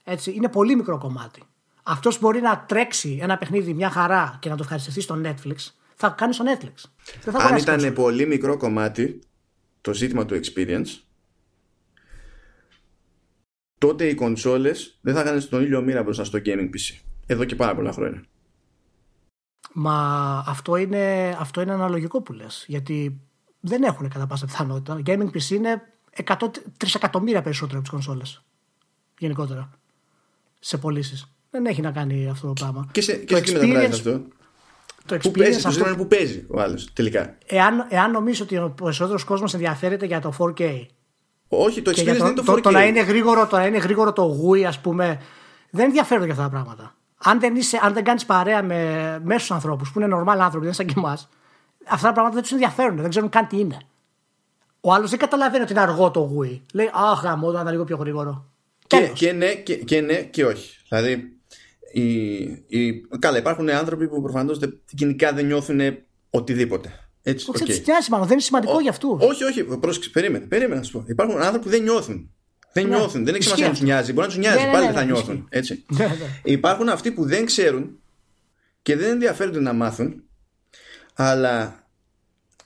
έτσι, 0.03 0.31
είναι 0.31 0.49
πολύ 0.49 0.75
μικρό 0.75 0.97
κομμάτι. 0.97 1.43
Αυτός 1.83 2.19
μπορεί 2.19 2.41
να 2.41 2.65
τρέξει 2.67 3.19
ένα 3.21 3.37
παιχνίδι 3.37 3.73
μια 3.73 3.89
χαρά 3.89 4.37
και 4.41 4.49
να 4.49 4.55
το 4.55 4.63
ευχαριστηθεί 4.63 5.01
στο 5.01 5.21
Netflix 5.23 5.55
θα 5.95 6.09
κάνει 6.09 6.33
στο 6.33 6.45
Netflix. 6.47 6.89
Δεν 7.23 7.33
θα 7.33 7.43
Αν 7.43 7.57
ήταν 7.57 7.93
πολύ 7.93 8.25
μικρό 8.25 8.57
κομμάτι 8.57 9.19
το 9.81 9.93
ζήτημα 9.93 10.25
του 10.25 10.39
experience 10.43 11.01
τότε 13.77 14.07
οι 14.07 14.15
κονσόλες 14.15 14.97
δεν 15.01 15.13
θα 15.13 15.21
είχαν 15.21 15.41
στον 15.41 15.61
ήλιο 15.61 15.81
μοίρα 15.81 16.03
μπροστά 16.03 16.23
στο 16.23 16.39
gaming 16.45 16.69
PC 16.69 17.01
εδώ 17.25 17.45
και 17.45 17.55
πάρα 17.55 17.75
πολλά 17.75 17.91
χρόνια 17.91 18.23
Μα 19.73 19.93
αυτό 20.47 20.75
είναι, 20.75 21.35
αυτό 21.39 21.61
είναι 21.61 21.73
αναλογικό 21.73 22.21
που 22.21 22.33
λες 22.33 22.65
γιατί 22.67 23.19
δεν 23.59 23.83
έχουν 23.83 24.09
κατά 24.09 24.27
πάσα 24.27 24.45
πιθανότητα 24.45 25.01
gaming 25.05 25.29
PC 25.33 25.49
είναι 25.49 25.81
100, 26.25 26.33
3 26.33 26.49
εκατομμύρια 26.95 27.41
περισσότερο 27.41 27.79
από 27.79 27.89
τις 27.89 27.91
κονσόλες 27.91 28.43
γενικότερα 29.19 29.69
σε 30.59 30.77
πωλήσεις. 30.77 31.31
Δεν 31.49 31.65
έχει 31.65 31.81
να 31.81 31.91
κάνει 31.91 32.29
αυτό 32.29 32.47
το 32.47 32.53
πράγμα. 32.53 32.87
Και 32.91 33.01
σε, 33.01 33.15
και 33.15 33.39
το 33.39 33.47
σε 33.47 33.57
experience, 33.57 33.89
αυτό; 33.91 34.21
το 35.05 35.17
που 35.17 35.31
παίζει, 35.31 35.67
αυτό... 35.67 35.83
το 35.83 35.95
που 35.95 36.07
παίζει 36.07 36.45
ο 36.47 36.61
άλλος 36.61 36.93
τελικά. 36.93 37.37
Εάν, 37.45 37.85
εάν 37.89 38.11
νομίζω 38.11 38.43
ότι 38.43 38.57
ο 38.57 38.69
περισσότερος 38.69 39.23
κόσμος 39.23 39.53
ενδιαφέρεται 39.53 40.05
για 40.05 40.19
το 40.19 40.33
4K. 40.37 40.85
Όχι, 41.47 41.81
το 41.81 41.91
experience 41.91 42.03
δεν 42.03 42.15
είναι 42.15 42.33
το 42.33 42.43
4K. 42.47 42.55
Το, 42.55 42.61
το, 42.61 42.71
να 42.71 42.85
είναι 42.85 43.01
γρήγορο, 43.01 43.47
το 43.47 43.55
να 43.57 43.65
είναι 43.65 43.77
γρήγορο 43.77 44.13
το 44.13 44.39
GUI, 44.41 44.61
ας 44.61 44.79
πούμε, 44.79 45.21
δεν 45.69 45.85
ενδιαφέρονται 45.85 46.25
για 46.25 46.33
αυτά 46.33 46.45
τα 46.45 46.51
πράγματα. 46.51 46.96
Αν 47.23 47.39
δεν, 47.39 47.55
είσαι, 47.55 47.79
αν 47.81 47.93
δεν 47.93 48.03
κάνεις 48.03 48.25
παρέα 48.25 48.63
με 48.63 49.19
μέσους 49.23 49.51
ανθρώπους 49.51 49.91
που 49.91 49.99
είναι 49.99 50.15
normal 50.15 50.37
άνθρωποι, 50.39 50.51
δεν 50.51 50.63
είναι 50.63 50.73
σαν 50.73 50.85
και 50.85 50.93
εμάς, 50.97 51.29
αυτά 51.87 52.07
τα 52.07 52.13
πράγματα 52.13 52.33
δεν 52.33 52.43
τους 52.43 52.51
ενδιαφέρουν, 52.51 52.97
δεν 52.97 53.09
ξέρουν 53.09 53.29
καν 53.29 53.47
τι 53.47 53.59
είναι. 53.59 53.77
Ο 54.81 54.93
άλλος 54.93 55.09
δεν 55.09 55.19
καταλαβαίνει 55.19 55.63
ότι 55.63 55.71
είναι 55.71 55.81
αργό 55.81 56.11
το 56.11 56.31
GUI. 56.35 56.59
Λέει, 56.73 56.89
Αχ, 56.93 57.21
γαμώ, 57.23 57.51
να 57.51 57.59
είναι 57.59 57.71
λίγο 57.71 57.83
πιο 57.83 57.97
γρήγορο. 57.97 58.51
Και, 58.87 59.11
και, 59.13 59.31
ναι, 59.31 59.53
και, 59.53 59.75
και 59.75 60.01
ναι 60.01 60.21
και 60.21 60.45
όχι. 60.45 60.77
Δηλαδή, 60.89 61.37
οι, 61.91 62.37
οι, 62.67 63.07
καλά, 63.19 63.37
υπάρχουν 63.37 63.69
άνθρωποι 63.69 64.07
που 64.07 64.21
προφανώς 64.21 64.59
κοινικά 64.95 65.33
δεν 65.33 65.45
νιώθουν 65.45 65.79
οτιδήποτε. 66.29 67.09
Έτσι, 67.23 67.49
όχι, 67.49 67.63
okay. 67.63 67.65
τους 67.65 67.85
νοιάζει 67.85 68.09
μάλλον, 68.11 68.25
δεν 68.25 68.33
είναι 68.33 68.45
σημαντικό 68.45 68.73
Ο, 68.73 68.79
για 68.79 68.89
αυτούς. 68.89 69.23
Όχι, 69.23 69.43
όχι, 69.43 69.63
πρόσεξε, 69.63 70.09
περίμενε, 70.09 70.45
περίμενε 70.45 70.75
να 70.75 70.83
σου 70.83 70.91
πω. 70.91 71.03
Υπάρχουν 71.07 71.37
άνθρωποι 71.37 71.59
που 71.59 71.69
δεν 71.69 71.83
νιώθουν. 71.83 72.31
Δεν 72.77 72.89
ναι. 72.89 72.97
νιώθουν, 72.97 73.25
δεν 73.25 73.35
έχει 73.35 73.43
σημασία 73.43 73.65
να 73.65 73.71
τους 73.71 73.81
νοιάζει. 73.81 74.13
Μπορεί 74.13 74.27
να 74.27 74.33
τους 74.33 74.41
νοιάζει, 74.41 74.57
ναι, 74.57 74.65
ναι 74.65 74.71
πάλι 74.71 74.85
ναι, 74.85 74.91
δεν 74.91 74.99
θα 74.99 75.05
νιώθουν. 75.05 75.47
Έτσι. 75.49 75.85
Ναι, 75.87 76.07
Υπάρχουν 76.43 76.89
αυτοί 76.89 77.11
που 77.11 77.25
δεν 77.25 77.45
ξέρουν 77.45 77.99
και 78.81 78.95
δεν 78.95 79.09
ενδιαφέρονται 79.09 79.59
να 79.59 79.73
μάθουν, 79.73 80.23
αλλά 81.13 81.83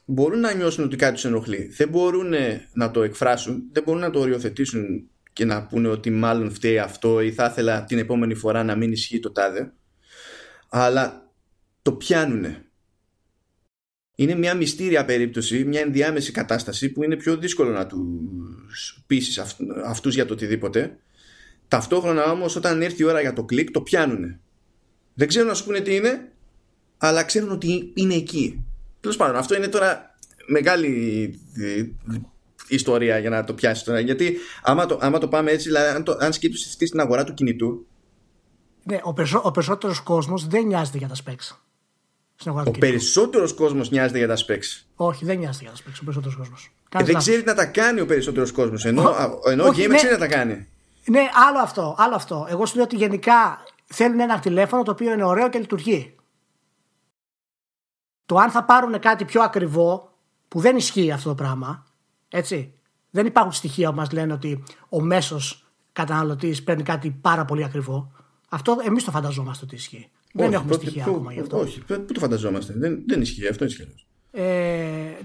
μπορούν 0.05 0.39
να 0.39 0.53
νιώσουν 0.53 0.83
ότι 0.83 0.95
κάτι 0.95 1.13
τους 1.13 1.25
ενοχλεί. 1.25 1.71
Δεν 1.77 1.89
μπορούν 1.89 2.33
να 2.73 2.91
το 2.91 3.03
εκφράσουν, 3.03 3.63
δεν 3.71 3.83
μπορούν 3.83 4.01
να 4.01 4.09
το 4.09 4.19
οριοθετήσουν 4.19 5.09
και 5.33 5.45
να 5.45 5.65
πούνε 5.65 5.87
ότι 5.87 6.09
μάλλον 6.09 6.51
φταίει 6.51 6.79
αυτό 6.79 7.21
ή 7.21 7.31
θα 7.31 7.45
ήθελα 7.51 7.83
την 7.83 7.97
επόμενη 7.97 8.33
φορά 8.33 8.63
να 8.63 8.75
μην 8.75 8.91
ισχύει 8.91 9.19
το 9.19 9.31
τάδε 9.31 9.71
αλλά 10.69 11.31
το 11.81 11.91
πιάνουνε 11.91 12.65
είναι 14.21 14.35
μια 14.35 14.55
μυστήρια 14.55 15.05
περίπτωση 15.05 15.63
μια 15.63 15.81
ενδιάμεση 15.81 16.31
κατάσταση 16.31 16.89
που 16.89 17.03
είναι 17.03 17.15
πιο 17.15 17.37
δύσκολο 17.37 17.69
να 17.69 17.85
τους 17.85 19.03
πείσεις 19.07 19.41
αυτούς 19.85 20.13
για 20.13 20.25
το 20.25 20.33
οτιδήποτε 20.33 20.97
ταυτόχρονα 21.67 22.31
όμως 22.31 22.55
όταν 22.55 22.81
έρθει 22.81 23.01
η 23.01 23.05
ώρα 23.05 23.21
για 23.21 23.33
το 23.33 23.43
κλικ 23.43 23.71
το 23.71 23.81
πιάνουνε 23.81 24.39
δεν 25.13 25.27
ξέρουν 25.27 25.47
να 25.47 25.53
σου 25.53 25.65
πούνε 25.65 25.79
τι 25.79 25.95
είναι 25.95 26.31
αλλά 26.97 27.23
ξέρουν 27.23 27.51
ότι 27.51 27.91
είναι 27.93 28.13
εκεί 28.13 28.65
Τέλος 29.01 29.17
πάντων, 29.17 29.35
αυτό 29.35 29.55
είναι 29.55 29.67
τώρα 29.67 30.15
μεγάλη 30.45 31.39
ιστορία 32.67 33.17
για 33.17 33.29
να 33.29 33.43
το 33.43 33.53
πιάσεις 33.53 33.83
τώρα. 33.83 33.99
Γιατί 33.99 34.37
άμα 34.63 34.85
το, 34.85 34.97
άμα 35.01 35.17
το 35.17 35.27
πάμε 35.27 35.51
έτσι, 35.51 35.67
δηλαδή, 35.67 35.95
αν, 35.95 36.03
το, 36.03 36.17
αν 36.19 36.33
σκύψεις 36.33 36.71
στην 36.71 36.99
αγορά 36.99 37.23
του 37.23 37.33
κινητού. 37.33 37.85
Ναι, 38.83 38.99
ο, 39.03 39.13
περισσό, 39.13 39.41
ο 39.43 39.51
περισσότερος 39.51 40.01
κόσμος 40.01 40.47
δεν 40.47 40.65
νοιάζεται 40.65 40.97
για 40.97 41.07
τα 41.07 41.15
specs. 41.25 41.57
Ο 42.45 42.71
περισσότερος 42.79 43.53
κόσμος 43.53 43.89
νοιάζεται 43.89 44.17
για 44.17 44.27
τα 44.27 44.35
specs. 44.35 44.83
Όχι, 44.95 45.25
δεν 45.25 45.37
νοιάζεται 45.37 45.63
για 45.63 45.73
τα 45.73 45.77
specs. 45.77 45.97
Ο 46.01 46.03
περισσότερος 46.03 46.35
κόσμος. 46.37 46.71
Ε, 46.89 47.03
δεν 47.03 47.15
ξέρει 47.15 47.43
να 47.43 47.53
τα 47.53 47.65
κάνει 47.65 47.99
ο 48.01 48.05
περισσότερος 48.05 48.51
κόσμος. 48.51 48.85
Ενώ, 48.85 49.15
ενώ 49.45 49.63
ο 49.63 49.67
gamer 49.67 49.87
ναι, 49.87 49.95
ξέρει 49.95 50.11
να 50.11 50.19
τα 50.19 50.27
κάνει. 50.27 50.67
Ναι, 51.05 51.29
άλλο 51.49 51.59
αυτό, 51.59 51.95
άλλο 51.97 52.15
αυτό. 52.15 52.47
Εγώ 52.49 52.65
σου 52.65 52.75
λέω 52.75 52.83
ότι 52.83 52.95
γενικά 52.95 53.63
θέλουν 53.85 54.19
ένα 54.19 54.39
τηλέφωνο 54.39 54.83
το 54.83 54.91
οποίο 54.91 55.13
είναι 55.13 55.23
ωραίο 55.23 55.49
και 55.49 55.59
λειτουργεί. 55.59 56.15
Το 58.25 58.35
αν 58.37 58.51
θα 58.51 58.63
πάρουν 58.63 58.99
κάτι 58.99 59.25
πιο 59.25 59.41
ακριβό, 59.41 60.11
που 60.47 60.59
δεν 60.59 60.75
ισχύει 60.75 61.11
αυτό 61.11 61.29
το 61.29 61.35
πράγμα, 61.35 61.85
έτσι. 62.29 62.73
Δεν 63.13 63.25
υπάρχουν 63.25 63.53
στοιχεία 63.53 63.89
που 63.89 63.95
μας 63.95 64.11
λένε 64.11 64.33
ότι 64.33 64.63
ο 64.89 65.01
μέσος 65.01 65.65
καταναλωτής 65.93 66.63
παίρνει 66.63 66.83
κάτι 66.83 67.09
πάρα 67.09 67.45
πολύ 67.45 67.63
ακριβό. 67.63 68.11
Αυτό 68.49 68.77
εμείς 68.85 69.03
το 69.03 69.11
φανταζόμαστε 69.11 69.65
ότι 69.65 69.75
ισχύει. 69.75 70.09
Όχι, 70.33 70.49
δεν 70.49 70.53
έχουμε 70.53 70.73
στοιχεία 70.73 71.03
πού, 71.03 71.09
ακόμα 71.11 71.33
γι' 71.33 71.39
αυτό. 71.39 71.59
Όχι, 71.59 71.81
πού 71.85 72.05
το 72.13 72.19
φανταζόμαστε. 72.19 72.73
Δεν, 72.75 73.03
δεν 73.07 73.21
ισχύει. 73.21 73.47
Αυτό 73.47 73.65
ισχύει. 73.65 73.95
Ε, 74.31 74.43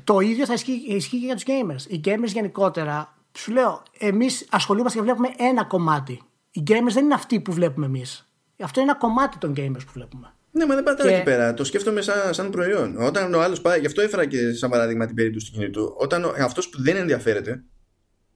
το 0.04 0.20
ίδιο 0.20 0.46
θα 0.46 0.52
ισχύει, 0.52 0.84
ισχύει 0.86 1.18
και 1.18 1.26
για 1.26 1.34
τους 1.34 1.44
gamers. 1.46 1.90
Οι 1.92 2.00
gamers 2.04 2.32
γενικότερα, 2.32 3.16
σου 3.38 3.52
λέω, 3.52 3.82
εμείς 3.98 4.46
ασχολούμαστε 4.50 4.98
και 4.98 5.04
βλέπουμε 5.04 5.28
ένα 5.36 5.64
κομμάτι. 5.64 6.20
Οι 6.50 6.62
gamers 6.66 6.92
δεν 6.92 7.04
είναι 7.04 7.14
αυτοί 7.14 7.40
που 7.40 7.52
βλέπουμε 7.52 7.86
εμείς. 7.86 8.30
Αυτό 8.62 8.80
είναι 8.80 8.90
ένα 8.90 8.98
κομμάτι 8.98 9.38
των 9.38 9.52
gamers 9.56 9.84
που 9.86 9.92
βλέπουμε. 9.92 10.34
Ναι, 10.50 10.66
μα 10.66 10.74
δεν 10.74 10.84
πατάει 10.84 11.08
και... 11.08 11.14
εκεί 11.14 11.24
πέρα. 11.24 11.54
Το 11.54 11.64
σκέφτομαι 11.64 12.00
σαν, 12.00 12.34
σαν 12.34 12.50
προϊόν. 12.50 12.96
Όταν 12.96 13.34
ο 13.34 13.40
άλλος 13.40 13.60
πάει, 13.60 13.80
γι' 13.80 13.86
αυτό 13.86 14.00
έφερα 14.00 14.26
και 14.26 14.52
σαν 14.52 14.70
παράδειγμα 14.70 15.06
την 15.06 15.14
περίπτωση 15.14 15.46
του 15.46 15.58
κινητού. 15.58 15.94
Όταν 15.98 16.24
αυτός 16.40 16.68
που 16.68 16.82
δεν 16.82 16.96
ενδιαφέρεται 16.96 17.62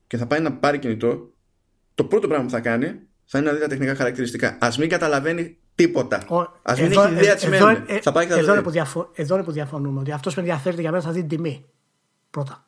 και 0.07 0.17
θα 0.17 0.27
πάει 0.27 0.41
να 0.41 0.53
πάρει 0.53 0.79
κινητό, 0.79 1.33
το 1.95 2.05
πρώτο 2.05 2.27
πράγμα 2.27 2.45
που 2.45 2.51
θα 2.51 2.61
κάνει 2.61 3.01
θα 3.25 3.39
είναι 3.39 3.49
να 3.49 3.55
δει 3.55 3.61
τα 3.61 3.67
τεχνικά 3.67 3.95
χαρακτηριστικά. 3.95 4.59
Α 4.61 4.73
μην 4.79 4.89
καταλαβαίνει 4.89 5.59
τίποτα. 5.75 6.17
Α 6.63 6.75
μην 6.77 6.85
εδώ, 6.85 7.03
έχεις 7.03 7.21
ιδέα 7.21 7.35
τι 7.35 7.47
εδώ, 7.47 7.69
ε, 7.69 8.01
θα 8.03 8.13
πάει 8.13 8.27
και 8.27 8.33
θα 8.33 8.39
εδώ, 8.39 8.53
είναι 8.53 8.63
που 8.63 8.71
διαφο- 8.71 9.11
εδώ 9.13 9.35
είναι 9.35 9.45
που 9.45 9.53
διαφωνούμε. 9.53 10.01
Ότι 10.01 10.13
αυτός 10.13 10.35
που 10.35 10.41
ενδιαφέρεται 10.41 10.81
για 10.81 10.91
μένα 10.91 11.03
θα 11.03 11.11
δει 11.11 11.19
την 11.21 11.29
τιμή. 11.29 11.65
Πρώτα. 12.31 12.65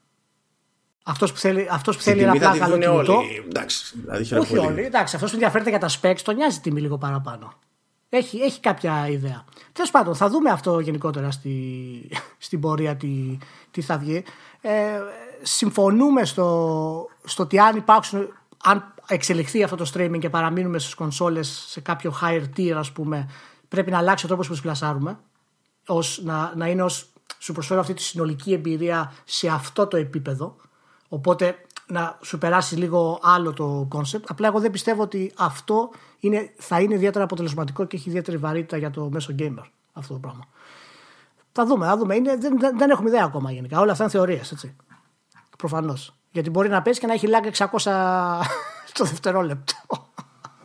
Αυτός 1.05 1.33
που 1.33 1.39
θέλει, 1.39 1.69
αυτός 1.71 1.97
που 1.97 2.03
θέλει 2.03 2.23
ένα 2.23 2.33
πλάκα 2.33 2.59
καλό 2.59 2.79
κινητό. 2.79 3.17
Όλοι. 3.17 3.45
Εντάξει, 3.49 3.95
δηλαδή 4.01 4.35
Όχι 4.35 4.59
όλοι. 4.59 4.83
Εντάξει, 4.85 5.15
αυτός 5.15 5.31
που 5.31 5.37
ενδιαφέρεται 5.37 5.71
για 5.71 5.79
τα 5.79 5.89
specs 6.01 6.21
τον 6.23 6.35
νοιάζει 6.35 6.61
τιμή 6.61 6.81
λίγο 6.81 6.99
παραπάνω. 6.99 7.53
Έχει, 8.09 8.39
έχει 8.39 8.61
κάποια 8.61 9.09
ιδέα. 9.09 9.45
Τέλος 9.73 9.91
πάντων, 9.91 10.15
θα 10.15 10.29
δούμε 10.29 10.51
αυτό 10.51 10.81
γενικότερα 10.81 11.31
στη, 11.31 11.55
στην 12.39 12.61
πορεία 12.61 12.97
τι, 12.97 13.39
τι 13.71 13.81
θα 13.81 13.99
βγει. 13.99 14.25
Ε, 14.61 14.71
συμφωνούμε 15.43 16.25
στο, 16.25 17.09
στο 17.25 17.43
ότι 17.43 17.59
αν 17.59 17.77
υπάρξουν, 17.77 18.29
αν 18.65 18.95
εξελιχθεί 19.13 19.63
αυτό 19.63 19.77
το 19.77 19.91
streaming 19.95 20.19
και 20.19 20.31
παραμείνουμε 20.31 20.79
στις 20.79 20.95
κονσόλες 20.95 21.65
σε 21.69 21.81
κάποιο 21.81 22.15
higher 22.23 22.45
tier 22.57 22.71
ας 22.71 22.93
πούμε, 22.93 23.29
πρέπει 23.69 23.91
να 23.91 23.99
αλλάξει 23.99 24.25
ο 24.25 24.29
τρόπος 24.29 24.47
που 24.47 24.53
τις 24.53 24.63
πλασάρουμε, 24.63 25.19
ως, 25.87 26.21
να, 26.25 26.53
να 26.57 26.69
είναι 26.69 26.83
ως, 26.83 27.13
σου 27.39 27.53
προσφέρω 27.53 27.81
αυτή 27.81 27.95
τη 27.95 28.03
συνολική 28.03 28.53
εμπειρία 28.53 29.13
σε 29.25 29.49
αυτό 29.49 29.87
το 29.87 29.97
επίπεδο. 29.97 30.57
Οπότε 31.09 31.57
να 31.87 32.19
σου 32.23 32.39
περάσει 32.39 32.77
λίγο 32.77 33.19
άλλο 33.23 33.53
το 33.53 33.87
κόνσεπτ. 33.89 34.31
Απλά 34.31 34.47
εγώ 34.49 34.61
δεν 34.61 34.71
πιστεύω 34.71 35.03
ότι 35.03 35.33
αυτό 35.37 35.91
είναι, 36.19 36.53
θα 36.59 36.81
είναι 36.81 36.95
ιδιαίτερα 36.95 37.25
αποτελεσματικό 37.25 37.85
και 37.85 37.97
έχει 37.97 38.09
ιδιαίτερη 38.09 38.37
βαρύτητα 38.37 38.77
για 38.77 38.91
το 38.91 39.09
μέσο 39.11 39.35
gamer 39.39 39.65
αυτό 39.93 40.13
το 40.13 40.19
πράγμα. 40.19 40.45
Θα 41.53 41.67
δούμε, 41.67 41.87
θα 41.87 41.97
δούμε. 41.97 42.15
Είναι, 42.15 42.37
δεν, 42.37 42.59
δεν, 42.59 42.79
δεν 42.79 42.91
έχουμε 42.91 43.09
ιδέα 43.09 43.25
ακόμα 43.25 43.53
γενικά. 43.53 43.81
Όλα 43.81 43.91
αυτά 43.91 44.03
είναι 44.03 44.13
θεωρίες, 44.13 44.53
έτσι. 44.53 44.77
Προφανώς. 45.59 46.15
Γιατί 46.31 46.51
μπορεί 46.51 46.69
να 46.69 46.83
πέσει 46.83 47.01
και 47.01 47.07
να 47.07 47.13
έχει 47.13 47.29
lag 47.31 47.67
600 47.83 48.41
στο 48.95 49.05
δευτερόλεπτο. 49.05 49.73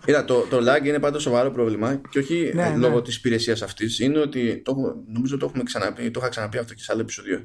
Είδα, 0.05 0.25
το, 0.25 0.41
το 0.41 0.57
lag 0.61 0.85
είναι 0.85 0.99
πάντως 0.99 1.21
σοβαρό 1.21 1.51
πρόβλημα 1.51 2.01
και 2.09 2.19
όχι 2.19 2.51
Ναι, 2.53 2.63
ε, 2.63 2.69
ναι. 2.69 2.77
λόγω 2.77 3.01
της 3.01 3.15
υπηρεσίας 3.15 3.61
αυτής. 3.61 3.99
Είναι 3.99 4.19
ότι, 4.19 4.61
το, 4.65 4.71
έχω- 4.77 5.03
νομίζω 5.13 5.37
το 5.37 5.45
έχουμε 5.45 5.63
ξαναπεί, 5.63 6.11
το 6.11 6.19
είχα 6.19 6.29
ξαναπεί 6.29 6.57
αυτό 6.57 6.73
και 6.73 6.81
σε 6.83 6.91
άλλο 6.91 7.01
επεισόδιο. 7.01 7.41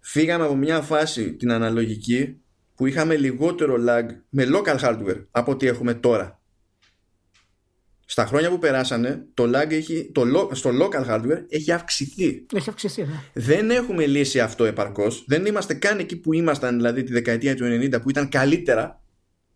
Φύγαμε 0.00 0.44
από 0.44 0.54
μια 0.56 0.80
φάση 0.80 1.32
την 1.34 1.52
αναλογική 1.52 2.36
που 2.74 2.86
είχαμε 2.86 3.16
λιγότερο 3.16 3.74
lag 3.88 4.04
με 4.28 4.46
local 4.54 4.78
hardware 4.78 5.24
από 5.30 5.50
ό,τι 5.52 5.66
έχουμε 5.66 5.94
τώρα. 5.94 6.40
Στα 8.06 8.26
χρόνια 8.26 8.50
που 8.50 8.58
περάσανε, 8.58 9.24
το 9.34 9.44
lag 9.44 9.70
έχει, 9.70 10.10
το, 10.14 10.22
lo- 10.22 10.54
στο 10.54 10.70
local 10.82 11.06
hardware 11.10 11.42
έχει 11.48 11.72
αυξηθεί. 11.72 12.46
Έχει 12.54 12.68
αυξηθεί, 12.68 13.02
ναι. 13.02 13.20
Δεν 13.32 13.70
έχουμε 13.70 14.06
λύσει 14.06 14.40
αυτό 14.40 14.64
επαρκώς. 14.64 15.24
Δεν 15.26 15.46
είμαστε 15.46 15.74
καν 15.74 15.98
εκεί 15.98 16.16
που 16.16 16.32
ήμασταν, 16.32 16.76
δηλαδή 16.76 17.02
τη 17.02 17.12
δεκαετία 17.12 17.56
του 17.56 17.64
90, 17.64 18.02
που 18.02 18.10
ήταν 18.10 18.28
καλύτερα 18.28 18.99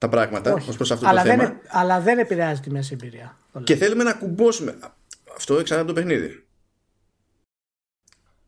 τα 0.05 0.17
πράγματα 0.17 0.53
Όχι. 0.53 0.71
ως 0.71 0.77
προς 0.77 0.91
αυτό 0.91 1.07
αλλά, 1.07 1.23
το 1.23 1.29
θέμα. 1.29 1.43
δεν, 1.45 1.61
αλλά 1.69 2.01
δεν 2.01 2.19
επηρεάζει 2.19 2.61
τη 2.61 2.71
μέση 2.71 2.91
εμπειρία. 2.93 3.37
το 3.53 3.59
λέω. 3.59 3.65
Και 3.65 3.77
θέλουμε 3.77 4.05
να 4.05 4.13
κουμπώσουμε. 4.15 4.79
Αυτό 5.37 5.59
εξαρτάται 5.59 5.91
από 5.91 6.01
το 6.01 6.07
παιχνίδι. 6.07 6.45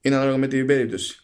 Είναι 0.01 0.15
ανάλογα 0.17 0.37
με 0.37 0.47
την 0.47 0.67
περίπτωση. 0.67 1.21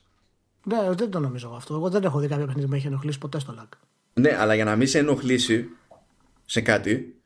Ναι, 0.64 0.76
δεν 0.94 1.10
το 1.10 1.18
νομίζω 1.18 1.46
εγώ 1.46 1.56
αυτό. 1.56 1.74
Εγώ 1.74 1.90
δεν 1.90 2.04
έχω 2.04 2.18
δει 2.18 2.28
κάποιο 2.28 2.44
παιχνίδι 2.44 2.66
που 2.66 2.70
με 2.72 2.76
έχει 2.78 2.86
ενοχλήσει 2.86 3.18
ποτέ 3.18 3.38
στο 3.40 3.54
lag. 3.60 3.68
Ναι, 4.14 4.36
αλλά 4.38 4.54
για 4.54 4.64
να 4.64 4.76
μην 4.76 4.86
σε 4.88 4.98
ενοχλήσει 4.98 5.68
σε 6.44 6.60
κάτι, 6.60 7.22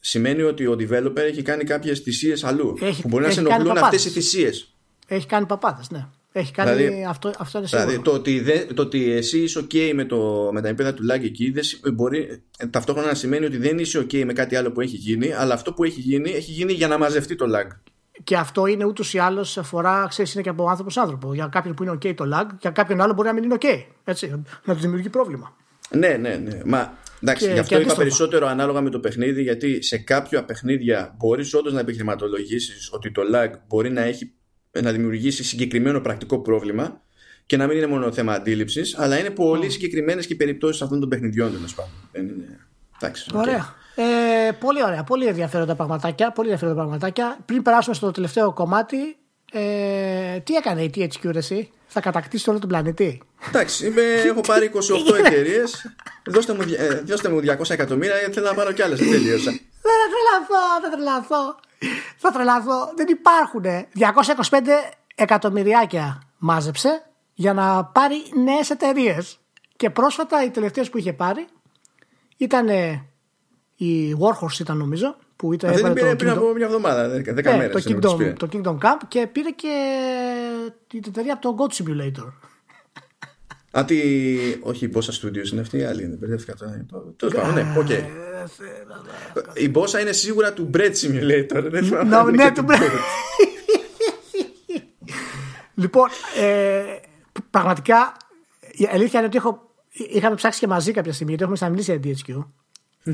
σημαίνει 0.00 0.42
ότι 0.42 0.66
ο 0.66 0.72
developer 0.72 1.16
έχει 1.16 1.42
κάνει 1.42 1.64
κάποιες 1.64 2.00
θυσίες 2.00 2.44
αλλού. 2.44 2.76
Έχει- 2.80 3.02
που 3.02 3.08
μπορεί 3.08 3.22
να 3.22 3.28
έχει 3.28 3.38
σε 3.38 3.42
κάνει 3.42 3.54
ενοχλούν 3.54 3.74
παπάδες. 3.74 3.98
αυτές 4.06 4.12
οι 4.12 4.20
θυσίες. 4.20 4.74
Έχει 5.06 5.26
κάνει 5.26 5.46
παπάδες, 5.46 5.90
ναι. 5.90 6.06
Έχει 6.36 6.52
κάνει. 6.52 6.74
Δηλαδή- 6.76 7.04
αυτό, 7.08 7.30
αυτό 7.38 7.58
είναι 7.58 7.66
σίγουρο. 7.66 7.86
Δηλαδή 7.88 8.04
το 8.04 8.12
ότι, 8.12 8.40
δεν, 8.40 8.74
το 8.74 8.82
ότι 8.82 9.10
εσύ 9.12 9.38
είσαι 9.38 9.60
OK 9.60 9.92
με, 9.94 10.04
το, 10.04 10.50
με 10.52 10.60
τα 10.60 10.68
επίπεδα 10.68 10.94
του 10.94 11.02
lag 11.12 11.22
εκεί 11.24 11.50
δεν, 11.50 11.62
σι- 11.62 11.90
μπορεί 11.92 12.42
ε, 12.58 12.66
ταυτόχρονα 12.66 13.08
να 13.08 13.14
σημαίνει 13.14 13.44
ότι 13.44 13.56
δεν 13.56 13.78
είσαι 13.78 13.98
OK 14.00 14.24
με 14.24 14.32
κάτι 14.32 14.56
άλλο 14.56 14.72
που 14.72 14.80
έχει 14.80 14.96
γίνει, 14.96 15.32
αλλά 15.32 15.54
αυτό 15.54 15.72
που 15.72 15.84
έχει 15.84 16.00
γίνει 16.00 16.30
έχει 16.30 16.50
γίνει 16.50 16.72
για 16.72 16.88
να 16.88 16.98
μαζευτεί 16.98 17.34
το 17.34 17.46
lag. 17.48 17.68
Και 18.24 18.36
αυτό 18.36 18.66
είναι 18.66 18.84
ούτως 18.84 19.14
ή 19.14 19.18
άλλως 19.18 19.58
αφορά, 19.58 20.06
ξέρεις, 20.08 20.34
είναι 20.34 20.42
και 20.42 20.48
από 20.48 20.68
άνθρωπος 20.68 20.92
σε 20.92 21.00
άνθρωπο. 21.00 21.34
Για 21.34 21.46
κάποιον 21.52 21.74
που 21.74 21.82
είναι 21.82 21.92
OK 21.92 22.14
το 22.14 22.24
lag, 22.34 22.46
για 22.60 22.70
κάποιον 22.70 23.00
άλλο 23.00 23.12
μπορεί 23.12 23.28
να 23.28 23.34
μην 23.34 23.42
είναι 23.44 23.56
OK. 23.60 23.66
Έτσι, 24.04 24.42
να 24.64 24.74
του 24.74 24.80
δημιουργεί 24.80 25.08
πρόβλημα. 25.10 25.56
Ναι, 25.90 26.08
ναι, 26.08 26.34
ναι. 26.36 26.60
Μα 26.64 26.98
εντάξει, 27.22 27.46
Και- 27.46 27.52
γι' 27.52 27.58
αυτό 27.58 27.74
και 27.74 27.80
είπα 27.80 27.92
αντίστροφα. 27.92 28.00
περισσότερο 28.00 28.46
ανάλογα 28.46 28.80
με 28.80 28.90
το 28.90 29.00
παιχνίδι, 29.00 29.42
γιατί 29.42 29.82
σε 29.82 29.98
κάποια 29.98 30.44
παιχνίδια 30.44 31.14
μπορείς 31.18 31.54
όντως 31.54 31.72
να 31.72 31.80
επιχειρηματολογήσεις 31.80 32.88
ότι 32.92 33.12
το 33.12 33.22
lag 33.34 33.48
μπορεί 33.68 33.90
να, 33.90 34.00
έχει, 34.02 34.32
να 34.82 34.92
δημιουργήσει 34.92 35.44
συγκεκριμένο 35.44 36.00
πρακτικό 36.00 36.38
πρόβλημα 36.38 37.00
και 37.46 37.56
να 37.56 37.66
μην 37.66 37.76
είναι 37.76 37.86
μόνο 37.86 38.12
θέμα 38.12 38.32
αντίληψης, 38.32 38.98
αλλά 38.98 39.18
είναι 39.18 39.30
πολύ 39.30 39.70
συγκεκριμένες 39.70 40.26
και 40.26 40.34
περιπτώσεις 40.34 40.82
αυτών 40.82 41.00
των 41.00 41.08
παιχνιδιών 41.08 41.52
τέλος 41.52 41.74
πάντων. 41.74 41.92
Δεν 42.12 42.22
είναι. 42.28 42.58
Εντάξει, 43.00 43.30
οκ. 43.32 43.40
Ωραία. 43.40 43.74
Ε, 43.96 44.50
πολύ 44.52 44.84
ωραία. 44.84 45.04
Πολύ 45.04 45.26
ενδιαφέροντα 45.26 45.74
πραγματάκια. 45.74 46.32
Πολύ 46.32 46.48
ενδιαφέροντα 46.48 46.80
πραγματάκια. 46.82 47.38
Πριν 47.46 47.62
περάσουμε 47.62 47.94
στο 47.94 48.10
τελευταίο 48.10 48.52
κομμάτι, 48.52 48.96
ε, 49.52 50.38
τι 50.40 50.54
έκανε 50.54 50.82
η 50.82 50.90
THQ 50.94 51.30
ρε, 51.32 51.38
εσύ, 51.38 51.70
θα 51.86 52.00
κατακτήσει 52.00 52.50
όλο 52.50 52.58
τον 52.58 52.68
πλανήτη; 52.68 53.20
Εντάξει, 53.48 53.86
είμαι, 53.86 54.02
έχω 54.26 54.40
πάρει 54.40 54.70
28 54.74 54.78
εταιρείες. 55.24 55.94
Δώστε, 56.26 56.54
μου 56.54 56.62
δια- 56.62 56.80
ε, 56.80 57.02
δώστε 57.06 57.28
μου 57.28 57.40
200 57.40 57.70
εκατομμύρια 57.70 58.16
γιατί 58.18 58.32
θέλω 58.32 58.46
να 58.46 58.54
πάρω 58.54 58.72
κι 58.72 58.82
άλλες. 58.82 58.98
Δεν 58.98 59.10
τελείωσα. 59.10 59.50
Δεν 59.50 59.92
θα 60.00 60.06
τρελαθώ, 60.12 60.62
θα 60.82 60.90
τρελαθώ. 60.96 61.56
Θα 62.16 62.30
τρελαθώ. 62.30 62.92
Δεν 62.96 63.06
υπάρχουν. 63.08 63.62
225 64.48 64.58
εκατομμυριάκια 65.14 66.22
μάζεψε 66.38 67.02
για 67.34 67.52
να 67.52 67.84
πάρει 67.84 68.16
νέες 68.44 68.70
εταιρείες. 68.70 69.38
Και 69.76 69.90
πρόσφατα 69.90 70.44
οι 70.44 70.50
τελευταίες 70.50 70.90
που 70.90 70.98
είχε 70.98 71.12
πάρει 71.12 71.46
ήταν 72.36 72.68
η 73.76 74.12
Warhorse 74.20 74.58
ήταν 74.60 74.76
νομίζω 74.76 75.16
που 75.36 75.52
ήταν 75.52 75.70
Αυτή 75.70 75.82
την 75.82 75.90
έβαλε 75.90 76.00
πήρε 76.00 76.16
το 76.16 76.16
πριν 76.24 76.30
Kingdom- 76.32 76.46
από 76.46 76.54
μια 76.54 76.66
εβδομάδα, 76.66 77.08
10 77.08 77.32
Ναι, 77.50 77.56
μέρες. 77.56 77.84
το, 77.84 77.90
Kingdom, 78.16 78.32
το 78.38 78.48
Kingdom 78.52 78.78
Come 78.78 78.96
και 79.08 79.26
πήρε 79.26 79.50
και 79.50 79.74
την 80.86 81.02
εταιρεία 81.06 81.32
από 81.32 81.42
το 81.42 81.56
Goat 81.58 81.72
Simulator. 81.82 82.32
Α, 83.78 83.84
τι... 83.84 83.96
Όχι, 84.60 84.84
η 84.84 84.90
Bossa 84.94 85.26
Studios 85.26 85.52
είναι 85.52 85.60
αυτή 85.60 85.78
η 85.78 85.84
άλλη. 85.84 86.02
Είναι, 86.04 86.16
μπερδεύτηκα 86.16 86.54
τώρα. 86.54 86.86
Τέλος 87.16 87.34
πάντων, 87.34 87.54
ναι, 87.54 87.74
οκ. 87.78 87.88
Η 89.54 89.70
Bossa 89.74 90.00
είναι 90.00 90.12
σίγουρα 90.12 90.52
του 90.52 90.70
Bread 90.74 90.92
Simulator. 91.02 91.62
Δεν 91.70 91.84
θυμάμαι 91.84 92.08
Ναι, 92.08 92.16
αν 92.16 92.28
είναι 92.28 92.44
ναι, 92.44 92.50
και 92.50 92.60
του 92.60 92.64
του 92.64 92.72
Bread. 92.72 92.80
Bread. 92.80 92.90
Λοιπόν, 95.74 96.08
ε, 96.40 96.82
πραγματικά 97.50 98.16
η 98.72 98.88
αλήθεια 98.92 99.18
είναι 99.18 99.28
ότι 99.28 99.36
έχω, 99.36 99.70
είχαμε 99.90 100.34
ψάξει 100.34 100.58
και 100.60 100.66
μαζί 100.66 100.92
κάποια 100.92 101.12
στιγμή 101.12 101.34
γιατί 101.36 101.42
έχουμε 101.44 101.56
ξαναμιλήσει 101.56 101.98
για 101.98 102.14
THQ. 102.34 102.46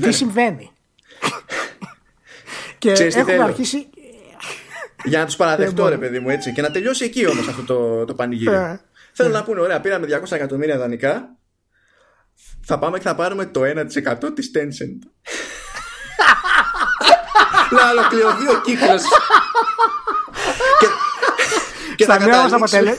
τι 0.00 0.12
συμβαίνει; 0.12 0.70
και 2.78 2.92
Ξέρεις 2.92 3.14
τι 3.14 3.20
έχουμε 3.20 3.34
θέλω. 3.36 3.44
αρχίσει. 3.46 3.88
Για 5.04 5.18
να 5.18 5.26
τους 5.26 5.36
παραδεχτώ, 5.36 5.82
Δεν 5.82 5.90
ρε 5.90 5.96
μπορώ. 5.96 6.08
παιδί 6.08 6.18
μου, 6.24 6.30
έτσι. 6.30 6.52
Και 6.52 6.62
να 6.62 6.70
τελειώσει 6.70 7.04
εκεί 7.04 7.26
όμως 7.26 7.48
αυτό 7.48 7.62
το, 7.62 8.04
το 8.04 8.14
πανηγύρι. 8.14 8.50
Ε, 9.20 9.22
Θέλω 9.22 9.34
να 9.34 9.42
πούνε, 9.44 9.60
ωραία, 9.60 9.80
πήραμε 9.80 10.06
200 10.24 10.32
εκατομμύρια 10.32 10.78
δανεικά. 10.78 11.36
Θα 12.66 12.78
πάμε 12.78 12.98
και 12.98 13.04
θα 13.04 13.14
πάρουμε 13.14 13.46
το 13.46 13.60
1% 13.64 14.34
της 14.34 14.50
Tencent. 14.54 14.98
να 17.76 17.90
ολοκληρωθεί 17.90 18.48
ο 18.48 18.60
κύκλος. 18.60 19.02
και, 20.78 20.86
και 21.96 22.04
στα 22.04 22.18
να 22.18 22.26
νέα 22.26 22.42
μας 22.42 22.50
καταλήξουμε- 22.50 22.88
αποτελε... 22.90 22.96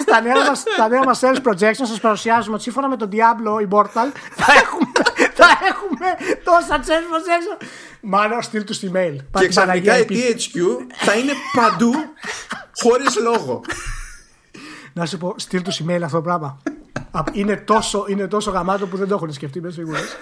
στα, 0.00 0.20
νέα 0.20 0.44
μας, 0.46 0.58
στα 0.74 0.88
νέα 0.88 1.04
μας 1.04 1.20
sales 1.22 1.48
projections 1.48 1.86
σας 1.88 2.00
παρουσιάζουμε 2.00 2.54
ότι 2.54 2.62
σύμφωνα 2.62 2.88
με 2.88 2.96
τον 2.96 3.08
Diablo 3.12 3.68
Immortal 3.68 4.08
θα 4.34 4.52
έχουμε, 4.62 4.90
θα 5.34 5.48
έχουμε 5.68 6.06
τόσα 6.44 6.80
sales 6.86 7.08
projections. 7.14 7.66
Μάλλον 8.00 8.42
στείλ 8.42 8.64
του 8.64 8.72
στη 8.74 8.90
mail. 8.94 9.16
Και 9.38 9.48
ξαφνικά 9.48 9.98
η 9.98 10.04
THQ 10.08 10.56
θα 11.04 11.14
είναι 11.14 11.32
παντού 11.56 11.92
χωρίς 12.82 13.16
λόγο. 13.16 13.60
Να 15.00 15.06
σου 15.06 15.18
πω, 15.18 15.34
στείλ 15.36 15.62
τους 15.62 15.82
email 15.84 16.00
αυτό 16.02 16.16
το 16.16 16.22
πράγμα. 16.22 16.58
Α, 17.10 17.22
είναι, 17.32 17.56
τόσο, 17.56 18.04
είναι 18.08 18.26
τόσο 18.26 18.50
γαμάτο 18.50 18.86
που 18.86 18.96
δεν 18.96 19.08
το 19.08 19.14
έχουν 19.14 19.32
σκεφτεί, 19.32 19.58
είμαι 19.58 19.70
σίγουρος. 19.70 20.16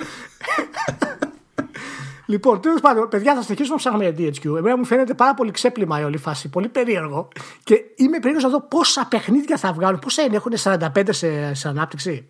λοιπόν, 2.27 2.61
τέλος 2.61 2.81
πάντων, 2.81 3.09
παιδιά, 3.09 3.35
θα 3.35 3.43
συνεχίσουμε 3.43 3.75
να 3.75 3.81
ψάχνουμε 3.81 4.09
για 4.09 4.31
DHQ. 4.53 4.57
Εμένα 4.59 4.77
μου 4.77 4.85
φαίνεται 4.85 5.15
πάρα 5.15 5.35
πολύ 5.35 5.51
ξέπλυμα 5.51 6.01
η 6.01 6.05
όλη 6.05 6.17
φάση, 6.17 6.49
πολύ 6.49 6.69
περίεργο. 6.69 7.29
Και 7.65 7.75
είμαι 7.97 8.17
περίεργος 8.19 8.43
να 8.43 8.49
δω 8.49 8.61
πόσα 8.61 9.07
παιχνίδια 9.11 9.57
θα 9.57 9.73
βγάλουν. 9.73 9.99
Πόσα 9.99 10.23
είναι, 10.23 10.37
έχουν 10.37 10.53
45 10.63 11.03
σε, 11.11 11.55
σε 11.55 11.69
ανάπτυξη. 11.69 12.27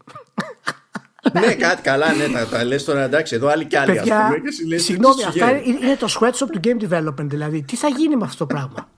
ναι, 1.32 1.54
κάτι 1.54 1.82
καλά, 1.82 2.12
ναι, 2.14 2.28
τα, 2.28 2.46
τα 2.46 2.64
λες 2.64 2.84
τώρα 2.84 3.02
εντάξει, 3.02 3.34
εδώ 3.34 3.48
άλλοι 3.48 3.64
κι 3.64 3.76
άλλοι. 3.76 3.90
ας 3.90 3.96
Παιδιά, 3.96 4.24
πούμε, 4.26 4.38
και 4.38 4.48
εσύ 4.48 4.66
λες, 4.66 4.82
συγγνώμη, 4.84 5.14
τι 5.14 5.20
σου 5.22 5.28
αυτά 5.28 5.46
βγαίνει. 5.46 5.62
είναι, 5.66 5.78
είναι 5.86 5.96
το 5.96 6.18
sweatshop 6.20 6.48
του 6.52 6.60
game 6.64 6.88
development. 6.88 7.26
Δηλαδή, 7.28 7.62
τι 7.62 7.76
θα 7.76 7.88
γίνει 7.88 8.16
με 8.16 8.24
αυτό 8.24 8.46
το 8.46 8.46
πράγμα; 8.54 8.88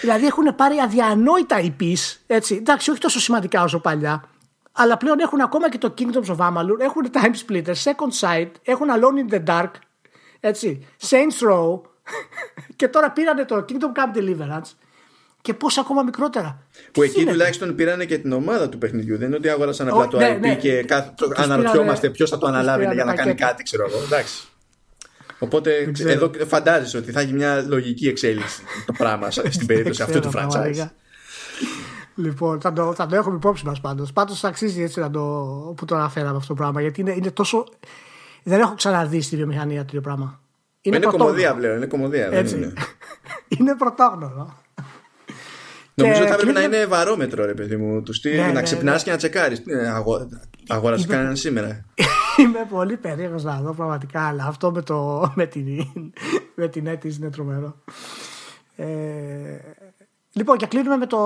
Δηλαδή, 0.00 0.26
έχουν 0.26 0.54
πάρει 0.54 0.76
αδιανόητα 0.78 1.56
IPs, 1.60 2.16
έτσι. 2.26 2.54
Εντάξει, 2.54 2.90
όχι 2.90 3.00
τόσο 3.00 3.20
σημαντικά 3.20 3.62
όσο 3.62 3.80
παλιά. 3.80 4.24
Αλλά 4.72 4.96
πλέον 4.96 5.18
έχουν 5.18 5.40
ακόμα 5.40 5.70
και 5.70 5.78
το 5.78 5.94
Kingdoms 5.98 6.36
of 6.36 6.36
Amalur, 6.36 6.80
έχουν 6.80 7.10
Time 7.12 7.50
Splitter, 7.50 7.74
Second 7.84 8.20
Sight, 8.20 8.50
έχουν 8.62 8.86
Alone 8.90 9.30
in 9.30 9.34
the 9.34 9.44
Dark, 9.46 9.70
έτσι. 10.40 10.86
Saints 11.08 11.50
Row. 11.50 11.80
και 12.76 12.88
τώρα 12.88 13.10
πήρανε 13.10 13.44
το 13.44 13.64
Kingdom 13.68 13.74
Come 13.98 14.16
Deliverance. 14.18 14.70
Και 15.42 15.54
πόσα 15.54 15.80
ακόμα 15.80 16.02
μικρότερα. 16.02 16.62
Που 16.92 17.00
Τι 17.00 17.06
εκεί 17.06 17.14
γίνεται; 17.18 17.30
τουλάχιστον 17.32 17.74
πήρανε 17.74 18.04
και 18.04 18.18
την 18.18 18.32
ομάδα 18.32 18.68
του 18.68 18.78
παιχνιδιού. 18.78 19.18
Δεν 19.18 19.26
είναι 19.26 19.36
ότι 19.36 19.48
αγόρασαν 19.48 19.88
απλά 19.88 20.00
Ω, 20.00 20.08
το 20.08 20.16
ναι, 20.18 20.36
IP 20.36 20.40
ναι. 20.40 20.54
και 20.54 20.82
κάθε- 20.82 21.12
το- 21.16 21.28
Τους 21.28 21.38
αναρωτιόμαστε 21.38 21.94
πήρανε- 21.94 22.16
ποιος 22.16 22.30
θα 22.30 22.38
το 22.38 22.46
τους 22.46 22.54
αναλάβει 22.54 22.78
πήρανε 22.78 22.94
για 22.94 23.04
να 23.04 23.14
κάνει 23.14 23.30
πακέτο. 23.30 23.48
κάτι, 23.50 23.62
ξέρω 23.62 23.86
εγώ. 23.88 23.98
Εντάξει. 24.04 24.48
Οπότε 25.42 25.90
ξέρω. 25.92 26.10
εδώ 26.10 26.30
φαντάζεσαι 26.46 26.96
ότι 26.96 27.12
θα 27.12 27.20
έχει 27.20 27.32
μια 27.32 27.64
λογική 27.68 28.08
εξέλιξη 28.08 28.62
το 28.86 28.92
πράγμα 28.92 29.30
στην 29.30 29.66
περίπτωση 29.66 30.02
αυτού 30.02 30.20
του 30.20 30.28
ξέρω, 30.28 30.44
franchise. 30.44 30.50
πραγματικά. 30.50 30.92
Λοιπόν, 32.14 32.60
θα 32.60 32.72
το, 32.72 32.94
θα 32.94 33.06
το 33.06 33.16
έχουμε 33.16 33.36
υπόψη 33.36 33.66
μας 33.66 33.80
πάντως. 33.80 34.12
Πάντως 34.12 34.44
αξίζει 34.44 34.82
έτσι 34.82 35.00
να 35.00 35.10
το, 35.10 35.20
που 35.76 35.84
το 35.84 35.94
αναφέραμε 35.94 36.36
αυτό 36.36 36.48
το 36.48 36.54
πράγμα. 36.54 36.80
Γιατί 36.80 37.00
είναι, 37.00 37.12
είναι 37.12 37.30
τόσο. 37.30 37.66
Δεν 38.42 38.60
έχω 38.60 38.74
ξαναδεί 38.74 39.20
στη 39.20 39.36
βιομηχανία 39.36 39.80
τέτοιο 39.84 40.00
πράγμα. 40.00 40.40
Είναι, 40.80 40.98
πρωτόγνωρο. 40.98 41.24
κομμωδία 41.30 41.54
πλέον, 41.54 41.76
είναι 41.76 41.86
κομμωδία. 41.86 42.28
δεν 42.28 42.38
Έτσι. 42.38 42.56
είναι. 42.56 42.72
είναι 43.58 43.74
πρωτόγνωρο. 43.76 44.58
Νομίζω 45.94 46.16
Και 46.18 46.22
ότι 46.22 46.30
θα 46.30 46.36
πρέπει 46.36 46.52
να 46.52 46.60
κλείνω- 46.60 46.74
είναι 46.76 46.86
βαρόμετρο, 46.86 47.44
ρε 47.44 47.54
παιδί 47.54 47.76
μου. 47.76 48.02
Του 48.02 48.12
στυλ, 48.12 48.36
Ναι, 48.36 48.46
να 48.46 48.52
ναι, 48.52 48.62
ξυπνάς 48.62 48.96
ναι. 48.96 49.02
και 49.04 49.10
να 49.10 49.16
τσεκάρεις. 49.16 49.62
Αγόρασε 50.68 51.04
Είμαι- 51.04 51.14
κανέναν 51.14 51.36
σήμερα. 51.36 51.84
Είμαι 52.40 52.66
πολύ 52.68 52.96
περίεργος 52.96 53.44
να 53.44 53.60
δω 53.60 53.74
πραγματικά, 53.74 54.28
αλλά 54.28 54.44
αυτό 54.44 54.70
με, 54.70 54.82
το, 54.82 55.32
με 55.36 55.46
την, 55.46 55.66
με 56.54 56.68
την 56.68 56.86
αίτηση 56.86 57.18
είναι 57.20 57.30
τρομερό. 57.30 57.82
Ε, 58.76 59.58
Λοιπόν, 60.32 60.56
και 60.56 60.66
κλείνουμε 60.66 60.96
με 60.96 61.06
το, 61.06 61.18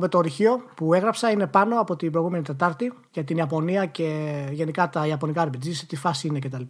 με 0.00 0.08
το 0.08 0.18
ορυχείο 0.18 0.64
που 0.76 0.94
έγραψα. 0.94 1.30
Είναι 1.30 1.46
πάνω 1.46 1.80
από 1.80 1.96
την 1.96 2.10
προηγούμενη 2.10 2.44
Τετάρτη 2.44 2.92
για 3.12 3.24
την 3.24 3.36
Ιαπωνία 3.36 3.86
και 3.86 4.32
γενικά 4.50 4.88
τα 4.88 5.06
Ιαπωνικά 5.06 5.48
RPG, 5.48 5.68
σε 5.70 5.86
τι 5.86 5.96
φάση 5.96 6.26
είναι 6.26 6.38
κτλ. 6.38 6.62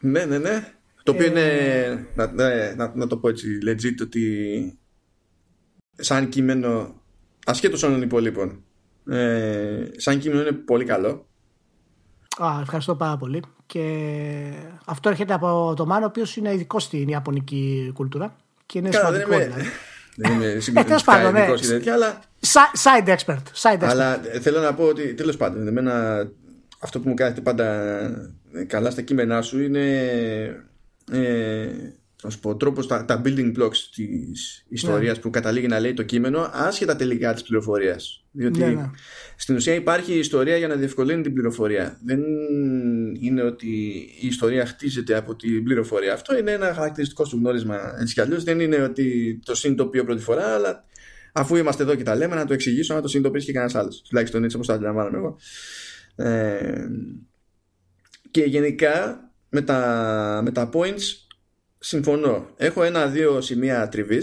Ναι, 0.00 0.24
ναι, 0.24 0.38
ναι. 0.38 0.72
Το 1.02 1.12
οποίο 1.12 1.26
είναι, 1.26 1.40
ε, 1.40 2.06
να, 2.14 2.32
ναι, 2.32 2.74
να, 2.76 2.92
να, 2.94 3.06
το 3.06 3.16
πω 3.16 3.28
έτσι, 3.28 3.58
legit, 3.66 4.02
ότι 4.02 4.78
σαν 5.94 6.28
κείμενο, 6.28 7.00
ασχέτως 7.46 7.82
όλων 7.82 7.94
των 7.94 8.04
υπολείπων, 8.04 8.64
ε, 9.10 9.86
σαν 9.96 10.18
κείμενο 10.18 10.40
είναι 10.40 10.52
πολύ 10.52 10.84
καλό. 10.84 11.26
Α, 12.38 12.58
ευχαριστώ 12.60 12.94
πάρα 12.94 13.16
πολύ. 13.16 13.42
Και 13.66 13.82
αυτό 14.84 15.08
έρχεται 15.08 15.34
από 15.34 15.74
το 15.76 15.86
Μάνο, 15.86 16.04
ο 16.04 16.08
οποίος 16.08 16.36
είναι 16.36 16.52
ειδικός 16.54 16.82
στην 16.82 17.08
Ιαπωνική 17.08 17.90
κουλτούρα. 17.94 18.36
Και 18.66 18.78
είναι 18.78 18.88
Καλά, 18.88 19.06
σημαντικό. 19.06 19.30
Δεν 19.36 19.40
είμαι, 19.40 19.44
δηλαδή. 19.44 19.70
δεν 20.16 20.32
είμαι 20.32 20.60
συγκεκριμένα 20.60 21.30
ναι. 21.30 21.40
ειδικός 21.40 21.86
αλλά... 21.86 22.20
Side 22.84 23.08
expert. 23.08 23.42
Side 23.62 23.82
expert. 23.82 23.88
Αλλά 23.88 24.20
θέλω 24.40 24.60
να 24.60 24.74
πω 24.74 24.84
ότι 24.84 25.14
τέλος 25.14 25.36
πάντων, 25.36 25.66
εμένα 25.66 26.26
αυτό 26.78 27.00
που 27.00 27.08
μου 27.08 27.14
κάθεται 27.14 27.40
πάντα 27.40 27.66
καλά 28.66 28.90
στα 28.90 29.02
κείμενά 29.02 29.42
σου 29.42 29.62
είναι 29.62 29.84
ε, 31.12 31.68
θα 32.30 32.38
πω, 32.40 32.56
τρόπος, 32.56 32.86
τα, 32.86 33.04
τα 33.04 33.22
building 33.24 33.58
blocks 33.58 33.76
της 33.94 34.64
ιστορίας 34.68 35.16
ναι. 35.16 35.22
που 35.22 35.30
καταλήγει 35.30 35.66
να 35.66 35.80
λέει 35.80 35.94
το 35.94 36.02
κείμενο 36.02 36.50
άσχετα 36.52 36.96
τελικά 36.96 37.32
της 37.32 37.42
πληροφορίας 37.42 38.24
διότι 38.30 38.58
ναι, 38.58 38.66
ναι. 38.66 38.90
στην 39.36 39.54
ουσία 39.54 39.74
υπάρχει 39.74 40.12
η 40.12 40.18
ιστορία 40.18 40.56
για 40.56 40.68
να 40.68 40.74
διευκολύνει 40.74 41.22
την 41.22 41.32
πληροφορία 41.32 42.00
δεν 42.04 42.20
είναι 43.20 43.42
ότι 43.42 43.66
η 44.20 44.26
ιστορία 44.26 44.66
χτίζεται 44.66 45.16
από 45.16 45.36
την 45.36 45.64
πληροφορία 45.64 46.12
αυτό 46.12 46.38
είναι 46.38 46.50
ένα 46.50 46.74
χαρακτηριστικό 46.74 47.24
σου 47.24 47.36
γνώρισμα 47.36 47.96
έτσι 48.00 48.14
κι 48.14 48.20
αλλιώς 48.20 48.44
δεν 48.44 48.60
είναι 48.60 48.76
ότι 48.76 49.40
το 49.44 49.54
συνειδητοποιώ 49.54 50.04
πρώτη 50.04 50.22
φορά 50.22 50.54
αλλά 50.54 50.84
αφού 51.32 51.56
είμαστε 51.56 51.82
εδώ 51.82 51.94
και 51.94 52.02
τα 52.02 52.16
λέμε 52.16 52.34
να 52.34 52.44
το 52.44 52.52
εξηγήσω 52.52 52.94
να 52.94 53.00
το 53.00 53.08
συνειδητοποιήσει 53.08 53.46
και 53.46 53.52
κανένας 53.52 53.74
άλλος. 53.74 54.02
τουλάχιστον 54.08 54.44
έτσι 54.44 54.56
όπως 54.56 54.68
το 54.68 54.72
αντιλαμβάνομαι 54.72 55.16
εγώ 55.16 55.36
ε, 56.16 56.86
και 58.30 58.42
γενικά 58.42 59.24
με 59.48 59.62
τα, 59.62 60.40
με 60.44 60.50
τα 60.50 60.70
points 60.72 61.23
συμφωνώ. 61.84 62.48
Έχω 62.56 62.82
ένα-δύο 62.82 63.40
σημεία 63.40 63.88
τριβή. 63.88 64.20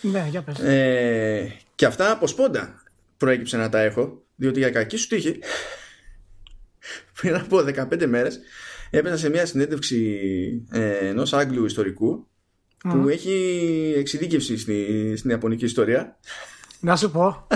Ναι, 0.00 0.26
για 0.30 0.42
πες. 0.42 0.58
Ε, 0.58 1.56
και 1.74 1.86
αυτά 1.86 2.10
από 2.10 2.26
σπόντα 2.26 2.82
προέκυψε 3.16 3.56
να 3.56 3.68
τα 3.68 3.80
έχω, 3.80 4.22
διότι 4.34 4.58
για 4.58 4.70
κακή 4.70 4.96
σου 4.96 5.08
τύχη, 5.08 5.38
πριν 7.20 7.34
από 7.34 7.58
15 7.58 8.06
μέρες, 8.06 8.40
έπαιζα 8.90 9.16
σε 9.16 9.28
μια 9.28 9.46
συνέντευξη 9.46 10.20
ε, 10.70 11.08
ενός 11.08 11.32
Άγγλου 11.32 11.64
ιστορικού 11.64 12.26
που 12.78 13.08
έχει 13.08 13.94
εξειδίκευση 13.96 14.58
στη, 14.58 15.14
στην 15.16 15.30
Ιαπωνική 15.30 15.64
ιστορία. 15.64 16.18
Να 16.80 16.96
σου 16.96 17.10
πω. 17.10 17.46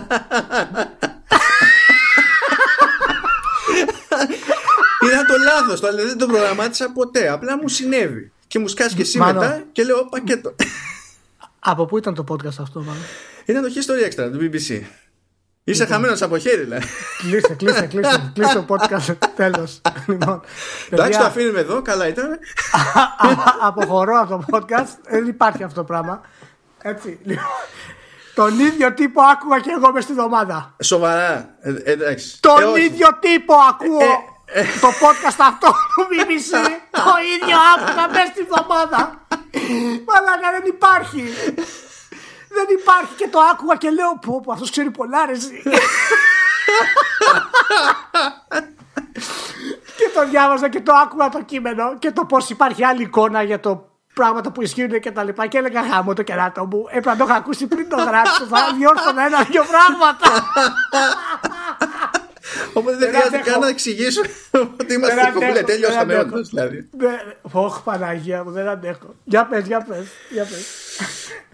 Είδα 5.06 5.24
το 5.24 5.34
λάθος, 5.44 5.80
δεν 5.80 6.18
το 6.18 6.26
προγραμμάτισα 6.26 6.92
ποτέ. 6.92 7.28
Απλά 7.28 7.56
μου 7.56 7.68
συνέβη. 7.68 8.32
Και 8.50 8.58
μου 8.58 8.68
σκάσει 8.68 8.94
και 8.94 9.02
εσύ 9.02 9.18
μετά 9.18 9.64
και 9.72 9.84
λέω 9.84 10.04
πακέτο. 10.04 10.54
Από 11.58 11.84
πού 11.84 11.98
ήταν 11.98 12.14
το 12.14 12.24
podcast 12.28 12.58
αυτό, 12.60 12.80
μάλλον. 12.80 13.02
Ήταν 13.44 13.62
το 13.62 13.68
History 13.74 14.06
Extra 14.06 14.30
του 14.32 14.38
BBC. 14.40 14.82
Είσαι 15.64 15.82
λοιπόν. 15.82 15.86
χαμένος 15.86 16.22
από 16.22 16.38
χέρι, 16.38 16.64
λέει. 16.64 16.78
Κλείστε, 17.18 17.54
κλείστε, 17.54 17.86
κλείστε. 17.86 18.22
Κλείστε 18.34 18.54
το 18.54 18.64
podcast. 18.68 19.16
Τέλος. 19.36 19.80
Λοιπόν, 20.06 20.40
Εντάξει, 20.90 21.18
το 21.18 21.24
αφήνουμε 21.24 21.60
εδώ. 21.60 21.82
Καλά 21.82 22.08
ήταν. 22.08 22.38
Αποχωρώ 23.66 24.20
από 24.20 24.36
το 24.36 24.58
podcast. 24.58 24.96
Δεν 25.08 25.26
υπάρχει 25.26 25.62
αυτό 25.62 25.80
το 25.80 25.86
πράγμα. 25.86 26.20
Έτσι. 26.82 27.18
Λοιπόν. 27.22 27.44
Τον 28.34 28.58
ίδιο 28.58 28.94
τύπο 28.94 29.22
άκουγα 29.22 29.60
και 29.60 29.70
εγώ 29.76 29.92
μες 29.92 30.02
στη 30.02 30.12
εβδομάδα. 30.12 30.74
Σοβαρά. 30.82 31.54
Ε, 31.60 31.72
εντάξει. 31.84 32.40
Τον 32.40 32.76
ε, 32.76 32.82
ίδιο 32.82 33.08
τύπο 33.20 33.54
ακούω. 33.68 34.29
Ε, 34.52 34.62
το 34.80 34.88
podcast 34.88 35.38
αυτό 35.38 35.66
του 35.94 36.06
BBC 36.10 36.50
το 36.90 37.14
ίδιο 37.34 37.56
άκουγα 37.74 38.08
μέσα 38.08 38.26
στη 38.26 38.42
βδομάδα. 38.42 39.26
Μαλάκα 40.06 40.50
δεν 40.50 40.64
υπάρχει. 40.66 41.22
Δεν 42.56 42.66
υπάρχει 42.80 43.14
και 43.16 43.28
το 43.28 43.38
άκουγα 43.40 43.76
και 43.76 43.90
λέω 43.90 44.18
πω 44.26 44.40
πω 44.44 44.52
αυτός 44.52 44.70
ξέρει 44.70 44.90
πολλά 44.90 45.26
ρε 45.26 45.32
και 49.96 50.10
το 50.14 50.28
διάβαζα 50.28 50.68
και 50.68 50.80
το 50.80 50.92
άκουγα 50.92 51.28
το 51.28 51.42
κείμενο 51.42 51.98
και 51.98 52.10
το 52.10 52.24
πως 52.24 52.50
υπάρχει 52.50 52.84
άλλη 52.84 53.02
εικόνα 53.02 53.42
για 53.42 53.60
το 53.60 53.88
πράγματα 54.14 54.50
που 54.50 54.62
ισχύουν 54.62 55.00
και 55.00 55.10
τα 55.10 55.24
λοιπά 55.24 55.46
και 55.46 55.58
έλεγα 55.58 55.82
χάμω 55.90 56.14
το 56.14 56.22
κεράτο 56.22 56.64
μου 56.66 56.84
έπρεπε 56.88 57.10
να 57.10 57.16
το 57.16 57.24
είχα 57.24 57.34
ακούσει 57.34 57.66
πριν 57.66 57.88
το 57.88 57.96
γράψω 57.96 58.44
θα 58.44 58.72
διόρθωνα 58.76 59.26
ένα-δυο 59.26 59.64
πράγματα 59.64 60.28
Οπότε 62.72 62.96
δεν 62.96 63.08
χρειάζεται 63.08 63.38
καν 63.50 63.60
να 63.60 63.68
εξηγήσω 63.68 64.20
ότι 64.80 64.94
είμαστε 64.94 65.30
κομπλέ. 65.34 65.62
Τέλειωσαμε 65.62 66.18
όντω 66.18 66.40
δηλαδή. 66.40 66.88
Όχι, 67.52 67.82
Παναγία 67.84 68.44
μου, 68.44 68.50
δεν 68.50 68.68
αντέχω. 68.68 69.14
Για 69.24 69.46
πες, 69.46 69.66
για 69.66 69.86
πες. 69.88 70.06
Για 70.30 70.44
πες. 70.44 70.66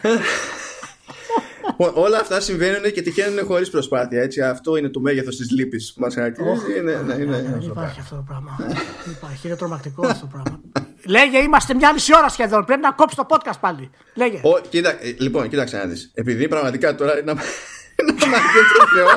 Όλα 1.94 2.18
αυτά 2.18 2.40
συμβαίνουν 2.40 2.92
και 2.92 3.02
τυχαίνουν 3.02 3.44
χωρίς 3.44 3.70
προσπάθεια. 3.70 4.22
Έτσι. 4.22 4.42
Αυτό 4.42 4.76
είναι 4.76 4.88
το 4.88 5.00
μέγεθος 5.00 5.36
της 5.36 5.50
λύπης 5.50 5.92
που 5.94 6.00
μας 6.00 6.14
χαρακτηρίζει. 6.14 6.60
Δεν 6.82 7.60
υπάρχει 7.60 8.00
αυτό 8.00 8.16
το 8.16 8.24
πράγμα. 8.26 8.58
υπάρχει. 9.10 9.46
Είναι 9.46 9.56
τρομακτικό 9.56 10.06
αυτό 10.06 10.26
το 10.26 10.30
πράγμα. 10.32 10.60
Λέγε, 11.06 11.38
είμαστε 11.38 11.74
μια 11.74 11.92
μισή 11.92 12.16
ώρα 12.16 12.28
σχεδόν. 12.28 12.64
Πρέπει 12.64 12.80
να 12.80 12.92
κόψεις 12.92 13.16
το 13.16 13.26
podcast 13.28 13.60
πάλι. 13.60 13.90
Λέγε. 14.14 14.40
Ε, 14.70 15.14
λοιπόν, 15.18 15.48
κοίταξε 15.48 15.76
να 15.76 15.84
δεις. 15.84 16.10
Επειδή 16.14 16.48
πραγματικά 16.48 16.94
τώρα 16.94 17.14
να 18.06 18.26
μαθαίνω 18.26 18.86
Θεό. 18.94 19.08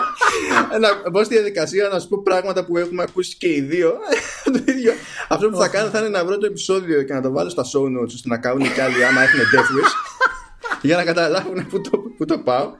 Να 0.79 1.09
μπω 1.09 1.23
στη 1.23 1.33
διαδικασία 1.33 1.87
να 1.87 1.99
σου 1.99 2.07
πω 2.07 2.21
πράγματα 2.23 2.65
που 2.65 2.77
έχουμε 2.77 3.03
ακούσει 3.03 3.37
και 3.37 3.47
οι 3.47 3.61
δύο. 3.61 3.93
Το 4.53 4.63
ίδιο. 4.65 4.93
αυτό 5.27 5.49
που 5.49 5.57
θα 5.57 5.67
κάνω 5.67 5.89
θα 5.89 5.99
είναι 5.99 6.09
να 6.09 6.25
βρω 6.25 6.37
το 6.37 6.45
επεισόδιο 6.45 7.03
και 7.03 7.13
να 7.13 7.21
το 7.21 7.31
βάλω 7.31 7.49
στα 7.49 7.63
show 7.63 7.81
notes 7.81 8.05
ώστε 8.05 8.29
να 8.29 8.37
κάνουν 8.37 8.73
κι 8.73 8.81
άλλοι 8.81 9.05
άμα 9.05 9.21
έχουν 9.21 9.39
death 9.39 9.83
wish. 9.83 9.93
Για 10.87 10.95
να 10.95 11.03
καταλάβουν 11.03 11.67
που 11.67 11.81
το, 11.81 11.97
που 12.17 12.25
το 12.25 12.39
πάω. 12.39 12.71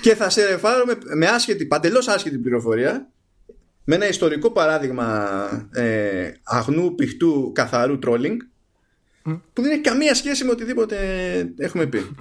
Και 0.00 0.14
θα 0.14 0.30
σε 0.30 0.46
ρεφάρω 0.46 0.84
με, 0.84 0.98
με 1.14 1.26
άσχετη, 1.26 1.66
παντελώς 1.66 2.08
άσχετη 2.08 2.38
πληροφορία 2.38 3.08
με 3.84 3.94
ένα 3.94 4.08
ιστορικό 4.08 4.50
παράδειγμα 4.50 5.68
ε, 5.72 6.30
αγνού, 6.42 6.94
πηχτού, 6.94 7.52
καθαρού 7.54 7.98
trolling 8.06 8.36
που 9.22 9.62
δεν 9.62 9.70
έχει 9.70 9.80
καμία 9.80 10.14
σχέση 10.14 10.44
με 10.44 10.50
οτιδήποτε 10.50 10.96
έχουμε 11.58 11.86
πει. 11.86 12.16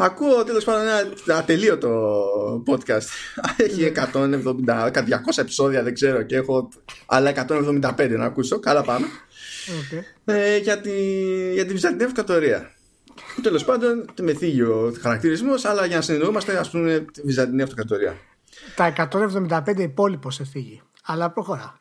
Ακούω 0.00 0.44
τέλος 0.44 0.64
πάντων 0.64 0.82
ένα 0.82 1.38
ατελείωτο 1.38 2.22
podcast. 2.66 3.08
Έχει 3.56 3.92
170, 4.12 4.90
200 4.92 5.02
επεισόδια 5.38 5.82
δεν 5.82 5.94
ξέρω 5.94 6.22
και 6.22 6.36
έχω 6.36 6.68
άλλα 7.06 7.46
175 7.48 8.08
να 8.08 8.24
ακούσω. 8.24 8.58
Καλά 8.58 8.82
πάμε. 8.82 9.06
Okay. 9.66 10.02
Ε, 10.24 10.56
για, 10.56 10.80
τη, 10.80 10.90
για 11.52 11.66
τη 11.66 11.72
Βυζαντινή 11.72 12.02
Αυτοκρατορία. 12.02 12.70
Τέλος 13.42 13.64
πάντων, 13.64 14.10
με 14.20 14.34
θίγει 14.34 14.62
ο 14.62 14.94
χαρακτηρισμός, 15.00 15.64
αλλά 15.64 15.86
για 15.86 15.96
να 15.96 16.02
συνεννοούμαστε, 16.02 16.58
ας 16.58 16.70
πούμε, 16.70 17.04
τη 17.12 17.20
Βυζαντινή 17.22 17.62
Αυτοκρατορία. 17.62 18.16
Τα 18.74 19.08
175 19.46 19.78
υπόλοιπο 19.78 20.30
σε 20.30 20.44
θίγει. 20.44 20.82
Αλλά 21.04 21.30
προχωρά. 21.30 21.80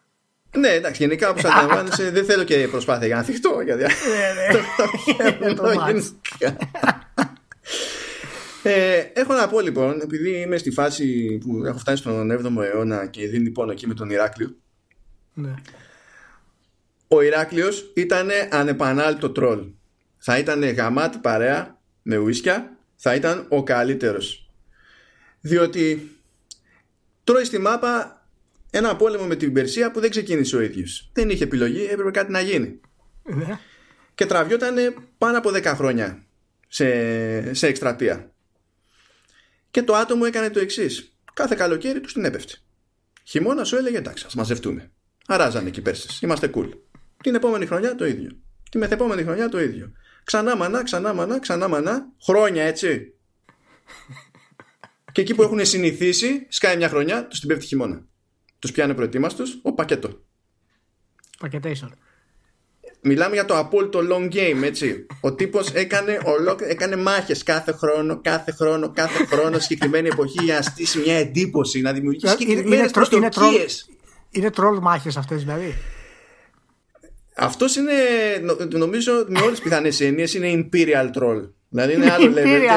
Ναι, 0.57 0.69
εντάξει, 0.69 1.03
γενικά 1.03 1.29
όπως 1.29 1.43
αντιλαμβάνεσαι, 1.43 2.11
δεν 2.11 2.25
θέλω 2.25 2.43
και 2.43 2.67
προσπάθεια 2.71 3.07
για 3.07 3.15
να 3.15 3.23
θυχτώ. 3.23 3.61
Γιατί... 3.65 3.83
Ναι, 5.43 5.51
ναι. 5.51 6.55
Ε, 8.63 8.97
έχω 9.13 9.33
να 9.33 9.47
πω 9.47 9.59
λοιπόν, 9.59 10.01
επειδή 10.01 10.29
είμαι 10.29 10.57
στη 10.57 10.71
φάση 10.71 11.37
που 11.37 11.65
έχω 11.65 11.77
φτάσει 11.77 11.97
στον 11.97 12.31
7ο 12.31 12.63
αιώνα 12.63 13.05
και 13.05 13.27
δίνει 13.27 13.49
πόνο 13.49 13.71
εκεί 13.71 13.87
με 13.87 13.93
τον 13.93 14.09
Ηράκλειο. 14.09 14.55
Ναι. 15.33 15.53
Ο 17.07 17.21
Ηράκλειος 17.21 17.91
ήταν 17.95 18.29
ανεπανάληπτο 18.49 19.29
τρόλ. 19.29 19.65
Θα 20.17 20.37
ήταν 20.37 20.63
γαμάτη 20.63 21.17
παρέα 21.17 21.79
με 22.01 22.17
ουίσκια, 22.17 22.77
θα 22.95 23.15
ήταν 23.15 23.45
ο 23.49 23.63
καλύτερος. 23.63 24.51
Διότι 25.41 26.11
τρώει 27.23 27.43
στη 27.43 27.57
μάπα 27.57 28.21
ένα 28.71 28.95
πόλεμο 28.95 29.25
με 29.25 29.35
την 29.35 29.53
Περσία 29.53 29.91
που 29.91 29.99
δεν 29.99 30.09
ξεκίνησε 30.09 30.55
ο 30.55 30.61
ίδιος. 30.61 31.09
Δεν 31.13 31.29
είχε 31.29 31.43
επιλογή, 31.43 31.83
έπρεπε 31.83 32.11
κάτι 32.11 32.31
να 32.31 32.41
γίνει. 32.41 32.79
Ναι. 33.23 33.59
Και 34.15 34.25
τραβιόταν 34.25 34.75
πάνω 35.17 35.37
από 35.37 35.49
10 35.49 35.63
χρόνια 35.63 36.25
σε, 36.67 37.53
σε 37.53 37.67
εκστρατεία. 37.67 38.31
Και 39.71 39.83
το 39.83 39.95
άτομο 39.95 40.23
έκανε 40.25 40.49
το 40.49 40.59
εξής. 40.59 41.17
Κάθε 41.33 41.55
καλοκαίρι 41.55 42.01
τους 42.01 42.13
την 42.13 42.25
έπεφτε. 42.25 42.53
Χειμώνα 43.23 43.63
σου 43.63 43.75
έλεγε 43.75 43.97
εντάξει, 43.97 44.23
ας 44.27 44.35
μαζευτούμε. 44.35 44.91
Αράζανε 45.27 45.67
εκεί 45.67 45.81
πέρσι. 45.81 46.25
Είμαστε 46.25 46.49
cool. 46.53 46.69
Την 47.23 47.35
επόμενη 47.35 47.65
χρονιά 47.65 47.95
το 47.95 48.05
ίδιο. 48.05 48.31
Τη 48.71 48.77
μεθεπόμενη 48.77 49.23
χρονιά 49.23 49.49
το 49.49 49.59
ίδιο. 49.59 49.91
Ξανά 50.23 50.55
μανά, 50.55 50.83
ξανά 50.83 51.13
μανά, 51.13 51.39
ξανά 51.39 51.67
μανά. 51.67 52.07
Χρόνια 52.23 52.63
έτσι. 52.63 53.13
και 55.11 55.21
εκεί 55.21 55.35
που 55.35 55.41
έχουν 55.41 55.65
συνηθίσει, 55.65 56.45
σκάει 56.49 56.77
μια 56.77 56.89
χρονιά, 56.89 57.27
τους 57.27 57.39
την 57.39 57.47
πέφτει 57.47 57.65
χειμώνα. 57.65 58.05
Τους 58.59 58.71
πιάνε 58.71 58.93
προετοίμαστου, 58.93 59.43
ο 59.61 59.73
πακέτο. 59.73 60.21
Πακετation. 61.39 61.89
Μιλάμε 63.01 63.33
για 63.33 63.45
το 63.45 63.57
απόλυτο 63.57 63.99
long 64.11 64.33
game, 64.33 64.63
έτσι. 64.63 65.05
Ο 65.21 65.33
τύπος 65.33 65.69
έκανε, 65.69 66.19
έκανε 66.67 66.95
μάχες 66.95 67.43
κάθε 67.43 67.71
χρόνο, 67.71 68.19
κάθε 68.21 68.51
χρόνο, 68.51 68.91
κάθε 68.91 69.25
χρόνο, 69.25 69.59
συγκεκριμένη 69.59 70.07
εποχή 70.07 70.43
για 70.43 70.55
να 70.55 70.61
στήσει 70.61 70.99
μια 70.99 71.17
εντύπωση, 71.17 71.81
να 71.81 71.93
δημιουργήσει 71.93 72.35
συγκεκριμένες 72.37 72.91
προσδοκίες. 72.91 73.89
Είναι 74.31 74.49
τρόλ 74.49 74.77
μάχες 74.81 75.17
αυτές 75.17 75.43
δηλαδή. 75.43 75.75
Αυτός 77.35 77.75
είναι, 77.75 77.93
νομίζω, 78.71 79.25
με 79.27 79.39
όλες 79.39 79.51
τις 79.51 79.61
πιθανές 79.61 80.01
έννοιες 80.01 80.33
είναι 80.33 80.69
Imperial 80.71 81.21
Troll. 81.21 81.49
Δηλαδή 81.69 81.93
είναι 81.93 82.11
άλλο 82.11 82.31
level. 82.31 82.37
είναι, 82.37 82.67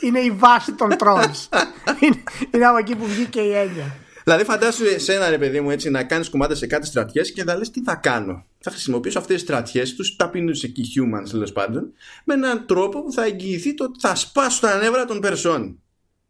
είναι 0.00 0.18
η 0.18 0.30
βάση 0.30 0.72
των 0.72 0.90
trolls. 0.98 1.58
είναι, 2.02 2.22
είναι 2.50 2.66
από 2.66 2.78
εκεί 2.78 2.94
που 2.94 3.06
βγήκε 3.06 3.40
η 3.40 3.52
έννοια. 3.52 3.96
Δηλαδή, 4.28 4.44
φαντάσου 4.44 4.84
εσένα, 4.84 5.30
ρε 5.30 5.38
παιδί 5.38 5.60
μου, 5.60 5.70
έτσι, 5.70 5.90
να 5.90 6.04
κάνεις 6.04 6.30
κουμάντα 6.30 6.54
σε 6.54 6.66
κάτι 6.66 6.86
στρατιές 6.86 7.32
και 7.32 7.44
να 7.44 7.54
λες 7.56 7.70
τι 7.70 7.82
θα 7.82 7.94
κάνω; 7.94 8.44
Θα 8.58 8.70
χρησιμοποιήσω 8.70 9.18
αυτές 9.18 9.34
τις 9.34 9.44
στρατιές, 9.44 9.94
τους 9.94 10.16
ταπεινού 10.16 10.50
εκεί 10.62 10.82
humans 10.96 11.28
τέλος 11.30 11.52
πάντων, 11.52 11.92
με 12.24 12.34
έναν 12.34 12.66
τρόπο 12.66 13.02
που 13.02 13.12
θα 13.12 13.24
εγγυηθεί 13.24 13.74
το 13.74 13.84
ότι 13.84 14.00
θα 14.00 14.14
σπάσω 14.14 14.60
τα 14.60 14.76
νεύρα 14.76 15.04
των 15.04 15.20
περσών. 15.20 15.82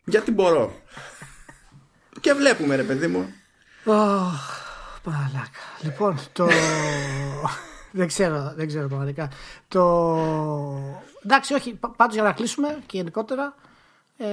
Γιατί 0.04 0.30
μπορώ. 0.30 0.72
και 2.20 2.32
βλέπουμε, 2.32 2.76
ρε 2.76 2.82
παιδί 2.82 3.06
μου. 3.06 3.28
Oh, 3.84 4.32
παλάκα. 5.02 5.50
Λοιπόν, 5.82 6.18
το. 6.32 6.48
δεν 7.90 8.06
ξέρω, 8.06 8.52
δεν 8.56 8.66
ξέρω 8.66 8.88
πραγματικά. 8.88 9.30
Το... 9.68 10.16
Εντάξει, 11.24 11.54
όχι, 11.54 11.78
πάντως 11.96 12.14
για 12.14 12.22
να 12.22 12.32
κλείσουμε 12.32 12.78
και 12.86 12.96
γενικότερα, 12.96 13.54
ε, 14.16 14.26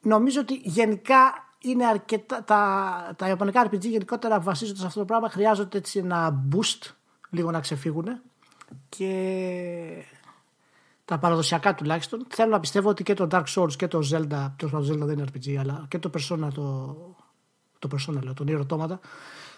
νομίζω 0.00 0.40
ότι 0.40 0.60
γενικά 0.64 1.51
είναι 1.62 1.86
αρκετά, 1.86 2.44
τα, 2.44 3.14
τα 3.16 3.28
ιαπωνικά 3.28 3.66
RPG 3.66 3.80
γενικότερα 3.80 4.40
βασίζονται 4.40 4.78
σε 4.78 4.86
αυτό 4.86 4.98
το 4.98 5.04
πράγμα, 5.04 5.28
χρειάζονται 5.28 5.78
έτσι 5.78 5.98
ένα 5.98 6.48
boost, 6.52 6.90
λίγο 7.30 7.50
να 7.50 7.60
ξεφύγουν 7.60 8.06
και 8.88 10.04
τα 11.04 11.18
παραδοσιακά 11.18 11.74
τουλάχιστον. 11.74 12.26
Θέλω 12.28 12.50
να 12.50 12.60
πιστεύω 12.60 12.88
ότι 12.88 13.02
και 13.02 13.14
το 13.14 13.28
Dark 13.30 13.44
Souls 13.54 13.72
και 13.76 13.88
το 13.88 14.00
Zelda, 14.12 14.50
το 14.56 14.78
Zelda 14.78 14.98
δεν 14.98 15.18
είναι 15.18 15.24
RPG, 15.34 15.56
αλλά 15.58 15.86
και 15.88 15.98
το 15.98 16.10
Persona, 16.14 16.48
το, 16.54 16.96
το 17.78 17.88
Persona 17.92 18.22
λέω, 18.22 18.34
τον 18.34 18.46
Nier 18.48 18.98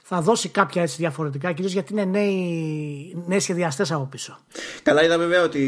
θα 0.07 0.21
δώσει 0.21 0.49
κάποια 0.49 0.83
έτσι 0.83 0.97
διαφορετικά, 0.97 1.53
κυρίως 1.53 1.73
γιατί 1.73 1.93
είναι 1.93 2.05
νέοι, 2.05 3.25
νέοι 3.27 3.41
σχεδιαστές 3.41 3.93
από 3.93 4.05
πίσω. 4.05 4.39
Καλά, 4.83 5.05
είδα 5.05 5.19
βέβαια 5.19 5.43
ότι 5.43 5.63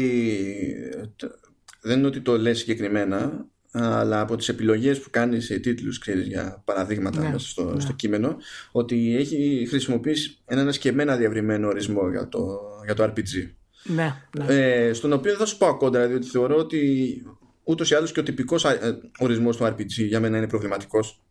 δεν 1.81 1.97
είναι 1.97 2.07
ότι 2.07 2.21
το 2.21 2.37
λες 2.37 2.57
συγκεκριμένα, 2.57 3.45
αλλά 3.79 4.19
από 4.19 4.35
τις 4.35 4.49
επιλογές 4.49 4.99
που 4.99 5.09
κάνεις 5.09 5.45
σε 5.45 5.59
τίτλους 5.59 5.99
ξέρεις, 5.99 6.27
για 6.27 6.61
παραδείγματα 6.65 7.21
ναι, 7.21 7.29
μέσα 7.29 7.47
στο, 7.47 7.73
ναι. 7.73 7.79
στο 7.79 7.93
κείμενο 7.93 8.37
ότι 8.71 9.15
έχει 9.15 9.65
χρησιμοποιήσει 9.69 10.37
έναν 10.45 10.73
σκεμμένα 10.73 11.15
διαβριμένο 11.15 11.67
ορισμό 11.67 12.09
για 12.09 12.27
το, 12.29 12.59
για 12.85 12.93
το 12.93 13.03
RPG 13.03 13.49
ναι, 13.83 14.13
ναι. 14.37 14.45
Ε, 14.47 14.93
στον 14.93 15.13
οποίο 15.13 15.31
δεν 15.31 15.39
θα 15.39 15.45
σου 15.45 15.57
πω 15.57 15.77
κόντρα 15.77 16.07
διότι 16.07 16.27
θεωρώ 16.27 16.55
ότι 16.55 17.21
ούτως 17.63 17.91
ή 17.91 17.95
άλλως 17.95 18.11
και 18.11 18.19
ο 18.19 18.23
τυπικός 18.23 18.65
ε, 18.65 18.99
ορισμός 19.19 19.57
του 19.57 19.65
RPG 19.65 19.85
για 19.85 20.19
μένα 20.19 20.37
είναι 20.37 20.47
προβληματικός 20.47 21.21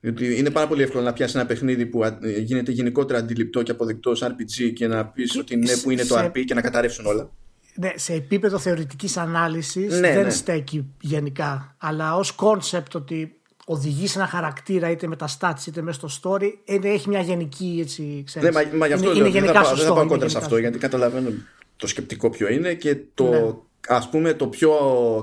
διότι 0.00 0.38
είναι 0.38 0.50
πάρα 0.50 0.68
πολύ 0.68 0.82
εύκολο 0.82 1.04
να 1.04 1.12
πιάσεις 1.12 1.34
ένα 1.34 1.46
παιχνίδι 1.46 1.86
που 1.86 2.02
γίνεται 2.38 2.72
γενικότερα 2.72 3.18
αντιληπτό 3.18 3.62
και 3.62 3.70
αποδεκτό 3.70 4.12
RPG 4.20 4.72
και 4.74 4.86
να 4.86 5.06
πεις 5.06 5.36
ότι 5.36 5.56
ναι, 5.56 5.76
που 5.76 5.90
είναι 5.90 6.04
το 6.04 6.24
RP 6.24 6.44
και 6.44 6.54
να 6.54 6.60
καταρρεύσουν 6.60 7.06
όλα 7.06 7.30
ναι, 7.74 7.92
σε 7.94 8.12
επίπεδο 8.12 8.58
θεωρητικής 8.58 9.16
ανάλυσης 9.16 10.00
ναι, 10.00 10.12
δεν 10.14 10.24
ναι. 10.24 10.30
στέκει 10.30 10.86
γενικά. 11.00 11.76
Αλλά 11.78 12.16
ως 12.16 12.32
κόνσεπτ 12.32 12.94
ότι 12.94 13.36
οδηγεί 13.64 14.06
σε 14.06 14.18
ένα 14.18 14.28
χαρακτήρα 14.28 14.90
είτε 14.90 15.06
με 15.06 15.16
τα 15.16 15.28
stats 15.38 15.66
είτε 15.66 15.82
μέσα 15.82 16.08
στο 16.08 16.30
story 16.36 16.48
είναι, 16.64 16.88
έχει 16.88 17.08
μια 17.08 17.20
γενική 17.20 17.78
έτσι 17.80 18.22
ξέρεις. 18.26 18.48
Ναι, 18.48 18.62
μα, 18.62 18.76
μα 18.76 18.86
γι' 18.86 18.92
αυτό 18.92 19.10
είναι, 19.10 19.18
λέω, 19.18 19.28
είναι 19.28 19.40
δεν, 19.40 19.54
θα, 19.54 19.74
δεν 19.74 19.86
θα 19.86 19.94
πάω 19.94 20.06
κόντρα 20.06 20.28
σε 20.28 20.38
αυτό 20.38 20.56
γιατί 20.56 20.78
καταλαβαίνω 20.78 21.30
το 21.76 21.86
σκεπτικό 21.86 22.30
ποιο 22.30 22.48
είναι 22.48 22.74
και 22.74 22.96
το 23.14 23.30
ναι. 23.30 23.52
ας 23.88 24.08
πούμε 24.08 24.34
το 24.34 24.46
πιο 24.46 24.72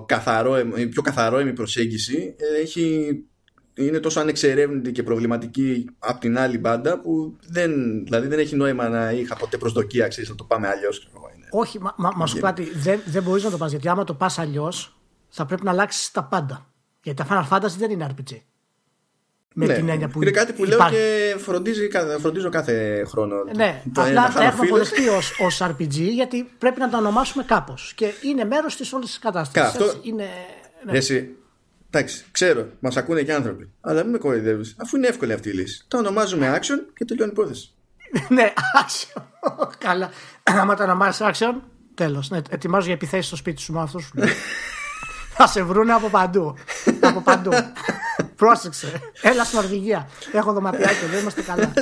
καθαρό, 0.08 0.58
η 0.76 0.88
πιο 0.88 1.02
καθαρό 1.02 1.54
προσέγγιση 1.54 2.36
έχει 2.62 3.16
είναι 3.74 4.00
τόσο 4.00 4.20
ανεξερεύνητη 4.20 4.92
και 4.92 5.04
προβληματική 5.04 5.86
από 6.00 6.20
την 6.20 6.38
άλλη 6.38 6.58
μπάντα 6.58 7.00
που 7.00 7.38
δεν, 7.48 7.72
δηλαδή 8.04 8.28
δεν 8.28 8.40
έχει 8.40 8.56
νόημα 8.56 8.90
να 8.90 9.12
είχα 9.12 9.36
ποτέ 9.36 9.58
προσδοκία 9.58 10.08
ξέρεις, 10.08 10.30
να 10.30 10.36
το 10.36 10.44
πάμε 10.44 10.68
αλλιώς. 10.68 11.10
Όχι, 11.50 11.80
μα, 11.80 11.94
μα, 11.98 12.12
μα 12.16 12.26
σου 12.26 12.40
κάτι, 12.40 12.72
δεν, 12.76 13.02
δεν 13.06 13.24
μπορείς 13.24 13.44
να 13.44 13.50
το 13.50 13.58
πας 13.58 13.72
γιατί 13.72 13.90
άμα 13.90 14.04
το 14.04 14.14
πας 14.14 14.40
αλλιώς 14.40 15.00
θα 15.30 15.46
πρέπει 15.46 15.64
να 15.64 15.72
αλλάξεις 15.72 16.12
τα 16.12 16.24
πάντα. 16.24 16.68
Γιατί 17.04 17.24
τα 17.24 17.28
Final 17.30 17.56
Fantasy 17.56 17.76
δεν 17.78 17.92
είναι 17.92 18.08
RPG. 18.10 18.38
Με 19.54 19.66
ναι, 19.66 19.74
την 19.74 19.90
έννοια 19.90 20.08
που 20.08 20.22
είναι 20.22 20.32
κάτι 20.32 20.54
που 20.54 20.64
λέω 20.64 20.90
και 20.90 21.36
φροντίζει, 21.38 21.90
φροντίζω 22.20 22.50
κάθε 22.50 23.04
χρόνο. 23.08 23.36
Ναι, 23.56 23.84
απλά 23.96 24.32
τα 24.34 24.44
έχουμε 24.44 24.68
αποδεχτεί 24.68 25.08
ως 25.46 25.62
RPG 25.62 25.96
γιατί 26.14 26.50
πρέπει 26.58 26.80
να 26.80 26.90
τα 26.90 26.98
ονομάσουμε 26.98 27.44
κάπως. 27.44 27.94
Και 27.96 28.14
είναι 28.22 28.46
μέρος 28.46 28.76
της 28.76 28.94
όλης 28.94 29.08
της 29.08 29.20
κατάστασης. 29.20 29.80
Αυτό... 29.80 30.00
Είναι... 30.02 30.28
Ναι. 30.86 30.98
Εσύ, 30.98 31.36
εντάξει, 31.92 32.26
ξέρω, 32.32 32.68
μας 32.80 32.98
ακούνε 32.98 33.24
και 33.24 33.34
άνθρωποι. 33.34 33.72
Αλλά 33.82 34.02
μην 34.02 34.12
με 34.12 34.18
κοροϊδεύεις, 34.18 34.76
αφού 34.78 34.98
είναι 34.98 35.08
εύκολη 35.08 35.34
αυτή 35.34 35.50
η 35.50 35.54
λύση. 35.54 35.86
Τα 35.88 35.98
ονομάζουμε 35.98 36.60
action 36.62 36.94
και 36.96 37.06
τελειώνει 37.06 37.32
η 37.32 37.34
υπόθεση. 37.38 37.74
ναι, 38.36 38.53
action. 38.86 39.22
Καλά. 39.77 40.10
Άμα 40.44 40.76
το 40.76 40.84
ονομάσει 40.84 41.23
action, 41.27 41.53
τέλος. 41.95 42.30
Ναι, 42.30 42.40
ετοιμάζω 42.49 42.86
για 42.86 42.94
επιθέσεις 42.94 43.26
στο 43.26 43.36
σπίτι 43.36 43.61
σου 43.61 43.73
με 43.73 43.81
αυτός 43.81 44.03
σου 44.03 44.11
Θα 45.41 45.48
σε 45.48 45.64
βρούνε 45.64 45.94
από 45.94 46.10
παντού. 46.10 46.56
από 47.02 47.22
παντού. 47.22 47.52
Πρόσεξε. 48.40 48.88
Έλα 49.22 49.44
στην 49.44 49.60
Νορβηγία. 49.60 50.10
Έχω 50.32 50.53
δωματιάκια, 50.53 51.07
δεν 51.11 51.20
είμαστε 51.20 51.41
καλά. 51.41 51.74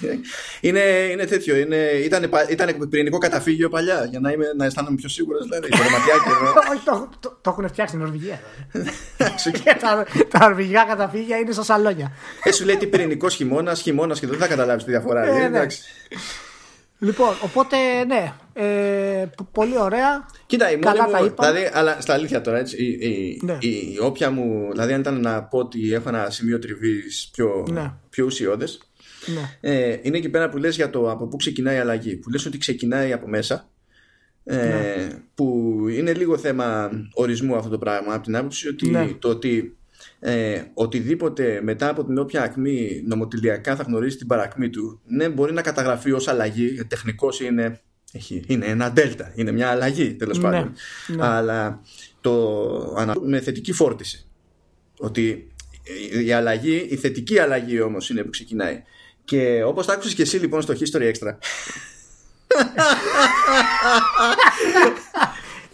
είναι, 0.66 0.80
είναι 1.10 1.24
τέτοιο. 1.24 1.56
Είναι, 1.56 1.76
ήταν, 1.76 2.30
ήταν 2.50 2.88
πυρηνικό 2.88 3.18
καταφύγιο 3.18 3.68
παλιά 3.68 4.04
για 4.10 4.20
να, 4.20 4.30
είμαι, 4.30 4.52
να 4.56 4.64
αισθάνομαι 4.64 4.96
πιο 4.96 5.08
σίγουρος. 5.08 5.42
Δηλαδή, 5.42 5.68
το 5.68 5.76
Όχι, 6.72 6.82
το, 6.84 7.08
το, 7.20 7.38
το, 7.40 7.50
έχουν 7.50 7.68
φτιάξει 7.68 7.94
στην 7.94 8.06
Νορβηγία. 8.06 8.40
και 9.64 9.76
τα, 9.80 10.06
τα 10.28 10.38
νορβηγικά 10.38 10.84
καταφύγια 10.84 11.36
είναι 11.36 11.52
στα 11.52 11.62
σαλόνια. 11.62 12.12
Ε, 12.42 12.52
σου 12.52 12.64
λέει 12.64 12.76
τι 12.76 12.86
πυρηνικός 12.86 13.34
χειμώνας, 13.34 13.80
χειμώνας 13.80 14.20
και 14.20 14.26
δεν 14.26 14.38
θα 14.38 14.46
καταλάβεις 14.46 14.84
τη 14.84 14.90
διαφορά. 14.90 15.22
Ε, 15.22 15.48
ναι. 15.48 15.66
Λοιπόν, 16.98 17.34
οπότε 17.42 17.76
ναι, 18.06 18.32
ε, 18.58 19.26
πολύ 19.52 19.78
ωραία. 19.78 20.26
Κοίτα, 20.46 20.70
η 20.70 20.76
μόνη 20.76 20.98
μου, 20.98 21.34
δηλαδή, 21.38 21.70
αλλά 21.72 22.00
στα 22.00 22.14
αλήθεια 22.14 22.40
τώρα, 22.40 22.58
έτσι, 22.58 22.84
η, 22.84 23.08
η, 23.08 23.40
ναι. 23.44 23.58
η, 23.60 23.98
όποια 24.00 24.30
μου, 24.30 24.68
δηλαδή 24.70 24.92
αν 24.92 25.00
ήταν 25.00 25.20
να 25.20 25.42
πω 25.42 25.58
ότι 25.58 25.92
έχω 25.92 26.08
ένα 26.08 26.30
σημείο 26.30 26.58
τριβής 26.58 27.28
πιο, 27.32 27.66
ναι. 27.70 27.92
πιο 28.10 28.24
ουσιώδες, 28.24 28.80
ναι. 29.26 29.70
ε, 29.72 29.98
είναι 30.02 30.16
εκεί 30.16 30.28
πέρα 30.28 30.48
που 30.48 30.56
λες 30.56 30.76
για 30.76 30.90
το 30.90 31.10
από 31.10 31.26
πού 31.26 31.36
ξεκινάει 31.36 31.76
η 31.76 31.78
αλλαγή, 31.78 32.16
που 32.16 32.30
λες 32.30 32.46
ότι 32.46 32.58
ξεκινάει 32.58 33.12
από 33.12 33.28
μέσα, 33.28 33.68
ε, 34.44 34.56
ναι. 34.56 35.08
που 35.34 35.76
είναι 35.90 36.12
λίγο 36.12 36.38
θέμα 36.38 36.90
ορισμού 37.14 37.56
αυτό 37.56 37.70
το 37.70 37.78
πράγμα, 37.78 38.14
από 38.14 38.24
την 38.24 38.36
άποψη 38.36 38.68
ότι 38.68 38.88
ναι. 38.88 39.06
το 39.18 39.28
ότι 39.28 39.76
ε, 40.18 40.62
οτιδήποτε 40.74 41.60
μετά 41.62 41.88
από 41.88 42.04
την 42.04 42.18
όποια 42.18 42.42
ακμή 42.42 43.02
νομοτελειακά 43.06 43.76
θα 43.76 43.82
γνωρίζει 43.82 44.16
την 44.16 44.26
παρακμή 44.26 44.70
του 44.70 45.00
ναι 45.06 45.28
μπορεί 45.28 45.52
να 45.52 45.62
καταγραφεί 45.62 46.12
ως 46.12 46.28
αλλαγή 46.28 46.84
τεχνικός 46.84 47.40
είναι, 47.40 47.80
έχει, 48.16 48.42
είναι 48.46 48.66
ένα 48.66 48.90
δέλτα 48.90 49.32
είναι 49.34 49.52
μια 49.52 49.70
αλλαγή 49.70 50.14
τέλος 50.14 50.38
ναι, 50.38 50.42
πάντων 50.42 50.72
ναι. 51.06 51.26
αλλά 51.26 51.80
το 52.20 52.32
με 53.22 53.40
θετική 53.40 53.72
φόρτιση 53.72 54.26
ότι 54.98 55.50
η 56.24 56.32
αλλαγή, 56.32 56.86
η 56.90 56.96
θετική 56.96 57.38
αλλαγή 57.38 57.80
όμως 57.80 58.10
είναι 58.10 58.22
που 58.22 58.30
ξεκινάει 58.30 58.82
και 59.24 59.62
όπως 59.64 59.86
τα 59.86 59.92
άκουσες 59.92 60.14
και 60.14 60.22
εσύ 60.22 60.36
λοιπόν 60.36 60.62
στο 60.62 60.74
History 60.74 61.12
Extra 61.12 61.36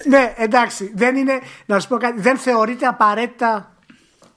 ναι, 0.04 0.34
εντάξει. 0.36 0.92
Δεν 0.94 1.16
είναι, 1.16 1.40
να 1.66 1.80
σου 1.80 1.88
πω 1.88 1.96
κάτι, 1.96 2.20
δεν 2.20 2.36
θεωρείται 2.36 2.86
απαραίτητα 2.86 3.76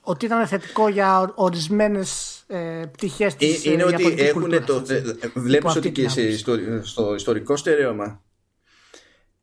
ότι 0.02 0.26
ήταν 0.26 0.48
θετικό 0.48 0.88
για 0.88 1.32
ορισμένες 1.36 2.35
ε, 2.47 2.85
πτυχές 2.91 3.35
της 3.35 3.65
ε, 3.65 3.72
Είναι 3.72 3.84
ότι 3.84 4.15
έχουν 4.17 4.65
το. 4.65 4.84
Ε, 4.88 5.01
Βλέπεις 5.34 5.76
ότι 5.76 5.91
και 5.91 6.09
στο, 6.38 6.57
στο 6.81 7.15
ιστορικό 7.15 7.55
στερέωμα 7.55 8.23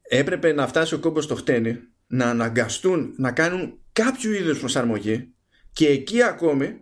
έπρεπε 0.03 0.53
να 0.53 0.67
φτάσει 0.67 0.95
ο 0.95 0.99
κόμπος 0.99 1.25
στο 1.25 1.35
χτένι 1.35 1.79
να 2.07 2.27
αναγκαστούν 2.27 3.15
να 3.17 3.33
κάνουν 3.33 3.79
κάποιο 3.93 4.33
είδους 4.33 4.59
προσαρμογή 4.59 5.33
και 5.73 5.89
εκεί 5.89 6.23
ακόμη 6.23 6.81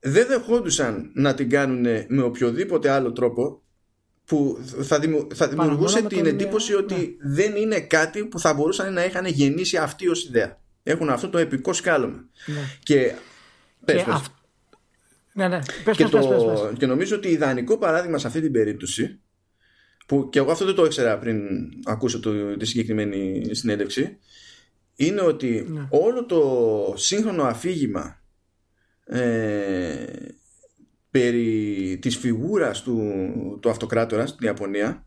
δεν 0.00 0.26
δεχόντουσαν 0.26 1.10
να 1.14 1.34
την 1.34 1.50
κάνουν 1.50 1.86
με 2.08 2.22
οποιοδήποτε 2.22 2.90
άλλο 2.90 3.12
τρόπο 3.12 3.62
που 4.24 4.58
θα, 4.82 5.00
θα 5.34 5.48
δημιουργούσε 5.48 6.02
την 6.02 6.26
εντύπωση 6.26 6.74
ότι 6.74 6.94
ναι. 6.94 7.34
δεν 7.34 7.56
είναι 7.56 7.80
κάτι 7.80 8.24
που 8.24 8.38
θα 8.38 8.54
μπορούσαν 8.54 8.92
να 8.92 9.04
είχαν 9.04 9.26
γεννήσει 9.26 9.76
αυτή 9.76 10.08
ως 10.08 10.24
ιδέα. 10.24 10.60
Έχουν 10.82 11.10
αυτό 11.10 11.28
το 11.28 11.38
επικό 11.38 11.72
σκάλωμα. 11.72 12.24
Ναι. 12.46 12.60
Και, 12.82 13.14
πες, 13.84 14.02
πες. 14.02 14.22
Ναι, 15.34 15.48
ναι. 15.48 15.58
Πες, 15.84 15.96
και, 15.96 16.04
το... 16.04 16.72
και 16.78 16.86
νομίζω 16.86 17.16
ότι 17.16 17.28
ιδανικό 17.28 17.78
παράδειγμα 17.78 18.18
σε 18.18 18.26
αυτή 18.26 18.40
την 18.40 18.52
περίπτωση 18.52 19.20
που 20.06 20.28
και 20.28 20.38
εγώ 20.38 20.50
αυτό 20.50 20.64
δεν 20.64 20.74
το 20.74 20.84
ήξερα 20.84 21.18
πριν 21.18 21.40
ακούσω 21.84 22.20
το, 22.20 22.56
τη 22.56 22.64
συγκεκριμένη 22.64 23.48
συνέντευξη 23.54 24.18
είναι 24.94 25.20
ότι 25.20 25.66
ναι. 25.68 25.86
όλο 25.90 26.26
το 26.26 26.94
σύγχρονο 26.96 27.42
αφήγημα 27.42 28.22
ε, 29.04 30.04
περί 31.10 31.98
της 32.00 32.16
φιγούρας 32.16 32.82
του, 32.82 33.24
του 33.62 33.70
αυτοκράτορας 33.70 34.30
στην 34.30 34.46
Ιαπωνία 34.46 35.06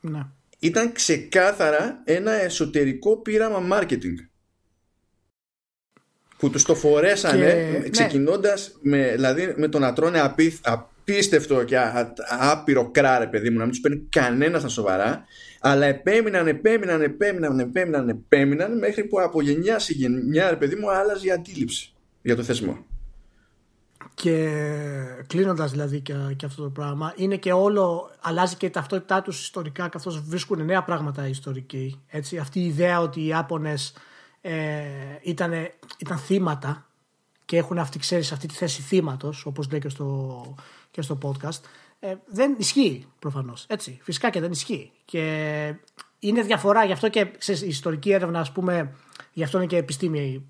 ναι. 0.00 0.26
ήταν 0.58 0.92
ξεκάθαρα 0.92 2.02
ένα 2.04 2.32
εσωτερικό 2.32 3.16
πείραμα 3.22 3.78
marketing 3.78 4.14
που 6.36 6.50
τους 6.50 6.62
το 6.62 6.74
φορέσανε 6.74 7.46
και... 7.46 7.78
Ναι. 7.78 7.88
ξεκινώντας 7.88 8.76
με, 8.80 9.12
δηλαδή, 9.14 9.54
με 9.56 9.68
το 9.68 9.78
να 9.78 9.92
τρώνε 9.92 10.20
απί, 10.20 10.58
απίστευτο 10.62 11.64
και 11.64 11.76
άπειρο 12.38 12.90
κράρε 12.90 13.26
παιδί 13.26 13.50
μου 13.50 13.56
να 13.56 13.62
μην 13.62 13.72
τους 13.72 13.80
παίρνει 13.80 14.06
κανένας 14.10 14.60
στα 14.60 14.70
σοβαρά 14.70 15.24
αλλά 15.60 15.86
επέμειναν, 15.86 16.46
επέμειναν, 16.46 17.02
επέμειναν, 17.02 17.58
επέμειναν, 17.58 18.08
επέμειναν 18.08 18.78
μέχρι 18.78 19.04
που 19.04 19.20
από 19.20 19.42
γενιά 19.42 19.78
σε 19.78 19.92
γενιά 19.92 20.58
παιδί 20.58 20.74
μου 20.74 20.90
άλλαζε 20.90 21.26
η 21.26 21.30
αντίληψη 21.30 21.92
για 22.22 22.36
το 22.36 22.42
θεσμό. 22.42 22.84
Και 24.14 24.48
κλείνοντας 25.26 25.70
δηλαδή 25.70 26.00
και, 26.00 26.14
και, 26.36 26.46
αυτό 26.46 26.62
το 26.62 26.68
πράγμα, 26.68 27.12
είναι 27.16 27.36
και 27.36 27.52
όλο, 27.52 28.10
αλλάζει 28.20 28.56
και 28.56 28.66
η 28.66 28.70
ταυτότητά 28.70 29.22
τους 29.22 29.40
ιστορικά 29.42 29.88
καθώ 29.88 30.10
βρίσκουν 30.26 30.64
νέα 30.64 30.84
πράγματα 30.84 31.28
ιστορικοί. 31.28 32.00
Έτσι, 32.08 32.36
αυτή 32.36 32.60
η 32.60 32.66
ιδέα 32.66 33.00
ότι 33.00 33.20
οι 33.20 33.26
Ιάπωνε 33.26 33.74
ε, 34.40 34.52
ήταν, 35.22 35.52
ήταν 35.98 36.18
θύματα 36.18 36.86
και 37.44 37.56
έχουν 37.56 37.78
αυτή, 37.78 37.98
ξέρεις, 37.98 38.32
αυτή 38.32 38.46
τη 38.46 38.54
θέση 38.54 38.82
θύματος, 38.82 39.46
όπως 39.46 39.70
λέει 39.70 39.80
και 39.80 39.88
στο, 39.88 40.54
και 40.90 41.02
στο 41.02 41.18
podcast, 41.22 41.60
ε, 42.00 42.14
δεν 42.26 42.54
ισχύει 42.58 43.06
προφανώς. 43.18 43.64
Έτσι, 43.68 43.98
φυσικά 44.02 44.30
και 44.30 44.40
δεν 44.40 44.50
ισχύει. 44.50 44.92
Και 45.04 45.74
είναι 46.18 46.42
διαφορά, 46.42 46.84
γι' 46.84 46.92
αυτό 46.92 47.08
και 47.08 47.30
ξέρεις, 47.38 47.62
η 47.62 47.66
ιστορική 47.66 48.12
έρευνα, 48.12 48.40
ας 48.40 48.52
πούμε, 48.52 48.94
γι' 49.32 49.42
αυτό 49.42 49.58
είναι 49.58 49.66
και 49.66 49.76
επιστήμη 49.76 50.44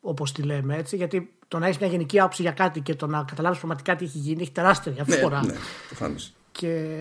όπως 0.00 0.32
τη 0.32 0.42
λέμε, 0.42 0.76
έτσι, 0.76 0.96
γιατί 0.96 1.32
το 1.48 1.58
να 1.58 1.66
έχεις 1.66 1.78
μια 1.78 1.88
γενική 1.88 2.20
άποψη 2.20 2.42
για 2.42 2.52
κάτι 2.52 2.80
και 2.80 2.94
το 2.94 3.06
να 3.06 3.24
καταλάβεις 3.24 3.58
πραγματικά 3.58 3.96
τι 3.96 4.04
έχει 4.04 4.18
γίνει 4.18 4.42
έχει 4.42 4.50
τεράστια 4.50 4.92
διαφορά. 4.92 5.44
Ναι, 5.44 5.52
ναι, 5.98 6.14
και 6.52 6.98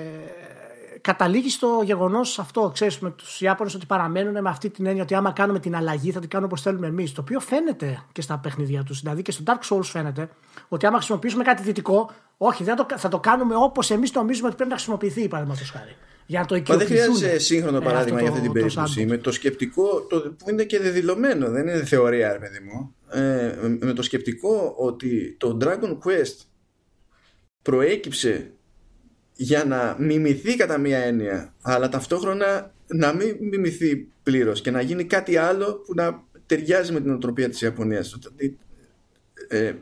καταλήγει 1.01 1.49
στο 1.49 1.81
γεγονός 1.84 2.39
αυτό, 2.39 2.71
ξέρεις, 2.73 2.99
με 2.99 3.11
τους 3.11 3.41
Ιάπωνες 3.41 3.76
ότι 3.76 3.85
παραμένουν 3.85 4.41
με 4.41 4.49
αυτή 4.49 4.69
την 4.69 4.85
έννοια 4.85 5.03
ότι 5.03 5.15
άμα 5.15 5.31
κάνουμε 5.31 5.59
την 5.59 5.76
αλλαγή 5.76 6.11
θα 6.11 6.19
την 6.19 6.30
κάνουμε 6.30 6.51
όπως 6.51 6.61
θέλουμε 6.61 6.88
εμείς. 6.88 7.11
Το 7.11 7.21
οποίο 7.21 7.39
φαίνεται 7.39 8.03
και 8.11 8.21
στα 8.21 8.38
παιχνίδια 8.38 8.84
τους. 8.84 8.99
Δηλαδή 9.01 9.21
και 9.21 9.31
στο 9.31 9.43
Dark 9.45 9.76
Souls 9.76 9.84
φαίνεται 9.84 10.30
ότι 10.67 10.85
άμα 10.85 10.97
χρησιμοποιήσουμε 10.97 11.43
κάτι 11.43 11.63
δυτικό, 11.63 12.11
όχι, 12.38 12.63
δεν 12.63 12.76
το, 12.76 12.85
θα 12.97 13.09
το 13.09 13.19
κάνουμε 13.19 13.55
όπως 13.55 13.91
εμείς 13.91 14.13
νομίζουμε 14.13 14.47
ότι 14.47 14.55
πρέπει 14.55 14.69
να 14.69 14.76
χρησιμοποιηθεί, 14.76 15.27
παραδείγματος 15.27 15.69
χάρη. 15.69 15.95
Για 16.26 16.39
να 16.39 16.45
το 16.45 16.61
Μα 16.67 16.77
δεν 16.77 16.88
χρειάζεται 16.88 17.38
σύγχρονο 17.38 17.80
παράδειγμα 17.80 18.19
για 18.21 18.30
αυτή 18.30 18.41
την 18.41 18.51
περίπτωση. 18.51 19.05
Με 19.05 19.17
το 19.17 19.31
σκεπτικό 19.31 20.01
το, 20.01 20.19
που 20.19 20.49
είναι 20.49 20.63
και 20.63 20.80
δεδηλωμένο, 20.80 21.49
δεν 21.49 21.67
είναι 21.67 21.85
θεωρία, 21.85 22.31
ρε 22.31 22.39
παιδί 22.39 22.59
μου. 22.59 22.95
Ε, 23.11 23.55
με 23.80 23.93
το 23.93 24.01
σκεπτικό 24.01 24.73
ότι 24.77 25.35
το 25.39 25.57
Dragon 25.61 25.97
Quest 25.97 26.45
προέκυψε 27.61 28.51
για 29.41 29.66
να 29.66 29.95
μιμηθεί 29.99 30.56
κατά 30.56 30.78
μία 30.78 30.98
έννοια, 30.98 31.53
αλλά 31.61 31.90
ταυτόχρονα 31.90 32.74
να 32.88 33.14
μην 33.14 33.38
μιμηθεί 33.40 34.07
πλήρως 34.24 34.61
και 34.61 34.72
να 34.72 34.82
γίνει 34.82 35.03
κάτι 35.03 35.38
άλλο 35.38 35.74
που 35.86 35.94
να 35.94 36.24
ταιριάζει 36.45 36.91
με 36.91 37.02
την 37.02 37.11
οτροπία 37.11 37.49
της 37.49 37.61
Ιαπωνίας. 37.61 38.18
Ε, 39.48 39.74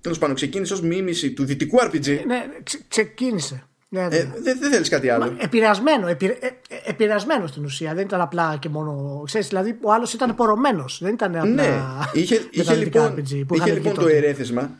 Τέλος 0.00 0.18
πάντων, 0.18 0.34
ξεκίνησε 0.34 0.72
ως 0.72 0.80
μίμηση 0.80 1.32
του 1.32 1.44
δυτικού 1.44 1.76
RPG. 1.80 2.06
Ναι, 2.26 2.46
ξεκίνησε. 2.88 3.66
Ναι, 3.88 4.08
ναι. 4.08 4.16
Ε, 4.16 4.32
δεν 4.42 4.58
δε 4.58 4.68
θέλεις 4.68 4.88
κάτι 4.88 5.08
άλλο. 5.08 5.36
επηρεασμένο, 5.38 6.06
επι, 6.06 6.26
ε, 6.26 6.48
επηρεασμένο 6.84 7.46
στην 7.46 7.64
ουσία. 7.64 7.94
Δεν 7.94 8.04
ήταν 8.04 8.20
απλά 8.20 8.56
και 8.60 8.68
μόνο. 8.68 9.22
Ξέρεις, 9.26 9.48
δηλαδή, 9.48 9.78
ο 9.80 9.92
άλλος 9.92 10.12
ήταν 10.12 10.34
πορωμένος. 10.34 10.98
Δεν 11.02 11.12
ήταν 11.12 11.36
απλά. 11.36 11.46
Ναι, 11.46 11.82
είχε, 12.12 12.40
είχε 12.50 12.74
λοιπόν, 12.74 13.14
RPG 13.14 13.44
που 13.46 13.54
είχε 13.54 13.72
λοιπόν 13.72 13.94
το 13.94 14.06
ερέθισμα 14.06 14.70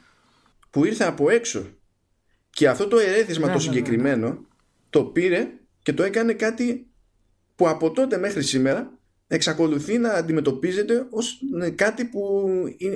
που 0.70 0.84
ήρθε 0.84 1.04
από 1.04 1.30
έξω. 1.30 1.66
Και 2.56 2.68
αυτό 2.68 2.88
το 2.88 2.98
ερέθισμα 2.98 3.46
ναι, 3.46 3.52
το 3.52 3.58
ναι, 3.58 3.64
ναι, 3.64 3.70
συγκεκριμένο 3.74 4.44
το 4.90 5.04
πήρε 5.04 5.48
και 5.82 5.92
το 5.92 6.02
έκανε 6.02 6.32
κάτι 6.32 6.86
που 7.56 7.68
από 7.68 7.90
τότε 7.90 8.18
μέχρι 8.18 8.42
σήμερα 8.42 8.98
εξακολουθεί 9.26 9.98
να 9.98 10.10
αντιμετωπίζεται 10.10 11.06
ως 11.10 11.40
κάτι 11.74 12.04
που 12.04 12.48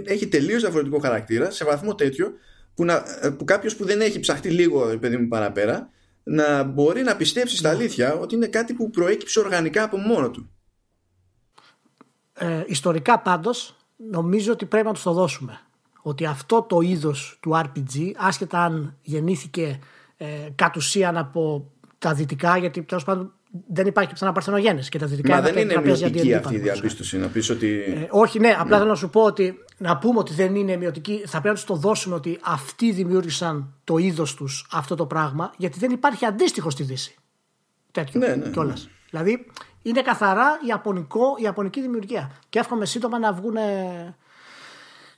έχει 0.05 0.28
τελείως 0.28 0.61
διαφορετικό 0.61 0.99
χαρακτήρα 0.99 1.51
σε 1.51 1.65
βαθμό 1.65 1.95
τέτοιο 1.95 2.32
που, 2.74 2.85
να, 2.85 3.03
που 3.39 3.45
κάποιος 3.45 3.77
που 3.77 3.85
δεν 3.85 4.01
έχει 4.01 4.20
ψαχτεί 4.20 4.51
λίγο 4.51 4.99
παιδί 5.01 5.16
μου 5.16 5.28
παραπέρα 5.28 5.91
να 6.23 6.62
μπορεί 6.62 7.03
να 7.03 7.16
πιστέψει 7.16 7.57
στα 7.57 7.70
αλήθεια 7.70 8.15
ότι 8.15 8.35
είναι 8.35 8.47
κάτι 8.47 8.74
που 8.74 8.91
προέκυψε 8.91 9.41
οργανικά 9.41 9.82
από 9.82 9.97
μόνο 9.97 10.31
του. 10.31 10.51
Ε, 12.32 12.62
ιστορικά 12.66 13.19
πάντως 13.19 13.77
νομίζω 13.97 14.53
ότι 14.53 14.66
πρέπει 14.66 14.87
να 14.87 14.93
τους 14.93 15.03
το 15.03 15.12
δώσουμε. 15.12 15.61
Ότι 16.02 16.27
αυτό 16.27 16.62
το 16.62 16.81
είδος 16.81 17.39
του 17.40 17.51
RPG 17.55 18.12
άσχετα 18.16 18.64
αν 18.64 18.97
γεννήθηκε 19.02 19.78
ε, 20.16 20.27
κατ' 20.55 20.77
ουσίαν 20.77 21.16
από 21.16 21.70
τα 21.98 22.14
δυτικά 22.14 22.56
γιατί 22.56 22.82
τέλος 22.82 23.05
πάντων 23.05 23.32
δεν 23.66 23.86
υπάρχει 23.86 24.12
πιθανά 24.12 24.32
παρθενογέννης 24.32 24.89
και 24.89 24.98
τα 24.98 25.06
δυτικά 25.06 25.35
Μα 25.35 25.40
δεν 25.40 25.56
είναι 25.56 25.81
μειωτική 25.81 26.35
αυτή 26.35 26.55
η 26.55 26.59
διαπίστωση 26.59 27.18
να 27.18 27.28
πεις 27.28 27.51
ότι... 27.51 27.82
Ε, 27.82 28.06
όχι 28.10 28.39
ναι, 28.39 28.48
απλά 28.59 28.64
ναι. 28.64 28.77
θέλω 28.77 28.89
να 28.89 28.94
σου 28.94 29.10
πω 29.10 29.22
ότι 29.22 29.64
να 29.77 29.98
πούμε 29.98 30.18
ότι 30.18 30.35
δεν 30.35 30.55
είναι 30.55 30.77
μειωτική 30.77 31.22
θα 31.27 31.31
πρέπει 31.31 31.47
να 31.47 31.55
τους 31.55 31.64
το 31.64 31.74
δώσουμε 31.74 32.14
ότι 32.14 32.39
αυτοί 32.43 32.93
δημιούργησαν 32.93 33.74
το 33.85 33.97
είδος 33.97 34.35
τους 34.35 34.66
αυτό 34.72 34.94
το 34.94 35.06
πράγμα 35.06 35.52
γιατί 35.56 35.78
δεν 35.78 35.90
υπάρχει 35.90 36.24
αντίστοιχο 36.24 36.70
στη 36.70 36.82
Δύση. 36.82 37.14
Τέτοιο 37.90 38.20
ναι, 38.20 38.27
ναι, 38.27 38.35
ναι. 38.35 38.51
κιόλας. 38.51 38.89
Δηλαδή 39.10 39.47
είναι 39.82 40.02
καθαρά 40.02 40.47
ιαπωνικό, 40.66 41.36
ιαπωνική 41.39 41.81
δημιουργία 41.81 42.31
και 42.48 42.59
εύχομαι 42.59 42.86
σύντομα 42.86 43.18
να 43.18 43.32
βγουν 43.32 43.56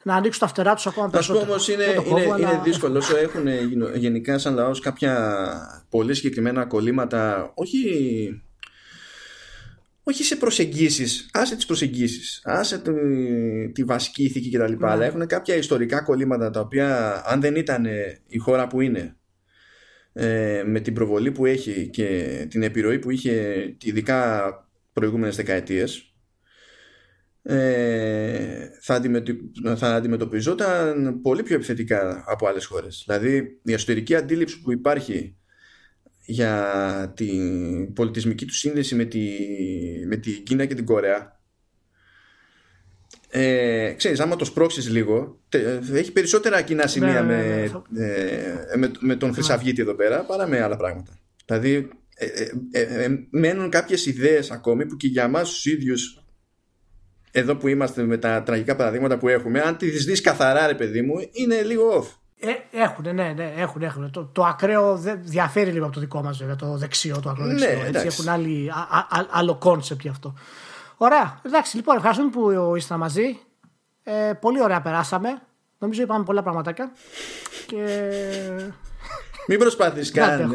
να 0.02 0.14
ανοίξουν 0.14 0.40
τα 0.40 0.46
φτερά 0.46 0.74
τους 0.74 0.86
ακόμα 0.86 1.10
περισσότερο. 1.10 1.38
Α 1.38 1.42
πούμε 1.42 1.54
όμως 1.54 1.68
είναι, 1.68 1.84
είναι, 2.22 2.36
είναι 2.38 2.60
δύσκολο 2.64 2.98
όσο 2.98 3.16
έχουν 3.16 3.46
γενικά 3.94 4.38
σαν 4.38 4.54
λαός 4.54 4.80
κάποια 4.80 5.84
πολύ 5.90 6.14
συγκεκριμένα 6.14 6.64
κολλήματα, 6.64 7.52
όχι 7.54 8.42
όχι 10.04 10.24
σε 10.24 10.36
προσεγγίσεις, 10.36 11.30
άσε 11.32 11.56
τις 11.56 11.66
προσεγγίσεις, 11.66 12.40
άσε 12.44 12.78
τη, 12.78 12.92
τη 13.72 13.84
βασική 13.84 14.24
ηθική 14.24 14.50
κτλ. 14.50 14.72
Ναι. 14.72 14.90
Αλλά 14.90 15.04
έχουν 15.04 15.26
κάποια 15.26 15.54
ιστορικά 15.54 16.02
κολλήματα 16.02 16.50
τα 16.50 16.60
οποία, 16.60 17.22
αν 17.26 17.40
δεν 17.40 17.56
ήταν 17.56 17.86
η 18.26 18.38
χώρα 18.38 18.66
που 18.66 18.80
είναι, 18.80 19.16
ε, 20.12 20.62
με 20.66 20.80
την 20.80 20.94
προβολή 20.94 21.32
που 21.32 21.46
έχει 21.46 21.88
και 21.88 22.46
την 22.50 22.62
επιρροή 22.62 22.98
που 22.98 23.10
είχε, 23.10 23.64
ειδικά 23.82 24.52
προηγούμενες 24.92 25.36
δεκαετίες, 25.36 26.11
ε, 27.42 28.68
θα, 28.80 29.02
θα 29.76 29.94
αντιμετωπιζόταν 29.94 31.20
πολύ 31.22 31.42
πιο 31.42 31.54
επιθετικά 31.54 32.24
από 32.26 32.46
άλλες 32.46 32.64
χώρες. 32.64 33.02
Δηλαδή 33.06 33.60
η 33.62 33.72
εσωτερική 33.72 34.14
αντίληψη 34.14 34.60
που 34.60 34.72
υπάρχει 34.72 35.36
για 36.24 37.12
την 37.16 37.92
πολιτισμική 37.92 38.44
του 38.44 38.54
σύνδεση 38.54 38.94
με, 38.94 39.04
τη, 39.04 39.20
με 40.06 40.16
την 40.16 40.42
Κίνα 40.42 40.66
και 40.66 40.74
την 40.74 40.84
Κορέα 40.84 41.40
ε, 43.34 43.94
ξέρεις, 43.96 44.20
άμα 44.20 44.36
το 44.36 44.44
σπρώξεις 44.44 44.88
λίγο 44.90 45.40
έχει 45.92 46.12
περισσότερα 46.12 46.62
κοινά 46.62 46.86
σημεία 46.86 47.22
ναι, 47.22 47.36
ναι, 47.36 47.70
με, 47.88 48.04
ε, 48.04 48.76
με, 48.76 48.90
με, 49.00 49.16
τον 49.16 49.32
Χρυσαυγίτη 49.32 49.80
εδώ 49.80 49.94
πέρα 49.94 50.24
παρά 50.24 50.46
με 50.46 50.60
άλλα 50.60 50.76
πράγματα. 50.76 51.18
Δηλαδή 51.46 51.88
ε, 52.14 52.26
ε, 52.70 53.04
ε 53.04 53.26
μένουν 53.30 53.70
κάποιες 53.70 54.06
ιδέες 54.06 54.50
ακόμη 54.50 54.86
που 54.86 54.96
και 54.96 55.06
για 55.06 55.28
μας 55.28 55.48
τους 55.48 55.64
ίδιους 55.64 56.21
εδώ 57.32 57.56
που 57.56 57.68
είμαστε 57.68 58.02
με 58.02 58.16
τα 58.16 58.42
τραγικά 58.42 58.76
παραδείγματα 58.76 59.18
που 59.18 59.28
έχουμε, 59.28 59.60
αν 59.60 59.76
τη 59.76 59.90
δεις 59.90 60.20
καθαρά, 60.20 60.66
ρε 60.66 60.74
παιδί 60.74 61.02
μου, 61.02 61.14
είναι 61.32 61.62
λίγο 61.62 62.00
off. 62.00 62.06
Ε, 62.44 62.82
έχουν, 62.82 63.14
ναι, 63.14 63.32
ναι, 63.36 63.52
έχουν, 63.56 63.82
έχουν. 63.82 64.10
Το, 64.10 64.24
το 64.24 64.44
ακραίο 64.44 65.00
διαφέρει 65.20 65.70
λίγο 65.70 65.84
από 65.84 65.94
το 65.94 66.00
δικό 66.00 66.22
μας, 66.22 66.38
βέβαια, 66.38 66.56
το 66.56 66.76
δεξιό, 66.76 67.20
το 67.20 67.30
ακροδεξιό. 67.30 67.68
Ναι, 67.68 67.86
έτσι, 67.86 68.06
έχουν 68.06 68.28
άλλη, 68.28 68.70
α, 68.70 68.98
α, 68.98 69.26
άλλο 69.30 69.54
κόνσεπτ 69.54 70.00
γι' 70.00 70.08
αυτό. 70.08 70.34
Ωραία. 70.96 71.40
Εντάξει, 71.42 71.76
λοιπόν, 71.76 71.96
ευχαριστούμε 71.96 72.30
που 72.30 72.74
ήσασταν 72.76 72.98
μαζί. 72.98 73.38
Ε, 74.02 74.32
πολύ 74.40 74.62
ωραία 74.62 74.80
περάσαμε. 74.80 75.42
Νομίζω 75.78 76.02
είπαμε 76.02 76.24
πολλά 76.24 76.42
πραγματάκια. 76.42 76.92
Και... 77.66 77.86
Μην 79.48 79.58
προσπάθεις 79.58 80.10
καν. 80.10 80.54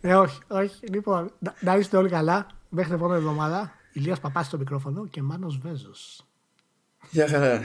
ε, 0.00 0.14
όχι, 0.14 0.38
όχι. 0.48 0.86
Λοιπόν, 0.90 1.32
να 1.60 1.76
είστε 1.76 1.96
όλοι 1.96 2.08
καλά. 2.08 2.46
Μέχρι 2.68 2.90
την 2.90 2.98
επόμενη 3.00 3.20
εβδομάδα. 3.20 3.72
Ηλίας 3.92 4.20
Παπάς 4.20 4.46
στο 4.46 4.58
μικρόφωνο 4.58 5.06
και 5.06 5.22
Μάνος 5.22 5.58
Βέζος. 5.58 6.26
Γεια 7.10 7.28
χαρά. 7.28 7.60